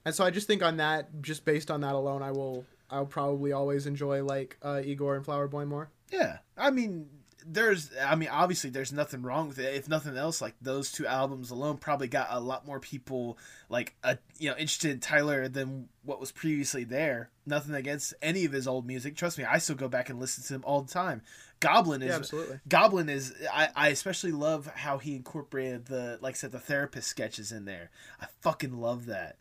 And 0.05 0.15
so 0.15 0.25
I 0.25 0.31
just 0.31 0.49
think 0.49 0.65
on 0.65 0.79
that, 0.79 1.23
just 1.23 1.45
based 1.45 1.71
on 1.71 1.81
that 1.83 1.95
alone, 1.95 2.23
I 2.23 2.33
will 2.33 2.65
I'll 2.91 3.07
probably 3.07 3.53
always 3.53 3.87
enjoy 3.87 4.25
like 4.25 4.59
uh, 4.63 4.83
Igor 4.85 5.15
and 5.17 5.25
Flower 5.25 5.47
Boy 5.49 5.65
more. 5.65 5.91
Yeah, 6.11 6.39
I 6.59 6.71
mean, 6.71 7.09
there's, 7.47 7.91
I 8.03 8.15
mean, 8.15 8.29
obviously, 8.31 8.71
there's 8.71 8.93
nothing 8.93 9.23
wrong 9.23 9.49
with 9.49 9.59
it. 9.59 9.75
If 9.75 9.89
nothing 9.89 10.17
else, 10.17 10.41
like 10.41 10.55
those 10.61 10.93
two 10.93 11.07
albums 11.07 11.51
alone 11.51 11.77
probably 11.79 12.09
got 12.09 12.29
a 12.31 12.41
lot 12.41 12.67
more 12.67 12.81
people 12.81 13.39
like, 13.69 13.95
uh, 14.05 14.17
you 14.39 14.49
know, 14.49 14.57
interested 14.57 14.91
in 14.91 15.01
Tyler 15.01 15.49
than 15.49 15.89
what 16.05 16.21
was 16.21 16.33
previously 16.33 16.85
there. 16.85 17.31
Nothing 17.47 17.75
against 17.75 18.15
any 18.23 18.45
of 18.45 18.53
his 18.53 18.67
old 18.67 18.87
music. 18.87 19.17
Trust 19.17 19.39
me, 19.39 19.45
I 19.45 19.59
still 19.59 19.77
go 19.77 19.89
back 19.89 20.11
and 20.11 20.21
listen 20.21 20.45
to 20.45 20.55
him 20.55 20.63
all 20.65 20.83
the 20.83 20.93
time. 20.93 21.23
Goblin 21.61 22.03
is 22.03 22.09
Yeah, 22.09 22.17
absolutely. 22.17 22.61
Goblin 22.69 23.09
is. 23.09 23.35
I, 23.53 23.69
I 23.75 23.89
especially 23.89 24.33
love 24.33 24.67
how 24.67 24.99
he 24.99 25.15
incorporated 25.15 25.87
the, 25.87 26.19
like 26.21 26.35
I 26.35 26.37
said, 26.37 26.53
the 26.53 26.59
therapist 26.59 27.09
sketches 27.09 27.53
in 27.53 27.65
there. 27.65 27.91
I 28.21 28.27
fucking 28.41 28.81
love 28.81 29.07
that. 29.07 29.37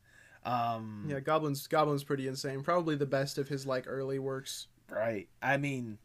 Um, 0.45 1.05
Yeah, 1.07 1.19
Goblin's 1.19 1.67
Goblin's 1.67 2.03
pretty 2.03 2.27
insane. 2.27 2.63
Probably 2.63 2.95
the 2.95 3.05
best 3.05 3.37
of 3.37 3.47
his 3.47 3.65
like 3.65 3.85
early 3.87 4.19
works. 4.19 4.67
Right. 4.89 5.27
I 5.41 5.57
mean, 5.57 5.97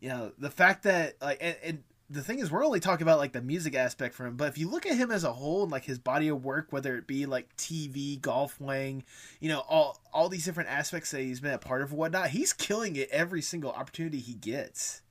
you 0.00 0.08
know, 0.08 0.32
the 0.38 0.50
fact 0.50 0.84
that 0.84 1.14
like 1.20 1.38
and, 1.40 1.56
and 1.62 1.82
the 2.10 2.22
thing 2.22 2.38
is, 2.38 2.50
we're 2.50 2.64
only 2.64 2.80
talking 2.80 3.02
about 3.02 3.18
like 3.18 3.32
the 3.32 3.40
music 3.40 3.74
aspect 3.74 4.14
for 4.14 4.26
him. 4.26 4.36
But 4.36 4.48
if 4.48 4.58
you 4.58 4.68
look 4.68 4.86
at 4.86 4.96
him 4.96 5.10
as 5.10 5.24
a 5.24 5.32
whole 5.32 5.62
and 5.62 5.72
like 5.72 5.84
his 5.84 5.98
body 5.98 6.28
of 6.28 6.44
work, 6.44 6.68
whether 6.70 6.96
it 6.96 7.06
be 7.06 7.26
like 7.26 7.56
TV, 7.56 8.20
Golf 8.20 8.60
Wang, 8.60 9.04
you 9.40 9.48
know, 9.48 9.60
all 9.68 9.98
all 10.12 10.28
these 10.28 10.44
different 10.44 10.70
aspects 10.70 11.10
that 11.12 11.20
he's 11.20 11.40
been 11.40 11.52
a 11.52 11.58
part 11.58 11.82
of, 11.82 11.92
whatnot, 11.92 12.30
he's 12.30 12.52
killing 12.52 12.96
it 12.96 13.08
every 13.10 13.42
single 13.42 13.72
opportunity 13.72 14.18
he 14.18 14.34
gets. 14.34 15.02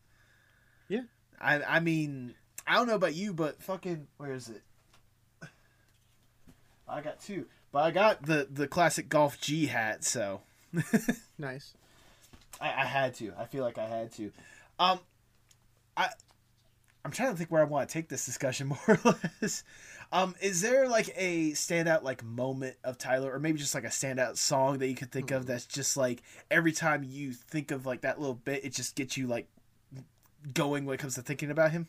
Yeah. 0.88 1.04
I 1.42 1.62
I 1.64 1.80
mean, 1.80 2.36
I 2.68 2.76
don't 2.76 2.88
know 2.88 2.96
about 2.96 3.16
you, 3.16 3.34
but 3.34 3.62
fucking 3.62 4.08
where 4.18 4.34
is 4.34 4.50
it? 4.50 4.62
I 6.88 7.02
got 7.02 7.20
two, 7.22 7.46
but 7.72 7.80
I 7.80 7.92
got 7.92 8.24
the 8.24 8.48
the 8.52 8.68
classic 8.68 9.10
golf 9.10 9.42
G 9.42 9.66
hat, 9.66 10.04
so 10.04 10.42
Nice. 11.38 11.74
I, 12.62 12.68
I 12.68 12.86
had 12.86 13.16
to. 13.16 13.34
I 13.38 13.46
feel 13.46 13.64
like 13.64 13.78
I 13.78 13.86
had 13.86 14.12
to. 14.14 14.32
Um, 14.80 15.00
I 15.96 16.10
I'm 17.06 17.12
trying 17.12 17.32
to 17.32 17.38
think 17.38 17.52
where 17.52 17.62
I 17.62 17.66
want 17.66 17.88
to 17.90 17.94
take 17.94 18.10
this 18.10 18.26
discussion 18.26 18.68
more 18.68 18.80
or 18.88 19.00
less. 19.42 19.64
Um, 20.12 20.36
is 20.42 20.62
there 20.62 20.88
like 20.88 21.10
a 21.16 21.52
standout 21.52 22.04
like 22.04 22.24
moment 22.24 22.76
of 22.84 22.98
Tyler, 22.98 23.34
or 23.34 23.40
maybe 23.40 23.58
just 23.60 23.76
like 23.76 23.84
a 23.84 23.88
standout 23.88 24.38
song 24.38 24.78
that 24.78 24.88
you 24.88 24.96
could 24.96 25.12
think 25.12 25.32
of 25.32 25.46
that's 25.46 25.66
just 25.66 25.98
like 25.98 26.22
every 26.52 26.72
time 26.72 27.04
you 27.04 27.34
think 27.34 27.72
of 27.72 27.86
like 27.86 28.02
that 28.02 28.20
little 28.20 28.36
bit, 28.36 28.64
it 28.64 28.74
just 28.74 28.96
gets 28.96 29.18
you 29.18 29.28
like 29.28 29.48
going 30.54 30.86
when 30.86 30.96
it 30.96 30.98
comes 30.98 31.16
to 31.16 31.22
thinking 31.22 31.52
about 31.52 31.72
him? 31.72 31.88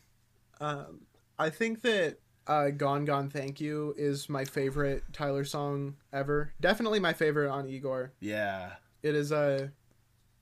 Um, 0.60 1.02
I 1.38 1.50
think 1.50 1.82
that 1.82 2.18
uh, 2.46 2.70
"Gone 2.70 3.04
Gone 3.04 3.28
Thank 3.28 3.60
You" 3.60 3.94
is 3.96 4.28
my 4.28 4.44
favorite 4.44 5.04
Tyler 5.12 5.44
song 5.44 5.96
ever. 6.12 6.52
Definitely 6.60 7.00
my 7.00 7.12
favorite 7.12 7.50
on 7.50 7.68
Igor. 7.68 8.12
Yeah. 8.20 8.72
It 9.02 9.14
is 9.14 9.32
uh, 9.32 9.68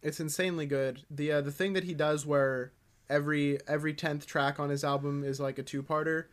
it's 0.02 0.20
insanely 0.20 0.66
good. 0.66 1.04
The 1.10 1.32
uh, 1.32 1.40
the 1.40 1.52
thing 1.52 1.72
that 1.74 1.84
he 1.84 1.94
does 1.94 2.26
where 2.26 2.72
every 3.08 3.58
every 3.68 3.94
tenth 3.94 4.26
track 4.26 4.58
on 4.58 4.68
his 4.70 4.84
album 4.84 5.24
is 5.24 5.40
like 5.40 5.58
a 5.58 5.62
two 5.62 5.82
parter. 5.82 6.26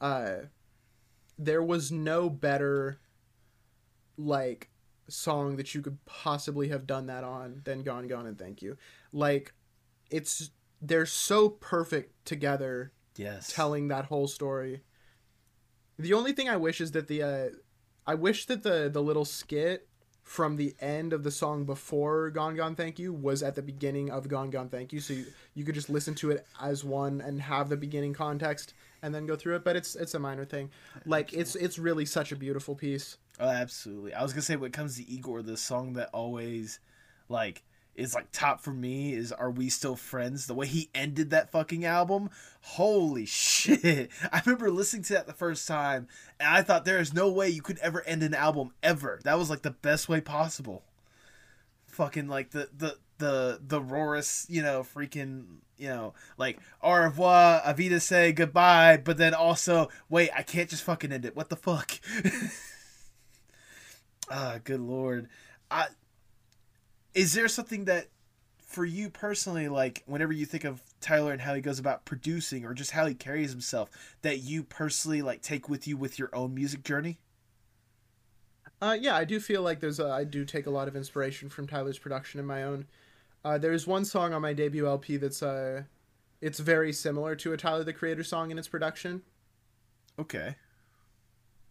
Uh, 0.00 0.34
there 1.38 1.62
was 1.62 1.90
no 1.90 2.28
better 2.30 3.00
like 4.16 4.70
song 5.08 5.56
that 5.56 5.74
you 5.74 5.82
could 5.82 6.02
possibly 6.04 6.68
have 6.68 6.86
done 6.86 7.06
that 7.06 7.24
on 7.24 7.62
than 7.64 7.82
"Gone 7.82 8.06
Gone 8.08 8.26
and 8.26 8.38
Thank 8.38 8.62
You." 8.62 8.76
Like, 9.12 9.52
it's 10.10 10.50
they're 10.80 11.06
so 11.06 11.48
perfect 11.48 12.24
together 12.26 12.92
Yes. 13.16 13.52
telling 13.52 13.88
that 13.88 14.06
whole 14.06 14.26
story. 14.28 14.82
The 15.98 16.12
only 16.12 16.32
thing 16.32 16.48
I 16.48 16.56
wish 16.56 16.80
is 16.80 16.90
that 16.92 17.06
the 17.08 17.22
uh, 17.22 17.48
I 18.06 18.14
wish 18.14 18.46
that 18.46 18.62
the 18.62 18.90
the 18.92 19.02
little 19.02 19.24
skit 19.24 19.88
from 20.24 20.56
the 20.56 20.74
end 20.80 21.12
of 21.12 21.22
the 21.22 21.30
song 21.30 21.64
before 21.64 22.30
Gone 22.30 22.56
Gone 22.56 22.74
Thank 22.74 22.98
You 22.98 23.12
was 23.12 23.42
at 23.42 23.54
the 23.54 23.62
beginning 23.62 24.10
of 24.10 24.26
Gone 24.26 24.50
Gone 24.50 24.70
Thank 24.70 24.92
You, 24.92 24.98
so 24.98 25.12
you, 25.12 25.26
you 25.54 25.64
could 25.64 25.74
just 25.74 25.90
listen 25.90 26.14
to 26.16 26.30
it 26.30 26.46
as 26.60 26.82
one 26.82 27.20
and 27.20 27.40
have 27.42 27.68
the 27.68 27.76
beginning 27.76 28.14
context 28.14 28.72
and 29.02 29.14
then 29.14 29.26
go 29.26 29.36
through 29.36 29.56
it. 29.56 29.64
But 29.64 29.76
it's 29.76 29.94
it's 29.94 30.14
a 30.14 30.18
minor 30.18 30.46
thing. 30.46 30.70
Like 31.04 31.32
it's 31.34 31.54
it's 31.54 31.78
really 31.78 32.06
such 32.06 32.32
a 32.32 32.36
beautiful 32.36 32.74
piece. 32.74 33.18
Oh, 33.38 33.48
absolutely. 33.48 34.14
I 34.14 34.22
was 34.22 34.32
gonna 34.32 34.42
say 34.42 34.56
when 34.56 34.68
it 34.68 34.72
comes 34.72 34.96
to 34.96 35.08
Igor, 35.08 35.42
the 35.42 35.58
song 35.58 35.92
that 35.92 36.08
always 36.12 36.80
like 37.28 37.62
is 37.94 38.14
like 38.14 38.32
top 38.32 38.60
for 38.60 38.72
me 38.72 39.12
is 39.14 39.32
"Are 39.32 39.50
We 39.50 39.68
Still 39.68 39.96
Friends?" 39.96 40.46
The 40.46 40.54
way 40.54 40.66
he 40.66 40.90
ended 40.94 41.30
that 41.30 41.50
fucking 41.50 41.84
album, 41.84 42.30
holy 42.60 43.26
shit! 43.26 44.10
I 44.32 44.42
remember 44.44 44.70
listening 44.70 45.02
to 45.04 45.14
that 45.14 45.26
the 45.26 45.32
first 45.32 45.66
time, 45.68 46.08
and 46.38 46.48
I 46.48 46.62
thought 46.62 46.84
there 46.84 47.00
is 47.00 47.14
no 47.14 47.30
way 47.30 47.48
you 47.48 47.62
could 47.62 47.78
ever 47.78 48.02
end 48.02 48.22
an 48.22 48.34
album 48.34 48.72
ever. 48.82 49.20
That 49.24 49.38
was 49.38 49.50
like 49.50 49.62
the 49.62 49.70
best 49.70 50.08
way 50.08 50.20
possible. 50.20 50.84
Fucking 51.86 52.28
like 52.28 52.50
the 52.50 52.68
the 52.76 52.96
the 53.18 53.60
the 53.66 53.80
Roris, 53.80 54.46
you 54.48 54.62
know, 54.62 54.82
freaking 54.82 55.44
you 55.76 55.88
know, 55.88 56.14
like 56.38 56.58
au 56.82 56.92
revoir, 56.92 57.60
avida 57.62 58.00
say 58.00 58.32
goodbye, 58.32 58.96
but 58.96 59.16
then 59.16 59.34
also 59.34 59.88
wait, 60.08 60.30
I 60.34 60.42
can't 60.42 60.70
just 60.70 60.84
fucking 60.84 61.12
end 61.12 61.24
it. 61.24 61.36
What 61.36 61.48
the 61.48 61.56
fuck? 61.56 61.98
Ah, 64.30 64.58
good 64.64 64.80
lord. 64.80 65.28
I 65.70 65.88
is 67.14 67.32
there 67.32 67.48
something 67.48 67.84
that 67.84 68.08
for 68.58 68.84
you 68.84 69.08
personally 69.08 69.68
like 69.68 70.02
whenever 70.06 70.32
you 70.32 70.44
think 70.44 70.64
of 70.64 70.82
Tyler 71.00 71.32
and 71.32 71.40
how 71.42 71.54
he 71.54 71.60
goes 71.60 71.78
about 71.78 72.04
producing 72.04 72.64
or 72.64 72.74
just 72.74 72.90
how 72.90 73.06
he 73.06 73.14
carries 73.14 73.52
himself 73.52 73.88
that 74.22 74.38
you 74.38 74.64
personally 74.64 75.22
like 75.22 75.42
take 75.42 75.68
with 75.68 75.86
you 75.86 75.96
with 75.96 76.18
your 76.18 76.30
own 76.34 76.54
music 76.54 76.82
journey? 76.82 77.18
Uh, 78.82 78.96
yeah, 79.00 79.14
I 79.14 79.24
do 79.24 79.38
feel 79.38 79.62
like 79.62 79.80
there's 79.80 80.00
a, 80.00 80.10
I 80.10 80.24
do 80.24 80.44
take 80.44 80.66
a 80.66 80.70
lot 80.70 80.88
of 80.88 80.96
inspiration 80.96 81.48
from 81.48 81.66
Tyler's 81.66 81.98
production 81.98 82.40
in 82.40 82.46
my 82.46 82.64
own. 82.64 82.86
Uh, 83.44 83.58
there's 83.58 83.86
one 83.86 84.04
song 84.04 84.32
on 84.32 84.42
my 84.42 84.52
debut 84.52 84.86
LP 84.86 85.16
that's 85.18 85.42
uh, 85.42 85.84
it's 86.40 86.58
very 86.58 86.92
similar 86.92 87.36
to 87.36 87.52
a 87.52 87.56
Tyler 87.56 87.84
the 87.84 87.92
Creator 87.92 88.24
song 88.24 88.50
in 88.50 88.58
its 88.58 88.68
production. 88.68 89.22
Okay. 90.18 90.56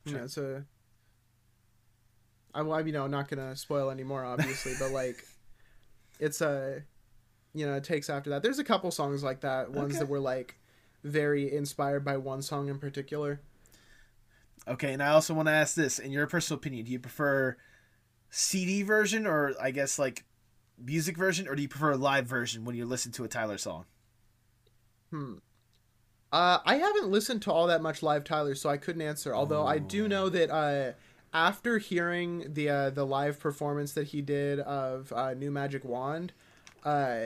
You 0.06 0.14
know, 0.14 0.24
it's 0.24 0.38
a. 0.38 0.66
I'm, 2.56 2.68
you 2.86 2.94
know, 2.94 3.08
not 3.08 3.28
gonna 3.28 3.56
spoil 3.56 3.90
any 3.90 4.04
more, 4.04 4.24
obviously, 4.24 4.74
but 4.80 4.92
like, 4.92 5.24
it's 6.24 6.42
a, 6.42 6.84
you 7.54 7.66
know, 7.66 7.76
it 7.76 7.84
takes 7.84 8.10
after 8.10 8.30
that. 8.32 8.42
There's 8.44 8.60
a 8.60 8.64
couple 8.64 8.90
songs 8.92 9.24
like 9.24 9.42
that, 9.42 9.72
ones 9.72 9.92
Okay. 9.96 10.00
that 10.00 10.08
were 10.10 10.20
like 10.20 10.58
very 11.04 11.54
inspired 11.54 12.04
by 12.06 12.18
one 12.18 12.42
song 12.42 12.70
in 12.70 12.80
particular. 12.80 13.42
Okay, 14.68 14.94
and 14.94 15.04
I 15.04 15.10
also 15.10 15.34
want 15.34 15.48
to 15.50 15.52
ask 15.52 15.76
this 15.76 16.00
in 16.00 16.12
your 16.12 16.26
personal 16.28 16.58
opinion, 16.58 16.86
do 16.86 16.92
you 16.92 17.00
prefer 17.00 17.58
CD 18.30 18.82
version 18.82 19.28
or 19.28 19.54
I 19.62 19.72
guess 19.72 20.00
like 20.00 20.24
music 20.84 21.18
version 21.18 21.48
or 21.48 21.56
do 21.56 21.62
you 21.62 21.68
prefer 21.68 21.92
a 21.92 21.98
live 21.98 22.26
version 22.26 22.64
when 22.66 22.76
you 22.76 22.86
listen 22.86 23.12
to 23.14 23.24
a 23.24 23.28
Tyler 23.28 23.58
song? 23.58 23.86
Hmm. 25.12 25.36
Uh, 26.32 26.60
I 26.66 26.78
haven't 26.78 27.10
listened 27.10 27.44
to 27.44 27.52
all 27.52 27.68
that 27.68 27.82
much 27.84 28.02
live 28.02 28.24
Tyler, 28.24 28.56
so 28.56 28.68
I 28.70 28.78
couldn't 28.78 29.04
answer. 29.04 29.36
Although 29.36 29.68
I 29.68 29.78
do 29.78 30.08
know 30.08 30.30
that 30.30 30.50
uh, 30.50 30.94
after 31.34 31.80
hearing 31.80 32.54
the 32.54 32.70
uh, 32.70 32.90
the 32.90 33.06
live 33.06 33.40
performance 33.40 33.94
that 33.94 34.08
he 34.08 34.22
did 34.22 34.60
of 34.60 35.12
uh, 35.14 35.34
New 35.34 35.52
Magic 35.52 35.84
Wand, 35.84 36.34
uh, 36.84 37.26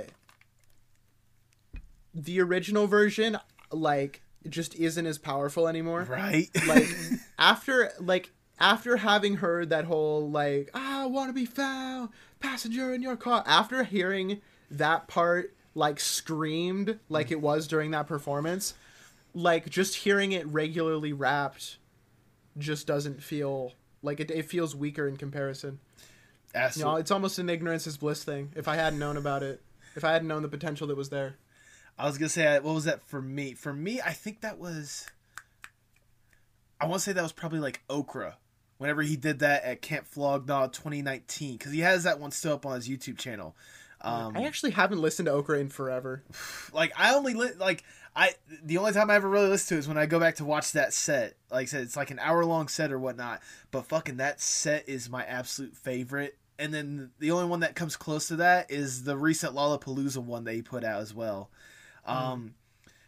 the 2.13 2.41
original 2.41 2.87
version 2.87 3.37
like 3.71 4.21
just 4.47 4.75
isn't 4.75 5.05
as 5.05 5.17
powerful 5.17 5.67
anymore. 5.67 6.03
Right? 6.03 6.49
Like 6.67 6.87
after 7.39 7.91
like 7.99 8.31
after 8.59 8.97
having 8.97 9.37
heard 9.37 9.69
that 9.69 9.85
whole 9.85 10.29
like 10.29 10.69
I 10.73 11.05
want 11.05 11.29
to 11.29 11.33
be 11.33 11.45
found 11.45 12.09
passenger 12.39 12.93
in 12.93 13.01
your 13.01 13.17
car 13.17 13.43
after 13.45 13.83
hearing 13.83 14.41
that 14.71 15.07
part 15.07 15.53
like 15.75 15.99
screamed 15.99 16.99
like 17.09 17.31
it 17.31 17.41
was 17.41 17.67
during 17.67 17.91
that 17.91 18.07
performance 18.07 18.73
like 19.33 19.69
just 19.69 19.95
hearing 19.95 20.31
it 20.31 20.45
regularly 20.47 21.13
rapped 21.13 21.77
just 22.57 22.87
doesn't 22.87 23.21
feel 23.21 23.73
like 24.01 24.19
it, 24.19 24.31
it 24.31 24.45
feels 24.45 24.75
weaker 24.75 25.07
in 25.07 25.17
comparison 25.17 25.79
you 26.77 26.83
know 26.83 26.95
it's 26.95 27.11
almost 27.11 27.39
an 27.39 27.49
ignorance 27.49 27.85
is 27.87 27.97
bliss 27.97 28.23
thing 28.23 28.51
if 28.55 28.67
i 28.67 28.75
hadn't 28.75 28.99
known 28.99 29.17
about 29.17 29.43
it 29.43 29.61
if 29.95 30.03
i 30.03 30.11
hadn't 30.11 30.27
known 30.27 30.41
the 30.41 30.47
potential 30.47 30.87
that 30.87 30.97
was 30.97 31.09
there 31.09 31.35
I 31.97 32.05
was 32.05 32.17
gonna 32.17 32.29
say, 32.29 32.59
what 32.59 32.75
was 32.75 32.83
that 32.83 33.01
for 33.07 33.21
me? 33.21 33.53
For 33.53 33.73
me, 33.73 33.99
I 34.01 34.13
think 34.13 34.41
that 34.41 34.59
was. 34.59 35.07
I 36.79 36.85
want 36.85 36.99
to 37.01 37.05
say 37.05 37.13
that 37.13 37.23
was 37.23 37.31
probably 37.31 37.59
like 37.59 37.81
Okra, 37.89 38.37
whenever 38.77 39.01
he 39.01 39.15
did 39.15 39.39
that 39.39 39.63
at 39.63 39.81
Camp 39.81 40.05
Flog 40.05 40.47
Gnaw 40.47 40.67
2019, 40.67 41.57
because 41.57 41.71
he 41.71 41.79
has 41.79 42.03
that 42.03 42.19
one 42.19 42.29
still 42.31 42.53
up 42.53 42.65
on 42.65 42.75
his 42.75 42.87
YouTube 42.87 43.17
channel. 43.17 43.55
Um, 43.99 44.37
i 44.37 44.43
actually 44.43 44.69
haven't 44.69 45.01
listened 45.01 45.25
to 45.25 45.31
okra 45.31 45.57
in 45.57 45.69
forever 45.69 46.21
like 46.71 46.93
I 46.95 47.15
only 47.15 47.33
li- 47.33 47.55
like 47.57 47.83
I 48.17 48.33
the 48.63 48.79
only 48.79 48.93
time 48.93 49.11
I 49.11 49.15
ever 49.15 49.29
really 49.29 49.47
listen 49.47 49.75
to 49.77 49.79
is 49.79 49.87
when 49.87 49.97
I 49.97 50.07
go 50.07 50.19
back 50.19 50.35
to 50.37 50.45
watch 50.45 50.71
that 50.71 50.91
set. 50.91 51.35
Like 51.51 51.63
I 51.63 51.65
said, 51.65 51.83
it's 51.83 51.95
like 51.95 52.09
an 52.09 52.17
hour 52.17 52.43
long 52.43 52.67
set 52.67 52.91
or 52.91 52.97
whatnot. 52.97 53.41
But 53.69 53.85
fucking 53.85 54.17
that 54.17 54.41
set 54.41 54.89
is 54.89 55.07
my 55.07 55.23
absolute 55.23 55.77
favorite. 55.77 56.35
And 56.57 56.73
then 56.73 57.11
the 57.19 57.29
only 57.29 57.45
one 57.45 57.59
that 57.59 57.75
comes 57.75 57.95
close 57.95 58.29
to 58.29 58.37
that 58.37 58.71
is 58.71 59.03
the 59.03 59.15
recent 59.15 59.53
Lollapalooza 59.53 60.17
one 60.17 60.45
that 60.45 60.53
he 60.55 60.63
put 60.63 60.83
out 60.83 61.01
as 61.01 61.13
well. 61.13 61.51
Um, 62.07 62.55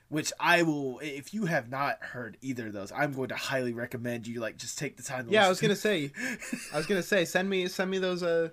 which 0.10 0.32
I 0.40 0.62
will, 0.62 1.00
if 1.02 1.34
you 1.34 1.46
have 1.48 1.70
not 1.70 1.98
heard 2.02 2.38
either 2.42 2.68
of 2.68 2.74
those, 2.74 2.92
I'm 2.92 3.14
going 3.14 3.30
to 3.30 3.36
highly 3.36 3.74
recommend 3.74 4.28
you 4.28 4.40
like 4.40 4.58
just 4.58 4.78
take 4.78 4.98
the 4.98 5.04
time. 5.04 5.26
To 5.26 5.32
yeah 5.32 5.46
i 5.46 5.50
was 5.50 5.62
gonna 5.62 5.76
say 5.76 6.12
i 6.74 6.78
was 6.78 6.86
gonna 6.86 7.02
say 7.04 7.26
send 7.26 7.50
me 7.50 7.68
send 7.68 7.90
me 7.90 7.98
those 7.98 8.22
uh 8.22 8.50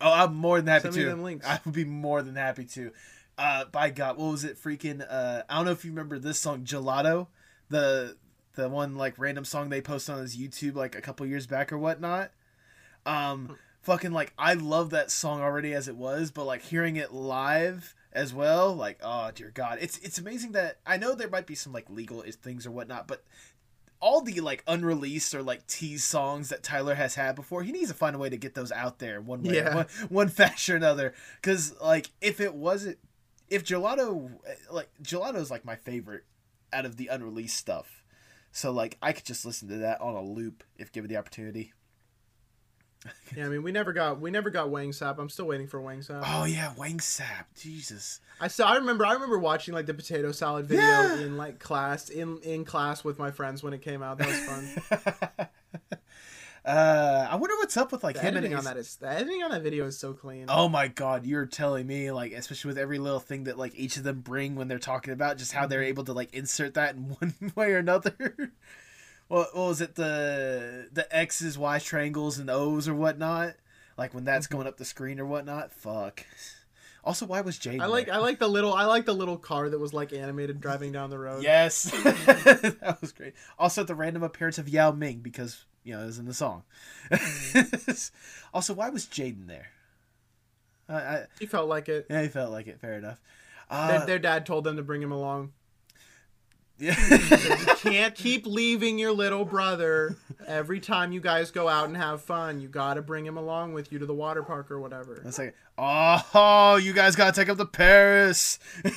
Oh, 0.00 0.12
I'm 0.12 0.34
more 0.34 0.58
than 0.58 0.66
happy 0.66 0.82
Send 0.82 0.96
me 0.96 1.02
to. 1.02 1.08
them 1.08 1.22
links. 1.22 1.46
I 1.46 1.60
would 1.64 1.74
be 1.74 1.84
more 1.84 2.22
than 2.22 2.34
happy 2.34 2.64
to. 2.64 2.90
Uh, 3.36 3.64
by 3.66 3.90
God, 3.90 4.16
what 4.16 4.30
was 4.30 4.44
it? 4.44 4.56
Freaking! 4.62 5.04
Uh, 5.08 5.42
I 5.48 5.56
don't 5.56 5.64
know 5.64 5.72
if 5.72 5.84
you 5.84 5.90
remember 5.90 6.18
this 6.18 6.38
song, 6.38 6.64
Gelato, 6.64 7.26
the 7.68 8.16
the 8.54 8.68
one 8.68 8.94
like 8.94 9.18
random 9.18 9.44
song 9.44 9.68
they 9.68 9.80
posted 9.80 10.14
on 10.14 10.20
his 10.20 10.36
YouTube 10.36 10.76
like 10.76 10.94
a 10.94 11.00
couple 11.00 11.26
years 11.26 11.46
back 11.46 11.72
or 11.72 11.78
whatnot. 11.78 12.30
Um, 13.06 13.58
fucking 13.82 14.12
like 14.12 14.32
I 14.38 14.54
love 14.54 14.90
that 14.90 15.10
song 15.10 15.40
already 15.40 15.74
as 15.74 15.88
it 15.88 15.96
was, 15.96 16.30
but 16.30 16.44
like 16.44 16.62
hearing 16.62 16.96
it 16.96 17.12
live 17.12 17.94
as 18.12 18.32
well, 18.32 18.72
like 18.74 18.98
oh 19.02 19.30
dear 19.34 19.50
God, 19.52 19.78
it's 19.80 19.98
it's 19.98 20.18
amazing 20.18 20.52
that 20.52 20.78
I 20.86 20.96
know 20.96 21.14
there 21.14 21.28
might 21.28 21.46
be 21.46 21.56
some 21.56 21.72
like 21.72 21.90
legal 21.90 22.22
is- 22.22 22.36
things 22.36 22.66
or 22.66 22.70
whatnot, 22.70 23.08
but 23.08 23.24
all 24.00 24.20
the 24.20 24.40
like 24.40 24.62
unreleased 24.68 25.34
or 25.34 25.42
like 25.42 25.66
tease 25.66 26.04
songs 26.04 26.50
that 26.50 26.62
Tyler 26.62 26.94
has 26.94 27.14
had 27.16 27.34
before, 27.34 27.62
he 27.62 27.72
needs 27.72 27.88
to 27.88 27.94
find 27.96 28.14
a 28.14 28.18
way 28.18 28.28
to 28.30 28.36
get 28.36 28.54
those 28.54 28.70
out 28.70 28.98
there 29.00 29.20
one 29.20 29.42
way, 29.42 29.56
Yeah. 29.56 29.74
one, 29.74 29.86
one 30.08 30.28
fashion 30.30 30.74
or 30.74 30.76
another. 30.76 31.14
Because 31.40 31.74
like 31.80 32.10
if 32.20 32.38
it 32.40 32.54
wasn't, 32.54 32.98
if 33.48 33.64
Gelato, 33.64 34.30
like 34.70 34.88
Gelato 35.02 35.36
is 35.36 35.50
like 35.50 35.64
my 35.64 35.76
favorite 35.76 36.24
out 36.72 36.84
of 36.86 36.96
the 36.96 37.08
unreleased 37.08 37.56
stuff. 37.56 38.04
So 38.52 38.70
like 38.70 38.96
I 39.02 39.12
could 39.12 39.24
just 39.24 39.44
listen 39.44 39.68
to 39.68 39.76
that 39.78 40.00
on 40.00 40.14
a 40.14 40.22
loop 40.22 40.62
if 40.78 40.92
given 40.92 41.08
the 41.10 41.16
opportunity. 41.16 41.72
Yeah, 43.36 43.44
I 43.44 43.48
mean, 43.50 43.62
we 43.62 43.70
never 43.70 43.92
got 43.92 44.18
we 44.18 44.30
never 44.30 44.48
got 44.48 44.70
Wang 44.70 44.90
Sap. 44.94 45.18
I'm 45.18 45.28
still 45.28 45.44
waiting 45.44 45.66
for 45.66 45.78
Wang 45.78 46.00
Sap. 46.00 46.22
Oh 46.26 46.44
yeah, 46.44 46.72
Wang 46.78 47.00
Sap. 47.00 47.52
Jesus. 47.54 48.20
I 48.40 48.48
still 48.48 48.64
I 48.64 48.76
remember 48.76 49.04
I 49.04 49.12
remember 49.12 49.38
watching 49.38 49.74
like 49.74 49.84
the 49.84 49.92
potato 49.92 50.32
salad 50.32 50.64
video 50.66 50.84
Yeah. 50.86 51.18
in 51.20 51.36
like 51.36 51.58
class 51.58 52.08
in 52.08 52.38
in 52.38 52.64
class 52.64 53.04
with 53.04 53.18
my 53.18 53.30
friends 53.30 53.62
when 53.62 53.74
it 53.74 53.82
came 53.82 54.02
out. 54.02 54.16
That 54.18 54.28
was 54.28 54.38
fun. 54.40 55.48
uh, 56.64 57.28
I 57.30 57.36
wonder 57.36 57.56
what's 57.56 57.76
up 57.76 57.92
with 57.92 58.02
like 58.02 58.14
the 58.16 58.22
him 58.22 58.28
and 58.28 58.38
editing 58.38 58.56
on 58.56 58.64
that 58.64 58.76
is 58.78 58.96
the 58.96 59.08
editing 59.08 59.42
on 59.42 59.50
that 59.50 59.62
video 59.62 59.84
is 59.86 59.98
so 59.98 60.12
clean. 60.14 60.46
Oh 60.48 60.68
my 60.68 60.88
god, 60.88 61.26
you're 61.26 61.44
telling 61.46 61.86
me 61.86 62.10
like 62.10 62.32
especially 62.32 62.68
with 62.68 62.78
every 62.78 62.98
little 62.98 63.20
thing 63.20 63.44
that 63.44 63.58
like 63.58 63.74
each 63.76 63.96
of 63.98 64.02
them 64.04 64.20
bring 64.20 64.54
when 64.54 64.68
they're 64.68 64.78
talking 64.78 65.12
about 65.12 65.36
just 65.38 65.52
how 65.52 65.66
they're 65.66 65.80
Mm-hmm. 65.80 65.88
able 65.88 66.04
to 66.04 66.12
like 66.14 66.32
insert 66.32 66.74
that 66.74 66.94
in 66.94 67.02
one 67.20 67.34
way 67.54 67.72
or 67.72 67.78
another. 67.78 68.14
what, 69.28 69.54
what 69.54 69.68
was 69.68 69.80
it 69.82 69.94
the 69.96 70.88
the 70.92 71.14
X's, 71.14 71.58
Y 71.58 71.78
triangles 71.80 72.38
and 72.38 72.48
O's 72.48 72.88
or 72.88 72.94
whatnot? 72.94 73.54
Like 73.98 74.14
when 74.14 74.24
that's 74.24 74.46
going 74.46 74.66
up 74.66 74.76
the 74.78 74.84
screen 74.86 75.20
or 75.20 75.26
whatnot? 75.26 75.70
Fuck. 75.72 76.24
Also, 77.04 77.26
why 77.26 77.42
was? 77.42 77.58
Mm-hmm. 77.58 77.82
I 77.82 77.86
like 77.86 78.08
I 78.08 78.16
like 78.16 78.38
the 78.38 78.48
little 78.48 78.72
I 78.72 78.86
like 78.86 79.04
the 79.04 79.12
little 79.12 79.36
car 79.36 79.68
that 79.68 79.78
was 79.78 79.92
like 79.92 80.14
animated 80.14 80.62
driving 80.62 80.92
down 80.92 81.10
the 81.10 81.18
road. 81.18 81.42
Yes, 81.42 81.82
that 82.04 82.96
was 83.02 83.12
great. 83.12 83.34
Also, 83.58 83.84
the 83.84 83.94
random 83.94 84.22
appearance 84.22 84.56
of 84.56 84.66
Yao 84.70 84.90
Ming 84.92 85.18
because 85.18 85.66
you 85.84 85.94
know 85.94 86.02
it 86.02 86.06
was 86.06 86.18
in 86.18 86.24
the 86.26 86.34
song. 86.34 86.62
also, 88.54 88.74
why 88.74 88.88
was 88.90 89.06
Jaden 89.06 89.46
there? 89.46 89.68
I, 90.88 90.94
I, 90.94 91.24
He 91.38 91.46
felt 91.46 91.68
like 91.68 91.88
it. 91.88 92.06
yeah, 92.10 92.22
he 92.22 92.28
felt 92.28 92.50
like 92.50 92.66
it. 92.66 92.80
Fair 92.80 92.94
enough. 92.94 93.20
Their, 93.70 93.78
Uh, 94.02 94.04
their 94.06 94.18
dad 94.18 94.44
told 94.46 94.64
them 94.64 94.76
to 94.76 94.82
bring 94.82 95.00
him 95.02 95.12
along. 95.12 95.52
yeah. 96.78 96.94
You 97.84 97.90
can't 97.90 98.14
keep 98.14 98.46
leaving 98.46 98.98
your 98.98 99.12
little 99.12 99.44
brother 99.44 100.16
every 100.46 100.80
time 100.80 101.12
you 101.12 101.20
guys 101.20 101.50
go 101.50 101.68
out 101.68 101.86
and 101.86 101.96
have 101.96 102.22
fun. 102.22 102.60
You 102.62 102.68
got 102.68 102.94
to 102.94 103.02
bring 103.02 103.26
him 103.26 103.36
along 103.36 103.74
with 103.74 103.92
you 103.92 103.98
to 103.98 104.06
the 104.06 104.14
water 104.14 104.42
park 104.42 104.70
or 104.70 104.80
whatever. 104.80 105.22
It's 105.24 105.38
like, 105.38 105.54
oh, 105.76 106.76
you 106.82 106.92
guys 106.94 107.14
gotta 107.16 107.32
take 107.32 107.48
him 107.48 107.56
to 107.56 107.66
Paris. 107.66 108.58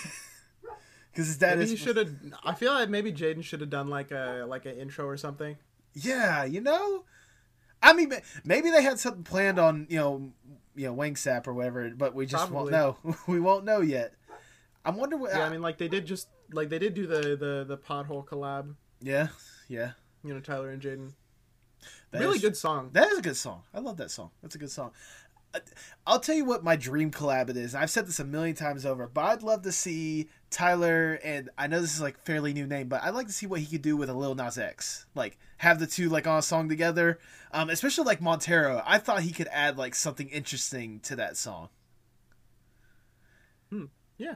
Because 1.12 1.30
his 1.30 1.38
dad 1.40 1.58
Maybe 1.58 1.64
is. 1.74 1.80
he 1.80 1.84
should 1.84 1.98
have. 1.98 2.12
I 2.44 2.54
feel 2.54 2.72
like 2.72 2.90
maybe 2.90 3.12
Jaden 3.12 3.44
should 3.44 3.62
have 3.62 3.72
done 3.72 3.88
like 3.88 4.12
a 4.12 4.46
like 4.48 4.68
an 4.68 4.78
intro 4.78 5.08
or 5.08 5.18
something. 5.18 5.58
Yeah, 6.04 6.44
you 6.46 6.62
know. 6.62 7.06
I 7.82 7.94
mean, 7.94 8.12
maybe 8.44 8.70
they 8.72 8.82
had 8.84 9.00
something 9.00 9.24
planned 9.24 9.60
on 9.60 9.88
you 9.90 9.98
know, 9.98 10.32
you 10.76 10.88
know, 10.88 10.94
Wang 10.94 11.16
Sap 11.16 11.48
or 11.48 11.54
whatever, 11.54 11.90
but 11.96 12.14
we 12.16 12.26
just 12.26 12.52
won't 12.52 12.72
know. 12.72 12.98
we 13.28 13.40
won't 13.40 13.66
know 13.66 13.82
yet. 13.82 14.14
I 14.86 14.92
wonder 14.92 15.18
what. 15.18 15.32
Yeah, 15.32 15.46
I 15.46 15.50
mean, 15.50 15.62
like 15.62 15.78
they 15.78 15.88
did 15.88 16.06
just 16.06 16.28
like 16.52 16.70
they 16.70 16.80
did 16.80 16.94
do 16.94 17.06
the 17.08 17.36
the 17.36 17.66
the 17.68 17.78
pothole 17.78 18.26
collab. 18.26 18.76
yeah, 19.02 19.28
yeah. 19.68 19.92
You 20.24 20.34
know, 20.34 20.40
Tyler 20.40 20.70
and 20.70 20.82
Jaden. 20.82 21.14
That 22.12 22.22
Really 22.22 22.38
is- 22.38 22.42
good 22.42 22.58
song. 22.58 22.90
That 22.94 23.12
is 23.12 23.20
a 23.20 23.22
good 23.22 23.38
song. 23.38 23.64
I 23.74 23.80
love 23.80 23.98
that 23.98 24.12
song. 24.12 24.32
That's 24.42 24.56
a 24.56 24.58
good 24.58 24.72
song. 24.72 24.92
I'll 26.06 26.20
tell 26.20 26.36
you 26.36 26.46
what 26.46 26.64
my 26.64 26.76
dream 26.76 27.12
collab 27.12 27.50
it 27.50 27.58
is. 27.58 27.76
I've 27.76 27.90
said 27.90 28.08
this 28.08 28.20
a 28.20 28.26
million 28.26 28.56
times 28.56 28.86
over, 28.86 29.08
but 29.08 29.26
I'd 29.26 29.44
love 29.44 29.64
to 29.64 29.72
see 29.72 30.30
Tyler 30.50 31.20
and 31.24 31.50
I 31.58 31.68
know 31.68 31.82
this 31.82 31.94
is 31.94 32.02
like 32.02 32.18
fairly 32.20 32.54
new 32.54 32.68
name, 32.68 32.88
but 32.88 33.04
I'd 33.04 33.14
like 33.14 33.28
to 33.28 33.34
see 33.34 33.46
what 33.46 33.60
he 33.60 33.66
could 33.66 33.82
do 33.82 33.98
with 33.98 34.10
a 34.10 34.14
Lil 34.14 34.36
Nas 34.36 34.58
X. 34.58 35.06
Like 35.16 35.38
have 35.58 35.80
the 35.80 35.88
two 35.88 36.10
like 36.10 36.28
on 36.28 36.40
a 36.40 36.42
song 36.42 36.70
together. 36.70 37.20
Um, 37.52 37.70
especially 37.70 38.06
like 38.06 38.22
Montero. 38.22 38.82
I 38.86 38.98
thought 38.98 39.22
he 39.22 39.32
could 39.32 39.48
add 39.52 39.78
like 39.78 39.96
something 39.96 40.30
interesting 40.30 41.00
to 41.02 41.16
that 41.16 41.38
song. 41.38 41.70
Hmm. 43.70 43.86
Yeah. 44.18 44.36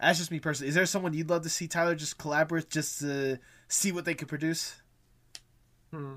That's 0.00 0.18
just 0.18 0.30
me 0.30 0.40
personally. 0.40 0.68
Is 0.68 0.74
there 0.74 0.86
someone 0.86 1.14
you'd 1.14 1.30
love 1.30 1.42
to 1.42 1.48
see 1.48 1.66
Tyler 1.66 1.94
just 1.94 2.18
collaborate 2.18 2.70
just 2.70 3.00
to 3.00 3.38
see 3.68 3.92
what 3.92 4.04
they 4.04 4.14
could 4.14 4.28
produce? 4.28 4.76
Hmm. 5.92 6.14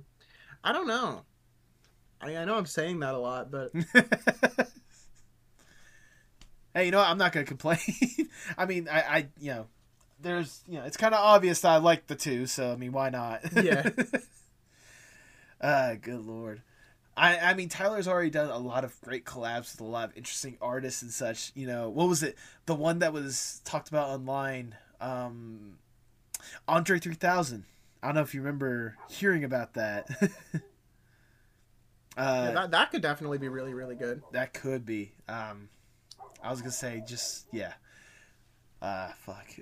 I 0.64 0.72
don't 0.72 0.88
know. 0.88 1.24
I, 2.22 2.38
I 2.38 2.46
know 2.46 2.56
I'm 2.56 2.66
saying 2.66 3.00
that 3.00 3.14
a 3.14 3.18
lot, 3.18 3.52
but 3.52 3.72
Hey, 6.74 6.86
you 6.86 6.92
know 6.92 7.00
what? 7.00 7.10
I'm 7.10 7.18
not 7.18 7.34
gonna 7.34 7.46
complain. 7.46 7.80
I 8.58 8.66
mean, 8.66 8.88
I, 8.90 9.02
I, 9.02 9.28
you 9.40 9.52
know, 9.52 9.68
there's, 10.22 10.62
you 10.68 10.80
know, 10.80 10.86
it's 10.86 10.98
kind 10.98 11.14
of 11.14 11.20
obvious 11.20 11.62
that 11.62 11.72
I 11.72 11.78
like 11.78 12.08
the 12.08 12.16
two, 12.16 12.46
so 12.46 12.72
I 12.72 12.76
mean, 12.78 12.94
why 12.94 13.10
not? 13.10 13.42
Yeah. 13.62 13.90
uh, 15.62 15.96
good 16.02 16.26
lord. 16.26 16.62
I, 17.18 17.38
I 17.38 17.54
mean, 17.56 17.68
Tyler's 17.68 18.08
already 18.08 18.30
done 18.30 18.50
a 18.50 18.58
lot 18.58 18.86
of 18.86 19.00
great 19.02 19.26
collabs 19.26 19.74
with 19.74 19.82
a 19.82 19.84
lot 19.84 20.10
of 20.10 20.18
interesting 20.18 20.58
artists 20.62 21.02
and 21.02 21.12
such. 21.12 21.52
You 21.56 21.68
know, 21.68 21.90
what 21.90 22.08
was 22.08 22.24
it? 22.24 22.38
The 22.68 22.76
one 22.76 23.00
that 23.00 23.12
was 23.12 23.62
talked 23.66 23.90
about 23.90 24.08
online, 24.08 24.76
um, 25.02 25.78
Andre 26.70 27.00
3000. 27.00 27.66
I 28.02 28.08
don't 28.08 28.16
know 28.16 28.22
if 28.22 28.34
you 28.34 28.42
remember 28.42 28.96
hearing 29.10 29.44
about 29.44 29.74
that. 29.74 30.10
Uh, 32.18 32.44
yeah, 32.48 32.52
that 32.54 32.72
that 32.72 32.92
could 32.92 33.02
definitely 33.02 33.38
be 33.38 33.48
really 33.48 33.74
really 33.74 33.96
good. 33.96 34.22
that 34.32 34.54
could 34.54 34.86
be. 34.86 35.14
Um, 35.28 35.70
I 36.44 36.52
was 36.52 36.62
gonna 36.62 36.72
say 36.72 37.04
just 37.06 37.48
yeah. 37.52 37.74
Uh, 38.82 39.12
fuck. 39.20 39.48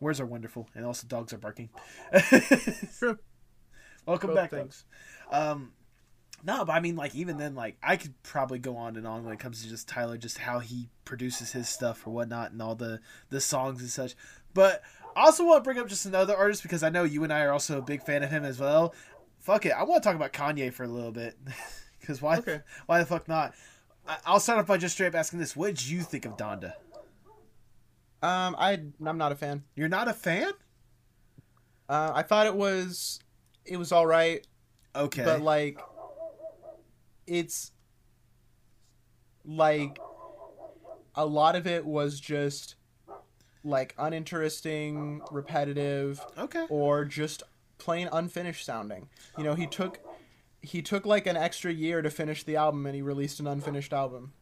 Words 0.00 0.20
are 0.20 0.26
wonderful, 0.26 0.68
and 0.74 0.84
also 0.84 1.06
dogs 1.06 1.32
are 1.32 1.38
barking. 1.38 1.70
True. 2.98 3.18
Welcome 4.06 4.28
Both 4.30 4.36
back, 4.36 4.50
things. 4.50 4.84
folks. 5.30 5.36
Um, 5.36 5.72
no, 6.44 6.64
but 6.64 6.72
I 6.72 6.80
mean, 6.80 6.94
like 6.96 7.14
even 7.14 7.38
then, 7.38 7.54
like 7.54 7.76
I 7.82 7.96
could 7.96 8.14
probably 8.22 8.58
go 8.58 8.76
on 8.76 8.96
and 8.96 9.06
on 9.06 9.24
when 9.24 9.32
it 9.32 9.40
comes 9.40 9.62
to 9.62 9.68
just 9.68 9.88
Tyler, 9.88 10.16
just 10.16 10.38
how 10.38 10.60
he 10.60 10.88
produces 11.04 11.52
his 11.52 11.68
stuff 11.68 12.06
or 12.06 12.10
whatnot, 12.10 12.52
and 12.52 12.62
all 12.62 12.74
the 12.74 13.00
the 13.30 13.40
songs 13.40 13.80
and 13.80 13.90
such. 13.90 14.14
But 14.54 14.82
I 15.16 15.22
also 15.22 15.44
want 15.44 15.64
to 15.64 15.68
bring 15.68 15.78
up 15.78 15.88
just 15.88 16.06
another 16.06 16.36
artist 16.36 16.62
because 16.62 16.82
I 16.82 16.88
know 16.88 17.02
you 17.04 17.24
and 17.24 17.32
I 17.32 17.40
are 17.40 17.52
also 17.52 17.78
a 17.78 17.82
big 17.82 18.02
fan 18.04 18.22
of 18.22 18.30
him 18.30 18.44
as 18.44 18.60
well. 18.60 18.94
Fuck 19.46 19.64
it, 19.64 19.70
I 19.70 19.84
want 19.84 20.02
to 20.02 20.08
talk 20.08 20.16
about 20.16 20.32
Kanye 20.32 20.72
for 20.72 20.82
a 20.82 20.88
little 20.88 21.12
bit 21.12 21.38
because 22.00 22.20
why? 22.20 22.38
Okay. 22.38 22.62
Why 22.86 22.98
the 22.98 23.06
fuck 23.06 23.28
not? 23.28 23.54
I- 24.04 24.18
I'll 24.26 24.40
start 24.40 24.58
off 24.58 24.66
by 24.66 24.76
just 24.76 24.96
straight 24.96 25.06
up 25.06 25.14
asking 25.14 25.38
this: 25.38 25.54
What 25.54 25.68
did 25.68 25.86
you 25.86 26.00
think 26.02 26.24
of 26.24 26.36
Donda? 26.36 26.72
Um, 28.22 28.56
I 28.58 28.80
I'm 29.04 29.18
not 29.18 29.30
a 29.30 29.36
fan. 29.36 29.62
You're 29.76 29.88
not 29.88 30.08
a 30.08 30.12
fan? 30.12 30.50
Uh, 31.88 32.10
I 32.12 32.22
thought 32.22 32.46
it 32.46 32.56
was 32.56 33.20
it 33.64 33.76
was 33.76 33.92
all 33.92 34.04
right, 34.04 34.44
Okay. 34.96 35.22
but 35.24 35.40
like 35.42 35.78
it's 37.28 37.70
like 39.44 39.96
a 41.14 41.24
lot 41.24 41.54
of 41.54 41.68
it 41.68 41.86
was 41.86 42.18
just 42.18 42.74
like 43.62 43.94
uninteresting, 43.96 45.20
repetitive, 45.30 46.20
okay. 46.36 46.66
or 46.68 47.04
just 47.04 47.44
plain 47.78 48.08
unfinished 48.12 48.64
sounding. 48.64 49.08
You 49.36 49.44
know, 49.44 49.54
he 49.54 49.66
took 49.66 50.00
he 50.60 50.82
took 50.82 51.06
like 51.06 51.26
an 51.26 51.36
extra 51.36 51.72
year 51.72 52.02
to 52.02 52.10
finish 52.10 52.42
the 52.42 52.56
album 52.56 52.86
and 52.86 52.94
he 52.94 53.02
released 53.02 53.40
an 53.40 53.46
unfinished 53.46 53.92
album. 53.92 54.32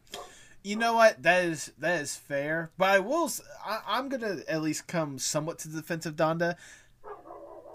You 0.63 0.75
know 0.75 0.95
what? 0.95 1.21
That 1.21 1.45
is 1.45 1.71
that 1.77 2.01
is 2.01 2.15
fair. 2.15 2.71
But 2.77 2.89
I 2.89 2.99
will. 2.99 3.29
I, 3.63 3.99
am 3.99 4.09
gonna 4.09 4.39
at 4.47 4.63
least 4.63 4.87
come 4.87 5.19
somewhat 5.19 5.59
to 5.59 5.69
the 5.69 5.81
defense 5.81 6.07
of 6.07 6.15
Donda. 6.15 6.55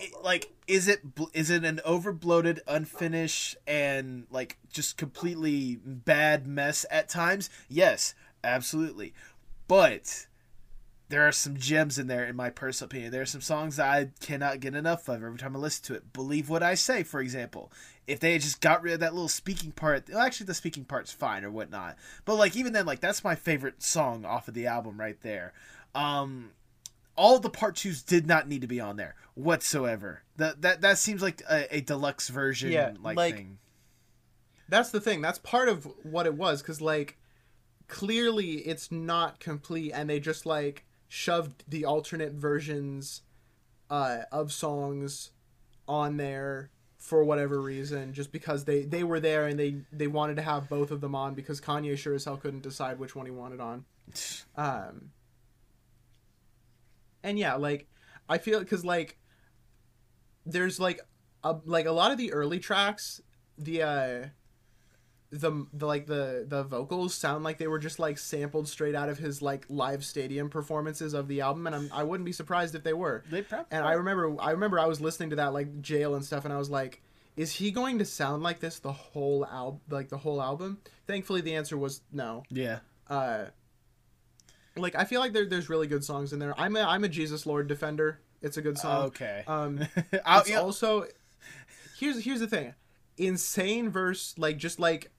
It, 0.01 0.13
like, 0.25 0.51
is 0.67 0.89
it 0.89 1.01
is 1.33 1.51
it 1.51 1.65
an 1.65 1.81
over 1.85 2.13
bloated, 2.13 2.63
unfinished, 2.67 3.57
and 3.65 4.27
like 4.29 4.59
just 4.73 4.97
completely 4.97 5.79
bad 5.85 6.49
mess 6.49 6.85
at 6.91 7.09
times? 7.09 7.49
Yes, 7.69 8.15
absolutely. 8.43 9.15
But 9.69 10.27
there 11.11 11.27
are 11.27 11.33
some 11.33 11.57
gems 11.57 11.99
in 11.99 12.07
there, 12.07 12.25
in 12.25 12.37
my 12.37 12.51
personal 12.51 12.87
opinion. 12.87 13.11
There 13.11 13.23
are 13.23 13.27
some 13.27 13.41
songs 13.41 13.77
that 13.77 13.89
I 13.89 14.11
cannot 14.21 14.61
get 14.61 14.77
enough 14.77 15.09
of 15.09 15.17
every 15.23 15.39
time 15.39 15.57
I 15.57 15.59
listen 15.59 15.85
to 15.87 15.95
it. 15.95 16.13
Believe 16.13 16.49
what 16.49 16.63
I 16.63 16.75
say, 16.75 17.03
for 17.03 17.21
example. 17.21 17.73
If 18.07 18.21
they 18.21 18.33
had 18.33 18.43
just 18.43 18.61
got 18.61 18.83
rid 18.83 18.95
of 18.95 19.01
that 19.01 19.13
little 19.13 19.29
speaking 19.29 19.73
part, 19.73 20.09
well, 20.09 20.21
actually 20.21 20.47
the 20.47 20.55
speaking 20.55 20.85
part's 20.85 21.13
fine 21.13 21.45
or 21.45 21.51
whatnot. 21.51 21.97
But 22.25 22.37
like 22.37 22.57
even 22.57 22.73
then, 22.73 22.87
like 22.87 23.01
that's 23.01 23.25
my 23.25 23.35
favorite 23.35 23.83
song 23.83 24.25
off 24.25 24.47
of 24.47 24.55
the 24.55 24.69
album 24.69 25.01
right 25.01 25.21
there. 25.23 25.53
Um, 25.97 26.53
all 27.17 27.41
the 27.41 27.51
part 27.51 27.77
twos 27.77 28.03
did 28.03 28.27
not 28.27 28.49
need 28.49 28.61
to 28.61 28.69
be 28.69 28.81
on 28.81 28.97
there 28.97 29.17
whatsoever. 29.35 30.23
That 30.37 30.63
that 30.63 30.81
that 30.81 30.99
seems 30.99 31.23
like 31.23 31.43
a, 31.51 31.77
a 31.77 31.81
deluxe 31.81 32.29
version 32.29 32.71
Yeah, 32.71 32.93
like, 33.03 33.35
thing. 33.35 33.59
That's 34.69 34.91
the 34.91 35.01
thing. 35.01 35.21
That's 35.21 35.39
part 35.41 35.69
of 35.69 35.89
what 36.05 36.27
it 36.27 36.35
was 36.35 36.63
cuz 36.63 36.81
like 36.81 37.19
clearly 37.89 38.59
it's 38.59 38.93
not 38.93 39.41
complete 39.41 39.91
and 39.91 40.09
they 40.09 40.21
just 40.21 40.47
like 40.47 40.85
shoved 41.13 41.65
the 41.67 41.85
alternate 41.85 42.33
versions 42.33 43.23
uh 43.91 44.19
of 44.31 44.53
songs 44.53 45.33
on 45.89 46.17
there 46.17 46.71
for 46.99 47.25
whatever 47.25 47.61
reason 47.61 48.13
just 48.13 48.31
because 48.31 48.65
they 48.65 48.85
they 48.85 49.03
were 49.03 49.19
there 49.19 49.49
and 49.49 49.59
they 49.59 49.75
they 49.93 50.07
wanted 50.07 50.37
to 50.37 50.43
have 50.43 50.69
both 50.69 50.93
of 50.93 51.01
them 51.01 51.17
on 51.17 51.35
because 51.35 51.61
Kanye 51.61 51.99
sure 51.99 52.15
as 52.15 52.25
hell 52.25 52.37
couldn't 52.37 52.63
decide 52.63 53.01
which 53.01 53.17
one 53.17 53.27
he 53.27 53.33
wanted 53.33 53.61
on. 53.61 53.85
Um 54.57 55.11
and 57.25 57.39
yeah, 57.39 57.57
like 57.57 57.89
I 58.29 58.39
feel 58.39 58.65
cuz 58.65 58.85
like 58.85 59.19
there's 60.47 60.79
like 60.79 61.01
a, 61.43 61.57
like 61.65 61.87
a 61.87 61.93
lot 61.93 62.13
of 62.13 62.19
the 62.19 62.33
early 62.33 62.61
tracks 62.61 63.21
the 63.59 63.83
uh 63.83 64.27
the, 65.33 65.67
the 65.73 65.87
like 65.87 66.07
the 66.07 66.45
the 66.49 66.65
vocals 66.65 67.15
sound 67.15 67.45
like 67.45 67.59
they 67.59 67.69
were 67.69 67.79
just 67.79 68.01
like 68.01 68.19
sampled 68.19 68.69
straight 68.69 68.97
out 68.97 69.09
of 69.09 69.19
his 69.19 69.41
like 69.41 69.65
live 69.69 70.05
stadium 70.05 70.51
performances 70.51 71.15
of 71.15 71.29
the 71.29 71.41
album 71.41 71.67
and 71.69 71.77
I'm, 71.77 71.91
I 71.93 72.03
wouldn't 72.03 72.25
be 72.25 72.33
surprised 72.33 72.75
if 72.75 72.83
they 72.83 72.93
were. 72.93 73.23
They 73.31 73.43
probably 73.43 73.67
And 73.71 73.85
I 73.85 73.93
remember 73.93 74.35
I 74.41 74.51
remember 74.51 74.81
I 74.81 74.87
was 74.87 75.01
listening 75.01 75.31
to 75.31 75.37
that 75.37 75.53
like 75.53 75.81
jail 75.81 76.17
and 76.17 76.25
stuff 76.25 76.45
and 76.45 76.53
I 76.53 76.59
was 76.59 76.69
like 76.69 77.01
is 77.37 77.53
he 77.53 77.71
going 77.71 77.99
to 77.99 78.05
sound 78.05 78.43
like 78.43 78.59
this 78.59 78.81
the 78.81 78.93
whole 78.93 79.47
album 79.47 79.81
like 79.89 80.09
the 80.09 80.19
whole 80.19 80.43
album? 80.43 80.79
Thankfully 81.07 81.41
the 81.43 81.55
answer 81.55 81.79
was 81.79 82.03
no. 82.13 82.43
yeah. 82.51 82.81
Uh 83.09 83.47
like 84.77 84.97
I 84.97 85.05
feel 85.05 85.21
like 85.21 85.33
there, 85.33 85.47
there's 85.47 85.69
really 85.69 85.87
good 85.87 86.05
songs 86.05 86.33
in 86.33 86.41
there. 86.41 86.59
I'm 86.59 86.75
a 86.75 86.81
I'm 86.81 87.05
a 87.05 87.09
Jesus 87.09 87.47
Lord 87.47 87.69
defender. 87.69 88.21
It's 88.43 88.57
a 88.57 88.63
good 88.63 88.79
song. 88.79 89.07
Okay. 89.07 89.45
Um 89.47 89.87
it's 90.13 90.51
yeah, 90.51 90.61
also 90.61 91.07
here's 92.01 92.25
here's 92.25 92.41
the 92.41 92.49
thing 92.49 92.75
insane 93.17 93.91
verse 93.91 94.35
like 94.39 94.57
just 94.57 94.81
like 94.81 95.13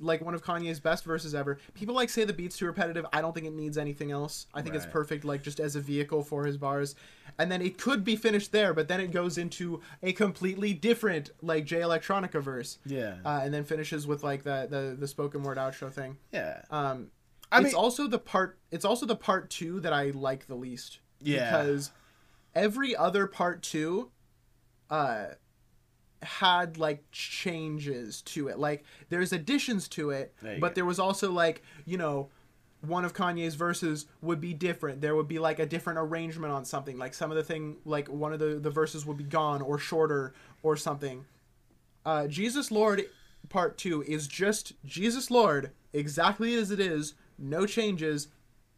like 0.00 0.22
one 0.22 0.34
of 0.34 0.42
kanye's 0.42 0.80
best 0.80 1.04
verses 1.04 1.34
ever. 1.34 1.58
People 1.74 1.94
like 1.94 2.08
say 2.08 2.24
the 2.24 2.32
beat's 2.32 2.56
too 2.56 2.66
repetitive. 2.66 3.04
I 3.12 3.20
don't 3.20 3.34
think 3.34 3.46
it 3.46 3.52
needs 3.52 3.76
anything 3.76 4.10
else. 4.10 4.46
I 4.54 4.62
think 4.62 4.74
it's 4.74 4.86
perfect 4.86 5.24
like 5.24 5.42
just 5.42 5.60
as 5.60 5.76
a 5.76 5.80
vehicle 5.80 6.22
for 6.22 6.44
his 6.46 6.56
bars. 6.56 6.94
And 7.38 7.52
then 7.52 7.60
it 7.60 7.76
could 7.78 8.02
be 8.04 8.16
finished 8.16 8.52
there 8.52 8.72
but 8.72 8.88
then 8.88 9.00
it 9.00 9.10
goes 9.12 9.36
into 9.36 9.82
a 10.02 10.12
completely 10.12 10.72
different 10.72 11.30
like 11.42 11.66
Jay 11.66 11.80
Electronica 11.80 12.40
verse. 12.40 12.78
Yeah. 12.86 13.16
uh, 13.24 13.40
and 13.42 13.52
then 13.52 13.64
finishes 13.64 14.06
with 14.06 14.24
like 14.24 14.42
the, 14.44 14.66
the 14.70 14.96
the 14.98 15.06
spoken 15.06 15.42
word 15.42 15.58
outro 15.58 15.92
thing. 15.92 16.16
Yeah. 16.32 16.62
um 16.70 17.08
I 17.52 17.58
it's 17.58 17.66
mean- 17.66 17.74
also 17.74 18.06
the 18.08 18.18
part 18.18 18.58
it's 18.70 18.84
also 18.84 19.04
the 19.06 19.16
part 19.16 19.50
two 19.50 19.80
that 19.80 19.92
i 19.92 20.10
like 20.10 20.46
the 20.46 20.54
least. 20.56 21.00
Yeah. 21.20 21.50
because 21.50 21.90
every 22.54 22.96
other 22.96 23.26
part 23.26 23.62
two 23.62 24.10
uh 24.90 25.26
had 26.22 26.78
like 26.78 27.04
changes 27.12 28.22
to 28.22 28.48
it 28.48 28.58
like 28.58 28.84
there's 29.10 29.32
additions 29.32 29.86
to 29.88 30.10
it 30.10 30.34
There 30.42 30.58
but 30.60 30.68
go. 30.70 30.74
there 30.76 30.84
was 30.84 30.98
also 30.98 31.30
like 31.30 31.62
you 31.84 31.98
know 31.98 32.30
one 32.80 33.04
of 33.04 33.12
kanye's 33.14 33.54
verses 33.54 34.06
would 34.22 34.40
be 34.40 34.54
different 34.54 35.00
there 35.00 35.14
would 35.14 35.28
be 35.28 35.38
like 35.38 35.58
a 35.58 35.66
different 35.66 35.98
arrangement 35.98 36.52
on 36.52 36.64
something 36.64 36.96
like 36.98 37.14
some 37.14 37.30
of 37.30 37.36
the 37.36 37.42
thing 37.42 37.76
like 37.84 38.08
one 38.08 38.32
of 38.32 38.38
the 38.38 38.58
the 38.60 38.70
verses 38.70 39.04
would 39.04 39.16
be 39.16 39.24
gone 39.24 39.60
or 39.62 39.78
shorter 39.78 40.32
or 40.62 40.76
something 40.76 41.24
uh 42.04 42.26
jesus 42.26 42.70
lord 42.70 43.04
part 43.48 43.76
two 43.78 44.02
is 44.04 44.26
just 44.26 44.72
jesus 44.84 45.30
lord 45.30 45.70
exactly 45.92 46.54
as 46.54 46.70
it 46.70 46.80
is 46.80 47.14
no 47.38 47.66
changes 47.66 48.28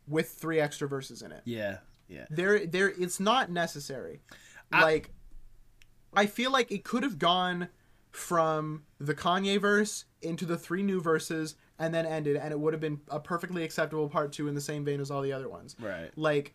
with 0.06 0.28
three 0.30 0.58
extra 0.60 0.88
verses 0.88 1.22
in 1.22 1.30
it 1.32 1.42
Yeah. 1.44 1.78
Yeah. 2.08 2.26
there 2.30 2.66
there 2.66 2.88
it's 2.88 3.20
not 3.20 3.50
necessary 3.50 4.20
like 4.72 5.10
i 6.14 6.26
feel 6.26 6.50
like 6.50 6.70
it 6.70 6.84
could 6.84 7.02
have 7.02 7.18
gone 7.18 7.68
from 8.10 8.82
the 8.98 9.14
kanye 9.14 9.60
verse 9.60 10.04
into 10.22 10.44
the 10.44 10.56
three 10.56 10.82
new 10.82 11.00
verses 11.00 11.54
and 11.78 11.94
then 11.94 12.04
ended 12.06 12.36
and 12.36 12.52
it 12.52 12.58
would 12.58 12.74
have 12.74 12.80
been 12.80 13.00
a 13.08 13.20
perfectly 13.20 13.62
acceptable 13.62 14.08
part 14.08 14.32
two 14.32 14.48
in 14.48 14.54
the 14.54 14.60
same 14.60 14.84
vein 14.84 15.00
as 15.00 15.10
all 15.10 15.22
the 15.22 15.32
other 15.32 15.48
ones. 15.48 15.76
Right. 15.80 16.10
like 16.16 16.54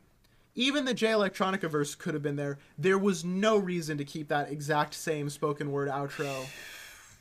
even 0.55 0.85
the 0.85 0.93
Jay 0.93 1.07
Electronica 1.07 1.67
verse 1.67 1.95
could 1.95 2.13
have 2.13 2.21
been 2.21 2.35
there. 2.35 2.59
There 2.77 2.99
was 2.99 3.25
no 3.25 3.57
reason 3.57 3.97
to 3.97 4.05
keep 4.05 4.27
that 4.27 4.51
exact 4.51 4.93
same 4.93 5.27
spoken 5.31 5.71
word 5.71 5.89
outro 5.89 6.45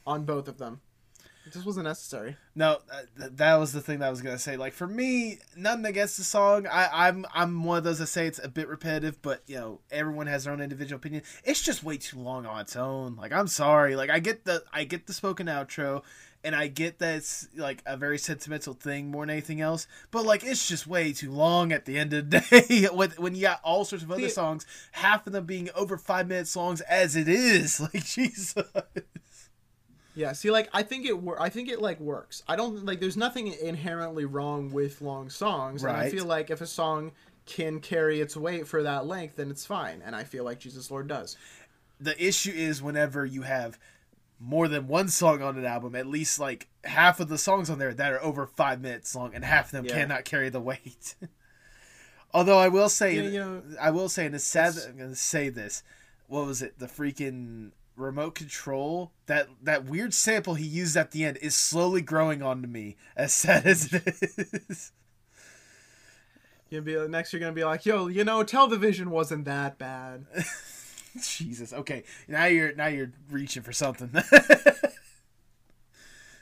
on 0.07 0.25
both 0.25 0.49
of 0.49 0.59
them 0.59 0.81
it 1.47 1.53
just 1.53 1.67
wasn't 1.67 1.85
necessary 1.85 2.37
No, 2.55 2.79
uh, 2.93 3.03
th- 3.19 3.33
that 3.37 3.57
was 3.57 3.73
the 3.73 3.81
thing 3.81 3.99
that 4.01 4.07
I 4.07 4.11
was 4.11 4.23
gonna 4.23 4.39
say. 4.39 4.57
Like 4.57 4.73
for 4.73 4.87
me, 4.87 5.39
nothing 5.57 5.87
against 5.87 6.17
the 6.19 6.25
song. 6.25 6.67
I, 6.67 7.09
I'm 7.09 7.25
I'm 7.35 7.65
one 7.65 7.79
of 7.79 7.85
those 7.85 7.99
that 7.99 8.07
say 8.09 8.27
it's 8.27 8.41
a 8.43 8.49
bit 8.49 8.69
repetitive, 8.69 9.21
but 9.23 9.43
you 9.47 9.57
know 9.57 9.81
everyone 9.91 10.27
has 10.27 10.45
their 10.45 10.53
own 10.53 10.61
individual 10.61 10.97
opinion. 10.99 11.23
It's 11.45 11.63
just 11.63 11.83
way 11.83 11.97
too 11.97 12.19
long 12.19 12.47
on 12.47 12.61
its 12.61 12.77
own. 12.77 13.17
Like 13.17 13.33
I'm 13.33 13.49
sorry. 13.49 13.97
Like 13.97 14.11
I 14.11 14.19
get 14.19 14.45
the 14.45 14.63
I 14.73 14.85
get 14.85 15.07
the 15.07 15.13
spoken 15.15 15.47
outro, 15.47 16.03
and 16.45 16.55
I 16.55 16.67
get 16.69 16.99
that 16.99 17.17
it's 17.17 17.49
like 17.57 17.83
a 17.87 17.97
very 17.97 18.19
sentimental 18.19 18.75
thing 18.75 19.11
more 19.11 19.23
than 19.25 19.31
anything 19.31 19.61
else. 19.61 19.87
But 20.11 20.25
like 20.27 20.45
it's 20.45 20.69
just 20.69 20.87
way 20.87 21.13
too 21.13 21.33
long 21.33 21.73
at 21.73 21.87
the 21.87 21.99
end 21.99 22.13
of 22.13 22.31
the 22.31 22.41
day. 22.69 22.89
With 22.93 23.19
when 23.19 23.35
you 23.35 23.43
got 23.43 23.61
all 23.65 23.85
sorts 23.85 24.05
of 24.05 24.11
other 24.13 24.29
songs, 24.29 24.67
half 24.93 25.27
of 25.27 25.33
them 25.33 25.47
being 25.47 25.71
over 25.75 25.97
five 25.97 26.29
minutes 26.29 26.51
songs 26.51 26.81
as 26.83 27.17
it 27.17 27.29
is. 27.29 27.81
Like 27.93 28.05
Jesus. 28.05 28.55
Yeah, 30.15 30.33
see, 30.33 30.51
like 30.51 30.69
I 30.73 30.83
think 30.83 31.07
it 31.07 31.19
wor- 31.23 31.41
I 31.41 31.49
think 31.49 31.69
it 31.69 31.81
like 31.81 31.99
works. 32.01 32.43
I 32.47 32.57
don't 32.57 32.85
like. 32.85 33.01
There's 33.01 33.17
nothing 33.17 33.47
inherently 33.49 34.25
wrong 34.27 34.71
with 34.73 35.01
long 35.01 35.31
songs, 35.31 35.83
and 35.85 35.93
I 35.97 36.11
feel 36.11 36.27
like 36.27 36.51
if 36.51 36.61
a 36.61 36.67
song 36.67 37.13
can 37.47 37.81
carry 37.81 38.21
its 38.21 38.37
weight 38.37 38.69
for 38.69 38.83
that 38.83 39.07
length, 39.07 39.37
then 39.37 39.51
it's 39.51 39.65
fine. 39.67 40.03
And 40.05 40.15
I 40.15 40.25
feel 40.25 40.45
like 40.45 40.59
Jesus 40.61 40.91
Lord 40.91 41.09
does. 41.09 41.37
the 42.01 42.21
issue 42.25 42.51
is 42.53 42.83
whenever 42.83 43.25
you 43.25 43.43
have 43.43 43.79
more 44.41 44.67
than 44.69 44.89
one 44.89 45.09
song 45.09 45.41
on 45.41 45.57
an 45.57 45.65
album, 45.65 45.95
at 45.95 46.07
least 46.07 46.39
like 46.41 46.69
half 46.85 47.21
of 47.21 47.29
the 47.29 47.39
songs 47.39 47.71
on 47.71 47.79
there 47.79 47.95
that 47.95 48.13
are 48.13 48.23
over 48.23 48.45
five 48.47 48.81
minutes 48.81 49.15
long, 49.15 49.35
and 49.35 49.45
half 49.45 49.67
of 49.67 49.71
them 49.73 49.85
Yeah. 49.87 49.95
cannot 49.95 50.25
carry 50.25 50.49
the 50.51 50.61
weight. 50.61 51.15
Although 52.35 52.59
I 52.59 52.69
will 52.69 52.89
say, 52.89 53.15
Yeah, 53.17 53.23
you 53.23 53.39
know, 53.41 53.63
I 53.81 53.91
will 53.91 54.09
say, 54.09 54.27
and 54.27 54.35
it's 54.35 54.45
sad 54.45 54.71
it's- 54.71 54.87
I'm 54.87 54.97
gonna 54.99 55.15
say 55.15 55.49
this. 55.49 55.83
What 56.29 56.47
was 56.47 56.63
it? 56.63 56.79
The 56.79 56.87
freaking 56.87 57.73
remote 57.97 58.35
control 58.35 59.13
that 59.27 59.49
that 59.63 59.85
weird 59.85 60.15
sample 60.15 60.55
he 60.55 60.67
used 60.67 60.97
at 60.97 61.11
the 61.11 61.25
end 61.25 61.39
is 61.43 61.55
slowly 61.55 62.03
growing 62.03 62.43
onto 62.43 62.69
me. 62.69 62.97
As 63.17 63.33
sad 63.33 63.67
as 63.67 63.93
it 63.93 64.03
is. 64.69 64.93
You'll 66.71 66.83
be 66.83 66.97
next. 67.09 67.33
You're 67.33 67.41
gonna 67.41 67.53
be 67.53 67.65
like, 67.65 67.85
yo, 67.85 68.07
you 68.07 68.25
know, 68.25 68.43
television 68.43 69.11
wasn't 69.11 69.45
that 69.45 69.79
bad. 69.79 70.27
Jesus. 71.23 71.73
Okay, 71.73 72.05
now 72.27 72.47
you're 72.47 72.75
now 72.75 72.87
you're 72.87 73.13
reaching 73.31 73.63
for 73.63 73.73
something. 73.73 74.11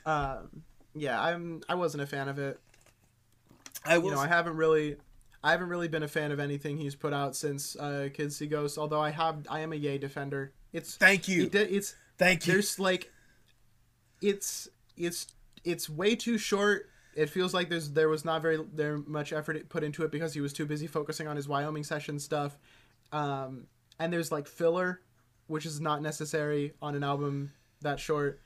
Um, 0.05 0.63
yeah, 0.93 1.21
I'm. 1.21 1.61
I 1.69 1.75
wasn't 1.75 2.03
a 2.03 2.07
fan 2.07 2.27
of 2.27 2.39
it. 2.39 2.59
I 3.85 3.97
will. 3.97 4.09
You 4.09 4.15
know, 4.15 4.21
I 4.21 4.27
haven't 4.27 4.57
really. 4.57 4.97
I 5.43 5.51
haven't 5.51 5.69
really 5.69 5.87
been 5.87 6.03
a 6.03 6.07
fan 6.07 6.31
of 6.31 6.39
anything 6.39 6.77
he's 6.77 6.95
put 6.95 7.13
out 7.13 7.35
since 7.35 7.75
uh, 7.75 8.09
Kids 8.13 8.35
See 8.35 8.47
Ghosts. 8.47 8.77
Although 8.77 9.01
I 9.01 9.09
have, 9.09 9.47
I 9.49 9.61
am 9.61 9.73
a 9.73 9.75
Yay 9.75 9.97
defender. 9.97 10.53
It's 10.73 10.95
thank 10.95 11.27
you. 11.27 11.45
it, 11.45 11.55
it's 11.55 11.95
Thank 12.17 12.45
you. 12.45 12.53
there's 12.53 12.79
like 12.79 13.11
it's 14.21 14.69
it's 14.95 15.27
it's 15.63 15.89
way 15.89 16.15
too 16.15 16.37
short 16.37 16.87
it 17.15 17.29
feels 17.29 17.53
like 17.53 17.69
there's 17.69 17.91
there 17.91 18.09
was 18.09 18.23
not 18.23 18.41
very 18.41 18.59
there 18.73 18.97
much 18.99 19.33
effort 19.33 19.67
put 19.69 19.83
into 19.83 20.03
it 20.03 20.11
because 20.11 20.33
he 20.33 20.41
was 20.41 20.53
too 20.53 20.65
busy 20.65 20.87
focusing 20.87 21.27
on 21.27 21.35
his 21.35 21.47
wyoming 21.47 21.83
session 21.83 22.19
stuff 22.19 22.57
um 23.11 23.65
and 23.99 24.13
there's 24.13 24.31
like 24.31 24.47
filler 24.47 25.01
which 25.47 25.65
is 25.65 25.81
not 25.81 26.01
necessary 26.01 26.73
on 26.81 26.95
an 26.95 27.03
album 27.03 27.51
that 27.81 27.99
short 27.99 28.39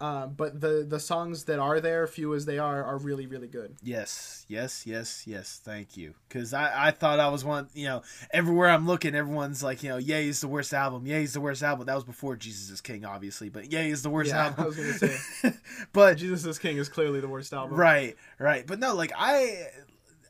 um, 0.00 0.34
but 0.36 0.60
the 0.60 0.84
the 0.86 0.98
songs 0.98 1.44
that 1.44 1.58
are 1.58 1.80
there 1.80 2.06
few 2.06 2.34
as 2.34 2.46
they 2.46 2.58
are 2.58 2.82
are 2.82 2.98
really 2.98 3.26
really 3.26 3.46
good 3.46 3.76
Yes, 3.82 4.44
yes, 4.48 4.86
yes, 4.86 5.24
yes. 5.26 5.60
Thank 5.64 5.96
you. 5.96 6.14
Because 6.28 6.52
I, 6.52 6.88
I 6.88 6.90
thought 6.90 7.20
I 7.20 7.28
was 7.28 7.44
one. 7.44 7.68
You 7.74 7.86
know, 7.86 8.02
everywhere 8.32 8.70
I'm 8.70 8.86
looking, 8.86 9.14
everyone's 9.14 9.62
like, 9.62 9.82
you 9.82 9.90
know, 9.90 9.96
Yay 9.98 10.28
is 10.28 10.40
the 10.40 10.48
worst 10.48 10.74
album. 10.74 11.06
Yay 11.06 11.22
is 11.22 11.32
the 11.34 11.40
worst 11.40 11.62
album. 11.62 11.86
That 11.86 11.94
was 11.94 12.04
before 12.04 12.34
Jesus 12.36 12.70
is 12.70 12.80
King, 12.80 13.04
obviously, 13.04 13.48
but 13.48 13.70
Yay 13.70 13.90
is 13.90 14.02
the 14.02 14.10
worst 14.10 14.30
Yeah, 14.30 14.46
album. 14.46 14.64
I 14.64 14.66
was 14.66 14.76
gonna 14.76 14.92
say. 14.94 15.52
but 15.92 16.16
jesus 16.18 16.44
is 16.44 16.58
king 16.58 16.76
is 16.78 16.88
clearly 16.88 17.20
the 17.20 17.28
worst 17.28 17.52
album 17.52 17.76
right, 17.76 18.16
right. 18.38 18.66
But 18.66 18.78
no, 18.80 18.94
like 18.94 19.12
I. 19.16 19.68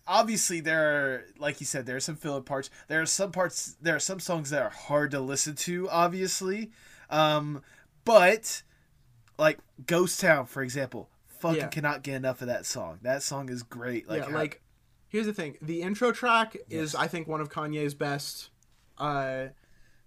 Obviously, 0.07 0.61
there 0.61 0.85
are, 1.15 1.25
like 1.39 1.61
you 1.61 1.67
said, 1.67 1.87
there 1.87 1.97
are 1.97 2.01
some 2.01 2.17
filler 2.17 2.43
parts. 2.43 2.69
There 2.89 3.01
are 3.01 3.07
some 3.07 3.33
parts. 3.33 3.77
There 3.81 3.97
are 3.97 4.01
some 4.01 4.21
songs 4.21 4.51
that 4.51 4.61
are 4.63 4.69
hard 4.69 5.13
to 5.13 5.21
listen 5.21 5.55
to. 5.55 5.89
Obviously, 5.89 6.73
um, 7.09 7.63
but 8.05 8.63
like 9.39 9.59
Ghost 9.87 10.21
Town, 10.21 10.47
for 10.47 10.63
example, 10.63 11.09
fucking 11.41 11.61
Yeah. 11.61 11.69
cannot 11.69 12.03
get 12.03 12.15
enough 12.15 12.41
of 12.41 12.49
that 12.49 12.67
song. 12.67 12.99
That 13.03 13.23
song 13.23 13.49
is 13.49 13.63
great. 13.63 14.09
Like, 14.09 14.23
yeah, 14.25 14.31
how- 14.31 14.35
like 14.39 14.63
here's 15.09 15.27
the 15.27 15.35
thing: 15.35 15.57
the 15.63 15.83
intro 15.83 16.13
track 16.13 16.57
is, 16.71 16.95
I 16.95 17.07
think, 17.09 17.27
one 17.29 17.41
of 17.41 17.49
Kanye's 17.51 17.95
best. 17.95 18.51
Uh, 18.99 19.49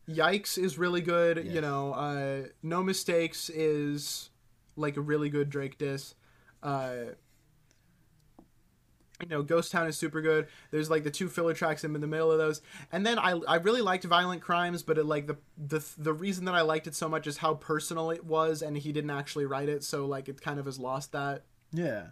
Yikes 0.08 0.58
is 0.58 0.78
really 0.78 1.02
good. 1.02 1.38
Yes. 1.38 1.54
You 1.54 1.62
know, 1.62 1.94
uh, 1.94 2.44
No 2.64 2.82
Mistakes 2.82 3.50
is 3.50 4.30
like 4.78 4.96
a 4.96 5.02
really 5.02 5.30
good 5.30 5.50
Drake 5.50 5.78
diss. 5.78 6.16
Uh, 6.64 7.16
you 9.22 9.28
know, 9.28 9.42
Ghost 9.42 9.72
Town 9.72 9.88
is 9.88 9.98
super 9.98 10.22
good. 10.22 10.48
There's 10.72 10.90
like 10.90 11.04
the 11.04 11.12
two 11.12 11.28
filler 11.28 11.54
tracks 11.54 11.84
in 11.84 11.94
the 11.94 12.08
middle 12.08 12.32
of 12.32 12.38
those, 12.38 12.62
and 12.92 13.06
then 13.06 13.18
I 13.18 13.32
I 13.48 13.56
really 13.56 13.82
liked 13.82 14.04
Violent 14.04 14.42
Crimes, 14.42 14.84
but 14.84 14.98
it 14.98 15.06
like 15.06 15.28
the 15.28 15.38
the 15.58 15.84
the 15.98 16.14
reason 16.14 16.46
that 16.46 16.56
I 16.56 16.62
liked 16.62 16.88
it 16.88 16.96
so 16.96 17.10
much 17.10 17.28
is 17.28 17.38
how 17.38 17.56
personal 17.56 18.12
it 18.12 18.26
was, 18.26 18.62
and 18.62 18.78
he 18.78 18.92
didn't 18.92 19.10
actually 19.12 19.46
write 19.46 19.70
it, 19.70 19.84
so 19.84 20.06
like 20.06 20.30
it 20.30 20.42
kind 20.42 20.60
of 20.60 20.66
has 20.66 20.78
lost 20.80 21.12
that 21.14 21.44
yeah. 21.72 22.08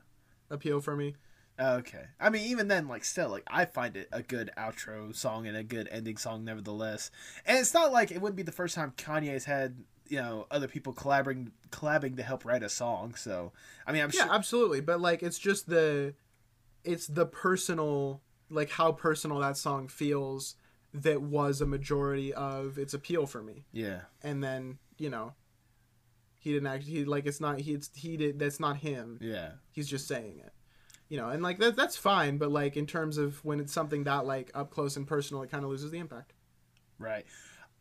appeal 0.49 0.81
for 0.81 0.95
me. 0.95 1.15
Okay. 1.57 2.03
I 2.19 2.29
mean, 2.29 2.47
even 2.47 2.67
then, 2.67 2.89
like, 2.89 3.05
still, 3.05 3.29
like, 3.29 3.43
I 3.47 3.63
find 3.63 3.95
it 3.95 4.09
a 4.11 4.21
good 4.21 4.51
outro 4.57 5.15
song 5.15 5.47
and 5.47 5.55
a 5.55 5.63
good 5.63 5.87
ending 5.89 6.17
song, 6.17 6.43
nevertheless. 6.43 7.11
And 7.45 7.57
it's 7.57 7.73
not 7.73 7.93
like 7.93 8.11
it 8.11 8.19
wouldn't 8.19 8.35
be 8.35 8.43
the 8.43 8.51
first 8.51 8.75
time 8.75 8.91
Kanye's 8.97 9.45
had, 9.45 9.77
you 10.09 10.17
know, 10.17 10.47
other 10.51 10.67
people 10.67 10.91
collaborating, 10.91 11.53
collabing 11.69 12.17
to 12.17 12.23
help 12.23 12.43
write 12.43 12.61
a 12.61 12.67
song. 12.67 13.15
So, 13.15 13.53
I 13.87 13.93
mean, 13.93 14.03
I'm 14.03 14.11
Yeah, 14.13 14.25
sure. 14.25 14.33
absolutely. 14.33 14.81
But 14.81 14.99
like, 14.99 15.23
it's 15.23 15.39
just 15.39 15.69
the, 15.69 16.13
it's 16.85 17.07
the 17.07 17.25
personal, 17.25 18.21
like 18.49 18.69
how 18.71 18.91
personal 18.91 19.39
that 19.39 19.57
song 19.57 19.87
feels 19.87 20.55
that 20.93 21.21
was 21.21 21.59
a 21.61 21.65
majority 21.65 22.33
of 22.33 22.77
its 22.77 22.93
appeal 22.93 23.25
for 23.25 23.41
me. 23.43 23.65
Yeah. 23.71 24.01
And 24.23 24.43
then 24.43 24.77
you 24.97 25.09
know, 25.09 25.33
he 26.39 26.53
didn't 26.53 26.67
actually 26.67 26.93
he 26.93 27.05
like 27.05 27.25
it's 27.25 27.41
not 27.41 27.59
he 27.59 27.73
it's, 27.73 27.89
he 27.93 28.15
did 28.17 28.39
that's 28.39 28.59
not 28.59 28.77
him 28.77 29.17
Yeah. 29.21 29.51
he's 29.71 29.87
just 29.89 30.07
saying 30.07 30.39
it 30.45 30.53
you 31.09 31.17
know 31.17 31.29
and 31.29 31.41
like 31.43 31.57
that 31.59 31.75
that's 31.75 31.97
fine 31.97 32.37
but 32.37 32.51
like 32.51 32.77
in 32.77 32.85
terms 32.85 33.17
of 33.17 33.43
when 33.43 33.59
it's 33.59 33.73
something 33.73 34.03
that 34.03 34.25
like 34.27 34.51
up 34.53 34.69
close 34.69 34.95
and 34.95 35.07
personal 35.07 35.41
it 35.43 35.49
kind 35.49 35.63
of 35.63 35.69
loses 35.71 35.89
the 35.91 35.97
impact 35.97 36.33
Right. 36.99 37.25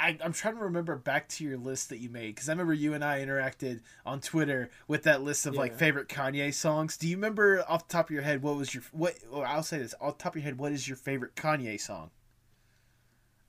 I, 0.00 0.18
I'm 0.22 0.32
trying 0.32 0.56
to 0.56 0.60
remember 0.64 0.96
back 0.96 1.28
to 1.30 1.44
your 1.44 1.56
list 1.56 1.88
that 1.90 1.98
you 1.98 2.10
made 2.10 2.34
because 2.34 2.48
I 2.48 2.52
remember 2.52 2.72
you 2.74 2.94
and 2.94 3.04
I 3.04 3.24
interacted 3.24 3.80
on 4.04 4.20
Twitter 4.20 4.70
with 4.88 5.04
that 5.04 5.22
list 5.22 5.46
of 5.46 5.54
like 5.54 5.74
favorite 5.76 6.08
Kanye 6.08 6.52
songs. 6.52 6.96
Do 6.96 7.08
you 7.08 7.16
remember 7.16 7.64
off 7.68 7.86
the 7.88 7.92
top 7.92 8.06
of 8.06 8.10
your 8.10 8.22
head 8.22 8.42
what 8.42 8.56
was 8.56 8.74
your 8.74 8.82
what? 8.92 9.14
Or 9.30 9.46
I'll 9.46 9.62
say 9.62 9.78
this 9.78 9.94
off 10.00 10.18
the 10.18 10.22
top 10.24 10.32
of 10.34 10.42
your 10.42 10.44
head. 10.44 10.58
What 10.58 10.72
is 10.72 10.86
your 10.88 10.96
favorite 10.96 11.34
Kanye 11.36 11.80
song? 11.80 12.10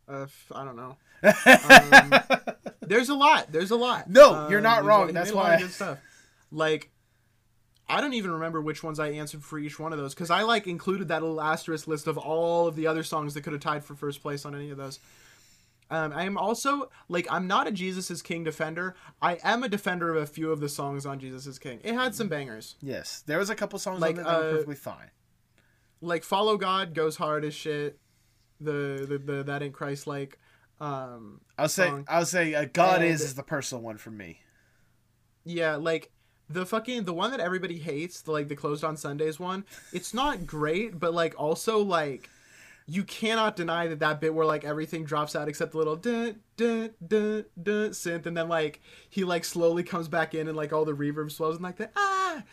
uh, 0.08 0.28
i 0.52 0.64
don't 0.64 0.76
know 0.76 0.96
Um, 1.24 2.14
there's 2.82 3.10
a 3.10 3.16
lot 3.16 3.52
there's 3.52 3.72
a 3.72 3.76
lot 3.76 4.08
No, 4.08 4.48
you're 4.50 4.62
not 4.62 4.76
there's 4.78 4.86
wrong. 4.86 5.14
That's 5.14 5.32
why- 5.32 5.58
stuff 5.64 5.98
like 6.52 6.92
I 7.88 8.02
don't 8.02 8.14
even 8.14 8.32
remember 8.32 8.62
which 8.62 8.84
ones 8.84 9.00
I 9.00 9.10
answered 9.10 9.44
for 9.44 9.60
each 9.60 9.80
one 9.80 9.94
of 9.94 10.00
those 10.00 10.14
because 10.14 10.30
I 10.32 10.42
like 10.44 10.68
included 10.68 11.08
that 11.10 11.22
little 11.22 11.42
asterisk 11.42 11.88
list 11.88 12.08
of 12.08 12.18
all 12.18 12.68
of 12.68 12.76
the 12.76 12.88
other 12.88 13.04
songs 13.04 13.34
that 13.36 13.42
could 13.42 13.54
have 13.54 13.62
tied 13.62 13.84
for 13.84 13.94
first 13.96 14.22
place 14.22 14.44
on 14.46 14.56
any 14.56 14.72
of 14.72 14.78
those. 14.78 15.00
Um, 15.92 16.14
I 16.14 16.24
am 16.24 16.38
also 16.38 16.90
like 17.10 17.28
I'm 17.30 17.46
not 17.48 17.68
a 17.68 17.72
Jesus 17.72 18.10
is 18.10 18.22
King 18.24 18.44
defender. 18.44 18.96
I 19.22 19.38
am 19.44 19.62
a 19.64 19.70
defender 19.70 20.10
of 20.16 20.22
a 20.24 20.26
few 20.26 20.52
of 20.52 20.60
the 20.60 20.70
songs 20.70 21.06
on 21.06 21.20
Jesus 21.20 21.46
is 21.46 21.60
King. 21.60 21.80
It 21.84 21.94
had 21.94 22.16
some 22.16 22.28
bangers. 22.28 22.76
yes, 22.82 23.24
there 23.28 23.38
was 23.38 23.50
a 23.52 23.56
couple 23.56 23.78
songs 23.78 24.02
Like, 24.02 24.18
on 24.18 24.24
that 24.24 24.26
were 24.26 24.32
uh, 24.48 24.52
perfectly 24.52 24.76
fine. 24.76 25.12
Like 26.02 26.24
Follow 26.24 26.58
God 26.58 26.94
goes 26.96 27.18
hard 27.18 27.46
as 27.46 27.54
shit. 27.54 28.00
The 28.60 29.06
the, 29.08 29.18
the 29.20 29.44
that 29.44 29.62
ain't 29.62 29.74
Christ 29.74 30.08
like. 30.08 30.40
Um, 30.80 31.42
I'll 31.58 31.70
say 31.70 31.88
song. 31.88 32.06
I'll 32.10 32.26
say 32.26 32.54
uh, 32.56 32.66
God 32.74 33.02
And- 33.02 33.06
is 33.12 33.22
is 33.22 33.36
the 33.36 33.44
personal 33.44 33.82
one 33.84 33.98
for 33.98 34.12
me. 34.12 34.40
yeah, 35.44 35.76
like 35.76 36.12
the 36.50 36.66
fucking 36.66 37.04
the 37.06 37.14
one 37.14 37.32
that 37.32 37.40
everybody 37.40 37.78
hates, 37.80 38.22
the 38.22 38.32
like 38.32 38.48
the 38.48 38.56
closed 38.56 38.84
on 38.84 38.98
Sundays 38.98 39.40
one. 39.40 39.66
It's 39.94 40.14
not 40.14 40.46
great, 40.46 41.00
but 41.00 41.14
like 41.14 41.34
also 41.40 41.80
like 41.80 42.30
you 42.88 43.04
cannot 43.04 43.56
deny 43.56 43.88
that 43.88 44.00
that 44.00 44.22
bit 44.22 44.34
where 44.34 44.46
like 44.46 44.64
everything 44.64 45.04
drops 45.06 45.36
out 45.36 45.48
except 45.48 45.72
the 45.72 45.78
little 45.78 45.96
dun 45.96 46.40
dun 46.58 46.92
dun 47.06 47.46
dun 47.62 47.90
synth, 47.92 48.26
and 48.26 48.38
then 48.38 48.48
like 48.50 48.82
he 49.10 49.24
like 49.24 49.44
slowly 49.44 49.84
comes 49.84 50.08
back 50.08 50.34
in 50.36 50.48
and 50.48 50.56
like 50.56 50.72
all 50.74 50.86
the 50.86 50.94
reverb 50.94 51.32
swells 51.32 51.56
and 51.56 51.64
like 51.64 51.78
the 51.78 51.90
ah. 51.96 52.44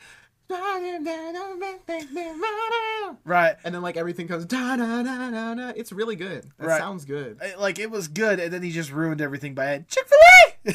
Right. 3.24 3.56
And 3.64 3.74
then 3.74 3.82
like 3.82 3.96
everything 3.96 4.28
comes 4.28 4.44
da 4.44 4.76
da 4.76 5.02
da 5.02 5.30
da 5.30 5.54
da. 5.54 5.68
It's 5.76 5.92
really 5.92 6.16
good. 6.16 6.44
That 6.58 6.66
Right. 6.66 6.78
sounds 6.80 7.04
good. 7.04 7.38
I- 7.42 7.54
Like 7.54 7.78
it 7.78 7.90
was 7.90 8.08
good, 8.08 8.38
and 8.40 8.52
then 8.52 8.62
he 8.62 8.70
just 8.70 8.90
ruined 8.92 9.20
everything 9.20 9.54
by 9.54 9.66
adding 9.66 9.86
Chick 9.88 10.06
Fil 10.06 10.18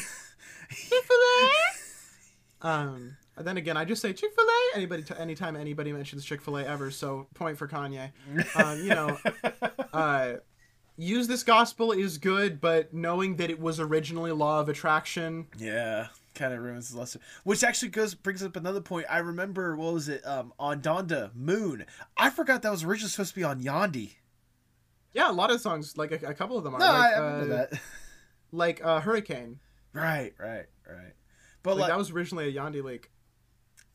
Um, 2.60 3.16
and 3.38 3.46
then 3.46 3.56
again, 3.56 3.76
I 3.76 3.84
just 3.84 4.02
say 4.02 4.12
Chick 4.12 4.32
Fil 4.34 4.44
A. 4.44 4.76
Anybody, 4.76 5.02
t- 5.02 5.14
anytime 5.18 5.56
anybody 5.56 5.92
mentions 5.92 6.24
Chick 6.24 6.40
Fil 6.40 6.58
A 6.58 6.64
ever, 6.64 6.90
so 6.90 7.26
point 7.34 7.56
for 7.56 7.68
Kanye. 7.68 8.10
Um, 8.56 8.82
you 8.82 8.90
know, 8.90 9.18
uh, 9.92 10.32
use 10.96 11.28
this 11.28 11.42
gospel 11.42 11.92
is 11.92 12.18
good, 12.18 12.60
but 12.60 12.92
knowing 12.92 13.36
that 13.36 13.50
it 13.50 13.60
was 13.60 13.80
originally 13.80 14.32
law 14.32 14.60
of 14.60 14.68
attraction. 14.68 15.46
Yeah, 15.56 16.08
kind 16.34 16.52
of 16.52 16.60
ruins 16.60 16.90
the 16.90 16.98
lesson. 16.98 17.20
Which 17.44 17.64
actually 17.64 17.90
goes 17.90 18.14
brings 18.14 18.42
up 18.42 18.56
another 18.56 18.80
point. 18.80 19.06
I 19.08 19.18
remember 19.18 19.76
what 19.76 19.94
was 19.94 20.08
it 20.08 20.26
um, 20.26 20.52
on 20.58 20.80
Donda 20.82 21.34
Moon. 21.34 21.86
I 22.16 22.30
forgot 22.30 22.62
that 22.62 22.70
was 22.70 22.84
originally 22.84 23.10
supposed 23.10 23.30
to 23.30 23.36
be 23.36 23.44
on 23.44 23.62
Yandhi. 23.62 24.16
Yeah, 25.14 25.30
a 25.30 25.32
lot 25.32 25.50
of 25.50 25.60
songs, 25.60 25.96
like 25.96 26.12
a, 26.12 26.28
a 26.28 26.34
couple 26.34 26.58
of 26.58 26.64
them 26.64 26.74
are. 26.74 26.78
No, 26.78 26.86
like, 26.86 26.94
I, 26.94 27.12
I 27.12 27.18
remember 27.18 27.54
uh, 27.54 27.56
that. 27.56 27.80
Like 28.50 28.84
uh, 28.84 29.00
Hurricane. 29.00 29.60
right, 29.92 30.32
right, 30.38 30.66
right. 30.88 31.12
But 31.62 31.72
Like, 31.72 31.80
like, 31.80 31.88
that 31.90 31.98
was 31.98 32.10
originally 32.10 32.48
a 32.48 32.52
Yandhi 32.52 32.82
leak. 32.82 33.10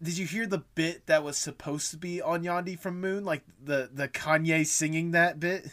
Did 0.04 0.18
you 0.18 0.26
hear 0.26 0.46
the 0.46 0.64
bit 0.76 1.08
that 1.08 1.24
was 1.24 1.38
supposed 1.38 1.92
to 1.92 1.98
be 1.98 2.22
on 2.22 2.44
Yandhi 2.44 2.78
from 2.78 3.00
Moon? 3.00 3.24
Like 3.24 3.44
the 3.64 3.90
the 3.92 4.08
Kanye 4.08 4.66
singing 4.66 5.12
that 5.12 5.40
bit. 5.40 5.68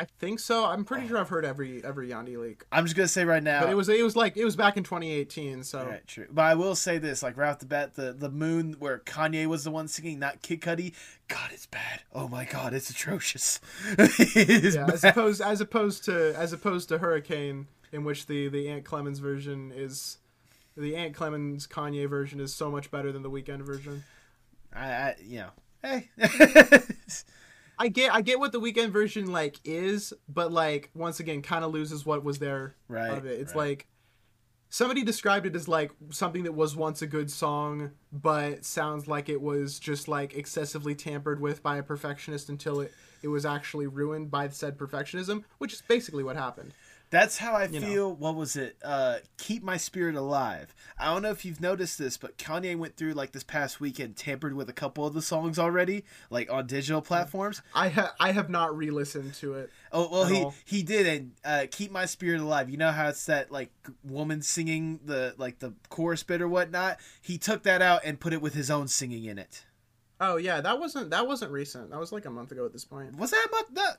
I 0.00 0.06
think 0.18 0.40
so. 0.40 0.64
I'm 0.64 0.86
pretty 0.86 1.06
sure 1.08 1.18
I've 1.18 1.28
heard 1.28 1.44
every 1.44 1.84
every 1.84 2.08
Yandhi 2.08 2.38
leak. 2.38 2.64
I'm 2.72 2.86
just 2.86 2.96
gonna 2.96 3.06
say 3.06 3.26
right 3.26 3.42
now. 3.42 3.60
But 3.60 3.70
it 3.70 3.74
was 3.74 3.90
it 3.90 4.02
was 4.02 4.16
like 4.16 4.38
it 4.38 4.46
was 4.46 4.56
back 4.56 4.78
in 4.78 4.82
2018. 4.82 5.62
So 5.62 5.84
Right, 5.84 6.06
true. 6.06 6.26
But 6.30 6.46
I 6.46 6.54
will 6.54 6.74
say 6.74 6.96
this, 6.96 7.22
like 7.22 7.36
right 7.36 7.50
off 7.50 7.58
the 7.58 7.66
bat, 7.66 7.96
the 7.96 8.14
the 8.14 8.30
moon 8.30 8.76
where 8.78 9.00
Kanye 9.00 9.46
was 9.46 9.62
the 9.62 9.70
one 9.70 9.88
singing, 9.88 10.18
not 10.18 10.40
Kid 10.40 10.62
Cudi. 10.62 10.94
God, 11.28 11.50
it's 11.52 11.66
bad. 11.66 12.00
Oh 12.14 12.28
my 12.28 12.46
God, 12.46 12.72
it's 12.72 12.88
atrocious. 12.88 13.60
it 13.98 14.48
is 14.48 14.74
yeah, 14.74 14.86
as 14.86 15.04
opposed 15.04 15.42
as 15.42 15.60
opposed 15.60 16.04
to 16.06 16.34
as 16.34 16.54
opposed 16.54 16.88
to 16.88 16.96
Hurricane, 16.96 17.66
in 17.92 18.02
which 18.02 18.24
the 18.24 18.48
the 18.48 18.70
Ant 18.70 18.84
Clemons 18.84 19.18
version 19.18 19.70
is 19.70 20.16
the 20.80 20.96
Ant 20.96 21.14
Clemons 21.14 21.68
Kanye 21.68 22.08
version 22.08 22.40
is 22.40 22.54
so 22.54 22.70
much 22.70 22.90
better 22.90 23.12
than 23.12 23.22
the 23.22 23.30
Weeknd 23.30 23.62
version. 23.62 24.04
I, 24.72 24.86
I, 24.86 25.16
you 25.22 25.38
know, 25.38 25.50
hey. 25.82 26.08
I 27.78 27.88
get 27.88 28.12
I 28.12 28.20
get 28.20 28.38
what 28.38 28.52
the 28.52 28.60
Weeknd 28.60 28.90
version 28.90 29.32
like 29.32 29.58
is, 29.64 30.12
but 30.28 30.52
like 30.52 30.90
once 30.94 31.18
again, 31.18 31.40
kind 31.42 31.64
of 31.64 31.72
loses 31.72 32.04
what 32.04 32.22
was 32.22 32.38
there 32.38 32.74
Right, 32.88 33.10
of 33.10 33.24
it. 33.24 33.40
It's 33.40 33.54
right. 33.54 33.68
like 33.68 33.86
somebody 34.68 35.02
described 35.02 35.46
it 35.46 35.56
as 35.56 35.66
like 35.66 35.90
something 36.10 36.44
that 36.44 36.52
was 36.52 36.76
once 36.76 37.02
a 37.02 37.06
good 37.06 37.30
song, 37.30 37.92
but 38.12 38.64
sounds 38.64 39.08
like 39.08 39.28
it 39.28 39.40
was 39.40 39.78
just 39.78 40.08
like 40.08 40.34
excessively 40.34 40.94
tampered 40.94 41.40
with 41.40 41.62
by 41.62 41.78
a 41.78 41.82
perfectionist 41.82 42.50
until 42.50 42.80
it 42.80 42.92
it 43.22 43.28
was 43.28 43.44
actually 43.44 43.86
ruined 43.86 44.30
by 44.30 44.48
said 44.48 44.78
perfectionism, 44.78 45.44
which 45.58 45.72
is 45.72 45.82
basically 45.82 46.22
what 46.22 46.36
happened. 46.36 46.72
That's 47.10 47.38
how 47.38 47.54
I 47.56 47.66
know. 47.66 47.80
feel. 47.80 48.12
What 48.14 48.36
was 48.36 48.54
it? 48.54 48.76
Uh, 48.84 49.16
Keep 49.36 49.64
My 49.64 49.76
Spirit 49.76 50.14
Alive. 50.14 50.72
I 50.96 51.06
don't 51.06 51.22
know 51.22 51.30
if 51.30 51.44
you've 51.44 51.60
noticed 51.60 51.98
this, 51.98 52.16
but 52.16 52.38
Kanye 52.38 52.78
went 52.78 52.96
through 52.96 53.14
like 53.14 53.32
this 53.32 53.42
past 53.42 53.80
weekend, 53.80 54.16
tampered 54.16 54.54
with 54.54 54.68
a 54.68 54.72
couple 54.72 55.04
of 55.04 55.12
the 55.12 55.20
songs 55.22 55.58
already, 55.58 56.04
like 56.30 56.52
on 56.52 56.68
digital 56.68 57.02
platforms. 57.02 57.62
I 57.74 57.88
ha- 57.88 58.14
I 58.20 58.30
have 58.30 58.48
not 58.48 58.76
re-listened 58.76 59.34
to 59.34 59.54
it. 59.54 59.70
Oh 59.90 60.08
well, 60.10 60.26
he 60.26 60.42
all. 60.42 60.54
he 60.64 60.84
did 60.84 61.06
and 61.06 61.32
uh, 61.44 61.66
keep 61.68 61.90
my 61.90 62.06
spirit 62.06 62.40
alive. 62.40 62.70
You 62.70 62.76
know 62.76 62.92
how 62.92 63.08
it's 63.08 63.26
that 63.26 63.50
like 63.50 63.72
woman 64.04 64.40
singing 64.40 65.00
the 65.04 65.34
like 65.36 65.58
the 65.58 65.74
chorus 65.88 66.22
bit 66.22 66.40
or 66.40 66.48
whatnot. 66.48 66.98
He 67.20 67.38
took 67.38 67.64
that 67.64 67.82
out 67.82 68.02
and 68.04 68.20
put 68.20 68.32
it 68.32 68.40
with 68.40 68.54
his 68.54 68.70
own 68.70 68.86
singing 68.86 69.24
in 69.24 69.36
it. 69.36 69.64
Oh 70.20 70.36
yeah, 70.36 70.60
that 70.60 70.78
wasn't 70.78 71.10
that 71.10 71.26
wasn't 71.26 71.50
recent. 71.50 71.90
That 71.90 71.98
was 71.98 72.12
like 72.12 72.26
a 72.26 72.30
month 72.30 72.52
ago 72.52 72.64
at 72.66 72.72
this 72.72 72.84
point. 72.84 73.16
Was 73.16 73.32
that 73.32 73.48
much? 73.50 73.64
That 73.72 73.96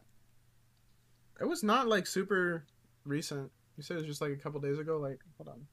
It 1.42 1.46
was 1.46 1.62
not 1.62 1.90
like 1.90 2.08
super 2.08 2.64
recent. 3.06 3.52
You 3.78 3.84
said 3.84 3.96
it 3.96 4.00
was 4.02 4.08
just 4.08 4.22
like 4.22 4.32
a 4.32 4.38
couple 4.38 4.60
days 4.60 4.80
ago. 4.80 4.98
Like 4.98 5.20
hold 5.38 5.50
on. 5.50 5.68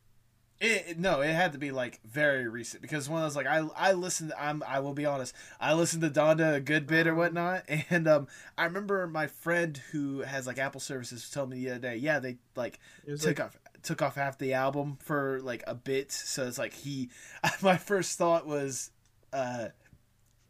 it, 0.61 0.99
no, 0.99 1.21
it 1.21 1.33
had 1.33 1.53
to 1.53 1.59
be 1.59 1.71
like 1.71 2.01
very 2.05 2.49
recent 2.49 2.83
because 2.83 3.09
when 3.09 3.23
I 3.23 3.25
was 3.25 3.37
like 3.37 3.47
I 3.47 3.67
I 3.77 3.93
listened. 3.93 4.33
I'm 4.39 4.63
I 4.67 4.81
will 4.81 4.95
be 4.95 5.07
honest. 5.07 5.35
I 5.61 5.75
listened 5.75 6.03
to 6.03 6.11
Donda 6.11 6.55
a 6.55 6.61
good 6.61 6.87
bit 6.87 7.07
or 7.07 7.15
whatnot, 7.15 7.65
and 7.91 8.09
um 8.09 8.29
I 8.57 8.65
remember 8.65 9.07
my 9.07 9.27
friend 9.27 9.81
who 9.93 10.21
has 10.21 10.47
like 10.47 10.59
Apple 10.59 10.81
services 10.81 11.29
told 11.31 11.51
me 11.51 11.65
the 11.65 11.71
other 11.71 11.81
day. 11.81 11.97
Yeah, 11.97 12.19
they 12.19 12.39
like 12.57 12.79
took 13.07 13.25
like, 13.25 13.41
off 13.41 13.59
took 13.83 14.03
off 14.03 14.17
half 14.17 14.39
the 14.39 14.55
album 14.55 14.99
for 15.01 15.41
like 15.43 15.63
a 15.67 15.75
bit 15.75 16.11
so 16.11 16.47
it's 16.47 16.59
like 16.59 16.75
he 16.75 17.09
my 17.63 17.77
first 17.77 18.19
thought 18.19 18.47
was 18.47 18.91
uh 19.33 19.69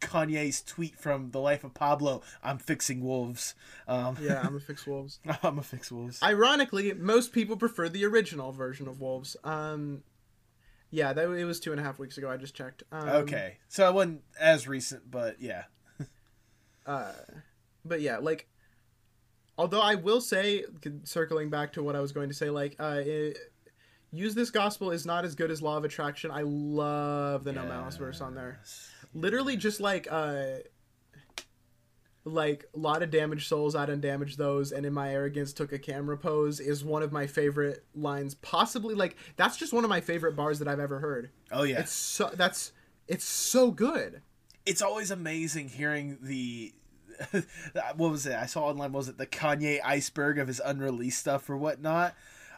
kanye's 0.00 0.62
tweet 0.62 0.96
from 0.98 1.30
the 1.32 1.40
life 1.40 1.64
of 1.64 1.74
pablo 1.74 2.22
i'm 2.42 2.56
fixing 2.58 3.00
wolves 3.02 3.54
um 3.88 4.16
yeah, 4.20 4.42
I'm 4.46 4.56
a 4.56 4.60
fix 4.60 4.86
wolves. 4.86 5.18
i'm 5.42 5.58
a 5.58 5.62
fix 5.62 5.90
wolves 5.90 6.22
Ironically, 6.22 6.92
most 6.94 7.32
people 7.32 7.56
prefer 7.56 7.88
the 7.88 8.04
original 8.04 8.52
version 8.52 8.86
of 8.86 9.00
wolves. 9.00 9.36
Um, 9.44 10.02
yeah, 10.90 11.12
that 11.12 11.28
it 11.30 11.44
was 11.44 11.58
two 11.60 11.72
and 11.72 11.80
a 11.80 11.84
half 11.84 11.98
weeks 11.98 12.16
ago. 12.16 12.30
I 12.30 12.36
just 12.36 12.54
checked. 12.54 12.82
Um, 12.92 13.08
okay 13.08 13.56
so 13.68 13.88
it 13.88 13.94
wasn't 13.94 14.22
as 14.38 14.68
recent 14.68 15.10
but 15.10 15.40
yeah 15.40 15.64
Uh, 16.86 17.12
but 17.84 18.00
yeah, 18.00 18.16
like, 18.16 18.48
although 19.58 19.82
I 19.82 19.94
will 19.94 20.22
say, 20.22 20.64
circling 21.04 21.50
back 21.50 21.74
to 21.74 21.82
what 21.82 21.94
I 21.94 22.00
was 22.00 22.12
going 22.12 22.30
to 22.30 22.34
say, 22.34 22.48
like, 22.48 22.76
uh, 22.78 23.02
it, 23.04 23.36
use 24.10 24.34
this 24.34 24.50
gospel 24.50 24.90
is 24.90 25.04
not 25.04 25.26
as 25.26 25.34
good 25.34 25.50
as 25.50 25.60
law 25.60 25.76
of 25.76 25.84
attraction. 25.84 26.30
I 26.30 26.42
love 26.46 27.44
the 27.44 27.52
no 27.52 27.66
malice 27.66 27.96
verse 27.98 28.22
on 28.22 28.34
there. 28.34 28.58
Literally, 29.14 29.56
just 29.56 29.80
like, 29.80 30.06
uh, 30.10 30.58
like 32.24 32.66
a 32.74 32.78
lot 32.78 33.02
of 33.02 33.10
damaged 33.10 33.48
souls, 33.48 33.74
I 33.74 33.86
done 33.86 34.00
damaged 34.00 34.36
those, 34.38 34.70
and 34.72 34.84
in 34.84 34.92
my 34.92 35.12
arrogance 35.14 35.52
took 35.52 35.72
a 35.72 35.78
camera 35.78 36.18
pose 36.18 36.60
is 36.60 36.84
one 36.84 37.02
of 37.02 37.10
my 37.12 37.26
favorite 37.26 37.84
lines. 37.94 38.34
Possibly, 38.34 38.94
like, 38.94 39.16
that's 39.36 39.56
just 39.56 39.72
one 39.72 39.84
of 39.84 39.88
my 39.90 40.00
favorite 40.00 40.36
bars 40.36 40.58
that 40.58 40.68
I've 40.68 40.80
ever 40.80 40.98
heard. 40.98 41.30
oh 41.52 41.62
yeah 41.62 41.80
It's 41.80 41.92
so 41.92 42.30
that's 42.34 42.72
it's 43.06 43.24
so 43.24 43.70
good. 43.70 44.20
it's 44.66 44.82
always 44.82 45.10
amazing 45.10 45.68
hearing 45.70 46.18
the 46.20 46.74
what 47.96 48.10
was 48.12 48.26
it 48.26 48.34
i 48.36 48.46
saw 48.46 48.66
online 48.68 48.92
was 48.92 49.08
it 49.08 49.16
the 49.18 49.26
kanye 49.26 49.80
iceberg 49.84 50.38
of 50.38 50.46
his 50.46 50.60
unreleased 50.64 51.18
stuff 51.18 51.48
or 51.50 51.56
whatnot 51.56 52.14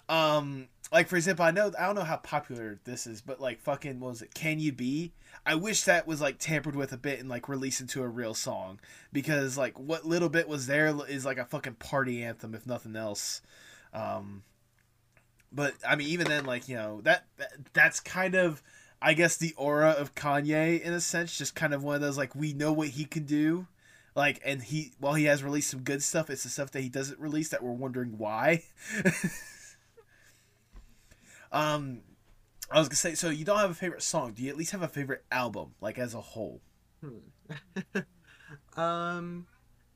um 0.09 0.69
like 0.93 1.09
for 1.09 1.17
example 1.17 1.45
i 1.45 1.51
know 1.51 1.71
i 1.79 1.87
don't 1.87 1.95
know 1.95 2.03
how 2.03 2.17
popular 2.17 2.79
this 2.85 3.07
is 3.07 3.21
but 3.21 3.41
like 3.41 3.61
fucking 3.61 4.01
what 4.01 4.11
was 4.11 4.23
it? 4.23 4.35
Can 4.35 4.59
you 4.59 4.73
be? 4.73 5.12
I 5.47 5.55
wish 5.55 5.85
that 5.85 6.07
was 6.07 6.21
like 6.21 6.39
tampered 6.39 6.77
with 6.77 6.93
a 6.93 6.97
bit 6.97 7.21
and 7.21 7.29
like 7.29 7.49
released 7.49 7.81
into 7.81 8.03
a 8.03 8.09
real 8.09 8.35
song. 8.35 8.81
Because 9.12 9.57
like 9.57 9.79
what 9.79 10.05
little 10.05 10.29
bit 10.29 10.49
was 10.49 10.67
there 10.67 10.95
is 11.09 11.25
like 11.25 11.39
a 11.39 11.45
fucking 11.45 11.75
party 11.75 12.23
anthem 12.23 12.55
if 12.55 12.67
nothing 12.67 12.97
else. 12.97 13.41
Um 13.93 14.43
but 15.53 15.75
I 15.87 15.97
mean, 15.97 16.09
even 16.09 16.29
then, 16.29 16.45
like 16.45 16.69
you 16.69 16.77
know 16.77 17.01
that, 17.03 17.27
that 17.39 17.53
that's 17.73 18.01
kind 18.01 18.35
of 18.35 18.62
I 19.03 19.15
guess 19.15 19.37
the 19.37 19.55
aura 19.57 19.91
of 19.91 20.15
Kanye 20.15 20.81
in 20.81 20.93
a 20.93 21.01
sense, 21.01 21.37
just 21.37 21.55
kind 21.55 21.75
of 21.75 21.83
one 21.83 21.97
of 21.97 22.01
those 22.01 22.19
like 22.19 22.35
we 22.35 22.53
know 22.53 22.73
what 22.73 22.89
he 22.89 23.05
can 23.05 23.25
do, 23.25 23.67
like 24.15 24.41
and 24.45 24.62
he 24.62 24.93
while 24.99 25.15
he 25.15 25.25
has 25.25 25.43
released 25.43 25.71
some 25.71 25.81
good 25.81 26.03
stuff, 26.03 26.31
it's 26.31 26.45
the 26.45 26.49
stuff 26.49 26.71
that 26.73 26.83
he 26.83 26.89
doesn't 26.89 27.19
release 27.19 27.49
that 27.49 27.62
we're 27.62 27.73
wondering 27.73 28.19
why. 28.19 28.65
um, 31.53 32.03
I 32.71 32.79
was 32.79 32.89
gonna 32.89 32.97
say, 32.97 33.15
so 33.15 33.29
you 33.31 33.45
don't 33.45 33.59
have 33.59 33.71
a 33.71 33.75
favorite 33.75 34.03
song? 34.03 34.33
Do 34.33 34.43
you 34.43 34.51
at 34.51 34.57
least 34.57 34.73
have 34.73 34.83
a 34.83 34.89
favorite 34.89 35.25
album, 35.31 35.75
like 35.81 35.99
as 35.99 36.15
a 36.15 36.21
whole? 36.21 36.61
Um, 38.77 39.47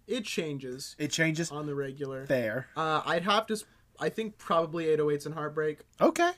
it 0.06 0.24
changes 0.24 0.94
It 0.98 1.10
changes. 1.10 1.50
on 1.50 1.66
the 1.66 1.74
regular. 1.74 2.26
Fair. 2.26 2.68
Uh, 2.76 3.02
I'd 3.04 3.22
have 3.22 3.46
to. 3.48 3.56
I 3.98 4.08
think 4.08 4.38
probably 4.38 4.84
808s 4.86 5.26
and 5.26 5.34
Heartbreak. 5.34 5.80
Okay. 6.00 6.30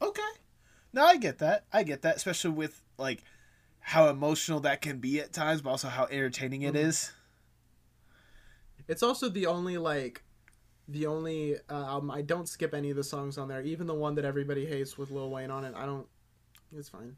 Okay. 0.00 0.22
No, 0.92 1.04
I 1.04 1.16
get 1.16 1.38
that. 1.38 1.64
I 1.72 1.82
get 1.82 2.02
that, 2.02 2.16
especially 2.16 2.50
with 2.50 2.82
like 2.98 3.24
how 3.80 4.08
emotional 4.08 4.60
that 4.60 4.80
can 4.80 4.98
be 4.98 5.20
at 5.20 5.32
times, 5.32 5.60
but 5.62 5.70
also 5.70 5.88
how 5.88 6.04
entertaining 6.06 6.62
it 6.62 6.74
Mhm. 6.74 6.84
is. 6.84 7.12
It's 8.88 9.02
also 9.02 9.28
the 9.28 9.46
only 9.46 9.78
like, 9.78 10.22
the 10.88 11.06
only 11.06 11.56
uh, 11.70 11.74
album 11.84 12.10
I 12.10 12.22
don't 12.22 12.48
skip 12.48 12.74
any 12.74 12.90
of 12.90 12.96
the 12.96 13.04
songs 13.04 13.38
on 13.38 13.48
there. 13.48 13.62
Even 13.62 13.86
the 13.86 13.94
one 13.94 14.14
that 14.16 14.24
everybody 14.24 14.66
hates 14.66 14.98
with 14.98 15.10
Lil 15.10 15.30
Wayne 15.30 15.50
on 15.50 15.64
it. 15.64 15.74
I 15.76 15.86
don't. 15.86 16.06
It's 16.76 16.88
fine. 16.88 17.16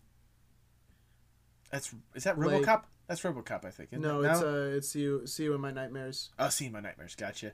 That's 1.71 1.95
is 2.15 2.25
that 2.25 2.39
Like- 2.39 2.63
RoboCop? 2.63 2.83
That's 3.07 3.21
RoboCop, 3.21 3.65
I 3.67 3.71
think. 3.71 3.93
No, 3.93 4.23
it? 4.23 4.31
it's 4.31 4.41
uh, 4.43 4.73
it's 4.77 4.89
see 4.89 5.01
you, 5.01 5.27
see 5.27 5.45
you 5.45 5.55
in 5.55 5.61
my 5.61 5.71
nightmares. 5.71 6.31
Oh, 6.39 6.49
seeing 6.49 6.73
my 6.73 6.81
nightmares. 6.81 7.15
Gotcha. 7.15 7.53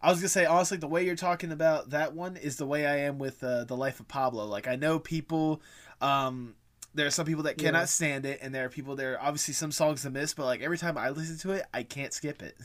I 0.00 0.10
was 0.10 0.20
gonna 0.20 0.28
say 0.28 0.46
honestly, 0.46 0.76
the 0.78 0.86
way 0.88 1.04
you're 1.04 1.16
talking 1.16 1.52
about 1.52 1.90
that 1.90 2.14
one 2.14 2.36
is 2.36 2.56
the 2.56 2.66
way 2.66 2.86
I 2.86 2.98
am 3.00 3.18
with 3.18 3.42
uh, 3.44 3.64
the 3.64 3.76
Life 3.76 4.00
of 4.00 4.08
Pablo. 4.08 4.46
Like 4.46 4.66
I 4.68 4.76
know 4.76 4.98
people, 4.98 5.60
um, 6.00 6.54
there 6.94 7.06
are 7.06 7.10
some 7.10 7.26
people 7.26 7.42
that 7.44 7.58
cannot 7.58 7.80
Yeah. 7.80 7.84
stand 7.86 8.24
it, 8.26 8.38
and 8.40 8.54
there 8.54 8.64
are 8.64 8.68
people 8.70 8.96
there. 8.96 9.18
Are 9.18 9.22
obviously 9.26 9.52
some 9.54 9.70
songs 9.72 10.02
to 10.02 10.10
miss, 10.10 10.32
but 10.32 10.44
like 10.46 10.62
every 10.62 10.78
time 10.78 10.96
I 10.96 11.10
listen 11.10 11.36
to 11.38 11.52
it, 11.52 11.66
I 11.74 11.82
can't 11.82 12.12
skip 12.14 12.42
it. 12.42 12.56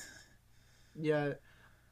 Yeah. 0.95 1.34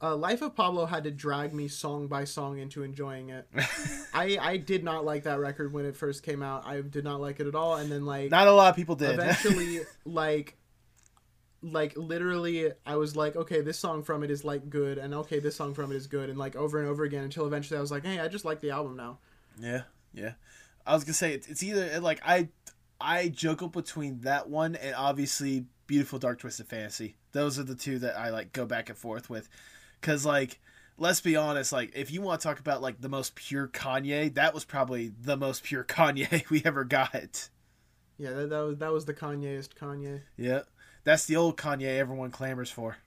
Uh, 0.02 0.16
Life 0.16 0.42
of 0.42 0.56
Pablo 0.56 0.86
had 0.86 1.04
to 1.04 1.12
drag 1.12 1.54
me 1.54 1.68
song 1.68 2.08
by 2.08 2.24
song 2.24 2.58
into 2.58 2.84
enjoying 2.84 3.30
it. 3.30 3.48
I 4.14 4.38
I 4.40 4.58
did 4.58 4.84
not 4.84 5.04
like 5.04 5.24
that 5.24 5.40
record 5.40 5.74
when 5.74 5.86
it 5.86 5.96
first 5.96 6.24
came 6.24 6.42
out. 6.42 6.66
I 6.66 6.80
did 6.82 7.04
not 7.04 7.20
like 7.20 7.40
it 7.40 7.48
at 7.48 7.56
all. 7.56 7.76
And 7.76 7.92
then 7.92 8.06
like 8.06 8.32
Not 8.32 8.48
a 8.48 8.52
lot 8.54 8.70
of 8.70 8.76
people 8.78 8.96
did. 8.96 9.12
eventually 9.16 9.82
like 10.06 10.56
like 11.62 11.98
literally 11.98 12.72
I 12.86 12.96
was 12.96 13.16
like, 13.18 13.36
okay, 13.36 13.60
this 13.62 13.78
song 13.78 14.04
from 14.04 14.24
it 14.24 14.32
is 14.32 14.46
like 14.46 14.70
good, 14.70 14.98
and 14.98 15.14
okay, 15.14 15.40
this 15.40 15.56
song 15.58 15.74
from 15.74 15.92
it 15.92 15.96
is 15.96 16.08
good, 16.08 16.30
and 16.30 16.38
like 16.40 16.56
over 16.56 16.80
and 16.80 16.88
over 16.88 17.04
again 17.04 17.24
until 17.26 17.46
eventually 17.46 17.78
I 17.78 17.82
was 17.82 17.92
like, 17.92 18.06
hey, 18.06 18.20
I 18.20 18.28
just 18.30 18.46
like 18.46 18.62
the 18.62 18.72
album 18.72 18.96
now. 18.96 19.20
Yeah, 19.60 19.82
yeah. 20.14 20.34
I 20.88 20.94
was 20.94 21.04
gonna 21.04 21.14
say 21.14 21.34
it's, 21.34 21.48
it's 21.48 21.62
either 21.62 22.00
like 22.00 22.22
I 22.26 22.48
I 23.02 23.28
juggle 23.28 23.68
between 23.68 24.22
that 24.22 24.50
one 24.50 24.76
and 24.76 24.96
obviously 24.96 25.66
Beautiful 25.88 26.20
Dark 26.20 26.40
Twisted 26.40 26.68
Fantasy. 26.68 27.18
Those 27.34 27.60
are 27.60 27.64
the 27.64 27.76
two 27.76 28.00
that 28.00 28.18
I 28.18 28.30
like 28.30 28.54
go 28.54 28.66
back 28.66 28.88
and 28.90 28.98
forth 28.98 29.30
with, 29.30 29.50
because 30.00 30.26
like 30.26 30.60
let's 31.00 31.22
be 31.22 31.36
honest, 31.36 31.72
like 31.72 31.92
if 31.96 32.12
you 32.12 32.22
want 32.22 32.42
to 32.42 32.48
talk 32.48 32.60
about 32.60 32.82
like 32.82 33.02
the 33.02 33.10
most 33.10 33.36
pure 33.36 33.68
Kanye, 33.68 34.34
that 34.36 34.54
was 34.54 34.66
probably 34.66 35.12
the 35.22 35.38
most 35.38 35.64
pure 35.64 35.84
Kanye 35.88 36.50
we 36.50 36.62
ever 36.66 36.84
got. 36.84 37.50
Yeah, 38.18 38.32
that, 38.32 38.50
that 38.50 38.60
was 38.60 38.78
that 38.78 38.92
was 38.92 39.06
the 39.06 39.14
Kanyeist 39.14 39.76
Kanye. 39.76 40.22
Yeah, 40.38 40.62
that's 41.04 41.26
the 41.26 41.38
old 41.38 41.58
Kanye 41.58 41.98
everyone 41.98 42.32
clamors 42.32 42.70
for. 42.70 42.98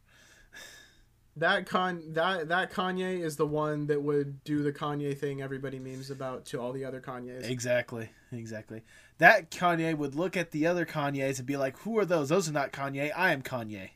That 1.37 1.67
con 1.67 2.13
that 2.13 2.49
that 2.49 2.73
Kanye 2.73 3.21
is 3.21 3.37
the 3.37 3.47
one 3.47 3.87
that 3.87 4.03
would 4.03 4.45
do 4.45 4.63
the 4.63 4.73
Kanye 4.73 5.17
thing 5.17 5.41
everybody 5.41 5.79
memes 5.79 6.11
about 6.11 6.45
to 6.47 6.61
all 6.61 6.73
the 6.73 6.85
other 6.85 7.01
Kanyes. 7.01 7.49
Exactly, 7.49 8.11
exactly. 8.33 8.83
That 9.17 9.51
Kanye 9.51 9.97
would 9.97 10.15
look 10.15 10.37
at 10.37 10.51
the 10.51 10.67
other 10.67 10.85
Kanyes 10.85 11.39
and 11.39 11.47
be 11.47 11.57
like, 11.57 11.79
"Who 11.79 11.99
are 11.99 12.05
those? 12.05 12.29
Those 12.29 12.51
are 12.51 12.53
not 12.53 12.73
Kanye. 12.73 13.13
I 13.17 13.33
am 13.33 13.43
Kanye." 13.43 13.91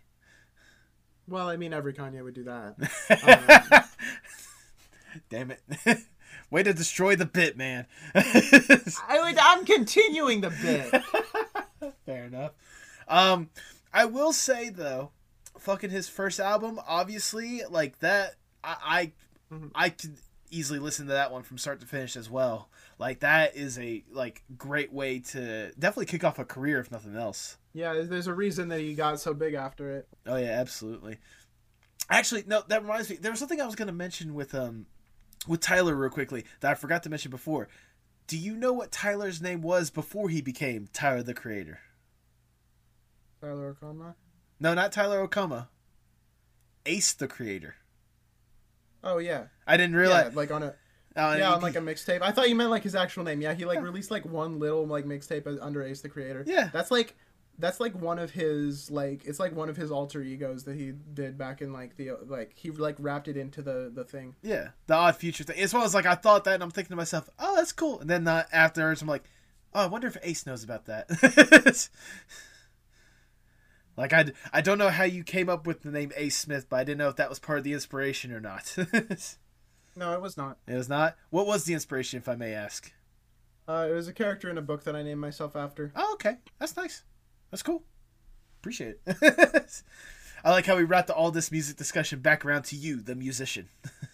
Well, 1.29 1.49
I 1.49 1.57
mean, 1.57 1.73
every 1.73 1.93
Kanye 1.93 2.23
would 2.23 2.35
do 2.35 2.45
that. 2.45 3.89
Damn 5.31 5.51
it. 5.53 5.61
Way 6.51 6.63
to 6.63 6.73
destroy 6.73 7.17
the 7.17 7.27
bit, 7.27 7.57
man. 7.57 7.87
I 8.15 9.19
would, 9.25 9.37
I'm 9.39 9.65
continuing 9.65 10.41
the 10.43 10.51
bit. 10.51 11.93
Fair 12.07 12.25
enough. 12.27 12.53
Um, 13.09 13.51
I 13.93 14.05
will 14.05 14.33
say 14.33 14.69
though, 14.69 15.11
fucking 15.59 15.91
his 15.91 16.09
first 16.09 16.39
album, 16.39 16.79
obviously, 16.87 17.63
like 17.69 17.99
that, 18.01 18.35
I, 18.63 18.77
I, 18.85 19.13
Mhm. 19.55 19.71
I 19.77 19.91
could 19.91 20.17
easily 20.51 20.81
listen 20.81 21.07
to 21.07 21.13
that 21.13 21.31
one 21.31 21.45
from 21.45 21.57
start 21.59 21.79
to 21.81 21.87
finish 21.87 22.17
as 22.17 22.29
well. 22.29 22.69
Like 22.99 23.21
that 23.21 23.57
is 23.57 23.79
a 23.79 24.03
like 24.11 24.43
great 24.57 24.93
way 24.93 25.19
to 25.19 25.71
definitely 25.79 26.07
kick 26.07 26.25
off 26.25 26.39
a 26.39 26.45
career 26.45 26.81
if 26.81 26.91
nothing 26.91 27.15
else. 27.17 27.59
Yeah, 27.75 27.93
there's- 28.03 28.27
a 28.27 28.33
reason 28.35 28.69
that 28.69 28.81
he 28.81 28.95
got 28.95 29.21
so 29.21 29.35
big 29.35 29.55
after 29.55 29.91
it. 29.99 30.09
Oh 30.27 30.37
yeah, 30.37 30.59
absolutely. 30.61 31.19
Actually, 32.09 32.45
no, 32.47 32.63
that 32.69 32.83
reminds 32.83 33.11
me. 33.11 33.17
There 33.17 33.31
was 33.31 33.39
something 33.41 33.61
I 33.61 33.67
was 33.67 33.75
going 33.75 33.89
to 33.89 33.93
mention 33.95 34.33
with 34.35 34.55
um 34.55 34.87
with 35.47 35.61
Tyler 35.61 35.95
real 35.95 36.11
quickly 36.11 36.45
that 36.61 36.71
I 36.71 36.75
forgot 36.75 37.03
to 37.03 37.11
mention 37.11 37.31
before. 37.31 37.69
Do 38.27 38.39
you 38.39 38.57
know 38.57 38.73
what 38.73 38.91
Tyler's 38.91 39.41
name 39.43 39.61
was 39.63 39.91
before 39.91 40.29
he 40.31 40.41
became 40.41 40.89
Tyler 40.93 41.23
the 41.23 41.35
Creator? 41.35 41.81
Tyler 43.41 43.69
O'Connor. 43.69 44.17
No, 44.59 44.75
not 44.75 44.91
Tyler 44.93 45.27
Okonma. 45.27 45.69
Ace 46.87 47.13
the 47.13 47.29
Creator. 47.29 47.75
Oh 49.05 49.19
yeah, 49.19 49.45
I 49.67 49.77
didn't 49.77 49.93
yeah, 49.95 50.01
realize. 50.01 50.35
like 50.35 50.51
on 50.51 50.63
a 50.63 50.75
uh, 51.17 51.35
yeah, 51.39 51.53
on 51.53 51.63
like 51.63 51.77
a 51.77 51.81
mixtape. 51.81 52.21
I 52.23 52.31
thought 52.31 52.49
you 52.49 52.55
meant 52.55 52.71
like 52.71 52.83
his 52.83 52.95
actual 52.95 53.25
name. 53.25 53.41
Yeah, 53.41 53.55
he 53.55 53.65
like 53.65 53.81
released 53.81 54.11
like 54.11 54.25
one 54.25 54.59
little 54.59 54.87
like 54.87 55.05
mixtape 55.05 55.59
under 55.63 55.83
Ace 55.83 56.03
the 56.03 56.09
Creator. 56.09 56.45
Yeah. 56.47 56.69
that's 56.73 56.91
like 56.91 57.15
that's 57.59 57.81
like 57.81 57.95
one 57.95 58.19
of 58.19 58.31
his 58.33 58.91
like 58.91 59.25
it's 59.25 59.41
like 59.41 59.55
one 59.55 59.69
of 59.69 59.77
his 59.77 59.91
alter 59.91 60.21
egos 60.21 60.65
that 60.65 60.77
he 60.77 60.93
did 61.15 61.39
back 61.39 61.63
in 61.63 61.73
like 61.73 61.97
the 61.97 62.11
like 62.27 62.53
he 62.55 62.71
like 62.71 62.97
wrapped 62.99 63.29
it 63.29 63.37
into 63.37 63.63
the 63.63 63.91
the 63.93 64.05
thing. 64.05 64.35
yeah, 64.43 64.69
the 64.87 64.95
Odd 64.95 65.17
Future 65.17 65.45
thing. 65.45 65.59
As 65.59 65.73
well 65.73 65.85
as 65.85 65.95
like 65.95 66.07
I 66.07 66.15
thought 66.15 66.45
that, 66.45 66.55
and 66.55 66.63
I'm 66.63 66.71
thinking 66.71 66.91
to 66.91 66.97
myself, 66.97 67.29
oh, 67.39 67.57
that's 67.57 67.73
cool. 67.73 68.01
And 68.01 68.11
then 68.11 68.29
uh, 68.29 68.45
afterwards, 68.53 69.01
I'm 69.01 69.09
like, 69.09 69.25
oh, 69.75 69.85
I 69.85 69.87
wonder 69.87 70.07
if 70.07 70.17
Ace 70.23 70.47
knows 70.47 70.63
about 70.63 70.87
that. 70.87 71.09
like 73.97 74.13
I, 74.13 74.27
I 74.53 74.61
don't 74.61 74.79
know 74.79 74.91
how 74.91 75.05
you 75.05 75.25
came 75.25 75.49
up 75.49 75.67
with 75.67 75.83
the 75.83 75.91
name 75.91 76.13
Ace 76.17 76.37
Smith, 76.37 76.67
but 76.69 76.77
I 76.77 76.85
didn't 76.85 76.99
know 76.99 77.09
if 77.09 77.17
that 77.17 77.31
was 77.31 77.39
part 77.39 77.59
of 77.59 77.65
the 77.65 77.73
inspiration 77.73 78.33
or 78.33 78.41
not. 78.41 78.77
No, 79.97 80.13
it 80.13 80.21
was 80.21 80.37
not. 80.37 80.59
It 80.67 80.75
was 80.75 80.89
not. 80.89 81.17
What 81.31 81.47
was 81.47 81.65
the 81.65 81.75
inspiration, 81.75 82.19
if 82.19 82.29
I 82.29 82.37
may 82.37 82.53
ask? 82.53 82.93
Uh, 83.67 83.89
it 83.91 83.95
was 83.95 84.07
a 84.09 84.13
character 84.13 84.49
in 84.51 84.59
a 84.59 84.63
book 84.63 84.85
that 84.85 84.95
I 84.95 85.03
named 85.03 85.21
myself 85.21 85.57
after. 85.57 85.91
Oh, 85.97 86.13
okay, 86.15 86.37
that's 86.59 86.77
nice. 86.77 87.03
That's 87.51 87.63
cool. 87.63 87.83
Appreciate 88.61 88.99
it. 89.07 89.83
I 90.45 90.51
like 90.51 90.67
how 90.67 90.77
we 90.77 90.85
wrapped 90.85 91.11
all 91.11 91.31
this 91.31 91.51
music 91.51 91.77
discussion 91.77 92.21
back 92.21 92.45
around 92.45 92.63
to 92.67 92.77
you, 92.77 93.01
the 93.01 93.15
musician, 93.17 93.69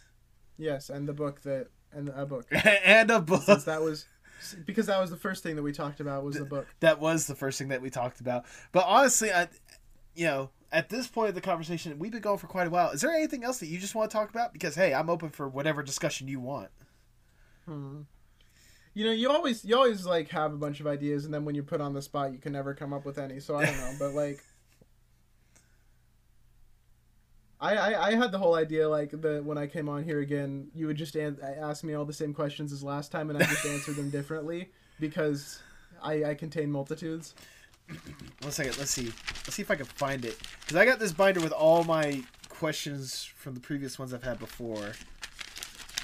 Yes, 0.57 0.89
and 0.89 1.09
the 1.09 1.13
book 1.13 1.43
that 1.43 1.69
and 1.93 2.09
a 2.11 2.25
book. 2.25 2.47
and 2.53 3.11
a 3.11 3.21
book. 3.21 3.43
Since 3.43 3.65
that 3.65 3.83
was 3.83 4.07
because 4.65 4.87
that 4.87 5.01
was 5.01 5.11
the 5.11 5.17
first 5.17 5.43
thing 5.43 5.57
that 5.57 5.63
we 5.63 5.73
talked 5.73 6.01
about 6.01 6.25
was 6.25 6.37
the 6.37 6.45
book. 6.45 6.67
that 6.81 7.01
was 7.01 7.27
the 7.27 7.35
first 7.35 7.59
thing 7.59 7.69
that 7.69 7.83
we 7.83 7.91
talked 7.91 8.21
about. 8.21 8.45
But 8.71 8.85
honestly, 8.87 9.33
I, 9.33 9.49
you 10.15 10.27
know, 10.27 10.51
at 10.73 10.89
this 10.89 11.07
point 11.07 11.29
of 11.29 11.35
the 11.35 11.41
conversation, 11.41 11.99
we've 11.99 12.11
been 12.11 12.23
going 12.23 12.39
for 12.39 12.47
quite 12.47 12.67
a 12.67 12.71
while. 12.71 12.91
Is 12.91 13.03
there 13.03 13.13
anything 13.13 13.45
else 13.45 13.59
that 13.59 13.67
you 13.67 13.79
just 13.79 13.95
want 13.95 14.11
to 14.11 14.17
talk 14.17 14.31
about? 14.31 14.53
Because 14.53 14.75
hey, 14.75 14.95
I'm 14.95 15.11
open 15.11 15.29
for 15.29 15.47
whatever 15.49 15.83
discussion 15.83 16.29
you 16.29 16.41
want. 16.41 16.71
Hmm. 17.67 18.01
You 18.95 19.05
know, 19.05 19.13
you 19.13 19.31
always 19.31 19.65
you 19.65 19.77
always 19.77 20.07
like 20.07 20.29
have 20.31 20.53
a 20.53 20.57
bunch 20.57 20.81
of 20.81 20.87
ideas, 20.87 21.27
and 21.27 21.33
then 21.33 21.45
when 21.45 21.55
you 21.55 21.63
put 21.63 21.81
on 21.81 21.93
the 21.93 22.03
spot, 22.03 22.33
you 22.33 22.39
can 22.39 22.53
never 22.53 22.75
come 22.75 22.93
up 22.93 23.05
with 23.05 23.19
any. 23.19 23.39
So 23.39 23.57
I 23.57 23.67
don't 23.67 23.77
know, 23.77 23.93
but 23.99 24.15
like, 24.15 24.43
I, 27.61 27.77
I 27.77 28.07
I 28.09 28.15
had 28.15 28.33
the 28.33 28.39
whole 28.39 28.55
idea 28.55 28.89
like 28.89 29.11
that 29.11 29.45
when 29.45 29.59
I 29.59 29.67
came 29.67 29.89
on 29.89 30.05
here 30.05 30.21
again, 30.21 30.69
you 30.75 30.87
would 30.87 30.97
just 30.97 31.17
an- 31.17 31.39
ask 31.43 31.85
me 31.85 31.95
all 31.95 32.05
the 32.05 32.13
same 32.13 32.33
questions 32.33 32.73
as 32.73 32.83
last 32.83 33.13
time, 33.13 33.31
and 33.31 33.43
I 33.43 33.47
just 33.47 33.65
answer 33.67 33.93
them 33.93 34.11
differently 34.11 34.71
because 35.01 35.61
I 36.03 36.25
I 36.25 36.35
contain 36.35 36.71
multitudes. 36.71 37.35
One 38.41 38.53
second, 38.53 38.79
let's 38.79 38.91
see. 38.91 39.13
Let's 39.45 39.55
see 39.55 39.63
if 39.63 39.71
I 39.71 39.77
can 39.77 39.87
find 39.87 40.25
it. 40.25 40.39
Because 40.61 40.77
I 40.77 40.85
got 40.85 40.99
this 40.99 41.13
binder 41.13 41.41
with 41.41 41.53
all 41.53 41.85
my 41.85 42.23
questions 42.49 43.25
from 43.25 43.55
the 43.55 43.61
previous 43.61 43.99
ones 43.99 44.13
I've 44.13 44.23
had 44.25 44.39
before. 44.39 44.93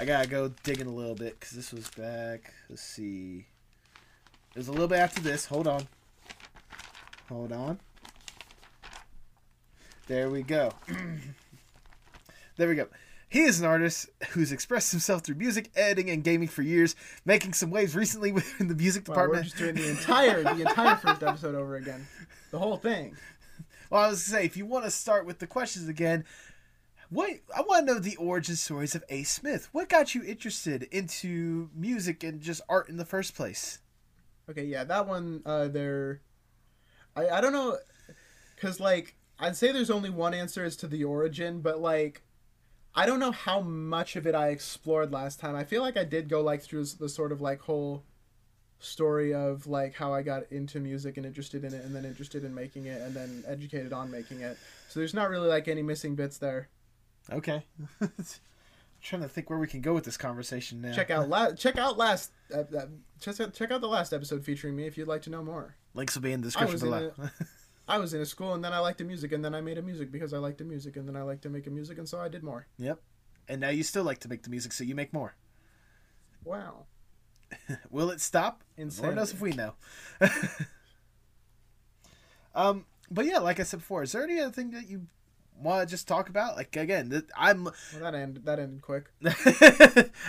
I 0.00 0.04
gotta 0.04 0.28
go 0.28 0.52
digging 0.62 0.86
a 0.86 0.92
little 0.92 1.14
bit 1.14 1.38
because 1.38 1.56
this 1.56 1.72
was 1.72 1.88
back. 1.90 2.52
Let's 2.68 2.82
see. 2.82 3.46
It 4.54 4.58
was 4.58 4.68
a 4.68 4.72
little 4.72 4.88
bit 4.88 4.98
after 4.98 5.20
this. 5.20 5.46
Hold 5.46 5.66
on. 5.66 5.88
Hold 7.28 7.52
on. 7.52 7.78
There 10.06 10.30
we 10.30 10.42
go. 10.42 10.72
there 12.56 12.68
we 12.68 12.74
go. 12.74 12.86
He 13.28 13.40
is 13.42 13.60
an 13.60 13.66
artist 13.66 14.08
who's 14.30 14.52
expressed 14.52 14.90
himself 14.90 15.22
through 15.22 15.34
music, 15.36 15.70
editing, 15.76 16.08
and 16.10 16.24
gaming 16.24 16.48
for 16.48 16.62
years, 16.62 16.96
making 17.24 17.52
some 17.52 17.70
waves 17.70 17.94
recently 17.94 18.32
within 18.38 18.68
the 18.68 18.74
music 18.74 19.06
Wow, 19.06 19.14
we're 19.16 19.22
department. 19.22 19.44
just 19.44 19.56
doing 19.58 19.74
the 19.74 19.88
entire 19.90 20.42
the 20.42 20.62
entire 20.62 20.96
first 20.96 21.22
episode 21.22 21.54
over 21.54 21.76
again, 21.76 22.06
the 22.50 22.58
whole 22.58 22.76
thing. 22.76 23.16
Well, 23.90 24.02
I 24.02 24.08
was 24.08 24.28
gonna 24.28 24.40
say, 24.40 24.44
if 24.44 24.54
you 24.58 24.66
want 24.66 24.84
to 24.84 24.90
start 24.90 25.24
with 25.24 25.38
the 25.38 25.46
questions 25.46 25.88
again, 25.88 26.26
what 27.08 27.30
I 27.56 27.62
want 27.62 27.86
to 27.86 27.94
know 27.94 27.98
the 27.98 28.16
origin 28.16 28.54
stories 28.56 28.94
of 28.94 29.02
A. 29.08 29.22
Smith. 29.22 29.70
What 29.72 29.88
got 29.88 30.14
you 30.14 30.22
interested 30.22 30.82
into 30.90 31.70
music 31.74 32.22
and 32.22 32.38
just 32.38 32.60
art 32.68 32.90
in 32.90 32.98
the 32.98 33.06
first 33.06 33.34
place? 33.34 33.78
Okay, 34.50 34.64
yeah, 34.64 34.84
that 34.84 35.06
one 35.08 35.40
uh 35.46 35.68
there 35.68 36.20
I 37.16 37.28
I 37.28 37.40
don't 37.40 37.54
know 37.54 37.78
cuz 38.58 38.78
like 38.78 39.16
I'd 39.38 39.56
say 39.56 39.72
there's 39.72 39.88
only 39.90 40.10
one 40.10 40.34
answer 40.34 40.64
as 40.64 40.76
to 40.76 40.86
the 40.86 41.04
origin, 41.04 41.62
but 41.62 41.80
like 41.80 42.20
I 42.98 43.06
don't 43.06 43.20
know 43.20 43.30
how 43.30 43.60
much 43.60 44.16
of 44.16 44.26
it 44.26 44.34
I 44.34 44.48
explored 44.48 45.12
last 45.12 45.38
time. 45.38 45.54
I 45.54 45.62
feel 45.62 45.82
like 45.82 45.96
I 45.96 46.02
did 46.02 46.28
go 46.28 46.40
like 46.40 46.62
through 46.62 46.84
the 46.84 47.08
sort 47.08 47.30
of 47.30 47.40
like 47.40 47.60
whole 47.60 48.02
story 48.80 49.32
of 49.32 49.68
like 49.68 49.94
how 49.94 50.12
I 50.12 50.22
got 50.22 50.50
into 50.50 50.80
music 50.80 51.16
and 51.16 51.24
interested 51.24 51.62
in 51.62 51.72
it 51.72 51.84
and 51.84 51.94
then 51.94 52.04
interested 52.04 52.42
in 52.42 52.52
making 52.52 52.86
it 52.86 53.00
and 53.00 53.14
then 53.14 53.44
educated 53.46 53.92
on 53.92 54.10
making 54.10 54.40
it. 54.40 54.58
So 54.88 54.98
there's 54.98 55.14
not 55.14 55.30
really 55.30 55.46
like 55.46 55.68
any 55.68 55.80
missing 55.80 56.16
bits 56.16 56.38
there. 56.38 56.70
Okay. 57.30 57.64
trying 59.00 59.22
to 59.22 59.28
think 59.28 59.48
where 59.48 59.60
we 59.60 59.68
can 59.68 59.80
go 59.80 59.94
with 59.94 60.02
this 60.02 60.16
conversation 60.16 60.80
now. 60.80 60.92
Check 60.92 61.12
out 61.12 61.28
la- 61.28 61.52
check 61.52 61.78
out 61.78 61.96
last 61.98 62.32
uh, 62.52 62.64
uh, 62.76 62.86
check 63.20 63.38
out 63.38 63.54
check 63.54 63.70
out 63.70 63.80
the 63.80 63.86
last 63.86 64.12
episode 64.12 64.44
featuring 64.44 64.74
me 64.74 64.88
if 64.88 64.98
you'd 64.98 65.06
like 65.06 65.22
to 65.22 65.30
know 65.30 65.44
more. 65.44 65.76
Links 65.94 66.16
will 66.16 66.22
be 66.22 66.32
in 66.32 66.40
the 66.40 66.48
description 66.48 66.80
below. 66.80 67.12
I 67.88 67.98
was 67.98 68.12
in 68.12 68.20
a 68.20 68.26
school 68.26 68.52
and 68.52 68.62
then 68.62 68.72
I 68.72 68.78
liked 68.80 68.98
the 68.98 69.04
music 69.04 69.32
and 69.32 69.42
then 69.44 69.54
I 69.54 69.60
made 69.62 69.78
a 69.78 69.82
music 69.82 70.12
because 70.12 70.34
I 70.34 70.38
liked 70.38 70.58
the 70.58 70.64
music 70.64 70.96
and 70.96 71.08
then 71.08 71.16
I 71.16 71.22
liked 71.22 71.42
to 71.42 71.48
make 71.48 71.66
a 71.66 71.70
music 71.70 71.96
and 71.98 72.08
so 72.08 72.20
I 72.20 72.28
did 72.28 72.42
more. 72.42 72.66
yep. 72.78 73.00
And 73.48 73.62
now 73.62 73.70
you 73.70 73.82
still 73.82 74.04
like 74.04 74.18
to 74.20 74.28
make 74.28 74.42
the 74.42 74.50
music, 74.50 74.72
so 74.72 74.84
you 74.84 74.94
make 74.94 75.10
more. 75.10 75.34
Wow. 76.44 76.84
Will 77.90 78.10
it 78.10 78.20
stop? 78.20 78.62
Lord 78.76 79.16
knows 79.16 79.32
if 79.32 79.40
we 79.40 79.52
know. 79.52 79.72
um, 82.54 82.84
but 83.10 83.24
yeah, 83.24 83.38
like 83.38 83.58
I 83.58 83.62
said 83.62 83.80
before, 83.80 84.02
is 84.02 84.12
there 84.12 84.22
any 84.22 84.38
other 84.38 84.52
thing 84.52 84.72
that 84.72 84.86
you 84.86 85.06
want 85.58 85.88
to 85.88 85.90
just 85.90 86.06
talk 86.06 86.28
about? 86.28 86.56
Like 86.56 86.76
again, 86.76 87.08
th- 87.08 87.24
I'm. 87.36 87.64
Well, 87.64 87.74
that 88.00 88.14
ended 88.14 88.44
that 88.44 88.58
ended 88.58 88.82
quick. 88.82 89.10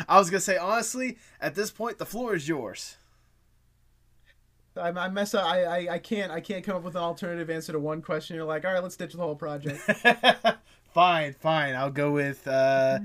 I 0.07 0.17
was 0.17 0.29
gonna 0.29 0.39
say 0.39 0.57
honestly, 0.57 1.17
at 1.41 1.55
this 1.55 1.71
point, 1.71 1.97
the 1.97 2.05
floor 2.05 2.35
is 2.35 2.47
yours. 2.47 2.97
I, 4.79 4.89
I 4.89 5.09
mess 5.09 5.33
up. 5.33 5.45
I, 5.45 5.63
I 5.63 5.93
I 5.95 5.99
can't 5.99 6.31
I 6.31 6.39
can't 6.41 6.63
come 6.63 6.75
up 6.75 6.83
with 6.83 6.95
an 6.95 7.01
alternative 7.01 7.49
answer 7.49 7.71
to 7.73 7.79
one 7.79 8.01
question. 8.01 8.35
You're 8.35 8.45
like, 8.45 8.65
all 8.65 8.73
right, 8.73 8.81
let's 8.83 8.95
ditch 8.95 9.13
the 9.13 9.19
whole 9.19 9.35
project. 9.35 9.79
fine, 10.93 11.33
fine. 11.33 11.75
I'll 11.75 11.91
go 11.91 12.11
with. 12.11 12.47
uh 12.47 12.99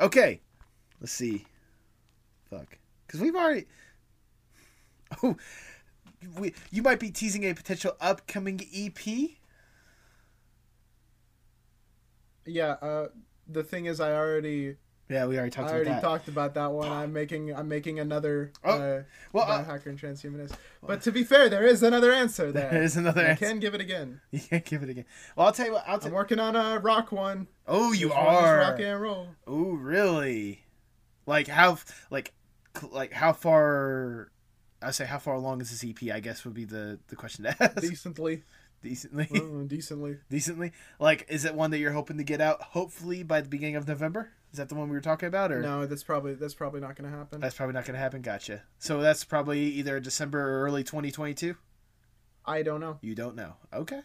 Okay, 0.00 0.40
let's 1.00 1.12
see. 1.12 1.46
Fuck, 2.48 2.78
because 3.06 3.20
we've 3.20 3.34
already. 3.36 3.66
Oh, 5.24 5.36
we 6.38 6.54
you 6.70 6.82
might 6.82 7.00
be 7.00 7.10
teasing 7.10 7.42
a 7.44 7.52
potential 7.52 7.96
upcoming 8.00 8.60
EP. 8.72 9.30
yeah. 12.46 12.72
Uh, 12.80 13.08
the 13.48 13.64
thing 13.64 13.86
is, 13.86 14.00
I 14.00 14.12
already 14.12 14.76
Yeah, 15.10 15.26
we 15.26 15.36
already 15.36 15.50
talked. 15.50 15.70
I 15.70 15.72
talked 15.72 15.74
already 15.74 15.90
about 15.90 16.02
that. 16.02 16.08
talked 16.08 16.28
about 16.28 16.54
that 16.54 16.66
one. 16.72 16.88
I'm 16.92 17.12
making 17.12 17.52
I'm 17.54 17.68
making 17.68 17.98
another 17.98 18.52
Oh, 18.64 18.70
uh, 18.80 19.02
well, 19.32 19.50
uh, 19.50 19.64
and 19.84 19.98
transhumanist. 20.00 20.52
But 20.86 21.02
to 21.02 21.10
be 21.12 21.24
fair, 21.24 21.48
there 21.48 21.66
is 21.66 21.82
another 21.82 22.12
answer 22.12 22.52
there. 22.52 22.70
There 22.70 22.82
is 22.84 22.96
another 22.96 23.22
I 23.22 23.30
answer. 23.30 23.46
can 23.46 23.58
give 23.58 23.74
it 23.74 23.80
again. 23.80 24.20
You 24.30 24.38
can't 24.38 24.64
give 24.64 24.84
it 24.84 24.88
again. 24.88 25.06
Well, 25.34 25.48
I'll 25.48 25.52
tell 25.52 25.66
you 25.66 25.72
what. 25.72 25.84
I'll 25.86 25.98
I'm 26.00 26.12
working 26.12 26.38
on 26.38 26.54
a 26.54 26.78
rock 26.78 27.10
one. 27.10 27.48
Oh, 27.66 27.92
you 27.92 28.12
are. 28.12 28.58
rock 28.58 28.78
and 28.78 29.00
roll. 29.02 29.28
Oh, 29.48 29.72
really? 29.72 30.64
Like 31.26 31.48
how? 31.48 31.78
Like, 32.10 32.32
like 32.92 33.12
how 33.12 33.32
far? 33.32 34.30
I 34.80 34.92
say 34.92 35.06
how 35.06 35.18
far 35.18 35.34
along 35.34 35.60
is 35.60 35.70
this 35.70 35.84
EP? 35.84 36.14
I 36.14 36.20
guess 36.20 36.44
would 36.44 36.54
be 36.54 36.64
the 36.64 37.00
the 37.08 37.16
question 37.16 37.44
to 37.44 37.50
ask. 37.62 37.80
Decently, 37.80 38.44
Decently, 38.82 39.26
Mm, 39.26 39.68
decently. 39.68 40.18
decently. 40.30 40.72
Like, 40.98 41.26
is 41.28 41.44
it 41.44 41.54
one 41.54 41.70
that 41.72 41.78
you're 41.78 41.92
hoping 41.92 42.16
to 42.16 42.24
get 42.24 42.40
out? 42.40 42.62
Hopefully 42.62 43.22
by 43.22 43.40
the 43.42 43.48
beginning 43.48 43.76
of 43.76 43.86
November. 43.88 44.30
Is 44.52 44.58
that 44.58 44.68
the 44.68 44.74
one 44.74 44.88
we 44.88 44.96
were 44.96 45.00
talking 45.00 45.28
about, 45.28 45.52
or 45.52 45.60
No, 45.62 45.86
that's 45.86 46.02
probably 46.02 46.34
that's 46.34 46.54
probably 46.54 46.80
not 46.80 46.96
going 46.96 47.10
to 47.10 47.16
happen. 47.16 47.40
that's 47.40 47.54
probably 47.54 47.74
not 47.74 47.84
going 47.84 47.94
to 47.94 48.00
happen? 48.00 48.20
Gotcha. 48.22 48.62
So 48.78 49.00
that's 49.00 49.22
probably 49.24 49.60
either 49.60 50.00
December 50.00 50.40
or 50.40 50.64
early 50.64 50.82
2022. 50.82 51.54
I 52.44 52.62
don't 52.62 52.80
know. 52.80 52.98
You 53.00 53.14
don't 53.14 53.36
know. 53.36 53.54
Okay. 53.72 54.00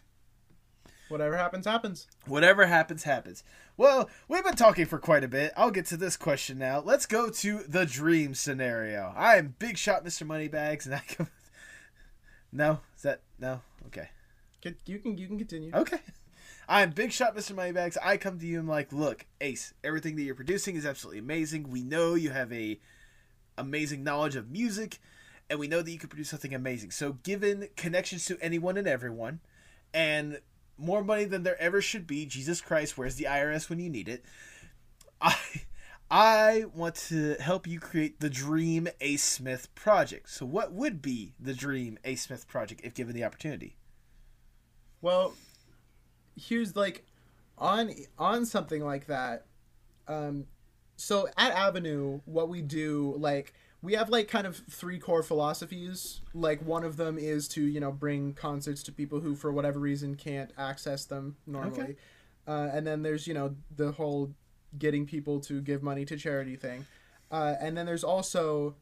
Whatever 1.08 1.38
happens, 1.38 1.66
happens. 1.66 2.08
Whatever 2.26 2.66
happens, 2.66 3.04
happens. 3.04 3.44
Well, 3.78 4.10
we've 4.28 4.44
been 4.44 4.56
talking 4.56 4.86
for 4.86 4.98
quite 4.98 5.24
a 5.24 5.28
bit. 5.28 5.54
I'll 5.56 5.70
get 5.72 5.86
to 5.88 5.98
this 5.98 6.18
question 6.18 6.58
now. 6.58 6.80
Let's 6.80 7.06
go 7.06 7.30
to 7.30 7.60
the 7.68 7.86
dream 7.86 8.34
scenario. 8.34 9.14
I 9.16 9.36
am 9.38 9.56
Big 9.60 9.78
Shot 9.78 10.04
Mr. 10.04 10.26
Moneybags, 10.26 10.86
and 10.86 10.96
I 10.96 11.02
come. 11.08 11.28
No, 12.52 12.80
is 12.96 13.02
that 13.02 13.20
no? 13.38 13.60
Okay, 13.88 14.08
You 14.86 15.00
can 15.00 15.18
you 15.18 15.28
can 15.28 15.38
continue. 15.38 15.72
okay. 15.74 16.00
I'm 16.68 16.92
Big 16.92 17.12
Shot 17.12 17.36
Mr. 17.36 17.56
Moneybags. 17.56 17.98
I 18.04 18.18
come 18.18 18.40
to 18.40 18.46
you 18.46 18.60
and 18.60 18.68
I'm 18.68 18.72
like, 18.72 18.92
look, 18.92 19.26
Ace, 19.40 19.74
everything 19.84 20.16
that 20.16 20.24
you're 20.24 20.34
producing 20.34 20.76
is 20.76 20.86
absolutely 20.86 21.20
amazing. 21.20 21.70
We 21.70 21.84
know 21.84 22.16
you 22.16 22.32
have 22.32 22.52
a 22.52 22.80
amazing 23.56 24.04
knowledge 24.04 24.36
of 24.36 24.50
music, 24.50 25.00
and 25.50 25.60
we 25.60 25.68
know 25.68 25.84
that 25.84 25.92
you 25.92 26.00
can 26.00 26.10
produce 26.10 26.30
something 26.30 26.56
amazing. 26.56 26.90
So, 26.90 27.14
given 27.14 27.70
connections 27.76 28.26
to 28.26 28.38
anyone 28.42 28.78
and 28.78 28.88
everyone, 28.88 29.42
and 29.94 30.42
more 30.78 31.04
money 31.04 31.26
than 31.26 31.44
there 31.44 31.62
ever 31.62 31.82
should 31.82 32.08
be, 32.08 32.26
Jesus 32.26 32.62
Christ, 32.62 32.98
where's 32.98 33.16
the 33.16 33.26
IRS 33.26 33.70
when 33.70 33.80
you 33.80 33.90
need 33.90 34.10
it? 34.10 34.26
I 35.22 35.36
I 36.10 36.66
want 36.74 36.96
to 36.96 37.36
help 37.36 37.68
you 37.68 37.80
create 37.80 38.20
the 38.20 38.30
Dream 38.30 38.88
Ace 39.02 39.24
Smith 39.24 39.74
project. 39.76 40.32
So, 40.32 40.48
what 40.48 40.74
would 40.74 41.00
be 41.02 41.34
the 41.40 41.54
Dream 41.54 42.00
Ace 42.04 42.24
Smith 42.24 42.48
project 42.48 42.82
if 42.84 42.96
given 42.96 43.14
the 43.16 43.24
opportunity? 43.24 43.78
Well, 45.02 45.36
here's 46.36 46.76
like 46.76 47.06
on 47.58 47.92
on 48.18 48.46
something 48.46 48.84
like 48.84 49.08
that. 49.08 49.46
Um, 50.08 50.46
so 50.98 51.28
at 51.38 51.52
Avenue, 51.52 52.22
what 52.26 52.50
we 52.50 52.62
do 52.62 53.16
like 53.18 53.54
we 53.82 53.94
have 53.94 54.10
like 54.10 54.28
kind 54.28 54.48
of 54.48 54.58
three 54.70 54.98
core 55.00 55.22
philosophies. 55.24 56.22
Like 56.34 56.62
one 56.66 56.84
of 56.84 56.98
them 56.98 57.18
is 57.18 57.48
to 57.50 57.62
you 57.62 57.80
know 57.80 57.92
bring 57.92 58.34
concerts 58.34 58.82
to 58.84 58.92
people 58.92 59.20
who 59.20 59.36
for 59.36 59.52
whatever 59.52 59.80
reason 59.80 60.16
can't 60.16 60.52
access 60.58 61.06
them 61.06 61.36
normally, 61.46 61.82
Okay. 61.82 61.96
uh, 62.48 62.70
and 62.74 62.86
then 62.88 63.04
there's 63.04 63.28
you 63.28 63.34
know 63.34 63.56
the 63.76 63.92
whole 63.92 64.34
getting 64.78 65.06
people 65.06 65.40
to 65.42 65.62
give 65.62 65.84
money 65.84 66.04
to 66.06 66.18
charity 66.18 66.56
thing, 66.56 66.86
uh, 67.32 67.56
and 67.62 67.78
then 67.78 67.86
there's 67.86 68.04
also 68.04 68.76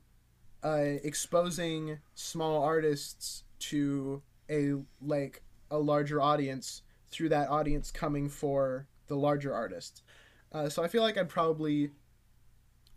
uh, 0.63 0.77
exposing 1.03 1.99
small 2.15 2.63
artists 2.63 3.43
to 3.59 4.21
a 4.49 4.73
like 5.01 5.41
a 5.69 5.77
larger 5.77 6.21
audience 6.21 6.82
through 7.13 7.29
that 7.29 7.49
audience 7.49 7.91
coming 7.91 8.27
for 8.29 8.87
the 9.07 9.15
larger 9.15 9.53
artist. 9.53 10.01
Uh, 10.51 10.69
so 10.69 10.83
I 10.83 10.87
feel 10.87 11.01
like 11.01 11.17
I'd 11.17 11.29
probably 11.29 11.91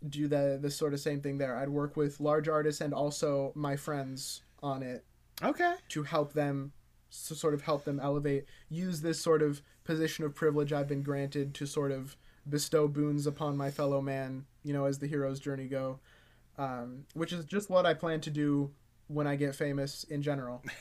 do 0.07 0.27
the 0.27 0.59
the 0.61 0.69
sort 0.69 0.93
of 0.93 0.99
same 0.99 1.21
thing 1.21 1.37
there. 1.37 1.55
I'd 1.57 1.69
work 1.69 1.95
with 1.97 2.19
large 2.19 2.47
artists 2.47 2.81
and 2.81 2.93
also 2.93 3.51
my 3.55 3.75
friends 3.75 4.41
on 4.61 4.83
it 4.83 5.03
Okay. 5.43 5.75
to 5.89 6.03
help 6.03 6.33
them 6.33 6.71
to 7.27 7.35
sort 7.35 7.53
of 7.53 7.61
help 7.61 7.83
them 7.85 7.99
elevate 7.99 8.45
use 8.69 9.01
this 9.01 9.19
sort 9.19 9.41
of 9.41 9.61
position 9.83 10.23
of 10.25 10.35
privilege 10.35 10.73
I've 10.73 10.87
been 10.87 11.01
granted 11.03 11.53
to 11.55 11.65
sort 11.65 11.91
of 11.91 12.15
bestow 12.47 12.87
boons 12.87 13.25
upon 13.25 13.57
my 13.57 13.71
fellow 13.71 14.01
man, 14.01 14.45
you 14.63 14.73
know, 14.73 14.85
as 14.85 14.99
the 14.99 15.07
hero's 15.07 15.39
journey 15.39 15.67
go. 15.67 15.99
Um, 16.57 17.05
which 17.13 17.33
is 17.33 17.45
just 17.45 17.69
what 17.69 17.85
I 17.85 17.93
plan 17.93 18.19
to 18.21 18.31
do 18.31 18.71
when 19.07 19.27
I 19.27 19.35
get 19.35 19.55
famous 19.55 20.03
in 20.05 20.21
general. 20.21 20.63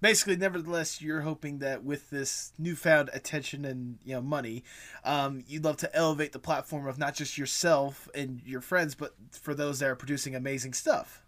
basically 0.00 0.36
nevertheless 0.36 1.00
you're 1.02 1.22
hoping 1.22 1.58
that 1.58 1.82
with 1.82 2.10
this 2.10 2.52
newfound 2.58 3.10
attention 3.12 3.64
and 3.64 3.98
you 4.04 4.14
know 4.14 4.22
money 4.22 4.62
um, 5.04 5.42
you'd 5.46 5.64
love 5.64 5.76
to 5.76 5.94
elevate 5.94 6.32
the 6.32 6.38
platform 6.38 6.86
of 6.86 6.98
not 6.98 7.14
just 7.14 7.38
yourself 7.38 8.08
and 8.14 8.40
your 8.44 8.60
friends 8.60 8.94
but 8.94 9.14
for 9.32 9.54
those 9.54 9.78
that 9.78 9.88
are 9.88 9.96
producing 9.96 10.34
amazing 10.34 10.72
stuff. 10.72 11.22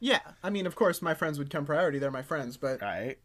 Yeah, 0.00 0.20
I 0.42 0.50
mean, 0.50 0.66
of 0.66 0.74
course, 0.74 1.00
my 1.00 1.14
friends 1.14 1.38
would 1.38 1.48
come 1.48 1.64
priority. 1.64 1.98
They're 1.98 2.10
my 2.10 2.22
friends, 2.22 2.58
but 2.58 2.82
right 2.82 3.16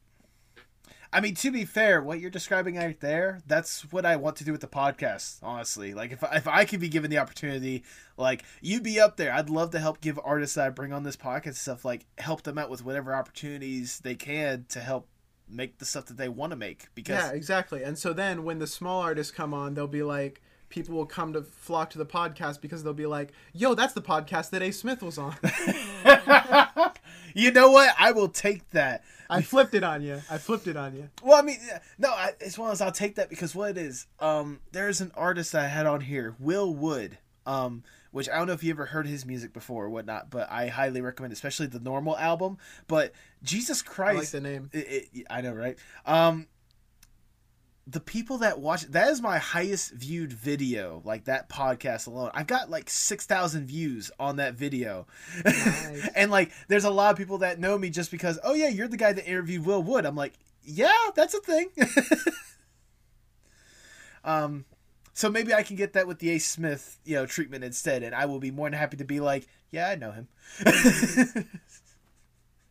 i 1.11 1.19
mean 1.19 1.35
to 1.35 1.51
be 1.51 1.65
fair 1.65 2.01
what 2.01 2.19
you're 2.19 2.29
describing 2.29 2.75
right 2.75 2.99
there 2.99 3.39
that's 3.47 3.91
what 3.91 4.05
i 4.05 4.15
want 4.15 4.35
to 4.35 4.43
do 4.43 4.51
with 4.51 4.61
the 4.61 4.67
podcast 4.67 5.37
honestly 5.41 5.93
like 5.93 6.11
if, 6.11 6.23
if 6.33 6.47
i 6.47 6.65
could 6.65 6.79
be 6.79 6.89
given 6.89 7.09
the 7.09 7.17
opportunity 7.17 7.83
like 8.17 8.43
you'd 8.61 8.83
be 8.83 8.99
up 8.99 9.17
there 9.17 9.33
i'd 9.33 9.49
love 9.49 9.71
to 9.71 9.79
help 9.79 10.01
give 10.01 10.19
artists 10.23 10.55
that 10.55 10.67
i 10.67 10.69
bring 10.69 10.93
on 10.93 11.03
this 11.03 11.17
podcast 11.17 11.55
stuff 11.55 11.83
like 11.83 12.05
help 12.17 12.43
them 12.43 12.57
out 12.57 12.69
with 12.69 12.83
whatever 12.83 13.13
opportunities 13.15 13.99
they 13.99 14.15
can 14.15 14.65
to 14.69 14.79
help 14.79 15.07
make 15.49 15.79
the 15.79 15.85
stuff 15.85 16.05
that 16.05 16.17
they 16.17 16.29
want 16.29 16.51
to 16.51 16.55
make 16.55 16.87
because 16.95 17.19
yeah, 17.19 17.31
exactly. 17.31 17.83
And 17.83 17.97
so 17.97 18.13
then 18.13 18.43
when 18.43 18.59
the 18.59 18.67
small 18.67 19.01
artists 19.01 19.31
come 19.31 19.53
on, 19.53 19.73
they'll 19.73 19.87
be 19.87 20.03
like, 20.03 20.41
people 20.69 20.95
will 20.95 21.05
come 21.05 21.33
to 21.33 21.41
flock 21.41 21.89
to 21.91 21.97
the 21.97 22.05
podcast 22.05 22.61
because 22.61 22.83
they'll 22.83 22.93
be 22.93 23.07
like, 23.07 23.31
"Yo, 23.53 23.73
that's 23.73 23.93
the 23.93 24.01
podcast 24.01 24.51
that 24.51 24.61
A. 24.61 24.71
Smith 24.71 25.01
was 25.01 25.17
on." 25.17 25.35
you 27.33 27.51
know 27.51 27.71
what? 27.71 27.93
I 27.97 28.11
will 28.11 28.29
take 28.29 28.69
that. 28.71 29.03
I 29.29 29.41
flipped 29.41 29.75
it 29.75 29.83
on 29.83 30.01
you. 30.01 30.21
I 30.29 30.37
flipped 30.39 30.67
it 30.67 30.75
on 30.75 30.95
you. 30.95 31.09
Well, 31.21 31.37
I 31.37 31.43
mean, 31.43 31.57
no, 31.97 32.09
I, 32.09 32.31
as 32.41 32.57
well 32.57 32.71
as 32.71 32.81
I'll 32.81 32.91
take 32.91 33.15
that 33.15 33.29
because 33.29 33.53
what 33.53 33.71
it 33.71 33.77
is, 33.77 34.07
um, 34.19 34.59
there's 34.71 35.01
an 35.01 35.11
artist 35.15 35.53
I 35.53 35.67
had 35.67 35.85
on 35.85 36.01
here, 36.01 36.35
Will 36.39 36.73
Wood, 36.73 37.19
um, 37.45 37.83
which 38.11 38.27
I 38.27 38.37
don't 38.37 38.47
know 38.47 38.53
if 38.53 38.63
you 38.63 38.71
ever 38.71 38.85
heard 38.85 39.05
his 39.05 39.25
music 39.25 39.53
before 39.53 39.85
or 39.85 39.89
whatnot, 39.89 40.31
but 40.31 40.49
I 40.51 40.67
highly 40.67 41.01
recommend, 41.01 41.31
especially 41.31 41.67
the 41.67 41.79
normal 41.79 42.17
album. 42.17 42.57
But 42.87 43.13
Jesus 43.43 43.83
I 43.85 43.91
Christ, 43.91 44.33
like 44.33 44.43
the 44.43 44.49
name. 44.49 44.69
it, 44.73 45.09
it, 45.13 45.27
I 45.29 45.41
know, 45.41 45.53
right? 45.53 45.77
Um, 46.07 46.47
the 47.89 47.99
people 47.99 48.39
that 48.39 48.59
watch 48.59 48.83
that 48.83 49.09
is 49.09 49.21
my 49.21 49.39
highest 49.39 49.93
viewed 49.93 50.31
video, 50.31 51.01
like 51.05 51.25
that 51.25 51.49
podcast 51.49 52.07
alone. 52.07 52.29
I've 52.33 52.47
got 52.47 52.69
like 52.69 52.89
six 52.89 53.25
thousand 53.25 53.65
views 53.65 54.11
on 54.19 54.35
that 54.35 54.53
video, 54.53 55.07
Nice. 55.43 56.09
and 56.15 56.29
like 56.29 56.51
there's 56.67 56.83
a 56.83 56.89
lot 56.89 57.11
of 57.11 57.17
people 57.17 57.39
that 57.39 57.59
know 57.59 57.77
me 57.77 57.89
just 57.89 58.11
because. 58.11 58.37
Oh 58.43 58.53
yeah, 58.53 58.67
you're 58.67 58.87
the 58.87 58.97
guy 58.97 59.13
that 59.13 59.27
interviewed 59.27 59.65
Will 59.65 59.81
Wood. 59.81 60.05
I'm 60.05 60.15
like, 60.15 60.33
yeah, 60.63 60.91
that's 61.15 61.33
a 61.33 61.39
thing. 61.39 61.69
um, 64.23 64.65
so 65.13 65.29
maybe 65.29 65.53
I 65.53 65.63
can 65.63 65.75
get 65.75 65.93
that 65.93 66.07
with 66.07 66.19
the 66.19 66.29
Ace 66.29 66.47
Smith, 66.47 66.99
you 67.05 67.15
know, 67.15 67.25
treatment 67.25 67.63
instead, 67.63 68.03
and 68.03 68.13
I 68.13 68.25
will 68.25 68.39
be 68.39 68.51
more 68.51 68.69
than 68.69 68.77
happy 68.77 68.97
to 68.97 69.05
be 69.05 69.19
like, 69.19 69.47
yeah, 69.71 69.89
I 69.89 69.95
know 69.95 70.11
him. 70.11 70.27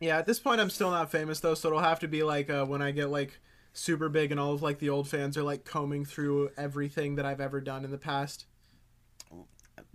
Yeah, 0.01 0.19
at 0.19 0.27
this 0.27 0.39
point 0.39 0.61
I'm 0.61 0.70
still 0.70 0.90
not 0.90 1.11
famous 1.11 1.40
though, 1.40 1.55
so 1.55 1.69
it'll 1.69 1.81
have 1.81 2.01
to 2.01 2.09
be 2.09 2.23
like 2.23 2.51
uh, 2.51 2.65
when 2.65 2.82
I 2.82 2.93
get 2.93 3.11
like 3.11 3.39
super 3.79 4.09
big 4.09 4.31
and 4.31 4.41
all 4.41 4.53
of 4.53 4.63
like 4.63 4.79
the 4.79 4.91
old 4.91 5.09
fans 5.09 5.37
are 5.37 5.43
like 5.43 5.65
combing 5.65 6.05
through 6.05 6.51
everything 6.57 7.15
that 7.17 7.25
I've 7.25 7.41
ever 7.41 7.61
done 7.61 7.85
in 7.85 7.91
the 7.91 7.99
past. 7.99 8.47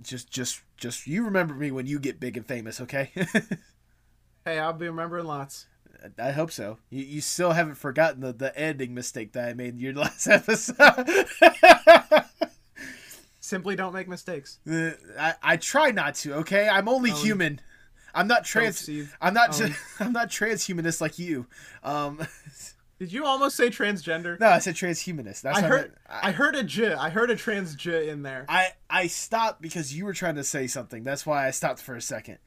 just, 0.01 0.31
just, 0.31 0.61
just 0.77 1.05
you 1.07 1.23
remember 1.25 1.53
me 1.53 1.71
when 1.71 1.85
you 1.85 1.99
get 1.99 2.19
big 2.19 2.37
and 2.37 2.45
famous, 2.45 2.79
okay? 2.81 3.11
Hey, 4.45 4.59
I'll 4.59 4.73
be 4.73 4.87
remembering 4.87 5.25
lots. 5.25 5.67
I 6.19 6.31
hope 6.31 6.51
so. 6.51 6.79
You, 6.89 7.03
you 7.03 7.21
still 7.21 7.51
haven't 7.51 7.75
forgotten 7.75 8.19
the, 8.19 8.33
the 8.33 8.57
ending 8.59 8.93
mistake 8.93 9.31
that 9.33 9.47
I 9.47 9.53
made 9.53 9.75
in 9.75 9.79
your 9.79 9.93
last 9.93 10.27
episode. 10.27 11.27
Simply 13.39 13.75
don't 13.75 13.93
make 13.93 14.07
mistakes. 14.07 14.59
Uh, 14.69 14.91
I, 15.17 15.35
I 15.41 15.57
try 15.57 15.91
not 15.91 16.15
to. 16.15 16.33
Okay, 16.35 16.67
I'm 16.67 16.89
only 16.89 17.11
Oh, 17.11 17.15
human. 17.15 17.61
I'm 18.13 18.27
not 18.27 18.43
trans. 18.45 18.89
I'm 19.21 19.33
not. 19.33 19.59
Oh. 19.61 19.69
I'm 19.99 20.11
not 20.11 20.29
transhumanist 20.29 21.01
like 21.01 21.17
you. 21.19 21.47
Um, 21.83 22.19
Did 22.99 23.11
you 23.11 23.25
almost 23.25 23.55
say 23.57 23.69
transgender? 23.69 24.39
no, 24.39 24.47
I 24.47 24.59
said 24.59 24.75
transhumanist. 24.75 25.41
That's 25.41 25.57
I 25.57 25.61
what 25.61 25.69
heard 25.69 25.81
meant. 25.81 25.97
I 26.09 26.31
heard 26.31 26.55
a 26.55 26.63
j. 26.63 26.93
I 26.93 27.09
heard 27.09 27.29
a 27.31 27.35
trans 27.35 27.75
j 27.75 28.09
in 28.09 28.21
there. 28.21 28.45
I 28.47 28.69
I 28.89 29.07
stopped 29.07 29.61
because 29.61 29.93
you 29.95 30.05
were 30.05 30.13
trying 30.13 30.35
to 30.35 30.43
say 30.43 30.67
something. 30.67 31.03
That's 31.03 31.25
why 31.25 31.47
I 31.47 31.51
stopped 31.51 31.81
for 31.81 31.95
a 31.95 32.01
second. 32.01 32.37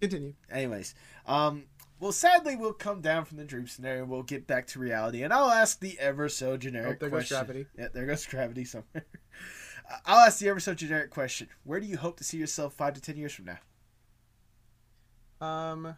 Continue. 0.00 0.34
Anyways, 0.50 0.94
um, 1.26 1.64
well, 2.00 2.10
sadly, 2.10 2.56
we'll 2.56 2.72
come 2.72 3.00
down 3.00 3.24
from 3.24 3.36
the 3.36 3.44
dream 3.44 3.68
scenario. 3.68 4.04
We'll 4.04 4.24
get 4.24 4.48
back 4.48 4.66
to 4.68 4.80
reality, 4.80 5.22
and 5.22 5.32
I'll 5.32 5.50
ask 5.50 5.78
the 5.78 5.96
ever 6.00 6.28
so 6.28 6.56
generic 6.56 6.96
Oh, 6.96 6.98
there 7.00 7.10
goes 7.10 7.28
question. 7.28 7.36
gravity. 7.36 7.66
Yeah, 7.78 7.88
there 7.94 8.06
goes 8.06 8.26
gravity 8.26 8.64
somewhere. 8.64 9.04
I'll 10.06 10.26
ask 10.26 10.38
the 10.40 10.48
ever 10.48 10.58
so 10.58 10.74
generic 10.74 11.10
question: 11.10 11.48
Where 11.62 11.78
do 11.78 11.86
you 11.86 11.96
hope 11.98 12.16
to 12.18 12.24
see 12.24 12.38
yourself 12.38 12.74
five 12.74 12.94
to 12.94 13.00
ten 13.00 13.16
years 13.16 13.32
from 13.32 13.44
now? 13.44 13.58
Um 15.46 15.96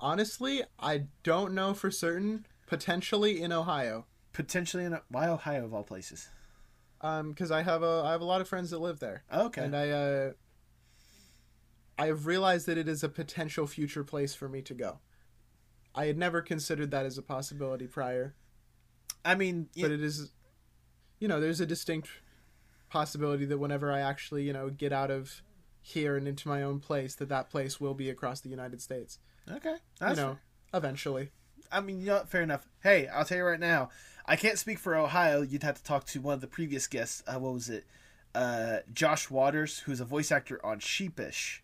Honestly, 0.00 0.62
I 0.78 1.04
don't 1.22 1.54
know 1.54 1.74
for 1.74 1.90
certain. 1.90 2.46
Potentially 2.66 3.40
in 3.42 3.52
Ohio. 3.52 4.06
Potentially 4.32 4.84
in 4.84 4.98
why 5.08 5.28
Ohio 5.28 5.64
of 5.64 5.74
all 5.74 5.82
places? 5.82 6.28
Um 7.00 7.34
cuz 7.34 7.50
I 7.50 7.62
have 7.62 7.82
a 7.82 8.02
I 8.04 8.12
have 8.12 8.20
a 8.20 8.24
lot 8.24 8.40
of 8.40 8.48
friends 8.48 8.70
that 8.70 8.78
live 8.78 9.00
there. 9.00 9.24
Okay, 9.32 9.64
And 9.64 9.76
I 9.76 9.90
uh 9.90 10.32
I 11.98 12.06
have 12.06 12.26
realized 12.26 12.66
that 12.66 12.78
it 12.78 12.88
is 12.88 13.02
a 13.02 13.08
potential 13.08 13.66
future 13.66 14.04
place 14.04 14.34
for 14.34 14.48
me 14.48 14.62
to 14.62 14.74
go. 14.74 15.00
I 15.94 16.06
had 16.06 16.16
never 16.16 16.42
considered 16.42 16.90
that 16.92 17.06
as 17.06 17.18
a 17.18 17.22
possibility 17.22 17.88
prior, 17.88 18.34
I 19.24 19.34
mean, 19.34 19.68
but 19.80 19.90
it 19.90 20.02
is 20.02 20.30
you 21.18 21.26
know, 21.26 21.40
there's 21.40 21.60
a 21.60 21.66
distinct 21.66 22.08
possibility 22.88 23.44
that 23.46 23.58
whenever 23.58 23.92
I 23.92 24.00
actually, 24.00 24.44
you 24.44 24.52
know, 24.52 24.70
get 24.70 24.92
out 24.92 25.10
of 25.10 25.42
here 25.80 26.16
and 26.16 26.28
into 26.28 26.48
my 26.48 26.62
own 26.62 26.78
place 26.80 27.14
that 27.16 27.28
that 27.30 27.50
place 27.50 27.80
will 27.80 27.94
be 27.94 28.10
across 28.10 28.40
the 28.40 28.48
United 28.48 28.80
States. 28.80 29.18
Okay, 29.50 29.76
you 30.00 30.06
know, 30.08 30.14
fair. 30.14 30.38
eventually. 30.74 31.30
I 31.70 31.80
mean, 31.80 32.00
you 32.00 32.06
know, 32.06 32.24
fair 32.26 32.42
enough. 32.42 32.66
Hey, 32.82 33.08
I'll 33.08 33.24
tell 33.24 33.38
you 33.38 33.44
right 33.44 33.60
now, 33.60 33.90
I 34.26 34.36
can't 34.36 34.58
speak 34.58 34.78
for 34.78 34.94
Ohio. 34.96 35.42
You'd 35.42 35.62
have 35.62 35.76
to 35.76 35.84
talk 35.84 36.06
to 36.06 36.20
one 36.20 36.34
of 36.34 36.40
the 36.40 36.46
previous 36.46 36.86
guests. 36.86 37.22
Uh, 37.26 37.38
what 37.38 37.52
was 37.52 37.68
it? 37.68 37.84
Uh, 38.34 38.78
Josh 38.92 39.30
Waters, 39.30 39.80
who's 39.80 40.00
a 40.00 40.04
voice 40.04 40.30
actor 40.30 40.64
on 40.64 40.78
Sheepish. 40.78 41.62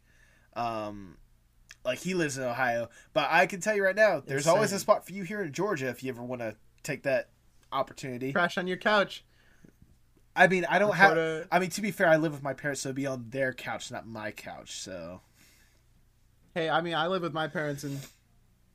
Um, 0.54 1.18
like 1.84 1.98
he 1.98 2.14
lives 2.14 2.38
in 2.38 2.44
Ohio, 2.44 2.88
but 3.12 3.28
I 3.30 3.46
can 3.46 3.60
tell 3.60 3.76
you 3.76 3.84
right 3.84 3.96
now, 3.96 4.22
there's 4.24 4.46
always 4.46 4.72
a 4.72 4.78
spot 4.78 5.04
for 5.04 5.12
you 5.12 5.22
here 5.24 5.42
in 5.42 5.52
Georgia 5.52 5.88
if 5.88 6.02
you 6.02 6.10
ever 6.10 6.22
want 6.22 6.40
to 6.40 6.56
take 6.82 7.02
that 7.02 7.28
opportunity. 7.72 8.32
Crash 8.32 8.56
on 8.56 8.66
your 8.66 8.78
couch. 8.78 9.24
I 10.36 10.48
mean, 10.48 10.64
I 10.68 10.78
don't 10.78 10.94
have. 10.94 11.46
I 11.52 11.58
mean, 11.58 11.70
to 11.70 11.82
be 11.82 11.90
fair, 11.90 12.08
I 12.08 12.16
live 12.16 12.32
with 12.32 12.42
my 12.42 12.54
parents, 12.54 12.80
so 12.80 12.88
it'd 12.88 12.96
be 12.96 13.06
on 13.06 13.26
their 13.30 13.52
couch, 13.52 13.90
not 13.90 14.06
my 14.06 14.30
couch. 14.30 14.80
So, 14.80 15.20
Hey, 16.54 16.68
I 16.70 16.80
mean, 16.80 16.94
I 16.94 17.08
live 17.08 17.22
with 17.22 17.32
my 17.32 17.48
parents, 17.48 17.82
and 17.84 18.00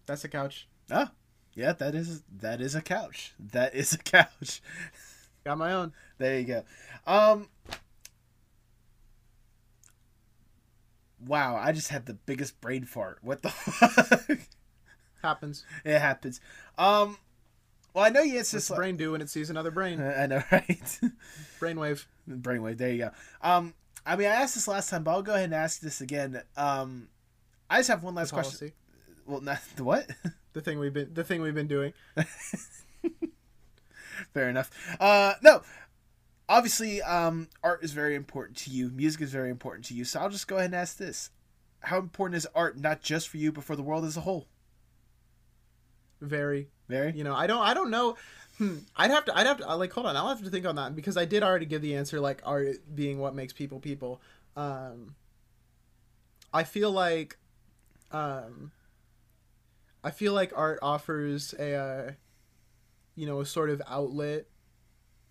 that's 0.05 0.23
a 0.23 0.27
couch. 0.29 0.67
ah, 0.91 1.11
yeah, 1.53 1.71
that 1.73 1.95
is 1.95 2.23
that 2.39 2.61
is 2.61 2.75
a 2.75 2.81
couch. 2.81 3.33
That 3.39 3.73
is 3.73 3.93
a 3.93 3.97
couch. 3.97 4.61
Got 5.45 5.57
my 5.57 5.71
own. 5.73 5.93
There 6.17 6.37
you 6.39 6.45
go. 6.45 6.63
Um 7.07 7.47
Wow, 11.25 11.57
I 11.57 11.71
just 11.73 11.89
had 11.89 12.05
the 12.05 12.13
biggest 12.13 12.61
brain 12.61 12.85
fart. 12.85 13.19
What 13.21 13.41
the 13.41 13.49
fuck? 13.49 14.39
Happens. 15.21 15.65
it 15.83 15.99
happens. 15.99 16.39
Um 16.77 17.17
well, 17.93 18.05
I 18.05 18.09
know 18.09 18.21
you 18.21 18.39
It's 18.39 18.51
just 18.51 18.69
the 18.69 18.75
brain 18.75 18.95
do 18.97 19.11
when 19.13 19.21
it 19.21 19.29
sees 19.29 19.49
another 19.49 19.71
brain? 19.71 19.99
I 20.17 20.27
know, 20.27 20.43
right? 20.51 20.99
Brainwave. 21.59 22.05
Brainwave. 22.29 22.77
There 22.77 22.91
you 22.91 22.97
go. 22.99 23.11
Um, 23.41 23.73
I 24.05 24.15
mean, 24.15 24.27
I 24.27 24.35
asked 24.35 24.53
this 24.53 24.67
last 24.67 24.89
time, 24.91 25.03
but 25.03 25.11
I'll 25.11 25.23
go 25.23 25.33
ahead 25.33 25.45
and 25.45 25.55
ask 25.55 25.81
this 25.81 25.99
again. 25.99 26.41
Um, 26.55 27.07
I 27.69 27.77
just 27.77 27.89
have 27.89 28.03
one 28.03 28.15
last 28.15 28.31
question. 28.31 28.71
Well, 29.25 29.41
not 29.41 29.59
the 29.75 29.83
what? 29.91 30.07
The 30.51 30.61
thing 30.61 30.79
we've 30.79 30.91
been 30.91 31.13
the 31.13 31.23
thing 31.23 31.43
we've 31.43 31.53
been 31.53 31.67
doing. 31.67 31.93
Fair 34.33 34.49
enough. 34.49 34.71
Uh, 34.99 35.35
no, 35.43 35.61
obviously, 36.49 37.03
um, 37.03 37.49
art 37.63 37.83
is 37.83 37.91
very 37.91 38.15
important 38.15 38.57
to 38.57 38.71
you. 38.71 38.89
Music 38.89 39.21
is 39.21 39.31
very 39.31 39.51
important 39.51 39.85
to 39.85 39.93
you. 39.93 40.03
So 40.05 40.19
I'll 40.19 40.31
just 40.31 40.47
go 40.47 40.55
ahead 40.55 40.71
and 40.71 40.75
ask 40.75 40.97
this: 40.97 41.29
How 41.81 41.99
important 41.99 42.35
is 42.35 42.47
art, 42.55 42.79
not 42.79 43.03
just 43.03 43.29
for 43.29 43.37
you, 43.37 43.51
but 43.51 43.63
for 43.63 43.75
the 43.75 43.83
world 43.83 44.05
as 44.05 44.17
a 44.17 44.21
whole? 44.21 44.47
Very. 46.19 46.69
Very. 46.87 47.13
You 47.13 47.23
know, 47.23 47.35
I 47.35 47.45
don't 47.47 47.61
I 47.61 47.75
don't 47.75 47.91
know. 47.91 48.17
Hmm. 48.57 48.79
I'd 48.95 49.11
have 49.11 49.25
to 49.25 49.37
I'd 49.37 49.47
have 49.47 49.57
to 49.59 49.75
like 49.75 49.93
hold 49.93 50.07
on. 50.07 50.17
I'll 50.17 50.29
have 50.29 50.43
to 50.43 50.49
think 50.49 50.65
on 50.65 50.75
that 50.75 50.95
because 50.95 51.15
I 51.15 51.25
did 51.25 51.43
already 51.43 51.65
give 51.65 51.81
the 51.81 51.95
answer 51.95 52.19
like 52.19 52.41
art 52.43 52.77
being 52.93 53.19
what 53.19 53.35
makes 53.35 53.53
people 53.53 53.79
people. 53.79 54.19
Um 54.57 55.15
I 56.53 56.63
feel 56.63 56.91
like 56.91 57.37
um 58.11 58.71
I 60.03 60.11
feel 60.11 60.33
like 60.33 60.53
art 60.55 60.79
offers 60.81 61.53
a 61.59 61.73
uh, 61.75 62.11
you 63.15 63.25
know, 63.27 63.41
a 63.41 63.45
sort 63.45 63.69
of 63.69 63.81
outlet 63.87 64.45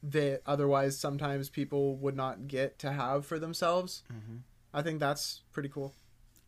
that 0.02 0.42
otherwise 0.46 0.98
sometimes 0.98 1.48
people 1.48 1.96
would 1.96 2.14
not 2.16 2.46
get 2.48 2.78
to 2.80 2.92
have 2.92 3.24
for 3.24 3.38
themselves. 3.38 4.02
Mhm. 4.12 4.40
I 4.74 4.82
think 4.82 5.00
that's 5.00 5.42
pretty 5.52 5.70
cool. 5.70 5.94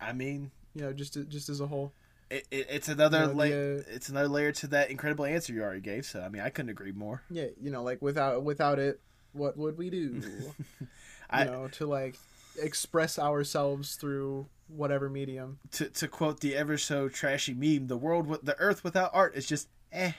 I 0.01 0.13
mean, 0.13 0.51
You 0.75 0.83
know, 0.83 0.93
just 0.93 1.15
just 1.29 1.49
as 1.49 1.61
a 1.61 1.67
whole. 1.67 1.93
it, 2.31 2.47
it, 2.51 2.67
it's 2.71 2.89
another 2.89 3.23
You 3.23 3.27
know, 3.29 3.33
layer. 3.33 3.85
uh, 3.89 3.91
It's 3.95 4.09
another 4.11 4.29
layer 4.29 4.53
to 4.53 4.67
that 4.69 4.91
incredible 4.91 5.25
answer 5.25 5.53
you 5.55 5.63
already 5.63 5.81
gave. 5.81 6.05
So 6.05 6.21
I 6.21 6.29
mean, 6.29 6.43
I 6.43 6.51
couldn't 6.51 6.69
agree 6.71 6.93
more. 6.93 7.23
Yeah, 7.31 7.47
you 7.61 7.71
know, 7.71 7.83
like 7.83 8.03
without 8.03 8.45
without 8.45 8.79
it, 8.79 9.01
what 9.33 9.57
would 9.57 9.79
we 9.79 9.89
do? 9.91 10.55
I- 11.31 11.45
you 11.45 11.51
know, 11.51 11.69
to 11.69 11.87
like 11.87 12.17
express 12.61 13.19
ourselves 13.19 13.97
through 13.97 14.47
whatever 14.75 15.09
medium. 15.09 15.59
To 15.73 15.89
to 15.89 16.09
quote 16.09 16.41
the 16.41 16.57
ever 16.57 16.79
so 16.79 17.09
trashy 17.09 17.55
meme, 17.55 17.89
the 17.89 17.97
world, 17.97 18.27
with 18.27 18.45
the 18.45 18.59
Earth 18.59 18.85
without 18.85 19.11
art 19.13 19.35
is 19.35 19.47
just 19.47 19.69
eh. 19.93 20.13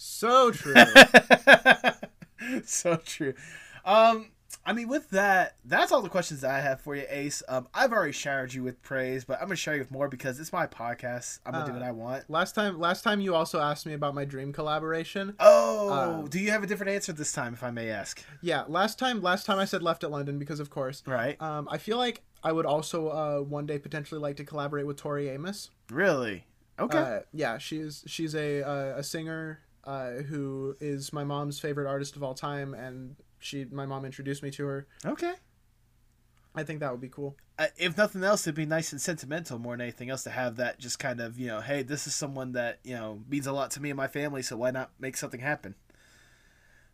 So 0.00 0.52
true. 0.52 0.74
so 2.64 2.96
true. 3.04 3.34
Um, 3.84 4.30
I 4.66 4.74
mean, 4.74 4.88
with 4.88 5.08
that, 5.10 5.56
that's 5.64 5.92
all 5.92 6.02
the 6.02 6.10
questions 6.10 6.42
that 6.42 6.50
I 6.50 6.60
have 6.60 6.80
for 6.82 6.94
you, 6.94 7.04
Ace. 7.08 7.42
Um, 7.48 7.68
I've 7.72 7.90
already 7.92 8.12
showered 8.12 8.52
you 8.52 8.62
with 8.62 8.82
praise, 8.82 9.24
but 9.24 9.38
I'm 9.40 9.46
gonna 9.46 9.56
shower 9.56 9.74
you 9.76 9.80
with 9.80 9.90
more 9.90 10.08
because 10.08 10.38
it's 10.38 10.52
my 10.52 10.66
podcast. 10.66 11.40
I'm 11.46 11.52
gonna 11.52 11.64
do 11.64 11.70
Uh, 11.70 11.74
what 11.74 11.82
I 11.82 11.90
want. 11.92 12.28
last 12.28 12.54
time, 12.54 12.78
last 12.78 13.02
time 13.02 13.20
you 13.20 13.34
also 13.34 13.60
asked 13.60 13.86
me 13.86 13.94
about 13.94 14.14
my 14.14 14.26
dream 14.26 14.52
collaboration. 14.52 15.34
Oh, 15.40 15.88
uh, 15.90 16.28
do 16.28 16.38
you 16.38 16.50
have 16.50 16.62
a 16.62 16.66
different 16.66 16.92
answer 16.92 17.12
this 17.14 17.32
time, 17.32 17.54
if 17.54 17.64
I 17.64 17.70
may 17.70 17.88
ask? 17.88 18.22
Yeah, 18.42 18.64
last 18.68 18.98
time, 18.98 19.22
last 19.22 19.46
time 19.46 19.58
I 19.58 19.64
said 19.64 19.82
left 19.82 20.04
at 20.04 20.10
London 20.10 20.38
because 20.38 20.60
of 20.60 20.68
course. 20.68 21.02
Right? 21.06 21.40
Um, 21.40 21.66
I 21.70 21.78
feel 21.78 21.96
like 21.96 22.22
I 22.44 22.52
would 22.52 22.66
also 22.66 23.08
uh, 23.08 23.38
one 23.40 23.64
day 23.64 23.78
potentially 23.78 24.20
like 24.20 24.36
to 24.36 24.44
collaborate 24.44 24.86
with 24.86 24.98
Tori 24.98 25.28
Amos. 25.30 25.70
Really? 25.90 26.44
Okay. 26.78 26.98
Uh, 26.98 27.20
yeah, 27.32 27.56
she's 27.58 28.04
she's 28.06 28.34
a 28.34 28.62
uh, 28.62 28.98
a 28.98 29.02
singer 29.02 29.60
uh, 29.84 30.10
who 30.28 30.76
is 30.78 31.12
my 31.12 31.24
mom's 31.24 31.58
favorite 31.58 31.88
artist 31.88 32.16
of 32.16 32.22
all 32.22 32.34
time, 32.34 32.74
and 32.74 33.16
she 33.38 33.64
my 33.64 33.86
mom 33.86 34.04
introduced 34.04 34.42
me 34.42 34.50
to 34.52 34.66
her. 34.66 34.86
okay. 35.04 35.34
I 36.54 36.64
think 36.64 36.80
that 36.80 36.90
would 36.90 37.00
be 37.00 37.08
cool. 37.08 37.36
Uh, 37.58 37.66
if 37.76 37.96
nothing 37.96 38.24
else, 38.24 38.46
it'd 38.46 38.54
be 38.54 38.66
nice 38.66 38.90
and 38.90 39.00
sentimental 39.00 39.58
more 39.58 39.74
than 39.74 39.82
anything 39.82 40.10
else 40.10 40.24
to 40.24 40.30
have 40.30 40.56
that 40.56 40.78
just 40.78 40.98
kind 40.98 41.20
of, 41.20 41.38
you 41.38 41.46
know, 41.46 41.60
hey, 41.60 41.82
this 41.82 42.06
is 42.06 42.14
someone 42.14 42.52
that, 42.52 42.80
you 42.82 42.94
know, 42.94 43.20
means 43.28 43.46
a 43.46 43.52
lot 43.52 43.70
to 43.72 43.82
me 43.82 43.90
and 43.90 43.96
my 43.96 44.08
family, 44.08 44.42
so 44.42 44.56
why 44.56 44.70
not 44.70 44.90
make 44.98 45.16
something 45.16 45.40
happen? 45.40 45.76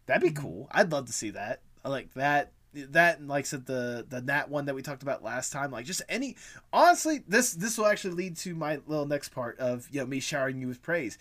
That'd 0.06 0.22
be 0.22 0.38
cool. 0.38 0.68
I'd 0.70 0.92
love 0.92 1.06
to 1.06 1.12
see 1.12 1.30
that. 1.30 1.60
I 1.82 1.88
like 1.88 2.12
that. 2.14 2.52
that 2.74 3.20
and 3.20 3.28
like 3.28 3.44
I 3.44 3.46
said 3.46 3.66
the 3.66 4.04
the 4.08 4.20
Nat 4.20 4.50
one 4.50 4.66
that 4.66 4.74
we 4.74 4.82
talked 4.82 5.02
about 5.02 5.22
last 5.22 5.52
time, 5.52 5.70
like 5.70 5.86
just 5.86 6.02
any 6.08 6.36
honestly, 6.72 7.22
this 7.26 7.52
this 7.52 7.78
will 7.78 7.86
actually 7.86 8.14
lead 8.14 8.36
to 8.38 8.54
my 8.54 8.80
little 8.86 9.06
next 9.06 9.30
part 9.30 9.58
of 9.58 9.88
you 9.90 10.00
know 10.00 10.06
me 10.06 10.20
showering 10.20 10.60
you 10.60 10.68
with 10.68 10.82
praise. 10.82 11.16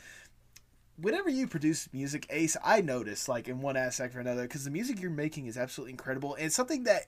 Whenever 0.97 1.29
you 1.29 1.47
produce 1.47 1.91
music, 1.91 2.27
Ace, 2.29 2.55
I 2.63 2.81
notice 2.81 3.27
like 3.27 3.47
in 3.47 3.61
one 3.61 3.77
aspect 3.77 4.15
or 4.15 4.19
another 4.19 4.43
because 4.43 4.63
the 4.63 4.71
music 4.71 5.01
you're 5.01 5.11
making 5.11 5.47
is 5.47 5.57
absolutely 5.57 5.91
incredible 5.91 6.35
and 6.35 6.45
it's 6.45 6.55
something 6.55 6.83
that 6.83 7.07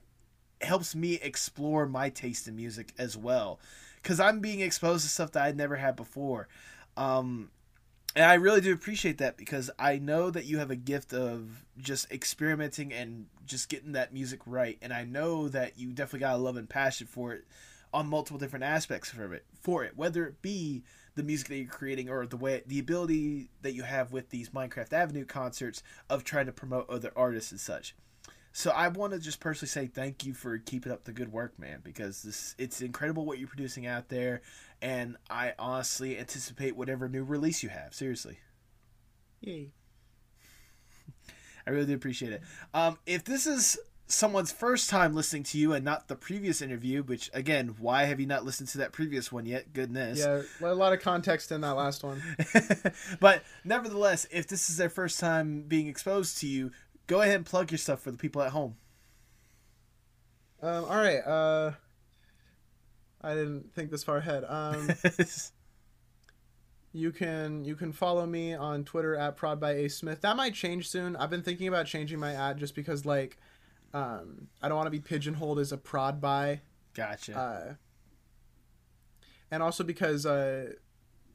helps 0.60 0.94
me 0.94 1.14
explore 1.14 1.86
my 1.86 2.08
taste 2.08 2.48
in 2.48 2.56
music 2.56 2.92
as 2.98 3.16
well 3.16 3.60
because 4.02 4.18
I'm 4.18 4.40
being 4.40 4.60
exposed 4.60 5.04
to 5.04 5.10
stuff 5.10 5.32
that 5.32 5.44
I'd 5.44 5.56
never 5.56 5.76
had 5.76 5.96
before. 5.96 6.48
Um, 6.96 7.50
and 8.14 8.24
I 8.24 8.34
really 8.34 8.62
do 8.62 8.72
appreciate 8.72 9.18
that 9.18 9.36
because 9.36 9.70
I 9.78 9.98
know 9.98 10.30
that 10.30 10.46
you 10.46 10.58
have 10.58 10.70
a 10.70 10.76
gift 10.76 11.12
of 11.12 11.64
just 11.78 12.10
experimenting 12.10 12.92
and 12.92 13.26
just 13.44 13.68
getting 13.68 13.92
that 13.92 14.14
music 14.14 14.40
right. 14.46 14.78
And 14.80 14.92
I 14.92 15.04
know 15.04 15.48
that 15.48 15.78
you 15.78 15.92
definitely 15.92 16.20
got 16.20 16.36
a 16.36 16.38
love 16.38 16.56
and 16.56 16.68
passion 16.68 17.06
for 17.06 17.34
it 17.34 17.44
on 17.92 18.08
multiple 18.08 18.38
different 18.38 18.64
aspects 18.64 19.10
for 19.10 19.34
it, 19.34 19.44
for 19.60 19.84
it, 19.84 19.96
whether 19.96 20.24
it 20.26 20.40
be 20.40 20.82
the 21.16 21.22
music 21.22 21.48
that 21.48 21.56
you're 21.56 21.66
creating 21.66 22.08
or 22.08 22.26
the 22.26 22.36
way 22.36 22.62
the 22.66 22.78
ability 22.78 23.48
that 23.62 23.72
you 23.72 23.82
have 23.82 24.12
with 24.12 24.30
these 24.30 24.50
Minecraft 24.50 24.92
Avenue 24.92 25.24
concerts 25.24 25.82
of 26.08 26.22
trying 26.22 26.46
to 26.46 26.52
promote 26.52 26.88
other 26.88 27.10
artists 27.16 27.50
and 27.50 27.60
such. 27.60 27.96
So 28.52 28.70
I 28.70 28.88
want 28.88 29.12
to 29.12 29.18
just 29.18 29.40
personally 29.40 29.68
say 29.68 29.86
thank 29.86 30.24
you 30.24 30.32
for 30.32 30.56
keeping 30.58 30.90
up 30.92 31.04
the 31.04 31.12
good 31.12 31.32
work, 31.32 31.58
man, 31.58 31.80
because 31.82 32.22
this 32.22 32.54
it's 32.58 32.80
incredible 32.80 33.26
what 33.26 33.38
you're 33.38 33.48
producing 33.48 33.86
out 33.86 34.08
there, 34.08 34.40
and 34.80 35.16
I 35.28 35.52
honestly 35.58 36.18
anticipate 36.18 36.76
whatever 36.76 37.08
new 37.08 37.24
release 37.24 37.62
you 37.62 37.68
have. 37.68 37.94
Seriously, 37.94 38.38
Yay. 39.40 39.72
I 41.66 41.70
really 41.70 41.86
do 41.86 41.94
appreciate 41.94 42.32
it. 42.32 42.42
Um, 42.72 42.98
if 43.04 43.24
this 43.24 43.46
is 43.46 43.78
someone's 44.06 44.52
first 44.52 44.88
time 44.88 45.14
listening 45.14 45.42
to 45.42 45.58
you 45.58 45.72
and 45.72 45.84
not 45.84 46.08
the 46.08 46.16
previous 46.16 46.62
interview, 46.62 47.02
which 47.02 47.30
again, 47.34 47.76
why 47.78 48.04
have 48.04 48.20
you 48.20 48.26
not 48.26 48.44
listened 48.44 48.68
to 48.70 48.78
that 48.78 48.92
previous 48.92 49.32
one 49.32 49.46
yet? 49.46 49.72
Goodness. 49.72 50.18
Yeah, 50.18 50.42
a 50.66 50.74
lot 50.74 50.92
of 50.92 51.00
context 51.00 51.50
in 51.50 51.60
that 51.62 51.72
last 51.72 52.04
one. 52.04 52.22
but 53.20 53.42
nevertheless, 53.64 54.26
if 54.30 54.46
this 54.46 54.70
is 54.70 54.76
their 54.76 54.90
first 54.90 55.18
time 55.18 55.62
being 55.62 55.88
exposed 55.88 56.38
to 56.38 56.46
you, 56.46 56.70
go 57.06 57.22
ahead 57.22 57.36
and 57.36 57.46
plug 57.46 57.70
your 57.70 57.78
stuff 57.78 58.00
for 58.00 58.10
the 58.10 58.18
people 58.18 58.42
at 58.42 58.52
home. 58.52 58.76
Um, 60.62 60.84
all 60.84 60.96
right. 60.96 61.18
Uh, 61.18 61.72
I 63.20 63.34
didn't 63.34 63.74
think 63.74 63.90
this 63.90 64.04
far 64.04 64.18
ahead. 64.18 64.44
Um, 64.48 64.88
you 66.92 67.12
can 67.12 67.64
you 67.64 67.74
can 67.74 67.92
follow 67.92 68.24
me 68.24 68.54
on 68.54 68.84
Twitter 68.84 69.16
at 69.16 69.36
prod 69.36 69.60
by 69.60 69.72
a 69.72 69.88
smith. 69.88 70.20
That 70.20 70.36
might 70.36 70.54
change 70.54 70.88
soon. 70.88 71.16
I've 71.16 71.30
been 71.30 71.42
thinking 71.42 71.68
about 71.68 71.86
changing 71.86 72.18
my 72.18 72.32
ad 72.32 72.58
just 72.58 72.74
because 72.74 73.04
like, 73.04 73.38
um, 73.94 74.48
I 74.62 74.68
don't 74.68 74.76
want 74.76 74.86
to 74.86 74.90
be 74.90 75.00
pigeonholed 75.00 75.58
as 75.58 75.72
a 75.72 75.76
prod 75.78 76.20
by. 76.20 76.60
gotcha. 76.94 77.36
Uh, 77.36 77.74
and 79.50 79.62
also 79.62 79.84
because 79.84 80.26
uh, 80.26 80.72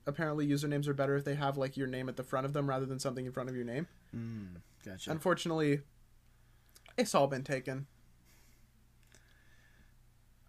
apparently 0.06 0.48
usernames 0.48 0.88
are 0.88 0.94
better 0.94 1.16
if 1.16 1.24
they 1.24 1.36
have 1.36 1.58
like 1.58 1.78
your 1.78 1.88
name 1.88 2.10
at 2.10 2.18
the 2.18 2.24
front 2.24 2.46
of 2.46 2.54
them 2.54 2.68
rather 2.68 2.86
than 2.86 3.00
something 3.00 3.26
in 3.26 3.32
front 3.32 3.50
of 3.50 3.56
your 3.56 3.66
name. 3.66 3.88
mm, 4.16 4.48
gotcha. 4.86 5.12
Unfortunately, 5.12 5.80
it's 6.98 7.16
all 7.16 7.28
been 7.28 7.44
taken. 7.44 7.88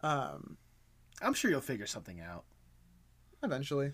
Um, 0.02 0.56
I'm 1.20 1.34
sure 1.34 1.50
you'll 1.50 1.60
figure 1.60 1.86
something 1.86 2.20
out. 2.20 2.44
eventually. 3.42 3.92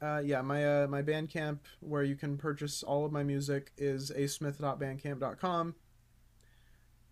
Uh, 0.00 0.20
yeah, 0.24 0.40
my 0.42 0.82
uh, 0.82 0.86
my 0.86 1.02
Bandcamp 1.02 1.58
where 1.80 2.04
you 2.04 2.14
can 2.14 2.36
purchase 2.36 2.82
all 2.84 3.04
of 3.04 3.10
my 3.10 3.24
music 3.24 3.72
is 3.76 4.10
asmith.bandcamp.com. 4.10 5.74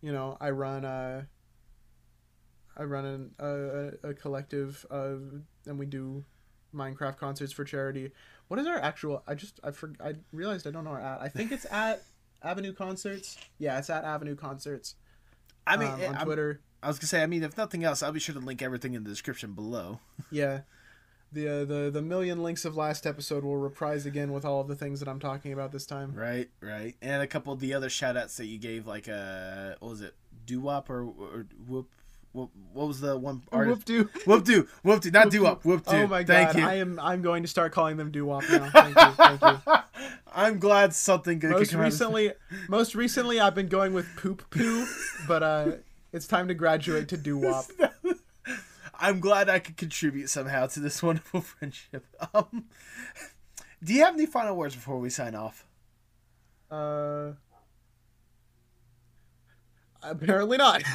You 0.01 0.13
know, 0.13 0.37
I 0.41 0.51
run 0.51 0.85
a 0.85 1.27
I 2.77 2.83
run 2.85 3.05
an, 3.05 3.31
a 3.39 4.09
a 4.11 4.15
collective 4.15 4.85
of 4.91 5.43
and 5.67 5.79
we 5.79 5.87
do 5.87 6.25
Minecraft 6.75 7.17
concerts 7.17 7.53
for 7.53 7.65
charity. 7.65 8.13
What 8.49 8.61
is 8.61 8.67
our 8.67 8.79
actual? 8.79 9.23
I 9.27 9.35
just 9.35 9.61
I 9.65 9.71
for, 9.71 9.93
I 10.01 10.15
realized 10.33 10.67
I 10.67 10.71
don't 10.71 10.85
know 10.85 10.91
our 10.91 11.01
at. 11.01 11.21
I 11.21 11.29
think 11.29 11.53
it's 11.53 11.65
at 11.71 12.03
Avenue 12.43 12.73
Concerts. 12.73 13.39
Yeah, 13.59 13.79
it's 13.79 13.91
at 13.91 14.05
Avenue 14.05 14.37
Concerts. 14.37 14.95
I 15.67 15.77
mean, 15.77 15.89
um, 15.89 16.01
on 16.03 16.15
I'm- 16.17 16.25
Twitter. 16.27 16.61
I 16.83 16.89
was 16.89 16.99
gonna 16.99 17.09
say, 17.09 17.23
I 17.23 17.27
mean, 17.27 17.43
if 17.43 17.57
nothing 17.57 17.83
else, 17.83 18.03
I'll 18.03 18.13
be 18.13 18.21
sure 18.21 18.35
to 18.35 18.41
link 18.41 18.63
everything 18.63 18.95
in 18.95 19.03
the 19.03 19.11
description 19.11 19.55
below. 19.55 19.99
Yeah. 20.31 20.61
The, 21.37 21.49
uh, 21.49 21.65
the 21.67 21.91
the 21.91 22.01
million 22.01 22.43
links 22.43 22.65
of 22.65 22.79
last 22.79 23.07
episode 23.07 23.45
will 23.45 23.59
reprise 23.59 24.07
again 24.07 24.33
with 24.33 24.47
all 24.47 24.63
of 24.63 24.69
the 24.69 24.75
things 24.75 25.01
that 25.01 25.09
I'm 25.09 25.21
talking 25.21 25.53
about 25.53 25.71
this 25.71 25.85
time. 25.85 26.15
Right, 26.15 26.49
right, 26.63 26.95
and 27.03 27.23
a 27.23 27.27
couple 27.27 27.53
of 27.53 27.61
the 27.61 27.75
other 27.75 27.91
shout 27.91 28.17
outs 28.17 28.39
that 28.39 28.47
you 28.47 28.57
gave, 28.57 28.87
like 28.87 29.07
uh, 29.07 29.75
what 29.81 29.91
was 29.91 30.01
it, 30.01 30.15
doo 30.47 30.63
wop 30.63 30.89
or, 30.89 31.03
or 31.03 31.47
whoop, 31.69 31.91
what 32.33 32.49
was 32.73 33.01
the 33.01 33.19
one 33.19 33.43
artist? 33.53 33.77
Whoop 33.77 33.85
doo. 33.85 34.11
Whoop 34.25 34.45
doo, 34.45 34.69
whoop 34.83 35.03
doo, 35.03 35.11
not 35.11 35.29
doo 35.29 35.43
wop, 35.43 35.63
whoop 35.67 35.85
doo. 35.85 35.97
Oh 35.97 36.07
my 36.07 36.25
Thank 36.25 36.55
god, 36.55 36.59
you. 36.59 36.67
I 36.67 36.75
am 36.77 36.99
I'm 36.99 37.21
going 37.21 37.43
to 37.43 37.49
start 37.49 37.71
calling 37.71 37.99
them 37.99 38.11
doo 38.11 38.25
wop 38.25 38.43
now. 38.49 38.71
Thank 38.73 38.97
you, 38.97 39.11
thank 39.13 39.43
you. 39.43 39.75
I'm 40.35 40.59
glad 40.59 40.95
something 40.95 41.39
good 41.39 41.51
could 41.51 41.59
Most 41.59 41.71
come 41.71 41.81
out 41.81 41.87
of 41.89 41.93
recently, 41.93 42.33
most 42.71 42.95
recently 42.95 43.41
I've 43.41 43.55
been 43.55 43.69
going 43.69 43.93
with 43.93 44.07
poop 44.17 44.49
poo, 44.49 44.87
but 45.29 45.43
uh, 45.43 45.73
it's 46.15 46.27
time 46.27 46.49
to 46.49 46.55
graduate 46.55 47.09
to 47.09 47.17
doo 47.19 47.37
wop. 47.37 47.67
I'm 48.99 49.21
glad 49.21 49.49
I 49.49 49.59
could 49.59 49.77
contribute 49.77 50.29
somehow 50.31 50.67
to 50.69 50.81
this 50.81 51.03
wonderful 51.03 51.41
friendship. 51.43 52.07
Um, 52.35 52.65
do 53.83 53.93
you 53.93 54.05
have 54.05 54.15
any 54.15 54.27
final 54.27 54.57
words 54.57 54.75
before 54.75 54.99
we 54.99 55.11
sign 55.11 55.35
off? 55.35 55.67
Uh, 56.71 57.33
apparently 60.03 60.57
not. 60.57 60.83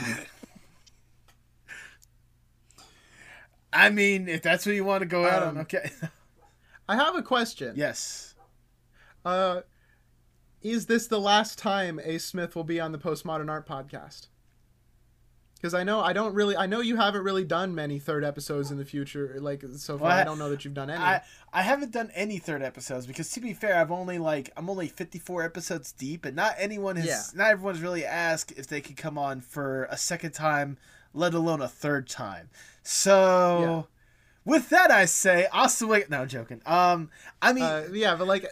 I 3.73 3.89
mean, 3.89 4.27
if 4.27 4.41
that's 4.41 4.65
what 4.65 4.75
you 4.75 4.83
want 4.83 5.01
to 5.01 5.05
go 5.05 5.25
out 5.25 5.43
on, 5.43 5.49
Um, 5.49 5.57
okay. 5.59 5.91
I 6.89 6.95
have 6.95 7.15
a 7.15 7.21
question. 7.23 7.73
yes. 7.77 8.35
Uh, 9.23 9.61
is 10.61 10.87
this 10.87 11.07
the 11.07 11.19
last 11.19 11.57
time 11.57 11.99
A. 12.03 12.17
Smith 12.17 12.55
will 12.55 12.63
be 12.65 12.79
on 12.79 12.91
the 12.91 12.97
Postmodern 12.97 13.49
Art 13.49 13.67
podcast? 13.67 14.27
Because 15.61 15.75
I 15.75 15.83
know 15.83 15.99
I 16.01 16.11
don't 16.11 16.33
really 16.33 16.57
I 16.57 16.65
know 16.65 16.79
you 16.81 16.95
haven't 16.95 17.23
really 17.23 17.43
done 17.43 17.75
many 17.75 17.99
third 17.99 18.23
episodes 18.23 18.71
in 18.71 18.77
the 18.79 18.85
future. 18.85 19.37
Like 19.39 19.63
so 19.75 19.97
far, 19.99 20.07
Well, 20.07 20.17
I- 20.17 20.21
I 20.21 20.23
don't 20.23 20.39
know 20.39 20.49
that 20.49 20.65
you've 20.65 20.73
done 20.73 20.89
any. 20.89 20.99
I 21.03 21.21
I 21.53 21.61
haven't 21.61 21.91
done 21.91 22.09
any 22.15 22.39
third 22.39 22.63
episodes 22.63 23.05
because 23.05 23.29
to 23.31 23.39
be 23.41 23.53
fair, 23.53 23.75
I've 23.77 23.91
only 23.91 24.17
like 24.17 24.49
I'm 24.57 24.69
only 24.71 24.87
54 24.87 25.43
episodes 25.43 25.91
deep, 25.91 26.25
and 26.25 26.35
not 26.35 26.55
anyone 26.57 26.95
has 26.95 27.05
Yeah. 27.05 27.21
not 27.35 27.51
everyone's 27.51 27.79
really 27.81 28.03
asked 28.03 28.51
if 28.57 28.65
they 28.65 28.81
could 28.81 28.97
come 28.97 29.17
on 29.19 29.39
for 29.41 29.83
a 29.91 29.97
second 29.97 30.31
time, 30.31 30.77
let 31.13 31.33
alone 31.35 31.61
a 31.61 31.67
third 31.67 32.09
time. 32.09 32.49
So, 32.83 33.87
with 34.45 34.69
that, 34.69 34.89
I 34.91 35.05
say 35.05 35.47
I'll 35.53 35.69
still 35.69 35.89
wait. 35.89 36.09
No, 36.09 36.21
I'm 36.21 36.27
joking. 36.27 36.61
Um, 36.65 37.09
I 37.41 37.53
mean, 37.53 37.63
uh, 37.63 37.87
yeah, 37.93 38.15
but 38.15 38.27
like. 38.27 38.45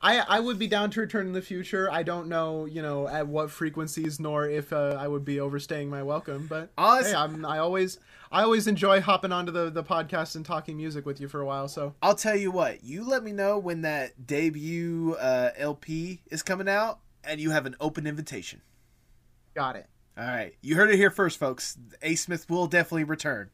I, 0.00 0.18
I 0.18 0.40
would 0.40 0.58
be 0.58 0.66
down 0.66 0.90
to 0.90 1.00
return 1.00 1.26
in 1.26 1.32
the 1.32 1.42
future. 1.42 1.90
I 1.90 2.02
don't 2.02 2.28
know, 2.28 2.66
you 2.66 2.82
know, 2.82 3.08
at 3.08 3.26
what 3.26 3.50
frequencies 3.50 4.20
nor 4.20 4.48
if 4.48 4.72
uh, 4.72 4.96
I 4.98 5.08
would 5.08 5.24
be 5.24 5.40
overstaying 5.40 5.88
my 5.88 6.02
welcome. 6.02 6.46
But 6.46 6.70
hey, 7.06 7.14
I'm 7.14 7.44
I 7.44 7.58
always 7.58 7.98
I 8.30 8.42
always 8.42 8.66
enjoy 8.66 9.00
hopping 9.00 9.32
onto 9.32 9.52
the, 9.52 9.70
the 9.70 9.82
podcast 9.82 10.36
and 10.36 10.44
talking 10.44 10.76
music 10.76 11.06
with 11.06 11.20
you 11.20 11.28
for 11.28 11.40
a 11.40 11.46
while. 11.46 11.68
So 11.68 11.94
I'll 12.02 12.14
tell 12.14 12.36
you 12.36 12.50
what. 12.50 12.84
You 12.84 13.08
let 13.08 13.24
me 13.24 13.32
know 13.32 13.58
when 13.58 13.82
that 13.82 14.26
debut 14.26 15.16
uh, 15.18 15.50
LP 15.56 16.20
is 16.30 16.42
coming 16.42 16.68
out, 16.68 17.00
and 17.24 17.40
you 17.40 17.50
have 17.50 17.66
an 17.66 17.76
open 17.80 18.06
invitation. 18.06 18.60
got 19.54 19.76
it. 19.76 19.86
All 20.18 20.24
right, 20.24 20.54
you 20.62 20.76
heard 20.76 20.90
it 20.90 20.96
here 20.96 21.10
first, 21.10 21.38
folks. 21.38 21.76
A 22.00 22.14
Smith 22.14 22.48
will 22.48 22.66
definitely 22.66 23.04
return. 23.04 23.50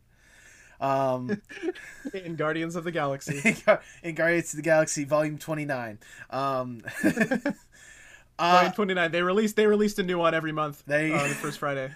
Um. 0.82 1.40
In 2.12 2.36
Guardians 2.36 2.76
of 2.76 2.84
the 2.84 2.90
Galaxy. 2.92 3.56
in 4.02 4.14
Guardians 4.14 4.52
of 4.52 4.56
the 4.56 4.62
Galaxy 4.62 5.04
Volume 5.04 5.38
29. 5.38 5.98
Um, 6.30 6.82
Volume 7.02 7.54
uh, 8.38 8.72
29. 8.72 9.12
They 9.12 9.22
released 9.22 9.56
they 9.56 9.66
released 9.66 9.98
a 9.98 10.02
new 10.02 10.18
one 10.18 10.34
every 10.34 10.52
month. 10.52 10.82
They- 10.86 11.12
uh, 11.12 11.22
the 11.28 11.34
first 11.34 11.59
Friday. 11.59 11.92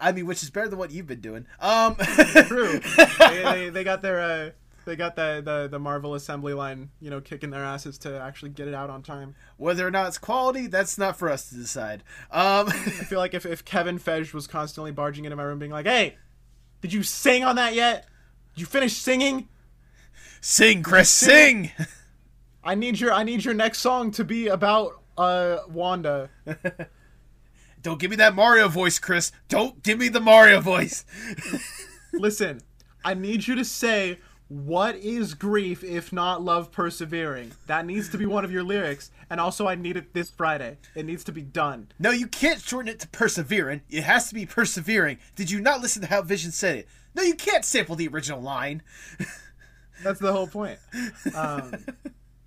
I 0.00 0.12
mean, 0.12 0.26
which 0.26 0.42
is 0.42 0.50
better 0.50 0.68
than 0.68 0.78
what 0.78 0.90
you've 0.90 1.06
been 1.06 1.20
doing. 1.20 1.46
Um, 1.60 1.94
True. 1.94 2.80
they, 3.18 3.42
they, 3.44 3.68
they 3.68 3.84
got 3.84 4.02
their 4.02 4.20
uh, 4.20 4.50
they 4.86 4.96
got 4.96 5.14
the, 5.14 5.42
the 5.44 5.68
the 5.70 5.78
Marvel 5.78 6.14
assembly 6.14 6.54
line, 6.54 6.90
you 7.00 7.10
know, 7.10 7.20
kicking 7.20 7.50
their 7.50 7.62
asses 7.62 7.98
to 7.98 8.18
actually 8.20 8.50
get 8.50 8.66
it 8.66 8.74
out 8.74 8.90
on 8.90 9.02
time. 9.02 9.34
Whether 9.58 9.86
or 9.86 9.90
not 9.90 10.08
it's 10.08 10.18
quality, 10.18 10.66
that's 10.66 10.96
not 10.98 11.16
for 11.18 11.30
us 11.30 11.50
to 11.50 11.54
decide. 11.54 12.02
Um, 12.30 12.68
I 12.68 12.72
feel 12.72 13.18
like 13.18 13.34
if, 13.34 13.44
if 13.46 13.64
Kevin 13.64 13.98
Feige 13.98 14.32
was 14.32 14.46
constantly 14.46 14.90
barging 14.90 15.24
into 15.26 15.36
my 15.36 15.42
room 15.42 15.58
being 15.58 15.70
like, 15.70 15.86
"Hey, 15.86 16.16
did 16.80 16.92
you 16.92 17.02
sing 17.02 17.44
on 17.44 17.56
that 17.56 17.74
yet? 17.74 18.06
Did 18.54 18.60
you 18.60 18.66
finish 18.66 18.94
singing? 18.94 19.48
sing, 20.40 20.82
Chris, 20.82 21.10
sing! 21.10 21.70
I 22.64 22.74
need 22.74 23.00
your 23.00 23.12
I 23.12 23.22
need 23.22 23.44
your 23.44 23.54
next 23.54 23.78
song 23.78 24.10
to 24.12 24.24
be 24.24 24.48
about 24.48 25.00
uh 25.16 25.58
Wanda." 25.68 26.30
Don't 27.82 27.98
give 27.98 28.10
me 28.10 28.16
that 28.16 28.34
Mario 28.34 28.68
voice, 28.68 28.98
Chris. 28.98 29.32
Don't 29.48 29.82
give 29.82 29.98
me 29.98 30.08
the 30.08 30.20
Mario 30.20 30.60
voice. 30.60 31.04
Listen, 32.12 32.60
I 33.04 33.14
need 33.14 33.46
you 33.46 33.54
to 33.54 33.64
say 33.64 34.18
What 34.50 34.96
is 34.96 35.34
grief 35.34 35.84
if 35.84 36.12
not 36.12 36.42
love 36.42 36.72
persevering? 36.72 37.52
That 37.68 37.86
needs 37.86 38.08
to 38.08 38.18
be 38.18 38.26
one 38.26 38.44
of 38.44 38.50
your 38.50 38.64
lyrics. 38.64 39.12
And 39.30 39.38
also, 39.38 39.68
I 39.68 39.76
need 39.76 39.96
it 39.96 40.12
this 40.12 40.28
Friday. 40.28 40.78
It 40.96 41.06
needs 41.06 41.22
to 41.24 41.32
be 41.32 41.42
done. 41.42 41.92
No, 42.00 42.10
you 42.10 42.26
can't 42.26 42.60
shorten 42.60 42.88
it 42.88 42.98
to 42.98 43.08
persevering. 43.08 43.82
It 43.88 44.02
has 44.02 44.28
to 44.28 44.34
be 44.34 44.46
persevering. 44.46 45.18
Did 45.36 45.52
you 45.52 45.60
not 45.60 45.80
listen 45.80 46.02
to 46.02 46.08
how 46.08 46.22
Vision 46.22 46.50
said 46.50 46.78
it? 46.78 46.88
No, 47.14 47.22
you 47.22 47.34
can't 47.34 47.64
sample 47.64 47.94
the 47.94 48.08
original 48.08 48.42
line. 48.42 48.82
That's 50.02 50.18
the 50.18 50.32
whole 50.32 50.48
point. 50.48 50.80
Um, 51.32 51.76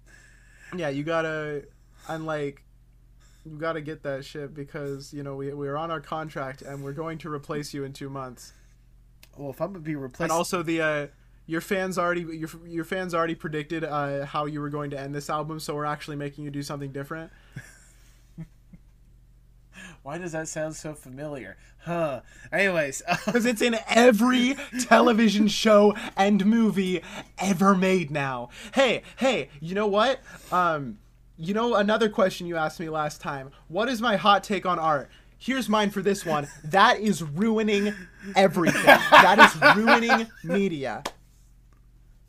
yeah, 0.75 0.89
you 0.89 1.05
gotta, 1.05 1.63
and 2.09 2.25
like, 2.25 2.65
you 3.45 3.57
gotta 3.57 3.79
get 3.79 4.03
that 4.03 4.25
shit 4.25 4.53
because 4.53 5.13
you 5.13 5.23
know 5.23 5.35
we 5.35 5.53
we're 5.53 5.77
on 5.77 5.89
our 5.89 6.01
contract 6.01 6.63
and 6.63 6.83
we're 6.83 6.91
going 6.91 7.17
to 7.19 7.31
replace 7.31 7.73
you 7.73 7.85
in 7.85 7.93
two 7.93 8.09
months. 8.09 8.51
Well, 9.37 9.51
if 9.51 9.61
I'm 9.61 9.69
gonna 9.69 9.79
be 9.79 9.95
replaced, 9.95 10.21
And 10.21 10.31
also 10.33 10.63
the 10.63 10.81
uh, 10.81 11.07
your 11.45 11.61
fans 11.61 11.97
already 11.97 12.21
your 12.21 12.49
your 12.65 12.85
fans 12.85 13.13
already 13.13 13.35
predicted 13.35 13.83
uh, 13.83 14.25
how 14.25 14.45
you 14.45 14.61
were 14.61 14.69
going 14.69 14.89
to 14.91 14.99
end 14.99 15.13
this 15.13 15.29
album, 15.29 15.59
so 15.59 15.75
we're 15.75 15.85
actually 15.85 16.17
making 16.17 16.43
you 16.45 16.51
do 16.51 16.63
something 16.63 16.91
different. 16.91 17.31
why 20.03 20.17
does 20.17 20.31
that 20.31 20.47
sound 20.47 20.75
so 20.75 20.93
familiar? 20.93 21.57
Huh. 21.79 22.21
Anyways, 22.51 23.01
Because 23.25 23.45
it's 23.45 23.61
in 23.61 23.77
every 23.89 24.55
television 24.81 25.47
show 25.47 25.95
and 26.15 26.45
movie 26.45 27.01
ever 27.37 27.75
made 27.75 28.09
now. 28.09 28.49
Hey, 28.73 29.03
hey, 29.17 29.49
you 29.59 29.75
know 29.75 29.87
what? 29.87 30.19
Um, 30.51 30.99
you 31.37 31.53
know 31.53 31.75
another 31.75 32.09
question 32.09 32.47
you 32.47 32.55
asked 32.57 32.79
me 32.79 32.89
last 32.89 33.19
time. 33.19 33.51
What 33.67 33.89
is 33.89 34.01
my 34.01 34.15
hot 34.15 34.43
take 34.43 34.65
on 34.65 34.79
art? 34.79 35.09
Here's 35.37 35.67
mine 35.67 35.89
for 35.89 36.01
this 36.01 36.25
one. 36.25 36.47
That 36.63 37.01
is 37.01 37.21
ruining 37.21 37.93
everything. 38.35 38.81
That 39.11 39.39
is 39.39 39.75
ruining 39.75 40.27
media. 40.43 41.03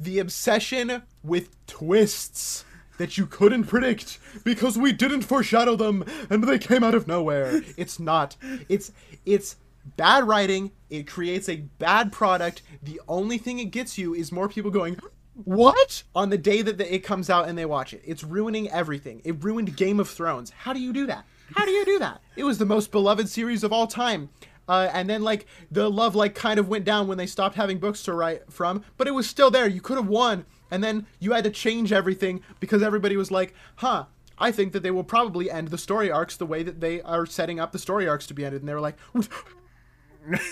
The 0.01 0.19
obsession 0.19 1.03
with 1.23 1.67
twists 1.67 2.65
that 2.99 3.19
you 3.19 3.27
couldn't 3.27 3.65
predict 3.65 4.19
because 4.45 4.79
we 4.79 4.93
didn't 4.93 5.23
foreshadow 5.23 5.77
them 5.77 6.05
and 6.31 6.45
they 6.45 6.59
came 6.59 6.85
out 6.85 6.95
of 6.95 7.09
nowhere. 7.09 7.63
It's 7.77 7.99
not. 7.99 8.37
It's 8.69 8.93
it's 9.25 9.57
bad 9.97 10.25
writing. 10.25 10.73
It 10.91 11.07
creates 11.07 11.49
a 11.49 11.57
bad 11.79 12.13
product. 12.13 12.63
The 12.83 13.01
only 13.09 13.39
thing 13.39 13.59
it 13.59 13.67
gets 13.67 13.99
you 13.99 14.15
is 14.15 14.33
more 14.33 14.49
people 14.49 14.71
going, 14.71 14.99
"What?" 15.35 16.03
on 16.15 16.31
the 16.31 16.39
day 16.39 16.63
that 16.63 16.79
the, 16.79 16.95
it 16.95 17.01
comes 17.01 17.29
out 17.29 17.49
and 17.49 17.59
they 17.59 17.67
watch 17.67 17.93
it. 17.93 18.03
It's 18.05 18.25
ruining 18.25 18.71
everything. 18.71 19.21
It 19.25 19.43
ruined 19.43 19.77
Game 19.77 20.01
of 20.01 20.09
Thrones. 20.09 20.51
How 20.51 20.73
do 20.73 20.81
you 20.81 20.93
do 20.93 21.07
that? 21.07 21.25
How 21.55 21.65
do 21.65 21.71
you 21.71 21.85
do 21.85 21.99
that? 21.99 22.21
It 22.37 22.45
was 22.45 22.59
the 22.59 22.65
most 22.65 22.91
beloved 22.91 23.29
series 23.29 23.63
of 23.63 23.73
all 23.73 23.87
time. 23.87 24.31
Uh, 24.69 24.89
and 24.93 25.11
then 25.11 25.23
like 25.23 25.47
the 25.71 25.91
love 25.91 26.15
like 26.15 26.35
kind 26.35 26.59
of 26.59 26.69
went 26.69 26.85
down 26.85 27.07
when 27.07 27.19
they 27.19 27.27
stopped 27.27 27.57
having 27.57 27.79
books 27.79 28.03
to 28.05 28.15
write 28.15 28.51
from, 28.53 28.83
but 28.97 29.07
it 29.07 29.13
was 29.13 29.29
still 29.29 29.51
there. 29.51 29.69
You 29.69 29.81
could 29.81 29.97
have 29.99 30.09
won, 30.09 30.47
and 30.71 30.83
then 30.83 31.07
you 31.21 31.33
had 31.33 31.45
to 31.45 31.51
change 31.51 31.93
everything 31.93 32.43
because 32.61 32.83
everybody 32.83 33.17
was 33.17 33.31
like, 33.31 33.55
"Huh." 33.77 34.07
I 34.37 34.51
think 34.51 34.73
that 34.73 34.83
they 34.83 34.91
will 34.91 35.05
probably 35.05 35.49
end 35.49 35.69
the 35.69 35.79
story 35.79 36.11
arcs 36.11 36.37
the 36.37 36.45
way 36.45 36.65
that 36.65 36.81
they 36.81 37.01
are 37.03 37.25
setting 37.25 37.61
up 37.61 37.71
the 37.71 37.79
story 37.79 38.09
arcs 38.09 38.27
to 38.27 38.35
be 38.35 38.45
ended. 38.45 38.63
And 38.63 38.69
they 38.69 38.75
were 38.75 38.81
like, 38.81 38.97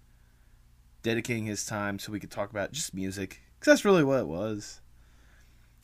dedicating 1.02 1.46
his 1.46 1.64
time 1.64 1.98
so 1.98 2.12
we 2.12 2.20
could 2.20 2.30
talk 2.30 2.50
about 2.50 2.72
just 2.72 2.92
music. 2.92 3.40
Because 3.58 3.72
that's 3.72 3.84
really 3.86 4.04
what 4.04 4.20
it 4.20 4.26
was. 4.26 4.82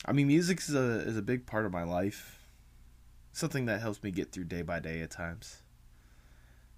I 0.05 0.11
mean, 0.11 0.27
music 0.27 0.59
is 0.59 0.75
a 0.75 0.99
is 0.99 1.17
a 1.17 1.23
big 1.23 1.47
part 1.47 1.65
of 1.65 1.73
my 1.73 1.83
life. 1.83 2.45
Something 3.33 3.65
that 3.65 3.81
helps 3.81 4.03
me 4.03 4.11
get 4.11 4.31
through 4.31 4.45
day 4.45 4.61
by 4.61 4.79
day 4.79 5.01
at 5.01 5.09
times. 5.09 5.63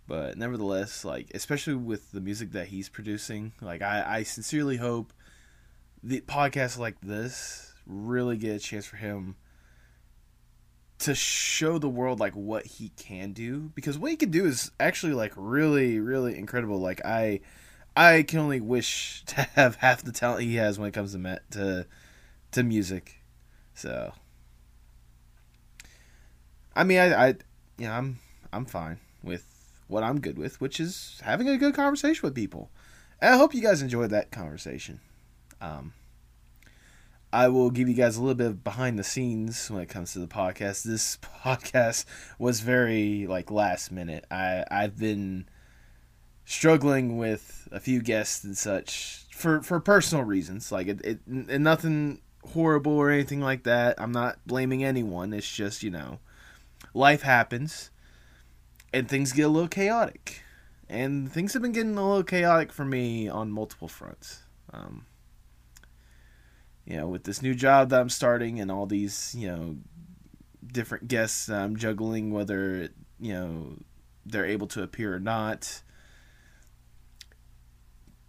But 0.07 0.37
nevertheless, 0.37 1.03
like 1.03 1.29
especially 1.35 1.75
with 1.75 2.13
the 2.13 2.21
music 2.21 2.53
that 2.53 2.67
he's 2.67 2.87
producing, 2.87 3.51
like 3.59 3.81
I, 3.81 4.03
I 4.07 4.23
sincerely 4.23 4.77
hope 4.77 5.11
the 6.03 6.21
podcasts 6.21 6.77
like 6.77 6.99
this 7.01 7.73
really 7.85 8.37
get 8.37 8.55
a 8.55 8.59
chance 8.59 8.85
for 8.85 8.97
him 8.97 9.35
to 10.99 11.15
show 11.15 11.77
the 11.77 11.89
world 11.89 12.19
like 12.19 12.33
what 12.33 12.65
he 12.65 12.89
can 12.89 13.31
do. 13.31 13.71
Because 13.73 13.97
what 13.97 14.11
he 14.11 14.17
can 14.17 14.31
do 14.31 14.45
is 14.45 14.71
actually 14.79 15.13
like 15.13 15.33
really 15.35 15.99
really 15.99 16.37
incredible. 16.37 16.79
Like 16.79 17.03
i 17.05 17.41
i 17.95 18.23
can 18.23 18.39
only 18.39 18.61
wish 18.61 19.23
to 19.27 19.41
have 19.55 19.75
half 19.75 20.03
the 20.03 20.11
talent 20.11 20.43
he 20.43 20.55
has 20.55 20.77
when 20.77 20.89
it 20.89 20.93
comes 20.93 21.13
to 21.13 21.19
met 21.19 21.49
to 21.51 21.85
to 22.51 22.63
music. 22.63 23.21
So 23.73 24.13
i 26.75 26.83
mean 26.83 26.99
i 26.99 27.13
i 27.13 27.27
you 27.77 27.87
know 27.87 27.91
i'm 27.91 28.19
i'm 28.53 28.65
fine 28.65 28.99
with 29.23 29.45
what 29.87 30.03
i'm 30.03 30.19
good 30.19 30.37
with 30.37 30.61
which 30.61 30.79
is 30.79 31.19
having 31.23 31.49
a 31.49 31.57
good 31.57 31.73
conversation 31.73 32.21
with 32.23 32.35
people. 32.35 32.69
And 33.21 33.33
i 33.33 33.37
hope 33.37 33.53
you 33.53 33.61
guys 33.61 33.81
enjoyed 33.81 34.11
that 34.11 34.31
conversation 34.31 34.99
um, 35.61 35.93
I 37.31 37.47
will 37.47 37.69
give 37.69 37.87
you 37.87 37.93
guys 37.93 38.17
a 38.17 38.21
little 38.21 38.35
bit 38.35 38.47
of 38.47 38.63
behind 38.63 38.97
the 38.97 39.03
scenes 39.03 39.69
when 39.69 39.83
it 39.83 39.89
comes 39.89 40.13
to 40.13 40.19
the 40.19 40.27
podcast. 40.27 40.83
This 40.83 41.17
podcast 41.45 42.05
was 42.39 42.61
very 42.61 43.27
like 43.27 43.51
last 43.51 43.91
minute. 43.91 44.25
I 44.31 44.65
I've 44.71 44.97
been 44.97 45.47
struggling 46.45 47.19
with 47.19 47.67
a 47.71 47.79
few 47.79 48.01
guests 48.01 48.43
and 48.43 48.57
such 48.57 49.25
for 49.31 49.61
for 49.61 49.79
personal 49.79 50.23
reasons. 50.23 50.71
Like 50.71 50.87
it, 50.87 51.01
it 51.05 51.27
nothing 51.27 52.21
horrible 52.53 52.93
or 52.93 53.11
anything 53.11 53.41
like 53.41 53.63
that. 53.63 54.01
I'm 54.01 54.11
not 54.11 54.39
blaming 54.47 54.83
anyone. 54.83 55.31
It's 55.31 55.55
just 55.55 55.83
you 55.83 55.91
know, 55.91 56.19
life 56.95 57.21
happens, 57.21 57.91
and 58.91 59.07
things 59.07 59.33
get 59.33 59.43
a 59.43 59.49
little 59.49 59.69
chaotic, 59.69 60.41
and 60.89 61.31
things 61.31 61.53
have 61.53 61.61
been 61.61 61.73
getting 61.73 61.95
a 61.95 62.07
little 62.07 62.23
chaotic 62.23 62.71
for 62.71 62.85
me 62.85 63.29
on 63.29 63.51
multiple 63.51 63.87
fronts. 63.87 64.41
Um, 64.73 65.05
you 66.89 66.97
know, 66.97 67.07
with 67.07 67.23
this 67.23 67.43
new 67.43 67.53
job 67.53 67.89
that 67.89 68.01
I'm 68.01 68.09
starting 68.09 68.59
and 68.59 68.71
all 68.71 68.87
these, 68.87 69.35
you 69.37 69.47
know, 69.47 69.77
different 70.65 71.07
guests 71.07 71.47
I'm 71.47 71.77
juggling, 71.77 72.31
whether 72.31 72.89
you 73.19 73.33
know 73.33 73.77
they're 74.25 74.45
able 74.45 74.65
to 74.67 74.81
appear 74.81 75.15
or 75.15 75.19
not. 75.19 75.83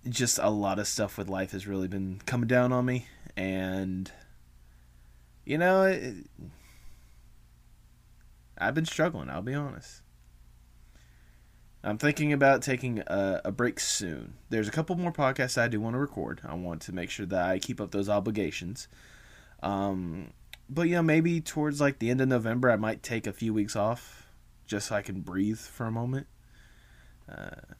Just 0.06 0.38
a 0.38 0.50
lot 0.50 0.78
of 0.78 0.86
stuff 0.86 1.16
with 1.16 1.28
life 1.28 1.52
has 1.52 1.66
really 1.66 1.88
been 1.88 2.20
coming 2.26 2.46
down 2.48 2.70
on 2.70 2.84
me, 2.84 3.06
and 3.34 4.12
you 5.46 5.56
know, 5.56 5.84
it, 5.84 6.26
I've 8.58 8.74
been 8.74 8.84
struggling. 8.84 9.30
I'll 9.30 9.40
be 9.40 9.54
honest. 9.54 10.02
I'm 11.82 11.96
thinking 11.96 12.32
about 12.32 12.62
taking 12.62 13.00
a, 13.06 13.40
a 13.46 13.52
break 13.52 13.80
soon. 13.80 14.34
There's 14.50 14.68
a 14.68 14.70
couple 14.70 14.96
more 14.96 15.12
podcasts 15.12 15.56
I 15.56 15.68
do 15.68 15.80
want 15.80 15.94
to 15.94 15.98
record. 15.98 16.42
I 16.44 16.54
want 16.54 16.82
to 16.82 16.92
make 16.92 17.10
sure 17.10 17.26
that 17.26 17.48
I 17.48 17.58
keep 17.58 17.80
up 17.80 17.90
those 17.90 18.08
obligations. 18.08 18.86
Um, 19.62 20.32
but 20.68 20.82
you 20.82 20.96
know, 20.96 21.02
maybe 21.02 21.40
towards 21.40 21.80
like 21.80 21.98
the 21.98 22.10
end 22.10 22.20
of 22.20 22.28
November, 22.28 22.70
I 22.70 22.76
might 22.76 23.02
take 23.02 23.26
a 23.26 23.32
few 23.32 23.54
weeks 23.54 23.76
off 23.76 24.26
just 24.66 24.88
so 24.88 24.94
I 24.94 25.02
can 25.02 25.20
breathe 25.20 25.58
for 25.58 25.86
a 25.86 25.90
moment. 25.90 26.26
Uh, 27.28 27.74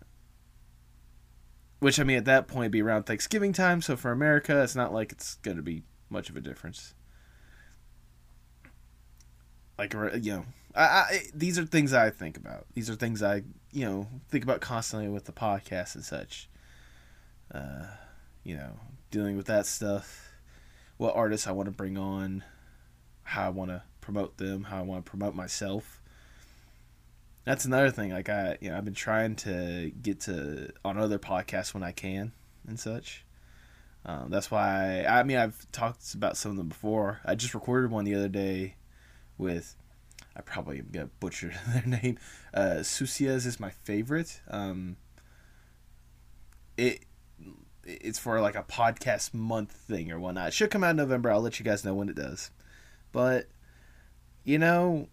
which 1.81 2.01
I 2.01 2.05
mean, 2.05 2.19
at 2.19 2.25
that 2.25 2.49
point, 2.49 2.73
be 2.73 2.83
around 2.83 3.05
Thanksgiving 3.05 3.53
time. 3.53 3.83
So 3.83 3.97
for 3.97 4.13
America, 4.13 4.63
it's 4.63 4.77
not 4.77 4.93
like 4.93 5.13
it's 5.13 5.37
going 5.37 5.57
to 5.57 5.63
be 5.63 5.83
much 6.09 6.31
of 6.31 6.37
a 6.37 6.41
difference. 6.41 6.95
Like 9.79 9.95
you 9.95 10.33
know, 10.33 10.45
I, 10.75 10.83
I, 10.83 11.23
these 11.35 11.59
are 11.59 11.65
things 11.65 11.93
I 11.93 12.11
think 12.11 12.37
about. 12.37 12.67
These 12.75 12.91
are 12.91 12.95
things 12.95 13.23
I 13.23 13.45
you 13.73 13.85
know 13.85 14.07
think 14.29 14.45
about 14.45 14.61
constantly 14.61 15.09
with 15.09 15.25
the 15.25 15.33
podcast 15.33 15.95
and 15.95 16.05
such. 16.05 16.49
Uh, 17.53 17.87
you 18.45 18.57
know, 18.57 18.73
dealing 19.11 19.37
with 19.37 19.47
that 19.47 19.67
stuff. 19.67 20.33
What 20.97 21.17
artists 21.17 21.47
I 21.47 21.53
want 21.53 21.67
to 21.67 21.73
bring 21.73 21.97
on, 21.97 22.45
how 23.23 23.47
I 23.47 23.49
want 23.49 23.71
to 23.71 23.83
promote 24.01 24.37
them, 24.37 24.65
how 24.65 24.79
I 24.79 24.83
want 24.83 25.05
to 25.05 25.11
promote 25.11 25.35
myself. 25.35 26.01
That's 27.45 27.65
another 27.65 27.91
thing. 27.91 28.11
Like 28.11 28.29
I, 28.29 28.59
you 28.61 28.71
know, 28.71 28.77
I've 28.77 28.85
been 28.85 28.95
trying 28.95 29.37
to 29.37 29.93
get 30.03 30.21
to 30.23 30.73
on 30.85 30.99
other 30.99 31.19
podcasts 31.19 31.75
when 31.75 31.83
I 31.83 31.93
can 31.93 32.33
and 32.67 32.79
such. 32.79 33.25
Um, 34.05 34.31
that's 34.31 34.51
why 34.51 35.05
I, 35.05 35.21
I 35.21 35.23
mean 35.23 35.37
I've 35.37 35.71
talked 35.73 36.15
about 36.15 36.37
some 36.37 36.53
of 36.53 36.57
them 36.57 36.69
before. 36.69 37.21
I 37.25 37.35
just 37.35 37.55
recorded 37.55 37.91
one 37.91 38.05
the 38.05 38.15
other 38.15 38.29
day 38.29 38.77
with 39.39 39.75
I 40.37 40.43
probably 40.43 40.79
am 40.79 40.89
gonna 40.93 41.11
butcher 41.19 41.53
their 41.69 41.87
name. 41.87 42.19
Uh, 42.55 42.83
Susias 42.83 43.47
is 43.47 43.61
my 43.61 43.71
favorite. 43.71 44.41
Um, 44.49 44.97
it 46.77 47.05
it's 47.85 48.19
for 48.19 48.41
like 48.41 48.57
a 48.57 48.63
podcast 48.63 49.35
month 49.35 49.73
thing 49.73 50.13
or 50.13 50.19
whatnot. 50.19 50.49
It 50.49 50.55
should 50.55 50.71
come 50.71 50.85
out 50.85 50.91
in 50.91 50.97
November. 50.97 51.31
I'll 51.31 51.41
let 51.41 51.59
you 51.59 51.65
guys 51.65 51.85
know 51.85 51.95
when 51.95 52.09
it 52.09 52.17
does. 52.17 52.51
But 53.13 53.47
you 54.45 54.59
know, 54.59 55.09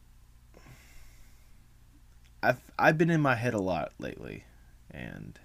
I've 2.41 2.61
I've 2.77 2.97
been 2.97 3.09
in 3.09 3.21
my 3.21 3.35
head 3.35 3.53
a 3.53 3.61
lot 3.61 3.93
lately, 3.99 4.43
and 4.91 5.39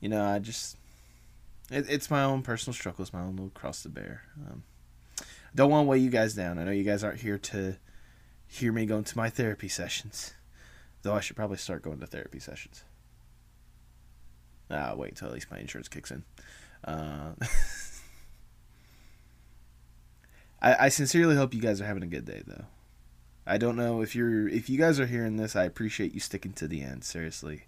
you 0.00 0.08
know 0.08 0.24
I 0.24 0.38
just 0.38 0.76
it, 1.70 1.86
it's 1.88 2.10
my 2.10 2.24
own 2.24 2.42
personal 2.42 2.74
struggles, 2.74 3.12
my 3.12 3.20
own 3.20 3.36
little 3.36 3.50
cross 3.50 3.82
to 3.84 3.88
bear. 3.88 4.22
Um, 4.46 4.64
don't 5.54 5.70
want 5.70 5.84
to 5.84 5.88
weigh 5.88 5.98
you 5.98 6.10
guys 6.10 6.34
down. 6.34 6.58
I 6.58 6.64
know 6.64 6.70
you 6.70 6.84
guys 6.84 7.02
aren't 7.04 7.20
here 7.20 7.38
to 7.38 7.76
hear 8.46 8.72
me 8.72 8.86
going 8.86 9.04
to 9.04 9.16
my 9.16 9.30
therapy 9.30 9.68
sessions, 9.68 10.34
though 11.02 11.14
I 11.14 11.20
should 11.20 11.36
probably 11.36 11.56
start 11.56 11.82
going 11.82 12.00
to 12.00 12.06
therapy 12.06 12.38
sessions. 12.38 12.84
Ah, 14.70 14.94
wait 14.94 15.10
until 15.10 15.28
at 15.28 15.34
least 15.34 15.50
my 15.50 15.58
insurance 15.58 15.88
kicks 15.88 16.10
in. 16.10 16.22
Uh, 16.84 17.32
I, 20.62 20.86
I 20.86 20.88
sincerely 20.88 21.36
hope 21.36 21.54
you 21.54 21.60
guys 21.60 21.80
are 21.80 21.86
having 21.86 22.02
a 22.02 22.08
good 22.08 22.24
day, 22.24 22.42
though. 22.46 22.64
I 23.46 23.58
don't 23.58 23.76
know 23.76 24.00
if 24.00 24.14
you're 24.14 24.48
if 24.48 24.68
you 24.68 24.78
guys 24.78 25.00
are 25.00 25.06
hearing 25.06 25.36
this. 25.36 25.56
I 25.56 25.64
appreciate 25.64 26.14
you 26.14 26.20
sticking 26.20 26.52
to 26.54 26.68
the 26.68 26.82
end. 26.82 27.02
Seriously, 27.04 27.64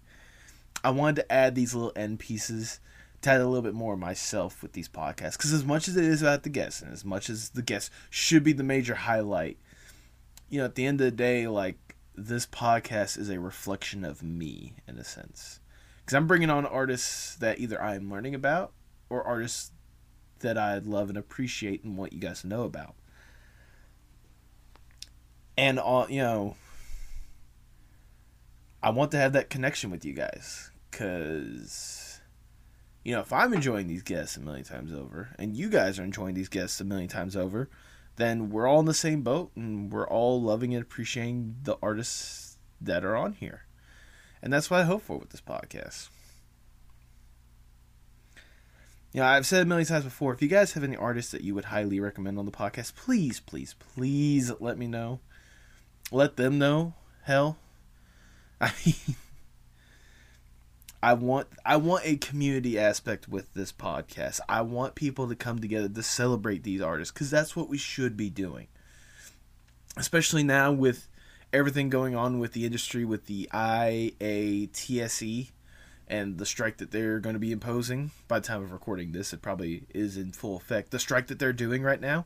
I 0.83 0.91
wanted 0.91 1.17
to 1.17 1.31
add 1.31 1.55
these 1.55 1.73
little 1.73 1.91
end 1.95 2.19
pieces 2.19 2.79
add 3.31 3.41
a 3.41 3.47
little 3.47 3.61
bit 3.61 3.73
more 3.73 3.95
myself 3.95 4.61
with 4.61 4.73
these 4.73 4.89
podcasts 4.89 5.33
because 5.33 5.53
as 5.53 5.63
much 5.65 5.87
as 5.87 5.97
it 5.97 6.03
is 6.03 6.21
about 6.21 6.43
the 6.43 6.49
guests 6.49 6.81
and 6.81 6.91
as 6.91 7.05
much 7.05 7.29
as 7.29 7.49
the 7.49 7.61
guests 7.61 7.89
should 8.09 8.43
be 8.43 8.53
the 8.53 8.63
major 8.63 8.95
highlight, 8.95 9.57
you 10.49 10.59
know, 10.59 10.65
at 10.65 10.75
the 10.75 10.85
end 10.85 10.99
of 11.01 11.05
the 11.05 11.11
day, 11.11 11.47
like 11.47 11.95
this 12.15 12.45
podcast 12.45 13.17
is 13.17 13.29
a 13.29 13.39
reflection 13.39 14.05
of 14.05 14.21
me 14.21 14.75
in 14.87 14.97
a 14.97 15.03
sense 15.03 15.59
because 15.99 16.15
I'm 16.15 16.27
bringing 16.27 16.49
on 16.49 16.65
artists 16.65 17.35
that 17.35 17.59
either 17.59 17.81
I'm 17.81 18.11
learning 18.11 18.35
about 18.35 18.73
or 19.09 19.23
artists 19.23 19.71
that 20.39 20.57
I 20.57 20.77
love 20.79 21.09
and 21.09 21.17
appreciate 21.17 21.83
and 21.83 21.97
want 21.97 22.13
you 22.13 22.19
guys 22.19 22.41
to 22.41 22.47
know 22.47 22.63
about. 22.63 22.95
And 25.57 25.79
all 25.79 26.09
you 26.09 26.21
know, 26.21 26.55
I 28.81 28.89
want 28.89 29.11
to 29.11 29.17
have 29.17 29.33
that 29.33 29.49
connection 29.49 29.91
with 29.91 30.03
you 30.03 30.13
guys 30.13 30.71
because 30.91 32.02
you 33.03 33.13
know 33.13 33.21
if 33.21 33.33
I'm 33.33 33.53
enjoying 33.53 33.87
these 33.87 34.03
guests 34.03 34.37
a 34.37 34.41
million 34.41 34.63
times 34.63 34.93
over 34.93 35.29
and 35.37 35.55
you 35.55 35.69
guys 35.69 35.99
are 35.99 36.03
enjoying 36.03 36.35
these 36.35 36.49
guests 36.49 36.79
a 36.79 36.85
million 36.85 37.09
times 37.09 37.35
over, 37.35 37.69
then 38.15 38.49
we're 38.49 38.67
all 38.67 38.79
in 38.79 38.85
the 38.85 38.93
same 38.93 39.21
boat 39.21 39.51
and 39.55 39.91
we're 39.91 40.07
all 40.07 40.41
loving 40.41 40.73
and 40.73 40.83
appreciating 40.83 41.55
the 41.63 41.77
artists 41.81 42.57
that 42.79 43.03
are 43.03 43.15
on 43.15 43.33
here. 43.33 43.63
And 44.41 44.51
that's 44.51 44.69
what 44.69 44.81
I 44.81 44.83
hope 44.83 45.01
for 45.01 45.17
with 45.17 45.29
this 45.29 45.41
podcast. 45.41 46.09
You 49.13 49.21
know, 49.21 49.27
I've 49.27 49.45
said 49.45 49.61
a 49.61 49.65
million 49.65 49.87
times 49.87 50.05
before, 50.05 50.33
if 50.33 50.41
you 50.41 50.47
guys 50.47 50.73
have 50.73 50.83
any 50.83 50.95
artists 50.95 51.31
that 51.31 51.43
you 51.43 51.53
would 51.53 51.65
highly 51.65 51.99
recommend 51.99 52.39
on 52.39 52.45
the 52.45 52.51
podcast, 52.51 52.95
please, 52.95 53.39
please, 53.39 53.75
please 53.95 54.51
let 54.59 54.77
me 54.77 54.87
know. 54.87 55.19
Let 56.11 56.35
them 56.35 56.57
know. 56.57 56.95
Hell. 57.23 57.57
I 58.61 58.71
mean 58.85 59.15
I 61.03 61.11
want 61.11 61.49
I 61.65 61.75
want 61.75 62.05
a 62.05 62.15
community 62.15 62.79
aspect 62.79 63.27
with 63.27 63.53
this 63.53 63.73
podcast. 63.73 64.39
I 64.47 64.61
want 64.61 64.95
people 64.95 65.27
to 65.27 65.35
come 65.35 65.59
together 65.59 65.89
to 65.89 66.01
celebrate 66.01 66.63
these 66.63 66.79
artists 66.79 67.11
cuz 67.11 67.29
that's 67.29 67.57
what 67.57 67.67
we 67.67 67.77
should 67.77 68.15
be 68.15 68.29
doing. 68.29 68.67
Especially 69.97 70.43
now 70.43 70.71
with 70.71 71.09
everything 71.51 71.89
going 71.89 72.15
on 72.15 72.39
with 72.39 72.53
the 72.53 72.65
industry 72.65 73.03
with 73.03 73.25
the 73.25 73.49
IATSE 73.53 75.51
and 76.07 76.37
the 76.37 76.45
strike 76.45 76.77
that 76.77 76.91
they're 76.91 77.19
going 77.19 77.33
to 77.33 77.39
be 77.39 77.51
imposing 77.51 78.11
by 78.29 78.39
the 78.39 78.47
time 78.47 78.63
of 78.63 78.71
recording 78.71 79.11
this 79.11 79.33
it 79.33 79.41
probably 79.41 79.83
is 79.93 80.15
in 80.15 80.31
full 80.31 80.55
effect 80.55 80.91
the 80.91 80.99
strike 80.99 81.27
that 81.27 81.37
they're 81.37 81.51
doing 81.51 81.81
right 81.83 82.01
now 82.01 82.25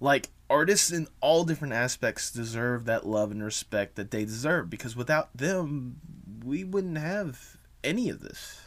like 0.00 0.30
artists 0.48 0.90
in 0.90 1.06
all 1.20 1.44
different 1.44 1.74
aspects 1.74 2.30
deserve 2.30 2.86
that 2.86 3.06
love 3.06 3.30
and 3.30 3.44
respect 3.44 3.94
that 3.96 4.10
they 4.10 4.24
deserve 4.24 4.70
because 4.70 4.96
without 4.96 5.34
them 5.36 5.96
we 6.44 6.64
wouldn't 6.64 6.98
have 6.98 7.56
any 7.84 8.08
of 8.08 8.20
this 8.20 8.60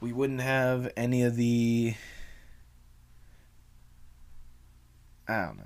we 0.00 0.12
wouldn't 0.12 0.40
have 0.40 0.90
any 0.96 1.22
of 1.22 1.36
the 1.36 1.94
i 5.28 5.44
don't 5.44 5.58
know 5.58 5.64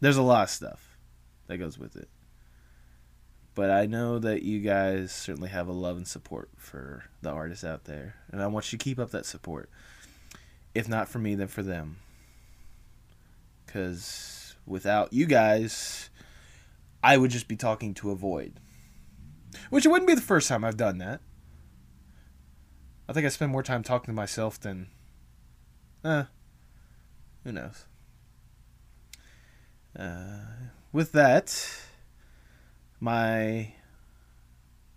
there's 0.00 0.16
a 0.16 0.22
lot 0.22 0.42
of 0.44 0.50
stuff 0.50 0.96
that 1.46 1.58
goes 1.58 1.78
with 1.78 1.96
it 1.96 2.08
but 3.54 3.70
I 3.70 3.86
know 3.86 4.18
that 4.18 4.42
you 4.42 4.60
guys 4.60 5.12
certainly 5.12 5.50
have 5.50 5.68
a 5.68 5.72
love 5.72 5.96
and 5.96 6.08
support 6.08 6.48
for 6.56 7.04
the 7.20 7.30
artists 7.30 7.64
out 7.64 7.84
there, 7.84 8.14
and 8.30 8.42
I 8.42 8.46
want 8.46 8.72
you 8.72 8.78
to 8.78 8.82
keep 8.82 8.98
up 8.98 9.10
that 9.10 9.26
support. 9.26 9.68
If 10.74 10.88
not 10.88 11.08
for 11.08 11.18
me, 11.18 11.34
then 11.34 11.48
for 11.48 11.62
them. 11.62 11.96
Because 13.66 14.54
without 14.66 15.12
you 15.12 15.26
guys, 15.26 16.08
I 17.02 17.18
would 17.18 17.30
just 17.30 17.46
be 17.46 17.56
talking 17.56 17.92
to 17.94 18.10
a 18.10 18.14
void. 18.14 18.54
Which 19.70 19.86
it 19.86 19.88
wouldn't 19.88 20.08
be 20.08 20.14
the 20.14 20.20
first 20.20 20.48
time 20.48 20.64
I've 20.64 20.76
done 20.76 20.98
that. 20.98 21.20
I 23.08 23.12
think 23.12 23.26
I 23.26 23.28
spend 23.28 23.52
more 23.52 23.62
time 23.62 23.82
talking 23.82 24.06
to 24.06 24.12
myself 24.12 24.58
than. 24.60 24.88
Eh. 26.04 26.24
Who 27.44 27.52
knows? 27.52 27.86
Uh, 29.98 30.44
with 30.92 31.12
that 31.12 31.82
my 33.00 33.74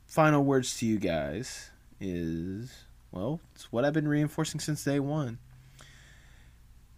final 0.06 0.44
words 0.44 0.78
to 0.78 0.86
you 0.86 1.00
guys 1.00 1.72
is 2.00 2.86
well, 3.12 3.40
it's 3.56 3.72
what 3.72 3.84
I've 3.84 3.94
been 3.94 4.08
reinforcing 4.08 4.60
since 4.60 4.84
day 4.84 5.00
one. 5.00 5.40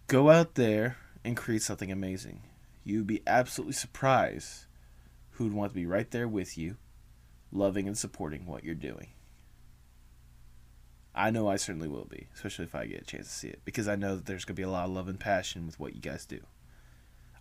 Go 0.06 0.30
out 0.30 0.54
there 0.54 0.98
and 1.24 1.36
create 1.36 1.62
something 1.62 1.90
amazing. 1.90 2.42
You'd 2.84 3.06
be 3.06 3.22
absolutely 3.26 3.72
surprised 3.72 4.66
who'd 5.32 5.52
want 5.52 5.72
to 5.72 5.74
be 5.74 5.86
right 5.86 6.10
there 6.10 6.28
with 6.28 6.58
you, 6.58 6.76
loving 7.52 7.86
and 7.86 7.96
supporting 7.96 8.46
what 8.46 8.64
you're 8.64 8.74
doing. 8.74 9.08
I 11.14 11.30
know 11.30 11.48
I 11.48 11.56
certainly 11.56 11.88
will 11.88 12.04
be, 12.04 12.28
especially 12.34 12.64
if 12.64 12.74
I 12.74 12.86
get 12.86 13.02
a 13.02 13.04
chance 13.04 13.26
to 13.26 13.34
see 13.34 13.48
it, 13.48 13.60
because 13.64 13.88
I 13.88 13.96
know 13.96 14.14
that 14.16 14.26
there's 14.26 14.44
going 14.44 14.54
to 14.54 14.60
be 14.60 14.64
a 14.64 14.70
lot 14.70 14.84
of 14.84 14.92
love 14.94 15.08
and 15.08 15.18
passion 15.18 15.66
with 15.66 15.80
what 15.80 15.94
you 15.94 16.00
guys 16.00 16.24
do. 16.24 16.40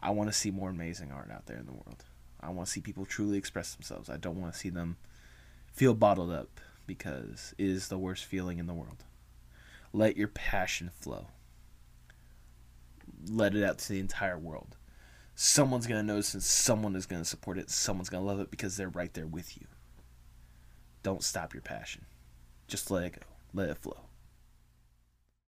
I 0.02 0.10
want 0.12 0.30
to 0.30 0.34
see 0.34 0.52
more 0.52 0.70
amazing 0.70 1.12
art 1.12 1.30
out 1.32 1.46
there 1.46 1.58
in 1.58 1.66
the 1.66 1.74
world. 1.74 2.06
I 2.40 2.50
want 2.50 2.68
to 2.68 2.72
see 2.72 2.82
people 2.82 3.06
truly 3.06 3.38
express 3.38 3.74
themselves. 3.74 4.10
I 4.10 4.18
don't 4.18 4.42
want 4.42 4.54
to 4.54 4.60
see 4.60 4.70
them 4.70 4.98
feel 5.72 5.94
bottled 5.94 6.32
up 6.32 6.60
because 6.86 7.54
it 7.58 7.68
is 7.68 7.88
the 7.88 7.98
worst 7.98 8.26
feeling 8.26 8.58
in 8.58 8.68
the 8.68 8.74
world. 8.74 9.04
Let 9.94 10.18
your 10.18 10.28
passion 10.28 10.90
flow. 11.00 11.28
Let 13.30 13.56
it 13.56 13.64
out 13.64 13.80
to 13.80 13.90
the 13.90 14.00
entire 14.00 14.38
world. 14.38 14.76
Someone's 15.36 15.88
going 15.88 16.02
to 16.02 16.14
notice 16.14 16.34
and 16.34 16.42
someone 16.42 16.96
is 16.96 17.06
going 17.06 17.22
to 17.22 17.28
support 17.28 17.58
it. 17.58 17.70
Someone's 17.70 18.10
going 18.10 18.24
to 18.24 18.28
love 18.28 18.40
it 18.40 18.50
because 18.50 18.76
they're 18.76 18.90
right 18.90 19.14
there 19.14 19.28
with 19.28 19.58
you. 19.58 19.68
Don't 21.04 21.24
stop 21.24 21.54
your 21.54 21.62
passion. 21.62 22.06
Just 22.68 22.92
let 22.92 23.06
it 23.06 23.14
go. 23.14 23.22
Let 23.54 23.70
it 23.70 23.78
flow. 23.78 24.07